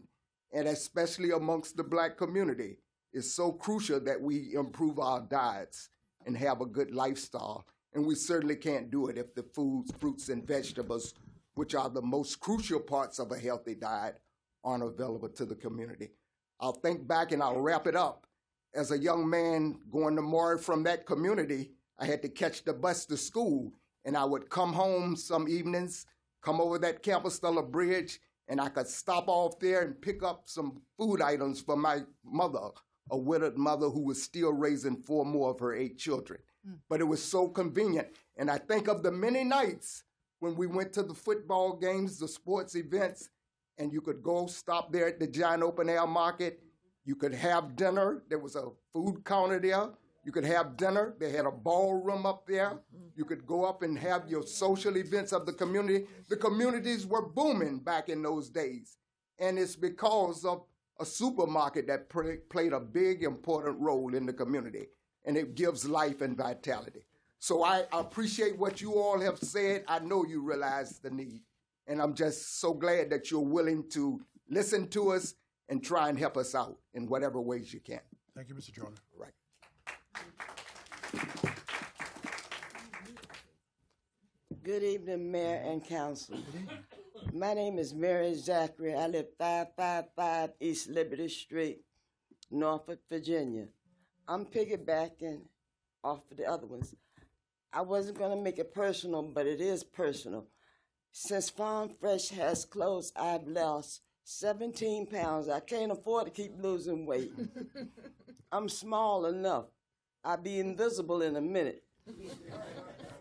and 0.52 0.68
especially 0.68 1.32
amongst 1.32 1.78
the 1.78 1.84
black 1.84 2.18
community, 2.18 2.78
it's 3.14 3.32
so 3.32 3.52
crucial 3.52 4.00
that 4.02 4.22
we 4.22 4.54
improve 4.54 5.00
our 5.00 5.22
diets 5.22 5.90
and 6.26 6.38
have 6.38 6.62
a 6.62 6.66
good 6.66 6.94
lifestyle. 6.94 7.66
And 7.94 8.06
we 8.06 8.16
certainly 8.16 8.58
can't 8.58 8.92
do 8.92 9.08
it 9.08 9.18
if 9.18 9.34
the 9.34 9.44
foods, 9.44 9.92
fruits, 9.98 10.30
and 10.30 10.46
vegetables, 10.46 11.14
which 11.58 11.74
are 11.74 11.90
the 11.90 12.02
most 12.02 12.40
crucial 12.40 12.80
parts 12.80 13.18
of 13.20 13.32
a 13.32 13.38
healthy 13.38 13.74
diet, 13.74 14.20
aren't 14.64 14.84
available 14.84 15.30
to 15.30 15.46
the 15.46 15.56
community. 15.56 16.12
I'll 16.60 16.74
think 16.74 17.08
back 17.08 17.32
and 17.32 17.42
I'll 17.42 17.60
wrap 17.60 17.88
it 17.88 17.96
up. 17.96 18.28
As 18.76 18.92
a 18.92 18.98
young 18.98 19.28
man 19.28 19.80
going 19.92 20.16
to 20.16 20.22
Maury 20.22 20.60
from 20.60 20.84
that 20.84 21.06
community, 21.06 21.72
I 22.00 22.06
had 22.06 22.22
to 22.22 22.30
catch 22.30 22.64
the 22.64 22.74
bus 22.74 23.06
to 23.08 23.18
school, 23.18 23.74
and 24.06 24.16
I 24.16 24.24
would 24.24 24.50
come 24.50 24.72
home 24.72 25.16
some 25.16 25.48
evenings, 25.48 26.06
come 26.44 26.62
over 26.62 26.78
that 26.80 27.02
Campostella 27.02 27.70
Bridge, 27.70 28.20
and 28.48 28.62
I 28.62 28.70
could 28.70 28.88
stop 28.88 29.28
off 29.28 29.60
there 29.60 29.82
and 29.82 30.00
pick 30.00 30.22
up 30.22 30.44
some 30.46 30.82
food 30.98 31.22
items 31.22 31.60
for 31.60 31.76
my 31.76 32.02
mother, 32.24 32.70
a 33.10 33.18
widowed 33.18 33.58
mother 33.58 33.90
who 33.90 34.02
was 34.02 34.22
still 34.22 34.54
raising 34.54 34.98
four 34.98 35.26
more 35.26 35.52
of 35.52 35.60
her 35.60 35.74
eight 35.74 35.98
children. 35.98 36.40
Hmm. 36.66 36.76
But 36.88 37.02
it 37.02 37.06
was 37.06 37.24
so 37.24 37.48
convenient. 37.48 38.10
And 38.38 38.52
I 38.52 38.60
think 38.60 38.88
of 38.88 39.02
the 39.02 39.12
many 39.12 39.44
nights 39.44 40.04
when 40.40 40.56
we 40.56 40.68
went 40.68 40.94
to 40.94 41.04
the 41.04 41.14
football 41.14 41.76
games, 41.76 42.20
the 42.20 42.28
sports 42.28 42.76
events, 42.76 43.30
and 43.78 43.92
you 43.92 44.02
could 44.02 44.24
go 44.24 44.48
stop 44.48 44.92
there 44.92 45.08
at 45.08 45.20
the 45.20 45.28
giant 45.28 45.64
open 45.64 45.90
air 45.90 46.08
market. 46.08 46.62
You 47.06 47.16
could 47.16 47.34
have 47.34 47.76
dinner. 47.76 48.24
There 48.30 48.40
was 48.40 48.56
a 48.56 48.66
food 48.94 49.24
counter 49.24 49.60
there. 49.60 49.90
You 50.24 50.32
could 50.32 50.46
have 50.46 50.76
dinner. 50.76 51.16
They 51.20 51.32
had 51.32 51.46
a 51.46 51.52
ballroom 51.52 52.26
up 52.26 52.46
there. 52.48 52.80
You 53.16 53.24
could 53.24 53.46
go 53.46 53.64
up 53.64 53.82
and 53.82 53.98
have 53.98 54.28
your 54.28 54.46
social 54.46 54.98
events 54.98 55.32
of 55.32 55.46
the 55.46 55.54
community. 55.54 56.06
The 56.28 56.36
communities 56.36 57.06
were 57.06 57.26
booming 57.26 57.80
back 57.80 58.10
in 58.10 58.22
those 58.22 58.50
days. 58.50 58.98
And 59.40 59.58
it's 59.58 59.76
because 59.76 60.44
of 60.44 60.66
a 61.00 61.06
supermarket 61.06 61.88
that 61.88 62.10
pr- 62.10 62.44
played 62.50 62.74
a 62.74 62.80
big, 62.80 63.24
important 63.24 63.80
role 63.80 64.16
in 64.16 64.26
the 64.26 64.34
community. 64.34 64.88
And 65.24 65.38
it 65.38 65.56
gives 65.56 65.88
life 65.88 66.22
and 66.22 66.36
vitality. 66.36 67.06
So 67.40 67.64
I 67.64 67.84
appreciate 67.94 68.58
what 68.58 68.82
you 68.82 68.94
all 68.96 69.20
have 69.20 69.38
said. 69.40 69.84
I 69.88 70.00
know 70.00 70.26
you 70.26 70.42
realize 70.42 71.00
the 71.00 71.12
need. 71.12 71.42
And 71.86 72.02
I'm 72.02 72.14
just 72.14 72.60
so 72.60 72.74
glad 72.74 73.10
that 73.12 73.32
you're 73.32 73.40
willing 73.40 73.90
to 73.92 74.20
listen 74.50 74.88
to 74.90 75.12
us 75.12 75.36
and 75.70 75.84
try 75.84 76.10
and 76.10 76.18
help 76.18 76.36
us 76.38 76.56
out 76.56 76.78
in 76.94 77.08
whatever 77.08 77.40
ways 77.40 77.74
you 77.74 77.80
can. 77.80 78.00
Thank 78.36 78.50
you, 78.50 78.56
Mr. 78.56 78.74
Jordan. 78.74 78.98
Right. 79.16 79.32
Good 84.64 84.84
evening, 84.84 85.32
Mayor 85.32 85.62
and 85.66 85.86
Council. 85.86 86.38
My 87.34 87.54
name 87.54 87.80
is 87.80 87.94
Mary 87.94 88.34
Zachary. 88.36 88.94
I 88.96 89.08
live 89.08 89.28
555 89.38 90.50
East 90.60 90.90
Liberty 90.90 91.30
Street, 91.30 91.82
Norfolk, 92.52 93.00
Virginia. 93.10 93.68
I'm 94.28 94.46
piggybacking 94.46 95.42
off 96.04 96.20
of 96.30 96.38
the 96.38 96.46
other 96.46 96.68
ones. 96.68 96.94
I 97.74 97.82
wasn't 97.82 98.18
going 98.18 98.36
to 98.36 98.44
make 98.44 98.60
it 98.60 98.74
personal, 98.74 99.24
but 99.24 99.46
it 99.46 99.62
is 99.62 99.84
personal. 99.84 100.48
Since 101.12 101.50
Farm 101.50 101.90
Fresh 102.00 102.30
has 102.30 102.66
closed, 102.66 103.14
I've 103.18 103.48
lost 103.48 104.02
17 104.24 105.08
pounds. 105.08 105.50
I 105.50 105.60
can't 105.60 105.92
afford 105.92 106.26
to 106.26 106.32
keep 106.32 106.52
losing 106.62 107.06
weight. 107.06 107.32
I'm 108.52 108.70
small 108.70 109.26
enough. 109.26 109.66
I'll 110.24 110.38
be 110.38 110.60
invisible 110.60 111.22
in 111.22 111.36
a 111.36 111.42
minute. 111.42 111.84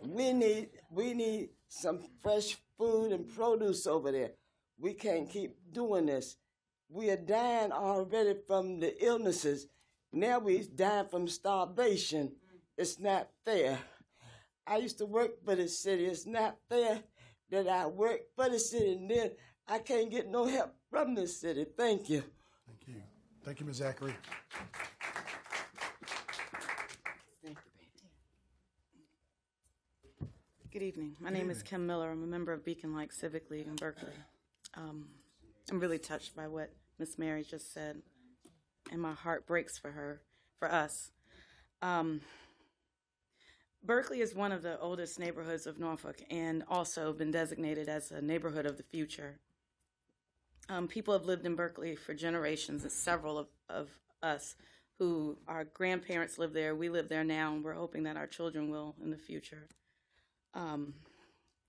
We 0.03 0.33
need 0.33 0.69
we 0.89 1.13
need 1.13 1.49
some 1.67 1.99
fresh 2.21 2.57
food 2.77 3.11
and 3.11 3.27
produce 3.33 3.87
over 3.87 4.11
there. 4.11 4.31
We 4.79 4.93
can't 4.93 5.29
keep 5.29 5.55
doing 5.71 6.05
this. 6.05 6.37
We 6.89 7.09
are 7.09 7.17
dying 7.17 7.71
already 7.71 8.35
from 8.47 8.79
the 8.79 9.03
illnesses. 9.03 9.67
Now 10.13 10.39
we're 10.39 10.63
dying 10.63 11.07
from 11.09 11.27
starvation. 11.27 12.33
It's 12.77 12.99
not 12.99 13.29
fair. 13.43 13.79
I 14.67 14.77
used 14.77 14.97
to 14.97 15.05
work 15.05 15.43
for 15.45 15.55
the 15.55 15.67
city. 15.67 16.05
It's 16.05 16.25
not 16.25 16.57
fair 16.69 17.01
that 17.51 17.67
I 17.67 17.85
work 17.85 18.21
for 18.35 18.49
the 18.49 18.59
city 18.59 18.93
and 18.93 19.09
then 19.09 19.31
I 19.67 19.79
can't 19.79 20.11
get 20.11 20.29
no 20.29 20.45
help 20.45 20.75
from 20.89 21.15
the 21.15 21.27
city. 21.27 21.65
Thank 21.77 22.09
you. 22.09 22.23
Thank 22.65 22.87
you. 22.87 23.01
Thank 23.43 23.59
you, 23.61 23.65
Ms. 23.65 23.77
Zachary. 23.77 24.13
Thank 27.43 27.57
you, 30.21 30.27
Good 30.71 30.81
evening. 30.83 31.15
My 31.21 31.29
Good 31.29 31.37
name 31.37 31.49
is. 31.49 31.63
Kim 31.63 31.87
Miller. 31.87 32.11
I'm 32.11 32.23
a 32.23 32.27
member 32.27 32.51
of 32.51 32.65
Beacon 32.65 32.93
Light 32.93 33.13
Civic 33.13 33.49
League 33.49 33.67
in 33.67 33.75
Berkley. 33.75 34.13
Um, 34.75 35.07
I'm 35.71 35.79
really 35.79 35.97
touched 35.97 36.35
by 36.35 36.47
what 36.47 36.71
Miss 36.99 37.17
Mary 37.17 37.43
just 37.43 37.73
said, 37.73 38.01
and 38.91 39.01
my 39.01 39.13
heart 39.13 39.47
breaks 39.47 39.77
for 39.77 39.91
her, 39.91 40.21
for 40.59 40.71
us. 40.71 41.11
Um, 41.81 42.21
Berkley 43.83 44.21
is 44.21 44.35
one 44.35 44.51
of 44.51 44.63
the 44.63 44.79
oldest 44.79 45.19
neighborhoods 45.19 45.65
of 45.65 45.79
Norfolk 45.79 46.21
and 46.29 46.63
also 46.69 47.13
been 47.13 47.31
designated 47.31 47.87
as 47.87 48.11
a 48.11 48.21
neighborhood 48.21 48.65
of 48.65 48.77
the 48.77 48.83
future. 48.83 49.39
Um, 50.69 50.87
people 50.87 51.13
have 51.13 51.25
lived 51.25 51.45
in 51.45 51.55
Berkley 51.55 51.95
for 51.95 52.13
generations, 52.13 52.83
and 52.83 52.91
several 52.91 53.37
of, 53.37 53.47
of 53.69 53.89
us 54.21 54.55
who 54.99 55.37
our 55.47 55.63
grandparents 55.63 56.37
live 56.37 56.51
there, 56.53 56.75
we 56.75 56.89
live 56.89 57.07
there 57.07 57.23
now, 57.23 57.53
and 57.53 57.63
we're 57.63 57.73
hoping 57.73 58.03
that 58.03 58.17
our 58.17 58.27
children 58.27 58.69
will 58.69 58.95
in 59.01 59.09
the 59.09 59.17
future. 59.17 59.67
Um, 60.53 60.93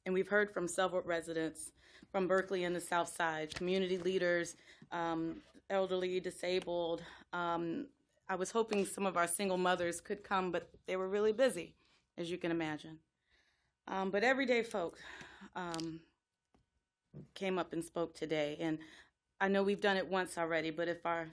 and 0.06 0.14
we've 0.14 0.28
heard 0.28 0.51
from 0.51 0.66
several 0.66 1.02
residents 1.02 1.70
from 2.10 2.26
Berkley 2.26 2.64
and 2.64 2.74
the 2.74 2.80
South 2.80 3.14
Side, 3.14 3.55
community 3.55 3.98
leaders, 3.98 4.56
um, 4.90 5.43
elderly, 5.68 6.18
disabled. 6.18 7.02
Um, 7.32 7.86
I 8.28 8.35
was 8.35 8.51
hoping 8.51 8.86
some 8.86 9.06
of 9.06 9.16
our 9.16 9.26
single 9.26 9.59
mothers 9.59 10.01
could 10.01 10.24
come, 10.24 10.51
but 10.51 10.70
they 10.86 10.97
were 10.97 11.09
really 11.09 11.32
busy, 11.32 11.74
as 12.19 12.31
you 12.31 12.36
can 12.36 12.51
imagine. 12.51 12.99
Um, 13.86 14.11
but 14.11 14.23
everyday 14.23 14.62
folk 14.62 14.99
um, 15.57 16.01
came 17.35 17.59
up 17.59 17.73
and 17.73 17.82
spoke 17.82 18.15
today, 18.15 18.59
and 18.61 18.78
I 19.40 19.49
know 19.49 19.62
we've 19.62 19.81
done 19.81 19.97
it 19.97 20.07
once 20.07 20.36
already, 20.36 20.70
but 20.70 20.89
if 20.89 21.07
our 21.07 21.28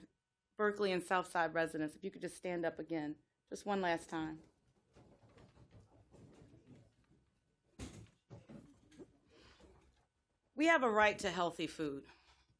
Berkley 0.56 0.92
and 0.92 1.02
Southside 1.02 1.52
residents, 1.52 1.94
if 1.96 2.04
you 2.04 2.10
could 2.10 2.22
just 2.22 2.36
stand 2.36 2.64
up 2.64 2.78
again, 2.78 3.16
just 3.50 3.66
one 3.66 3.82
last 3.82 4.08
time. 4.08 4.38
We 10.54 10.66
have 10.68 10.82
a 10.82 10.88
right 10.90 11.18
to 11.18 11.28
healthy 11.28 11.66
food, 11.66 12.04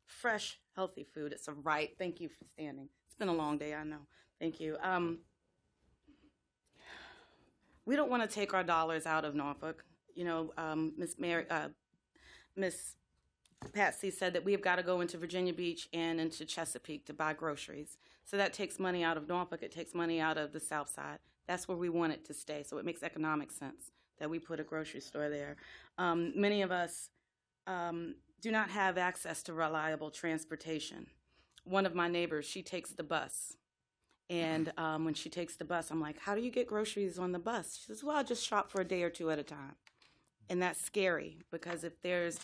fresh, 0.04 0.58
healthy 0.74 1.06
food. 1.14 1.32
It's 1.32 1.48
a 1.48 1.52
right. 1.52 1.92
Thank 1.96 2.20
you 2.20 2.28
for 2.28 2.44
standing. 2.52 2.90
It's 3.06 3.14
been 3.14 3.28
a 3.28 3.32
long 3.32 3.56
day, 3.56 3.72
I 3.74 3.84
know. 3.84 4.00
Thank 4.38 4.60
you. 4.60 4.76
Um, 4.82 5.20
we 7.86 7.96
don't 7.96 8.10
want 8.10 8.28
to 8.28 8.28
take 8.28 8.52
our 8.52 8.64
dollars 8.64 9.06
out 9.06 9.24
of 9.24 9.34
Norfolk. 9.34 9.84
You 10.14 10.24
know, 10.24 10.52
um, 10.58 10.92
Miss 10.98 11.18
Mary, 11.18 11.46
uh, 11.48 11.68
Miss 12.56 12.96
Patsy 13.72 14.10
said 14.10 14.32
that 14.34 14.44
we've 14.44 14.62
got 14.62 14.76
to 14.76 14.82
go 14.82 15.00
into 15.00 15.16
Virginia 15.16 15.52
Beach 15.52 15.88
and 15.92 16.20
into 16.20 16.44
Chesapeake 16.44 17.06
to 17.06 17.14
buy 17.14 17.32
groceries. 17.32 17.96
So 18.24 18.36
that 18.36 18.52
takes 18.52 18.78
money 18.78 19.04
out 19.04 19.16
of 19.16 19.28
Norfolk. 19.28 19.62
It 19.62 19.72
takes 19.72 19.94
money 19.94 20.20
out 20.20 20.36
of 20.36 20.52
the 20.52 20.60
South 20.60 20.88
Side. 20.88 21.18
That's 21.46 21.68
where 21.68 21.76
we 21.76 21.88
want 21.88 22.12
it 22.12 22.24
to 22.26 22.34
stay. 22.34 22.64
So 22.64 22.78
it 22.78 22.84
makes 22.84 23.02
economic 23.02 23.52
sense 23.52 23.92
that 24.18 24.28
we 24.28 24.38
put 24.38 24.58
a 24.58 24.64
grocery 24.64 25.00
store 25.00 25.28
there. 25.28 25.56
Um, 25.96 26.32
many 26.34 26.62
of 26.62 26.72
us 26.72 27.10
um, 27.66 28.16
do 28.40 28.50
not 28.50 28.70
have 28.70 28.98
access 28.98 29.42
to 29.44 29.52
reliable 29.52 30.10
transportation. 30.10 31.06
One 31.64 31.86
of 31.86 31.94
my 31.94 32.08
neighbors, 32.08 32.46
she 32.46 32.62
takes 32.62 32.90
the 32.90 33.02
bus. 33.02 33.56
And 34.28 34.72
um, 34.76 35.04
when 35.04 35.14
she 35.14 35.30
takes 35.30 35.56
the 35.56 35.64
bus, 35.64 35.90
I'm 35.90 36.00
like, 36.00 36.18
How 36.18 36.34
do 36.34 36.40
you 36.40 36.50
get 36.50 36.66
groceries 36.66 37.18
on 37.18 37.32
the 37.32 37.38
bus? 37.38 37.78
She 37.78 37.86
says, 37.86 38.02
Well, 38.02 38.16
I 38.16 38.22
just 38.22 38.46
shop 38.46 38.70
for 38.70 38.80
a 38.80 38.84
day 38.84 39.02
or 39.02 39.10
two 39.10 39.30
at 39.30 39.38
a 39.38 39.44
time. 39.44 39.76
And 40.48 40.62
that's 40.62 40.80
scary 40.80 41.38
because 41.50 41.84
if 41.84 42.00
there's, 42.02 42.40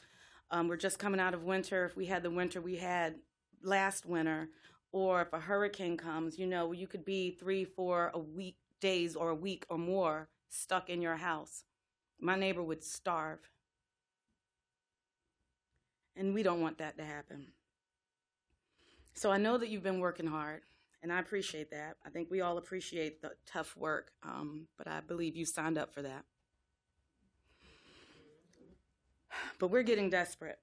um, 0.51 0.69
we're 0.69 0.77
just 0.77 0.99
coming 0.99 1.21
out 1.21 1.35
of 1.35 1.45
winter, 1.45 1.85
if 1.85 1.97
we 1.97 2.07
had 2.07 2.23
the 2.23 2.31
winter 2.31 2.61
we 2.61 2.77
had 2.77 3.17
last 3.63 4.07
winter, 4.07 4.49
or 4.93 5.23
if 5.23 5.33
a 5.33 5.41
hurricane 5.41 5.97
comes, 5.97 6.39
you 6.39 6.47
know, 6.47 6.73
you 6.73 6.87
could 6.87 7.05
be 7.05 7.31
three, 7.31 7.65
four 7.65 8.11
a 8.15 8.19
week 8.19 8.57
days 8.81 9.17
or 9.17 9.31
a 9.31 9.35
week 9.35 9.65
or 9.71 9.79
more 9.79 10.29
stuck 10.49 10.91
in 10.91 11.01
your 11.01 11.17
house. 11.17 11.65
My 12.21 12.37
neighbor 12.37 12.63
would 12.63 12.85
starve. 12.85 13.39
And 16.15 16.35
we 16.35 16.43
don't 16.43 16.61
want 16.61 16.79
that 16.79 16.99
to 16.99 17.05
happen. 17.05 17.47
So 19.15 19.31
I 19.31 19.39
know 19.39 19.57
that 19.57 19.69
you've 19.69 19.83
been 19.83 20.01
working 20.01 20.27
hard, 20.27 20.63
and 21.03 21.12
I 21.12 21.19
appreciate 21.19 21.70
that. 21.70 21.97
I 22.05 22.11
think 22.11 22.31
we 22.31 22.41
all 22.41 22.59
appreciate 22.59 23.20
the 23.20 23.33
tough 23.47 23.77
work, 23.77 24.12
um, 24.23 24.66
but 24.79 24.87
I 24.87 25.01
believe 25.01 25.37
you 25.37 25.45
signed 25.45 25.79
up 25.79 25.93
for 25.93 26.03
that. 26.03 26.24
But 29.59 29.69
we're 29.69 29.83
getting 29.83 30.11
desperate. 30.11 30.59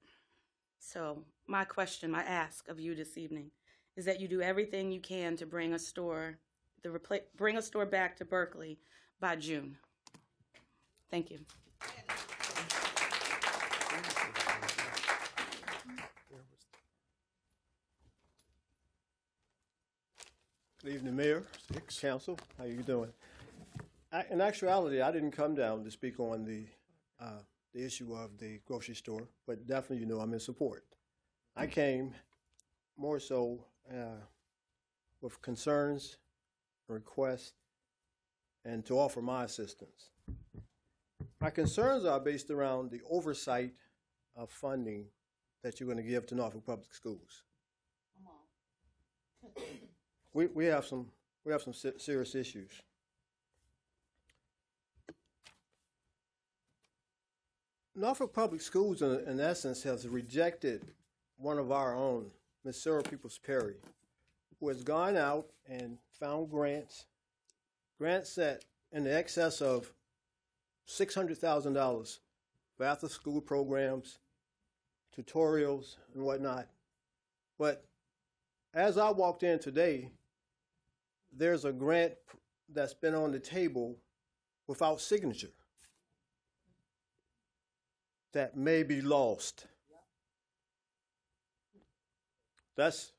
So, 0.79 1.23
my 1.47 1.65
question, 1.65 2.11
my 2.11 2.23
ask 2.23 2.67
of 2.69 2.79
you 2.79 2.95
this 2.95 3.17
evening 3.17 3.51
is 3.95 4.05
that 4.05 4.19
you 4.21 4.27
do 4.27 4.41
everything 4.41 4.91
you 4.91 4.99
can 4.99 5.35
to 5.37 5.45
bring 5.45 5.73
a 5.73 5.79
store 5.79 6.37
the 6.83 7.21
bring 7.35 7.57
a 7.57 7.61
store 7.61 7.85
back 7.85 8.15
to 8.17 8.25
Berkley 8.25 8.79
by 9.19 9.35
June. 9.35 9.77
Thank 11.11 11.31
you. 11.31 11.39
Good 20.81 20.93
evening, 20.93 21.17
Mayor, 21.17 21.43
Council. 21.99 22.39
How 22.57 22.63
are 22.63 22.67
you 22.67 22.83
doing? 22.83 23.11
In 24.31 24.39
actuality, 24.39 25.01
I 25.01 25.11
didn't 25.11 25.31
come 25.31 25.53
down 25.53 25.83
to 25.83 25.91
speak 25.91 26.21
on 26.21 26.45
the, 26.45 26.63
uh, 27.19 27.41
the 27.73 27.85
issue 27.85 28.13
of 28.13 28.37
the 28.37 28.61
grocery 28.65 28.95
store, 28.95 29.27
but 29.45 29.67
definitely, 29.67 29.97
you 29.97 30.05
know, 30.05 30.21
I'm 30.21 30.31
in 30.31 30.39
support. 30.39 30.85
I 31.53 31.67
came 31.67 32.13
more 32.95 33.19
so 33.19 33.65
uh, 33.91 34.23
with 35.21 35.41
concerns, 35.41 36.15
requests, 36.87 37.55
and 38.63 38.85
to 38.85 38.97
offer 38.97 39.21
my 39.21 39.43
assistance. 39.43 40.11
My 41.41 41.49
concerns 41.49 42.05
are 42.05 42.21
based 42.21 42.51
around 42.51 42.89
the 42.89 43.01
oversight 43.11 43.73
of 44.33 44.49
funding 44.49 45.07
that 45.61 45.81
you're 45.81 45.87
going 45.93 46.01
to 46.01 46.09
give 46.09 46.25
to 46.27 46.35
Norfolk 46.35 46.65
Public 46.65 46.93
Schools. 46.93 47.43
We, 50.33 50.47
we 50.47 50.65
have 50.65 50.85
some 50.85 51.07
we 51.45 51.51
have 51.51 51.61
some 51.61 51.73
serious 51.73 52.35
issues. 52.35 52.71
Norfolk 57.95 58.33
Public 58.33 58.61
Schools, 58.61 59.01
in, 59.01 59.19
in 59.27 59.39
essence, 59.39 59.83
has 59.83 60.07
rejected 60.07 60.85
one 61.37 61.57
of 61.57 61.71
our 61.71 61.95
own, 61.95 62.31
Miss 62.63 62.81
Sarah 62.81 63.01
Peoples 63.01 63.39
Perry, 63.45 63.75
who 64.59 64.67
has 64.67 64.83
gone 64.83 65.17
out 65.17 65.47
and 65.67 65.97
found 66.19 66.51
grants, 66.51 67.05
grants 67.97 68.35
that 68.35 68.63
in 68.91 69.03
the 69.03 69.13
excess 69.13 69.61
of 69.61 69.91
six 70.85 71.15
hundred 71.15 71.37
thousand 71.37 71.73
dollars 71.73 72.19
for 72.77 72.85
after-school 72.85 73.41
programs, 73.41 74.19
tutorials, 75.17 75.95
and 76.13 76.23
whatnot. 76.23 76.67
But 77.57 77.83
as 78.73 78.97
I 78.97 79.09
walked 79.09 79.43
in 79.43 79.59
today, 79.59 80.11
there's 81.31 81.65
a 81.65 81.71
grant 81.71 82.13
that's 82.73 82.93
been 82.93 83.15
on 83.15 83.31
the 83.31 83.39
table 83.39 83.97
without 84.67 85.01
signature 85.01 85.51
that 88.33 88.55
may 88.55 88.83
be 88.83 89.01
lost. 89.01 89.65
That's 92.75 93.11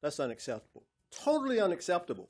that's 0.00 0.20
unacceptable. 0.20 0.84
Totally 1.10 1.60
unacceptable. 1.60 2.28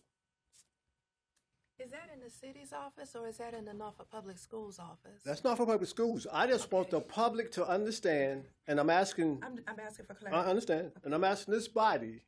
Is 1.78 1.92
that 1.92 2.10
in 2.12 2.18
the 2.18 2.30
city's 2.30 2.72
office 2.72 3.14
or 3.14 3.28
is 3.28 3.36
that 3.36 3.54
in 3.54 3.64
the 3.64 3.72
Norfolk 3.72 4.08
Public 4.10 4.36
Schools 4.36 4.80
office? 4.80 5.22
That's 5.24 5.44
not 5.44 5.56
for 5.56 5.64
public 5.64 5.88
schools. 5.88 6.26
I 6.32 6.48
just 6.48 6.72
want 6.72 6.90
the 6.90 7.00
public 7.00 7.52
to 7.52 7.68
understand, 7.68 8.46
and 8.66 8.80
I'm 8.80 8.90
asking. 8.90 9.40
I'm, 9.42 9.60
I'm 9.68 9.78
asking 9.78 10.06
for 10.06 10.14
clarity. 10.14 10.26
I 10.26 10.30
clarity. 10.30 10.50
understand, 10.50 10.92
and 11.04 11.14
I'm 11.14 11.22
asking 11.22 11.54
this 11.54 11.68
body 11.68 12.22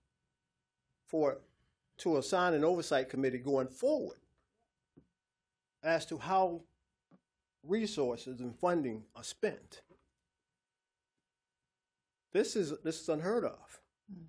for 1.09 1.39
to 2.01 2.17
assign 2.17 2.55
an 2.55 2.65
oversight 2.65 3.09
committee 3.09 3.39
going 3.39 3.69
forward 3.69 4.19
as 5.83 6.05
to 6.07 6.19
how 6.19 6.61
resources 7.63 8.41
and 8.41 8.57
funding 8.57 9.05
are 9.15 9.25
spent. 9.25 9.83
This 12.33 12.55
is 12.57 12.73
this 12.85 13.01
is 13.01 13.09
unheard 13.09 13.45
of, 13.45 13.81
hmm. 14.13 14.25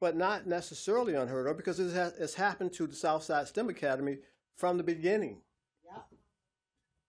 but 0.00 0.16
not 0.16 0.46
necessarily 0.46 1.14
unheard 1.14 1.46
of 1.46 1.56
because 1.56 1.78
it 1.78 1.92
has, 1.92 2.14
it's 2.18 2.34
happened 2.34 2.72
to 2.74 2.86
the 2.86 2.94
Southside 2.94 3.46
STEM 3.46 3.68
Academy 3.68 4.18
from 4.56 4.76
the 4.76 4.82
beginning. 4.82 5.42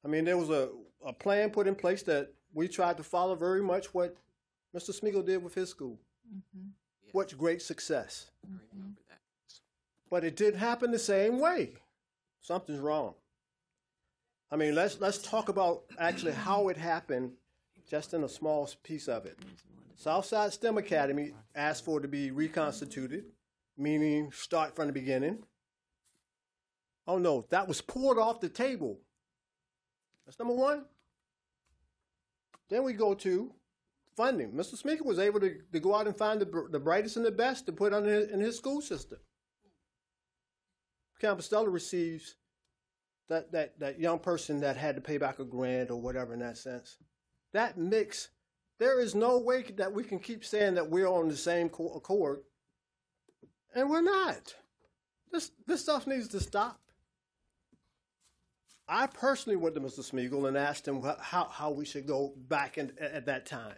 I 0.03 0.07
mean, 0.09 0.25
there 0.25 0.37
was 0.37 0.49
a, 0.49 0.69
a 1.05 1.13
plan 1.13 1.49
put 1.49 1.67
in 1.67 1.75
place 1.75 2.03
that 2.03 2.33
we 2.53 2.67
tried 2.67 2.97
to 2.97 3.03
follow 3.03 3.35
very 3.35 3.61
much 3.61 3.93
what 3.93 4.17
Mr. 4.75 4.89
Smigiel 4.91 5.25
did 5.25 5.43
with 5.43 5.53
his 5.53 5.69
school. 5.69 5.99
Mm-hmm. 6.29 6.69
What 7.13 7.37
great 7.37 7.61
success. 7.61 8.31
Mm-hmm. 8.45 8.91
But 10.13 10.23
it 10.23 10.35
didn't 10.35 10.59
happen 10.59 10.91
the 10.91 10.99
same 10.99 11.39
way. 11.39 11.71
Something's 12.39 12.79
wrong. 12.79 13.15
I 14.51 14.55
mean, 14.55 14.75
let's 14.75 14.99
let's 14.99 15.17
talk 15.17 15.49
about 15.49 15.85
actually 15.97 16.33
how 16.33 16.69
it 16.69 16.77
happened, 16.77 17.31
just 17.89 18.13
in 18.13 18.23
a 18.23 18.29
small 18.29 18.69
piece 18.83 19.07
of 19.07 19.25
it. 19.25 19.39
Southside 19.95 20.53
STEM 20.53 20.77
Academy 20.77 21.33
asked 21.55 21.83
for 21.83 21.97
it 21.97 22.03
to 22.03 22.07
be 22.07 22.29
reconstituted, 22.29 23.23
meaning 23.75 24.31
start 24.31 24.75
from 24.75 24.85
the 24.85 24.93
beginning. 24.93 25.39
Oh 27.07 27.17
no, 27.17 27.47
that 27.49 27.67
was 27.67 27.81
pulled 27.81 28.19
off 28.19 28.39
the 28.39 28.49
table. 28.49 28.99
That's 30.27 30.37
number 30.37 30.53
one. 30.53 30.85
Then 32.69 32.83
we 32.83 32.93
go 32.93 33.15
to 33.15 33.51
funding. 34.15 34.51
Mr. 34.51 34.79
Smigiel 34.79 35.07
was 35.07 35.17
able 35.17 35.39
to, 35.39 35.55
to 35.71 35.79
go 35.79 35.95
out 35.95 36.05
and 36.05 36.15
find 36.15 36.39
the, 36.39 36.67
the 36.69 36.79
brightest 36.79 37.17
and 37.17 37.25
the 37.25 37.31
best 37.31 37.65
to 37.65 37.71
put 37.71 37.93
on 37.93 38.03
his, 38.03 38.29
in 38.29 38.39
his 38.39 38.57
school 38.57 38.79
system. 38.79 39.17
Campostella 41.23 41.71
receives 41.71 42.35
that, 43.29 43.51
that, 43.53 43.79
that 43.79 43.99
young 43.99 44.19
person 44.19 44.59
that 44.61 44.75
had 44.75 44.95
to 44.95 45.01
pay 45.01 45.17
back 45.17 45.39
a 45.39 45.45
grant 45.45 45.89
or 45.89 46.01
whatever 46.01 46.33
in 46.33 46.39
that 46.39 46.57
sense. 46.57 46.97
That 47.53 47.77
mix, 47.77 48.29
there 48.79 48.99
is 48.99 49.15
no 49.15 49.39
way 49.39 49.63
that 49.77 49.93
we 49.93 50.03
can 50.03 50.19
keep 50.19 50.43
saying 50.43 50.75
that 50.75 50.89
we're 50.89 51.07
on 51.07 51.29
the 51.29 51.37
same 51.37 51.67
accord, 51.67 52.41
and 53.73 53.89
we're 53.89 54.01
not. 54.01 54.55
This, 55.31 55.51
this 55.65 55.81
stuff 55.81 56.05
needs 56.05 56.27
to 56.29 56.39
stop. 56.39 56.79
I 58.87 59.07
personally 59.07 59.55
went 59.55 59.75
to 59.75 59.81
Mr. 59.81 59.99
Smigiel 59.99 60.47
and 60.47 60.57
asked 60.57 60.87
him 60.87 61.01
how, 61.21 61.47
how 61.49 61.71
we 61.71 61.85
should 61.85 62.05
go 62.05 62.33
back 62.35 62.77
in, 62.77 62.91
at, 62.99 63.11
at 63.13 63.25
that 63.27 63.45
time. 63.45 63.75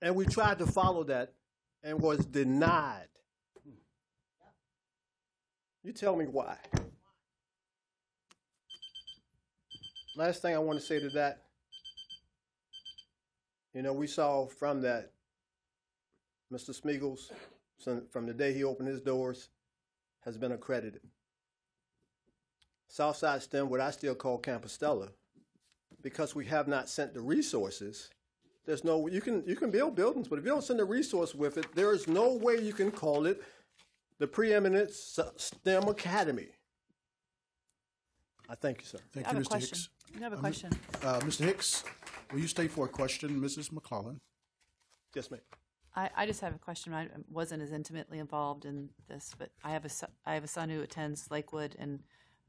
And 0.00 0.14
we 0.14 0.24
tried 0.24 0.58
to 0.58 0.66
follow 0.66 1.04
that 1.04 1.34
and 1.82 2.00
was 2.00 2.24
denied. 2.24 3.08
You 5.82 5.92
tell 5.92 6.14
me 6.14 6.26
why. 6.26 6.56
Last 10.16 10.42
thing 10.42 10.54
I 10.54 10.58
want 10.58 10.78
to 10.78 10.84
say 10.84 11.00
to 11.00 11.08
that, 11.10 11.44
you 13.72 13.82
know, 13.82 13.92
we 13.92 14.06
saw 14.06 14.46
from 14.46 14.82
that 14.82 15.12
Mr. 16.52 16.78
Smigiel's, 16.78 17.32
from 18.10 18.26
the 18.26 18.34
day 18.34 18.52
he 18.52 18.64
opened 18.64 18.88
his 18.88 19.00
doors, 19.00 19.48
has 20.24 20.36
been 20.36 20.52
accredited. 20.52 21.00
Southside 22.88 23.42
STEM, 23.42 23.70
what 23.70 23.80
I 23.80 23.90
still 23.92 24.14
call 24.14 24.42
Campostella, 24.42 25.10
because 26.02 26.34
we 26.34 26.44
have 26.46 26.68
not 26.68 26.88
sent 26.88 27.14
the 27.14 27.20
resources. 27.20 28.10
There's 28.66 28.84
no 28.84 29.06
you 29.06 29.20
can 29.20 29.42
you 29.46 29.56
can 29.56 29.70
build 29.70 29.94
buildings, 29.94 30.28
but 30.28 30.38
if 30.38 30.44
you 30.44 30.50
don't 30.50 30.64
send 30.64 30.80
the 30.80 30.84
resource 30.84 31.34
with 31.34 31.56
it, 31.56 31.66
there 31.74 31.92
is 31.92 32.08
no 32.08 32.34
way 32.34 32.60
you 32.60 32.72
can 32.72 32.90
call 32.90 33.26
it 33.26 33.42
the 34.20 34.26
preeminent 34.28 34.90
STEM 34.92 35.88
Academy. 35.88 36.48
I 38.48 38.54
thank 38.54 38.80
you, 38.80 38.86
sir. 38.86 38.98
Thank 39.12 39.26
I 39.26 39.32
you, 39.32 39.38
Mr. 39.38 39.46
question. 39.48 39.78
Hicks. 39.78 39.88
You 40.14 40.20
have 40.22 40.32
a 40.34 40.36
Uh, 40.36 40.40
question. 40.40 40.70
Uh, 41.02 41.20
Mr. 41.20 41.44
Hicks, 41.44 41.84
will 42.30 42.40
you 42.40 42.46
stay 42.46 42.68
for 42.68 42.84
a 42.84 42.88
question, 42.88 43.40
Mrs. 43.40 43.72
McClellan? 43.72 44.20
Yes, 45.14 45.30
ma'am. 45.30 45.40
I, 45.96 46.10
I 46.14 46.26
just 46.26 46.40
have 46.42 46.54
a 46.54 46.58
question. 46.58 46.92
I 46.92 47.08
wasn't 47.30 47.62
as 47.62 47.72
intimately 47.72 48.18
involved 48.18 48.64
in 48.64 48.90
this, 49.08 49.34
but 49.36 49.50
I 49.64 49.70
have 49.70 49.84
a 49.84 49.88
son, 49.88 50.10
I 50.26 50.34
have 50.34 50.44
a 50.44 50.48
son 50.48 50.68
who 50.68 50.82
attends 50.82 51.30
Lakewood, 51.30 51.74
and 51.78 52.00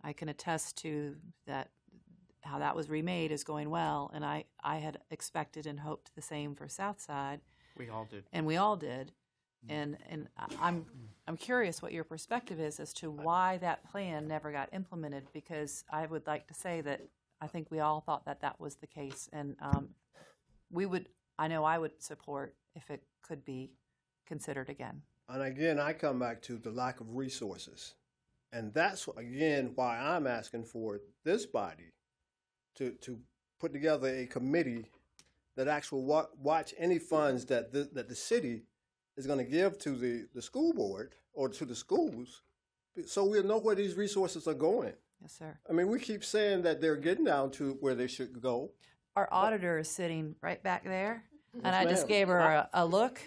I 0.03 0.13
can 0.13 0.27
attest 0.29 0.77
to 0.79 1.15
that 1.47 1.69
how 2.43 2.59
that 2.59 2.75
was 2.75 2.89
remade 2.89 3.31
is 3.31 3.43
going 3.43 3.69
well. 3.69 4.11
And 4.13 4.25
I, 4.25 4.45
I 4.63 4.77
had 4.77 4.97
expected 5.11 5.65
and 5.67 5.79
hoped 5.79 6.13
the 6.15 6.21
same 6.21 6.53
for 6.55 6.67
Southside, 6.67 7.39
We 7.77 7.87
all 7.89 8.05
did. 8.05 8.25
and 8.33 8.45
we 8.45 8.57
all 8.57 8.75
did. 8.75 9.11
And 9.69 9.97
and 10.09 10.27
I- 10.37 10.55
I'm 10.59 10.85
I'm 11.27 11.37
curious 11.37 11.81
what 11.81 11.91
your 11.93 12.03
perspective 12.03 12.59
is 12.59 12.79
as 12.79 12.93
to 12.93 13.11
why 13.11 13.57
that 13.57 13.89
plan 13.91 14.27
never 14.27 14.51
got 14.51 14.69
implemented. 14.73 15.27
Because 15.33 15.83
I 15.91 16.05
would 16.05 16.25
like 16.27 16.47
to 16.47 16.53
say 16.53 16.81
that 16.81 17.01
I 17.39 17.47
think 17.47 17.69
we 17.71 17.79
all 17.79 18.01
thought 18.01 18.25
that 18.25 18.41
that 18.41 18.59
was 18.59 18.75
the 18.75 18.87
case, 18.87 19.29
and 19.31 19.55
um, 19.61 19.89
we 20.71 20.85
would. 20.85 21.07
I 21.37 21.47
know 21.47 21.63
I 21.63 21.77
would 21.77 22.01
support 22.01 22.55
if 22.75 22.89
it 22.91 23.03
could 23.21 23.43
be 23.45 23.71
considered 24.27 24.69
again. 24.69 25.01
And 25.29 25.43
again, 25.43 25.79
I 25.79 25.93
come 25.93 26.19
back 26.19 26.41
to 26.43 26.57
the 26.57 26.71
lack 26.71 26.99
of 26.99 27.15
resources. 27.15 27.95
And 28.53 28.73
that's 28.73 29.07
again 29.17 29.71
why 29.75 29.97
I'm 29.97 30.27
asking 30.27 30.65
for 30.65 30.99
this 31.23 31.45
body 31.45 31.93
to, 32.75 32.91
to 32.91 33.19
put 33.59 33.71
together 33.71 34.09
a 34.09 34.25
committee 34.25 34.85
that 35.55 35.67
actually 35.67 36.03
wa- 36.03 36.27
watch 36.37 36.73
any 36.77 36.99
funds 36.99 37.45
that 37.45 37.71
the, 37.71 37.89
that 37.93 38.09
the 38.09 38.15
city 38.15 38.63
is 39.21 39.27
going 39.27 39.37
to 39.45 39.51
give 39.59 39.77
to 39.77 39.91
the, 39.91 40.27
the 40.33 40.41
school 40.41 40.73
board 40.73 41.13
or 41.33 41.47
to 41.47 41.63
the 41.63 41.75
schools 41.75 42.41
so 43.05 43.23
we'll 43.23 43.43
know 43.43 43.59
where 43.59 43.75
these 43.75 43.95
resources 43.95 44.47
are 44.47 44.53
going. 44.53 44.93
Yes, 45.21 45.33
sir. 45.37 45.57
I 45.69 45.73
mean, 45.73 45.87
we 45.87 45.99
keep 45.99 46.25
saying 46.25 46.63
that 46.63 46.81
they're 46.81 46.95
getting 46.95 47.25
down 47.25 47.51
to 47.51 47.77
where 47.79 47.95
they 47.95 48.07
should 48.07 48.41
go. 48.41 48.71
Our 49.15 49.29
auditor 49.31 49.77
is 49.77 49.89
sitting 49.89 50.35
right 50.41 50.61
back 50.63 50.83
there, 50.83 51.23
and 51.53 51.65
Yes, 51.65 51.75
I 51.75 51.85
just 51.85 52.07
gave 52.07 52.27
her 52.27 52.39
a, 52.39 52.69
a 52.73 52.85
look. 52.85 53.21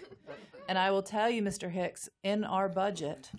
And 0.67 0.77
I 0.77 0.91
will 0.91 1.03
tell 1.03 1.29
you, 1.29 1.41
Mr. 1.41 1.69
Hicks, 1.69 2.09
in 2.23 2.43
our 2.43 2.67
budget, 2.67 3.31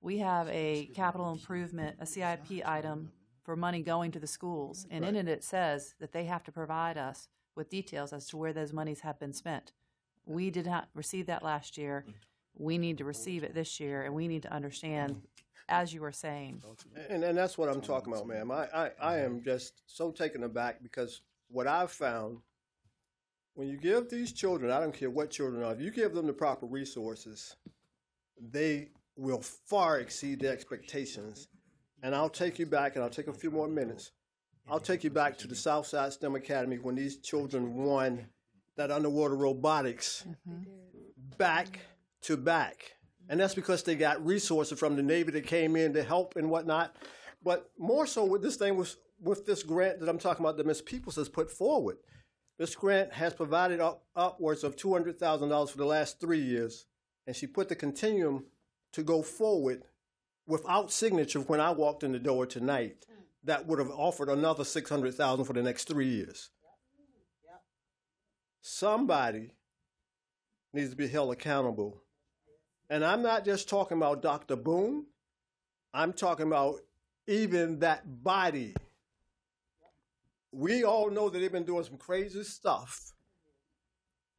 we 0.00 0.18
have 0.18 0.48
a 0.48 0.90
capital 0.94 1.30
improvement, 1.30 1.96
a 2.00 2.06
CIP 2.06 2.66
item 2.66 3.12
for 3.44 3.56
money 3.56 3.82
going 3.82 4.10
to 4.12 4.18
the 4.18 4.26
schools, 4.26 4.86
and 4.90 5.04
in 5.04 5.14
it 5.14 5.28
it 5.28 5.44
says 5.44 5.94
that 6.00 6.12
they 6.12 6.24
have 6.24 6.44
to 6.44 6.52
provide 6.52 6.96
us 6.96 7.28
with 7.54 7.68
details 7.68 8.12
as 8.12 8.26
to 8.28 8.36
where 8.36 8.52
those 8.52 8.72
monies 8.72 9.00
have 9.00 9.20
been 9.20 9.32
spent. 9.32 9.72
We 10.26 10.50
did 10.50 10.66
not 10.66 10.88
receive 10.94 11.26
that 11.26 11.42
last 11.42 11.76
year. 11.76 12.04
We 12.56 12.78
need 12.78 12.98
to 12.98 13.04
receive 13.04 13.42
it 13.42 13.54
this 13.54 13.80
year, 13.80 14.02
and 14.02 14.14
we 14.14 14.28
need 14.28 14.42
to 14.42 14.52
understand, 14.52 15.22
as 15.68 15.92
you 15.92 16.00
were 16.00 16.12
saying, 16.12 16.62
And, 17.08 17.24
and 17.24 17.36
that's 17.36 17.56
what 17.56 17.68
I'm 17.68 17.80
talking 17.80 18.12
about, 18.12 18.26
ma'am. 18.26 18.50
I, 18.50 18.66
I, 18.74 18.90
I 19.00 19.18
am 19.18 19.42
just 19.42 19.82
so 19.86 20.10
taken 20.10 20.44
aback 20.44 20.82
because 20.82 21.22
what 21.48 21.66
I've 21.66 21.90
found, 21.90 22.38
when 23.54 23.68
you 23.68 23.76
give 23.76 24.08
these 24.10 24.32
children, 24.32 24.70
I 24.70 24.80
don't 24.80 24.94
care 24.94 25.10
what 25.10 25.30
children 25.30 25.62
are, 25.62 25.72
if 25.72 25.80
you 25.80 25.90
give 25.90 26.14
them 26.14 26.26
the 26.26 26.32
proper 26.32 26.66
resources, 26.66 27.56
they 28.38 28.88
will 29.16 29.40
far 29.40 30.00
exceed 30.00 30.40
the 30.40 30.48
expectations. 30.48 31.48
And 32.02 32.14
I'll 32.14 32.28
take 32.28 32.58
you 32.58 32.66
back, 32.66 32.96
and 32.96 33.04
I'll 33.04 33.10
take 33.10 33.28
a 33.28 33.32
few 33.32 33.50
more 33.50 33.68
minutes. 33.68 34.12
I'll 34.68 34.80
take 34.80 35.04
you 35.04 35.10
back 35.10 35.36
to 35.38 35.48
the 35.48 35.54
Southside 35.54 36.12
STEM 36.12 36.34
Academy 36.34 36.76
when 36.76 36.94
these 36.94 37.18
children 37.18 37.74
won 37.74 38.26
that 38.76 38.90
underwater 38.90 39.36
robotics 39.36 40.24
mm-hmm. 40.28 40.62
back 41.38 41.80
to 42.22 42.36
back. 42.36 42.92
And 43.28 43.38
that's 43.38 43.54
because 43.54 43.82
they 43.82 43.94
got 43.94 44.24
resources 44.24 44.78
from 44.78 44.96
the 44.96 45.02
Navy 45.02 45.32
that 45.32 45.46
came 45.46 45.76
in 45.76 45.92
to 45.94 46.02
help 46.02 46.36
and 46.36 46.50
whatnot. 46.50 46.96
But 47.42 47.70
more 47.78 48.06
so 48.06 48.24
with 48.24 48.42
this 48.42 48.56
thing 48.56 48.76
was 48.76 48.96
with 49.20 49.46
this 49.46 49.62
grant 49.62 50.00
that 50.00 50.08
I'm 50.08 50.18
talking 50.18 50.44
about 50.44 50.56
that 50.56 50.66
Ms. 50.66 50.82
Peoples 50.82 51.16
has 51.16 51.28
put 51.28 51.50
forward. 51.50 51.96
This 52.58 52.74
grant 52.74 53.12
has 53.12 53.34
provided 53.34 53.80
up, 53.80 54.04
upwards 54.14 54.64
of 54.64 54.76
$200,000 54.76 55.70
for 55.70 55.78
the 55.78 55.84
last 55.84 56.20
three 56.20 56.40
years. 56.40 56.86
And 57.26 57.34
she 57.34 57.46
put 57.46 57.68
the 57.68 57.76
continuum 57.76 58.46
to 58.92 59.02
go 59.02 59.22
forward 59.22 59.84
without 60.46 60.92
signature 60.92 61.40
when 61.40 61.60
I 61.60 61.70
walked 61.70 62.02
in 62.02 62.12
the 62.12 62.18
door 62.18 62.46
tonight. 62.46 63.06
Mm. 63.10 63.24
That 63.44 63.66
would 63.66 63.78
have 63.78 63.90
offered 63.90 64.28
another 64.28 64.64
600000 64.64 65.44
for 65.44 65.52
the 65.52 65.62
next 65.62 65.88
three 65.88 66.08
years. 66.08 66.50
Somebody 68.62 69.50
needs 70.72 70.90
to 70.90 70.96
be 70.96 71.08
held 71.08 71.32
accountable. 71.32 72.00
And 72.88 73.04
I'm 73.04 73.22
not 73.22 73.44
just 73.44 73.68
talking 73.68 73.96
about 73.96 74.22
Dr. 74.22 74.56
Boone, 74.56 75.06
I'm 75.92 76.12
talking 76.12 76.46
about 76.46 76.76
even 77.26 77.80
that 77.80 78.22
body. 78.22 78.74
We 80.52 80.84
all 80.84 81.10
know 81.10 81.28
that 81.28 81.38
they've 81.38 81.52
been 81.52 81.64
doing 81.64 81.84
some 81.84 81.96
crazy 81.96 82.44
stuff 82.44 83.12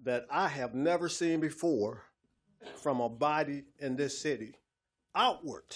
that 0.03 0.25
I 0.31 0.47
have 0.47 0.73
never 0.73 1.09
seen 1.09 1.39
before 1.39 2.03
from 2.75 3.01
a 3.01 3.09
body 3.09 3.63
in 3.79 3.95
this 3.95 4.17
city. 4.19 4.55
Outward. 5.15 5.75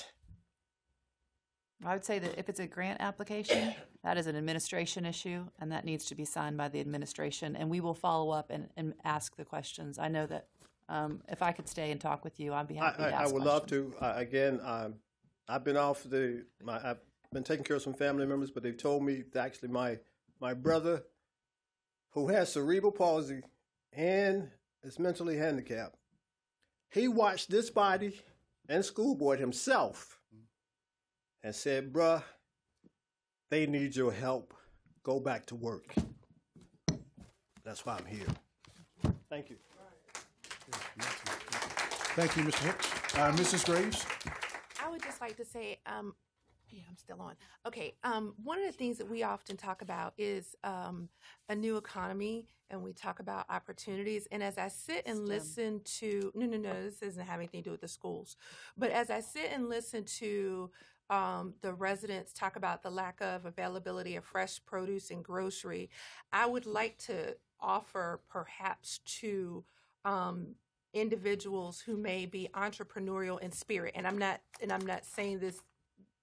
I 1.86 1.94
would 1.94 2.06
say 2.06 2.20
that 2.20 2.40
if 2.40 2.50
it's 2.50 2.60
a 2.60 2.68
grant 2.68 3.02
application, 3.02 3.76
that 4.04 4.18
is 4.18 4.28
an 4.28 4.36
administration 4.36 5.06
issue, 5.06 5.46
and 5.60 5.72
that 5.72 5.86
needs 5.86 6.06
to 6.06 6.16
be 6.16 6.26
signed 6.26 6.58
by 6.58 6.70
the 6.70 6.80
administration, 6.80 7.56
and 7.56 7.70
we 7.70 7.80
will 7.80 7.94
follow 7.94 8.32
up 8.32 8.50
and, 8.50 8.70
and 8.78 8.94
ask 9.04 9.36
the 9.36 9.46
questions. 9.46 9.98
I 9.98 10.08
know 10.08 10.26
that 10.28 10.48
um, 10.90 11.22
if 11.28 11.42
I 11.42 11.52
could 11.52 11.68
stay 11.68 11.92
and 11.92 12.00
talk 12.00 12.24
with 12.24 12.40
you, 12.40 12.54
I'd 12.54 12.68
be 12.68 12.80
I, 12.80 12.86
happy 12.86 13.04
I, 13.04 13.10
to 13.10 13.16
I 13.16 13.22
ask 13.24 13.34
would 13.34 13.44
love 13.44 13.66
to. 13.68 13.94
Uh, 14.00 14.14
again, 14.16 14.60
um, 14.64 14.96
I've 15.48 15.64
been 15.64 15.78
off 15.78 16.04
the. 16.04 16.46
My, 16.64 16.76
I've 16.84 17.00
been 17.34 17.44
taking 17.44 17.66
care 17.66 17.76
of 17.76 17.82
some 17.82 17.94
family 17.94 18.26
members, 18.26 18.52
but 18.52 18.64
they've 18.64 18.78
told 18.78 19.04
me 19.04 19.24
that 19.34 19.46
actually 19.46 19.70
my 19.70 20.00
my 20.40 20.54
brother, 20.54 21.04
who 22.12 22.28
has 22.30 22.54
cerebral 22.54 22.92
palsy 22.92 23.42
and 23.94 24.50
is 24.84 25.00
mentally 25.00 25.38
handicapped, 25.38 25.98
he 26.90 27.08
watched 27.08 27.50
this 27.50 27.70
body 27.70 28.20
and 28.70 28.86
school 28.86 29.16
board 29.16 29.40
himself, 29.40 30.20
and 31.44 31.54
said, 31.54 31.92
"Bruh, 31.92 32.24
they 33.50 33.66
need 33.66 33.96
your 33.96 34.12
help. 34.12 34.54
Go 35.04 35.20
back 35.20 35.46
to 35.48 35.56
work." 35.56 35.94
That's 37.64 37.86
why 37.86 37.98
I'm 37.98 38.06
here. 38.06 38.28
Thank 39.30 39.50
you. 39.50 39.58
Thank 42.16 42.36
you, 42.38 42.44
Mr. 42.44 42.64
Hicks. 42.64 43.16
Uh, 43.16 43.32
Mrs. 43.34 43.66
Graves? 43.66 44.06
I 44.82 44.90
would 44.90 45.04
just 45.04 45.22
like 45.22 45.36
to 45.38 45.46
say, 45.46 45.80
um, 45.86 46.16
yeah, 46.70 46.82
I'm 46.90 46.98
still 46.98 47.22
on. 47.22 47.36
Okay, 47.66 47.96
um, 48.04 48.34
one 48.44 48.58
of 48.58 48.66
the 48.66 48.72
things 48.72 48.98
that 48.98 49.10
we 49.10 49.24
often 49.24 49.58
talk 49.58 49.82
about 49.82 50.14
is 50.18 50.56
um, 50.64 51.10
a 51.50 51.56
new 51.56 51.78
economy, 51.78 52.48
and 52.70 52.82
we 52.82 52.94
talk 52.94 53.20
about 53.20 53.46
opportunities. 53.50 54.28
And 54.32 54.42
as 54.42 54.58
I 54.58 54.68
sit 54.68 55.04
and 55.06 55.28
listen 55.28 55.82
to, 56.00 56.32
no, 56.36 56.46
no, 56.46 56.58
no, 56.58 56.84
this 56.84 57.00
doesn't 57.00 57.26
have 57.26 57.40
anything 57.40 57.62
to 57.64 57.66
do 57.66 57.72
with 57.72 57.82
the 57.82 57.88
schools, 57.88 58.36
but 58.78 58.92
as 58.92 59.10
I 59.10 59.20
sit 59.20 59.52
and 59.54 59.70
listen 59.70 60.04
to 60.20 60.72
um, 61.10 61.54
the 61.62 61.74
residents 61.74 62.34
talk 62.34 62.56
about 62.56 62.84
the 62.84 62.90
lack 62.90 63.22
of 63.22 63.46
availability 63.46 64.16
of 64.16 64.26
fresh 64.26 64.60
produce 64.66 65.12
and 65.12 65.24
grocery, 65.24 65.90
I 66.34 66.46
would 66.46 66.66
like 66.66 66.98
to 67.00 67.36
offer 67.60 68.22
perhaps 68.30 69.00
to 69.06 69.64
um, 70.06 70.56
individuals 70.94 71.80
who 71.80 71.98
may 71.98 72.26
be 72.26 72.50
entrepreneurial 72.54 73.40
in 73.42 73.52
spirit 73.52 73.94
and 73.96 74.08
i'm 74.08 74.18
not 74.18 74.42
and 74.62 74.72
i'm 74.72 74.86
not 74.86 75.06
saying 75.06 75.38
this 75.40 75.60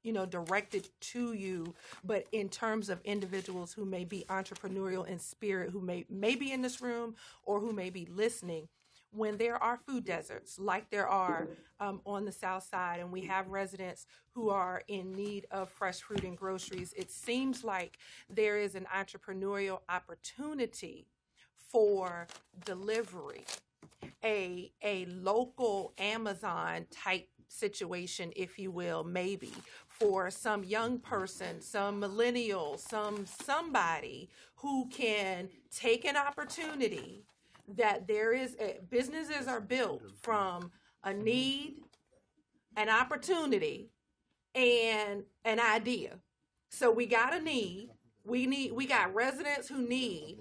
you 0.02 0.12
know 0.12 0.26
directed 0.26 0.88
to 1.00 1.32
you 1.32 1.74
but 2.02 2.26
in 2.32 2.48
terms 2.48 2.88
of 2.88 3.00
individuals 3.04 3.72
who 3.72 3.84
may 3.84 4.04
be 4.04 4.24
entrepreneurial 4.28 5.06
in 5.06 5.18
spirit 5.18 5.70
who 5.70 5.80
may 5.80 6.04
may 6.10 6.34
be 6.34 6.50
in 6.50 6.62
this 6.62 6.80
room 6.80 7.14
or 7.44 7.60
who 7.60 7.72
may 7.72 7.90
be 7.90 8.06
listening 8.06 8.68
when 9.14 9.36
there 9.36 9.62
are 9.62 9.78
food 9.86 10.04
deserts 10.04 10.58
like 10.58 10.90
there 10.90 11.08
are 11.08 11.48
um, 11.80 12.00
on 12.04 12.24
the 12.24 12.32
south 12.32 12.64
side 12.64 13.00
and 13.00 13.10
we 13.10 13.22
have 13.22 13.48
residents 13.48 14.06
who 14.30 14.50
are 14.50 14.82
in 14.88 15.12
need 15.12 15.46
of 15.50 15.68
fresh 15.70 16.00
fruit 16.00 16.24
and 16.24 16.36
groceries 16.36 16.92
it 16.96 17.10
seems 17.10 17.64
like 17.64 17.98
there 18.28 18.58
is 18.58 18.74
an 18.74 18.86
entrepreneurial 18.94 19.80
opportunity 19.88 21.06
for 21.74 22.28
delivery. 22.64 23.44
A 24.22 24.72
a 24.82 25.06
local 25.06 25.92
Amazon 25.98 26.86
type 26.90 27.28
situation, 27.48 28.32
if 28.36 28.58
you 28.58 28.70
will, 28.70 29.02
maybe 29.02 29.52
for 29.88 30.30
some 30.30 30.62
young 30.62 31.00
person, 31.00 31.60
some 31.60 31.98
millennial, 31.98 32.78
some 32.78 33.26
somebody 33.26 34.30
who 34.56 34.88
can 34.88 35.48
take 35.70 36.04
an 36.04 36.16
opportunity 36.16 37.24
that 37.76 38.06
there 38.06 38.32
is 38.32 38.56
a, 38.60 38.80
businesses 38.90 39.46
are 39.48 39.60
built 39.60 40.02
from 40.22 40.70
a 41.02 41.12
need, 41.12 41.76
an 42.76 42.88
opportunity, 42.88 43.90
and 44.54 45.24
an 45.44 45.60
idea. 45.60 46.18
So 46.70 46.90
we 46.90 47.06
got 47.06 47.34
a 47.34 47.40
need. 47.40 47.90
We 48.24 48.46
need 48.46 48.72
we 48.72 48.86
got 48.86 49.14
residents 49.14 49.68
who 49.68 49.86
need 49.86 50.38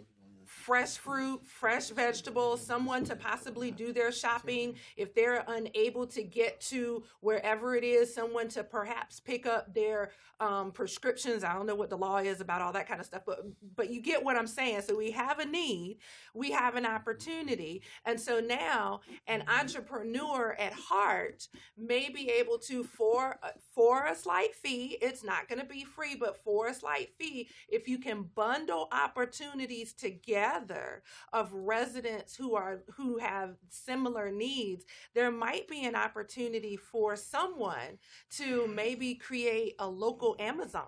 fresh 0.63 0.95
fruit, 0.97 1.45
fresh 1.45 1.89
vegetables, 1.89 2.65
someone 2.65 3.03
to 3.03 3.17
possibly 3.17 3.69
do 3.69 3.91
their 3.91 4.13
shopping 4.13 4.75
if 4.95 5.13
they're 5.13 5.43
unable 5.49 6.07
to 6.07 6.23
get 6.23 6.61
to 6.61 7.03
wherever 7.19 7.75
it 7.75 7.83
is, 7.83 8.13
someone 8.13 8.47
to 8.47 8.63
perhaps 8.63 9.19
pick 9.19 9.45
up 9.45 9.73
their 9.73 10.11
um, 10.39 10.71
prescriptions. 10.71 11.43
I 11.43 11.53
don't 11.53 11.65
know 11.65 11.75
what 11.75 11.89
the 11.89 11.97
law 11.97 12.17
is 12.17 12.39
about 12.39 12.61
all 12.61 12.71
that 12.73 12.87
kind 12.87 13.01
of 13.01 13.05
stuff, 13.05 13.23
but 13.25 13.45
but 13.75 13.91
you 13.91 14.01
get 14.01 14.23
what 14.23 14.37
I'm 14.37 14.47
saying. 14.47 14.81
So 14.83 14.95
we 14.95 15.11
have 15.11 15.39
a 15.39 15.45
need, 15.45 15.97
we 16.33 16.51
have 16.51 16.75
an 16.75 16.85
opportunity, 16.85 17.81
and 18.05 18.19
so 18.19 18.39
now 18.39 19.01
an 19.27 19.43
entrepreneur 19.49 20.55
at 20.57 20.73
heart 20.73 21.47
may 21.77 22.09
be 22.09 22.29
able 22.29 22.57
to 22.59 22.85
for 22.85 23.37
for 23.75 24.05
a 24.05 24.15
slight 24.15 24.55
fee. 24.55 24.97
It's 25.01 25.25
not 25.25 25.49
going 25.49 25.59
to 25.59 25.65
be 25.65 25.83
free, 25.83 26.15
but 26.15 26.41
for 26.41 26.67
a 26.67 26.73
slight 26.73 27.09
fee, 27.19 27.49
if 27.67 27.87
you 27.87 27.97
can 27.99 28.23
bundle 28.33 28.87
opportunities 28.93 29.91
together 29.91 30.52
together 30.53 31.03
of 31.31 31.51
residents 31.53 32.35
who 32.35 32.55
are 32.55 32.79
who 32.95 33.17
have 33.17 33.55
similar 33.69 34.31
needs 34.31 34.85
there 35.13 35.31
might 35.31 35.67
be 35.67 35.85
an 35.85 35.95
opportunity 35.95 36.75
for 36.75 37.15
someone 37.15 37.97
to 38.29 38.67
maybe 38.67 39.15
create 39.15 39.75
a 39.79 39.87
local 39.87 40.35
amazon 40.39 40.85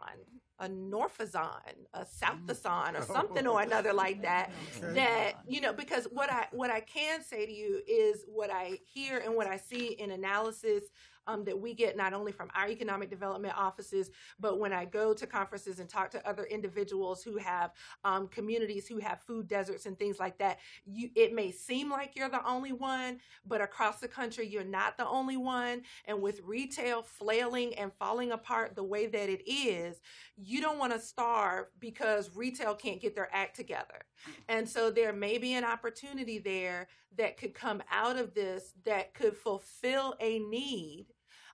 a 0.60 0.70
Northazon, 0.70 1.60
a 1.94 2.06
Southazon, 2.06 2.98
or 2.98 3.02
something 3.02 3.46
or 3.46 3.62
another 3.62 3.92
like 3.92 4.22
that. 4.22 4.52
That 4.94 5.34
you 5.46 5.60
know, 5.60 5.74
because 5.74 6.06
what 6.12 6.32
I 6.32 6.48
what 6.52 6.70
I 6.70 6.80
can 6.80 7.22
say 7.22 7.46
to 7.46 7.52
you 7.52 7.82
is 7.86 8.24
what 8.26 8.50
I 8.50 8.80
hear 8.86 9.18
and 9.18 9.36
what 9.36 9.48
I 9.48 9.58
see 9.58 9.88
in 10.00 10.12
analysis 10.12 10.86
um, 11.28 11.44
that 11.46 11.60
we 11.60 11.74
get 11.74 11.98
not 11.98 12.14
only 12.14 12.32
from 12.32 12.50
our 12.56 12.68
economic 12.68 13.10
development 13.10 13.54
offices, 13.58 14.12
but 14.40 14.60
when 14.60 14.74
I 14.74 14.86
go 14.86 15.14
to 15.14 15.28
conferences 15.28 15.80
and 15.80 15.90
talk 15.90 16.12
to 16.12 16.28
other 16.28 16.44
individuals 16.44 17.24
who 17.24 17.38
have 17.38 17.72
um, 18.04 18.28
communities 18.28 18.88
who 18.88 18.98
have 19.00 19.22
food 19.22 19.48
deserts 19.48 19.86
and 19.86 19.98
things 19.98 20.20
like 20.20 20.38
that, 20.40 20.60
you, 20.86 21.10
it 21.16 21.34
may 21.34 21.52
seem 21.52 21.90
like 21.90 22.16
you're 22.16 22.30
the 22.30 22.46
only 22.48 22.74
one, 22.74 23.20
but 23.46 23.62
across 23.62 24.00
the 24.00 24.08
country, 24.08 24.48
you're 24.48 24.64
not 24.64 24.98
the 24.98 25.08
only 25.08 25.38
one. 25.38 25.82
And 26.06 26.22
with 26.22 26.42
retail 26.44 27.02
flailing 27.02 27.74
and 27.76 27.92
falling 27.94 28.32
apart 28.32 28.76
the 28.76 28.84
way 28.84 29.08
that 29.08 29.30
it 29.30 29.48
is, 29.50 30.02
you 30.38 30.62
don't 30.62 30.80
want 30.80 30.94
to 30.94 31.00
starve 31.00 31.68
because 31.80 32.36
retail 32.36 32.76
can't 32.76 33.02
get 33.02 33.16
their 33.16 33.30
act 33.34 33.56
together. 33.56 34.02
And 34.50 34.68
so 34.68 34.92
there 34.92 35.14
may 35.14 35.38
be 35.38 35.54
an 35.54 35.64
opportunity 35.64 36.40
there 36.40 36.88
that 37.18 37.38
could 37.38 37.54
come 37.54 37.82
out 37.92 38.18
of 38.18 38.34
this 38.34 38.74
that 38.86 39.14
could 39.14 39.36
fulfill 39.36 40.16
a 40.20 40.40
need 40.40 41.08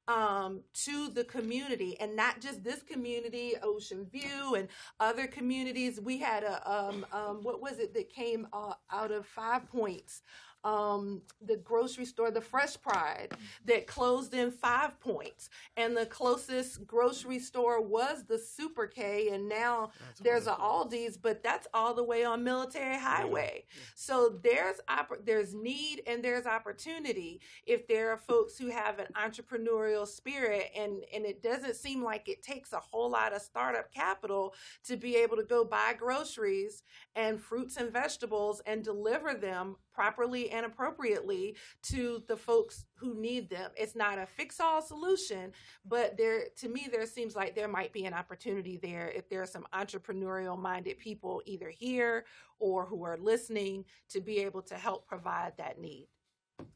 um, 0.07 0.61
to 0.85 1.09
the 1.09 1.23
community, 1.23 1.97
and 1.99 2.15
not 2.15 2.41
just 2.41 2.63
this 2.63 2.81
community, 2.83 3.53
Ocean 3.61 4.05
View, 4.11 4.55
and 4.55 4.67
other 4.99 5.27
communities. 5.27 5.99
We 5.99 6.17
had 6.17 6.43
a 6.43 6.71
um, 6.71 7.05
um, 7.11 7.39
what 7.43 7.61
was 7.61 7.79
it 7.79 7.93
that 7.93 8.09
came 8.09 8.47
uh, 8.53 8.73
out 8.91 9.11
of 9.11 9.25
Five 9.25 9.69
Points? 9.69 10.21
Um, 10.63 11.21
the 11.45 11.57
grocery 11.57 12.05
store, 12.05 12.31
the 12.31 12.41
Fresh 12.41 12.81
Pride, 12.81 13.33
that 13.65 13.87
closed 13.87 14.33
in 14.33 14.51
Five 14.51 14.99
Points, 14.99 15.49
and 15.77 15.95
the 15.95 16.05
closest 16.05 16.85
grocery 16.85 17.39
store 17.39 17.81
was 17.81 18.23
the 18.25 18.37
Super 18.37 18.87
K, 18.87 19.29
and 19.29 19.47
now 19.47 19.91
there's 20.21 20.47
a 20.47 20.53
Aldi's, 20.53 21.17
but 21.17 21.43
that's 21.43 21.67
all 21.73 21.93
the 21.93 22.03
way 22.03 22.23
on 22.23 22.43
Military 22.43 22.97
Highway. 22.97 23.65
So 23.95 24.39
there's 24.43 24.77
oppor- 24.89 25.25
there's 25.25 25.53
need 25.53 26.03
and 26.07 26.23
there's 26.23 26.45
opportunity 26.45 27.41
if 27.65 27.87
there 27.87 28.11
are 28.11 28.17
folks 28.17 28.57
who 28.57 28.69
have 28.69 28.99
an 28.99 29.07
entrepreneurial 29.15 30.07
spirit, 30.07 30.71
and 30.75 31.03
and 31.13 31.25
it 31.25 31.41
doesn't 31.41 31.75
seem 31.75 32.03
like 32.03 32.27
it 32.27 32.43
takes 32.43 32.73
a 32.73 32.79
whole 32.79 33.09
lot 33.09 33.33
of 33.33 33.41
startup 33.41 33.91
capital 33.93 34.53
to 34.83 34.97
be 34.97 35.15
able 35.15 35.37
to 35.37 35.43
go 35.43 35.63
buy 35.63 35.93
groceries 35.97 36.83
and 37.15 37.41
fruits 37.41 37.77
and 37.77 37.91
vegetables 37.91 38.61
and 38.65 38.83
deliver 38.83 39.33
them 39.33 39.75
properly 39.93 40.49
and 40.51 40.65
appropriately 40.65 41.55
to 41.83 42.23
the 42.27 42.37
folks 42.37 42.85
who 42.95 43.13
need 43.15 43.49
them. 43.49 43.71
It's 43.75 43.95
not 43.95 44.17
a 44.17 44.25
fix-all 44.25 44.81
solution, 44.81 45.51
but 45.85 46.17
there 46.17 46.45
to 46.57 46.69
me 46.69 46.87
there 46.91 47.05
seems 47.05 47.35
like 47.35 47.55
there 47.55 47.67
might 47.67 47.93
be 47.93 48.05
an 48.05 48.13
opportunity 48.13 48.77
there 48.77 49.11
if 49.15 49.29
there 49.29 49.41
are 49.41 49.47
some 49.47 49.65
entrepreneurial 49.73 50.59
minded 50.59 50.99
people 50.99 51.41
either 51.45 51.69
here 51.69 52.25
or 52.59 52.85
who 52.85 53.03
are 53.03 53.17
listening 53.17 53.85
to 54.09 54.21
be 54.21 54.39
able 54.39 54.61
to 54.61 54.75
help 54.75 55.07
provide 55.07 55.53
that 55.57 55.79
need. 55.79 56.07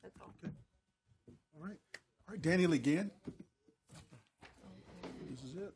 That's 0.02 0.18
all. 0.20 0.34
All 0.44 1.68
right. 1.68 1.78
All 2.28 2.34
right, 2.34 2.42
Danny 2.42 2.66
Lee 2.68 2.80
Ginn. 2.80 3.12
This 5.30 5.44
is 5.44 5.56
it. 5.58 5.74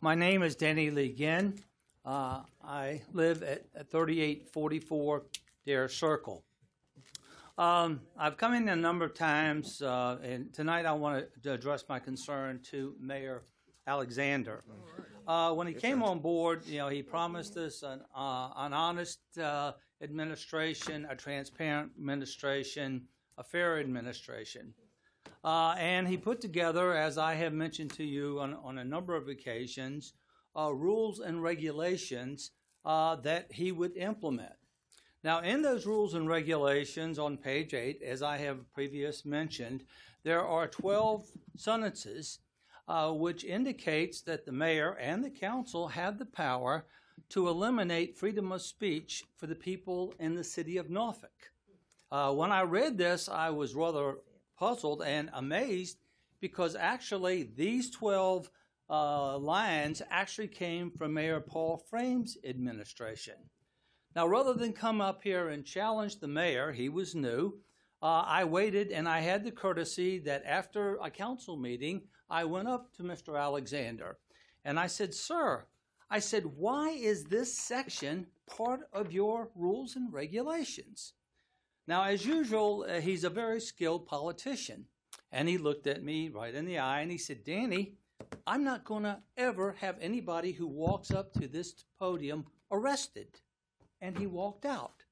My 0.00 0.14
name 0.14 0.42
is 0.42 0.56
Danny 0.56 0.90
Lee 0.90 1.12
Ginn. 1.12 1.60
Uh, 2.04 2.40
I 2.64 3.02
live 3.12 3.42
at, 3.42 3.66
at 3.74 3.90
3844 3.90 5.22
Dare 5.66 5.88
Circle. 5.88 6.42
Um, 7.58 8.00
I've 8.18 8.38
come 8.38 8.54
in 8.54 8.70
a 8.70 8.76
number 8.76 9.04
of 9.04 9.14
times, 9.14 9.82
uh, 9.82 10.16
and 10.22 10.52
tonight 10.54 10.86
I 10.86 10.92
want 10.92 11.26
to 11.42 11.52
address 11.52 11.84
my 11.90 11.98
concern 11.98 12.60
to 12.70 12.94
Mayor 12.98 13.42
Alexander. 13.86 14.64
Uh, 15.28 15.52
when 15.52 15.66
he 15.66 15.74
came 15.74 16.02
on 16.02 16.20
board, 16.20 16.64
you 16.66 16.78
know, 16.78 16.88
he 16.88 17.02
promised 17.02 17.58
us 17.58 17.82
an, 17.82 18.00
uh, 18.16 18.48
an 18.56 18.72
honest 18.72 19.20
uh, 19.38 19.72
administration, 20.02 21.06
a 21.10 21.14
transparent 21.14 21.92
administration, 21.98 23.02
a 23.36 23.44
fair 23.44 23.78
administration. 23.78 24.72
Uh, 25.44 25.74
and 25.78 26.08
he 26.08 26.16
put 26.16 26.40
together, 26.40 26.96
as 26.96 27.18
I 27.18 27.34
have 27.34 27.52
mentioned 27.52 27.92
to 27.92 28.04
you 28.04 28.40
on, 28.40 28.54
on 28.64 28.78
a 28.78 28.84
number 28.84 29.14
of 29.14 29.28
occasions, 29.28 30.14
uh, 30.56 30.72
rules 30.72 31.20
and 31.20 31.42
regulations 31.42 32.50
uh, 32.84 33.16
that 33.16 33.52
he 33.52 33.72
would 33.72 33.96
implement. 33.96 34.52
Now, 35.22 35.40
in 35.40 35.62
those 35.62 35.84
rules 35.84 36.14
and 36.14 36.28
regulations 36.28 37.18
on 37.18 37.36
page 37.36 37.74
8, 37.74 38.02
as 38.02 38.22
I 38.22 38.38
have 38.38 38.72
previously 38.72 39.30
mentioned, 39.30 39.84
there 40.22 40.46
are 40.46 40.66
12 40.66 41.26
sentences 41.56 42.38
uh, 42.88 43.12
which 43.12 43.44
indicates 43.44 44.22
that 44.22 44.46
the 44.46 44.52
mayor 44.52 44.96
and 44.98 45.22
the 45.22 45.30
council 45.30 45.88
have 45.88 46.18
the 46.18 46.26
power 46.26 46.86
to 47.28 47.48
eliminate 47.48 48.16
freedom 48.16 48.50
of 48.50 48.62
speech 48.62 49.24
for 49.36 49.46
the 49.46 49.54
people 49.54 50.14
in 50.18 50.34
the 50.34 50.42
city 50.42 50.76
of 50.76 50.90
Norfolk. 50.90 51.52
Uh, 52.10 52.32
when 52.32 52.50
I 52.50 52.62
read 52.62 52.98
this, 52.98 53.28
I 53.28 53.50
was 53.50 53.74
rather 53.74 54.16
puzzled 54.58 55.02
and 55.02 55.30
amazed 55.32 55.98
because 56.40 56.74
actually 56.74 57.50
these 57.54 57.90
12 57.90 58.50
uh, 58.90 59.38
lines 59.38 60.02
actually 60.10 60.48
came 60.48 60.90
from 60.90 61.14
Mayor 61.14 61.40
Paul 61.40 61.84
Fraim's 61.88 62.36
administration. 62.44 63.34
Now, 64.16 64.26
rather 64.26 64.52
than 64.52 64.72
come 64.72 65.00
up 65.00 65.22
here 65.22 65.48
and 65.48 65.64
challenge 65.64 66.18
the 66.18 66.26
mayor, 66.26 66.72
he 66.72 66.88
was 66.88 67.14
new. 67.14 67.60
Uh, 68.02 68.24
I 68.26 68.44
waited 68.44 68.90
and 68.90 69.08
I 69.08 69.20
had 69.20 69.44
the 69.44 69.52
courtesy 69.52 70.18
that 70.20 70.42
after 70.44 70.96
a 70.96 71.10
council 71.10 71.56
meeting, 71.56 72.02
I 72.28 72.44
went 72.44 72.66
up 72.66 72.92
to 72.94 73.04
Mr. 73.04 73.40
Alexander 73.40 74.18
and 74.64 74.80
I 74.80 74.88
said, 74.88 75.14
Sir, 75.14 75.66
I 76.10 76.18
said, 76.18 76.44
why 76.44 76.90
is 76.90 77.24
this 77.24 77.56
section 77.56 78.26
part 78.46 78.80
of 78.92 79.12
your 79.12 79.50
rules 79.54 79.94
and 79.94 80.12
regulations? 80.12 81.12
Now, 81.86 82.02
as 82.04 82.26
usual, 82.26 82.84
uh, 82.88 83.00
he's 83.00 83.22
a 83.22 83.30
very 83.30 83.60
skilled 83.60 84.06
politician. 84.06 84.86
And 85.32 85.48
he 85.48 85.58
looked 85.58 85.86
at 85.86 86.02
me 86.02 86.28
right 86.28 86.54
in 86.54 86.64
the 86.64 86.78
eye 86.78 87.02
and 87.02 87.10
he 87.10 87.18
said, 87.18 87.44
Danny, 87.44 87.94
I'm 88.50 88.64
not 88.64 88.82
going 88.82 89.04
to 89.04 89.20
ever 89.36 89.76
have 89.78 89.94
anybody 90.00 90.50
who 90.50 90.66
walks 90.66 91.12
up 91.12 91.32
to 91.34 91.46
this 91.46 91.84
podium 92.00 92.46
arrested. 92.72 93.28
And 94.00 94.18
he 94.18 94.26
walked 94.26 94.64
out. 94.64 95.04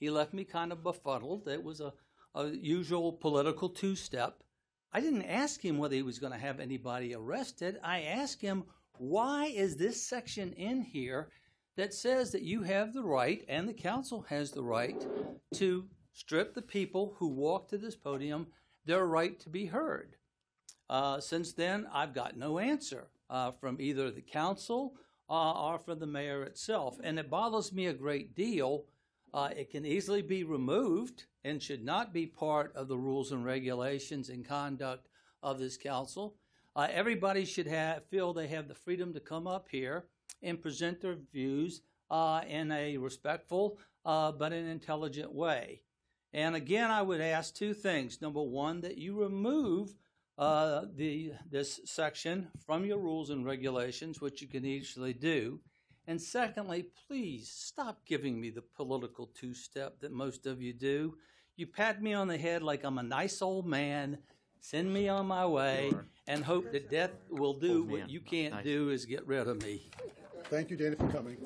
He 0.00 0.08
left 0.08 0.32
me 0.32 0.44
kind 0.44 0.72
of 0.72 0.82
befuddled. 0.82 1.48
It 1.48 1.62
was 1.62 1.80
a, 1.80 1.92
a 2.34 2.46
usual 2.46 3.12
political 3.12 3.68
two 3.68 3.94
step. 3.94 4.42
I 4.90 5.02
didn't 5.02 5.24
ask 5.24 5.62
him 5.62 5.76
whether 5.76 5.94
he 5.94 6.02
was 6.02 6.18
going 6.18 6.32
to 6.32 6.38
have 6.38 6.60
anybody 6.60 7.14
arrested. 7.14 7.78
I 7.84 8.04
asked 8.04 8.40
him, 8.40 8.64
why 8.96 9.48
is 9.48 9.76
this 9.76 10.02
section 10.02 10.54
in 10.54 10.80
here 10.80 11.28
that 11.76 11.92
says 11.92 12.32
that 12.32 12.40
you 12.40 12.62
have 12.62 12.94
the 12.94 13.04
right 13.04 13.44
and 13.48 13.68
the 13.68 13.74
council 13.74 14.24
has 14.30 14.50
the 14.50 14.64
right 14.64 15.06
to 15.56 15.84
strip 16.14 16.54
the 16.54 16.62
people 16.62 17.16
who 17.18 17.28
walk 17.28 17.68
to 17.68 17.76
this 17.76 17.96
podium 17.96 18.46
their 18.86 19.04
right 19.04 19.38
to 19.40 19.50
be 19.50 19.66
heard? 19.66 20.16
Uh, 20.92 21.18
since 21.18 21.54
then, 21.54 21.86
I've 21.90 22.12
got 22.12 22.36
no 22.36 22.58
answer 22.58 23.08
uh, 23.30 23.50
from 23.52 23.80
either 23.80 24.10
the 24.10 24.20
council 24.20 24.92
uh, 25.30 25.52
or 25.52 25.78
from 25.78 25.98
the 25.98 26.06
mayor 26.06 26.42
itself. 26.42 26.98
And 27.02 27.18
it 27.18 27.30
bothers 27.30 27.72
me 27.72 27.86
a 27.86 27.94
great 27.94 28.34
deal. 28.34 28.84
Uh, 29.32 29.48
it 29.56 29.70
can 29.70 29.86
easily 29.86 30.20
be 30.20 30.44
removed 30.44 31.24
and 31.44 31.62
should 31.62 31.82
not 31.82 32.12
be 32.12 32.26
part 32.26 32.76
of 32.76 32.88
the 32.88 32.98
rules 32.98 33.32
and 33.32 33.42
regulations 33.42 34.28
and 34.28 34.46
conduct 34.46 35.08
of 35.42 35.58
this 35.58 35.78
council. 35.78 36.34
Uh, 36.76 36.88
everybody 36.90 37.46
should 37.46 37.66
have, 37.66 38.04
feel 38.10 38.34
they 38.34 38.48
have 38.48 38.68
the 38.68 38.74
freedom 38.74 39.14
to 39.14 39.20
come 39.20 39.46
up 39.46 39.68
here 39.70 40.04
and 40.42 40.60
present 40.60 41.00
their 41.00 41.16
views 41.32 41.80
uh, 42.10 42.42
in 42.46 42.70
a 42.70 42.98
respectful 42.98 43.78
but 44.04 44.52
an 44.52 44.66
intelligent 44.66 45.32
way. 45.32 45.80
And 46.34 46.54
again, 46.54 46.90
I 46.90 47.00
would 47.00 47.22
ask 47.22 47.54
two 47.54 47.72
things. 47.72 48.20
Number 48.20 48.42
one, 48.42 48.82
that 48.82 48.98
you 48.98 49.18
remove 49.18 49.94
uh, 50.42 50.86
the 50.96 51.32
this 51.50 51.80
section 51.84 52.48
from 52.66 52.84
your 52.84 52.98
rules 52.98 53.30
and 53.30 53.46
regulations, 53.46 54.20
which 54.20 54.42
you 54.42 54.48
can 54.48 54.64
easily 54.64 55.12
do. 55.12 55.60
And 56.08 56.20
secondly, 56.20 56.86
please 57.06 57.48
stop 57.48 58.04
giving 58.04 58.40
me 58.40 58.50
the 58.50 58.62
political 58.62 59.26
two 59.26 59.54
step 59.54 60.00
that 60.00 60.10
most 60.10 60.46
of 60.46 60.60
you 60.60 60.72
do. 60.72 61.14
You 61.54 61.68
pat 61.68 62.02
me 62.02 62.12
on 62.12 62.26
the 62.26 62.38
head 62.38 62.60
like 62.64 62.82
I'm 62.82 62.98
a 62.98 63.04
nice 63.04 63.40
old 63.40 63.66
man, 63.66 64.18
send 64.58 64.92
me 64.92 65.08
on 65.08 65.26
my 65.26 65.46
way, 65.46 65.92
and 66.26 66.42
hope 66.42 66.72
that 66.72 66.90
death 66.90 67.12
will 67.30 67.54
do 67.54 67.84
what 67.84 68.10
you 68.10 68.20
can't 68.20 68.64
do 68.64 68.90
is 68.90 69.06
get 69.06 69.24
rid 69.28 69.46
of 69.46 69.62
me. 69.62 69.90
Thank 70.46 70.70
you, 70.70 70.76
Danny, 70.76 70.96
for 70.96 71.08
coming. 71.08 71.36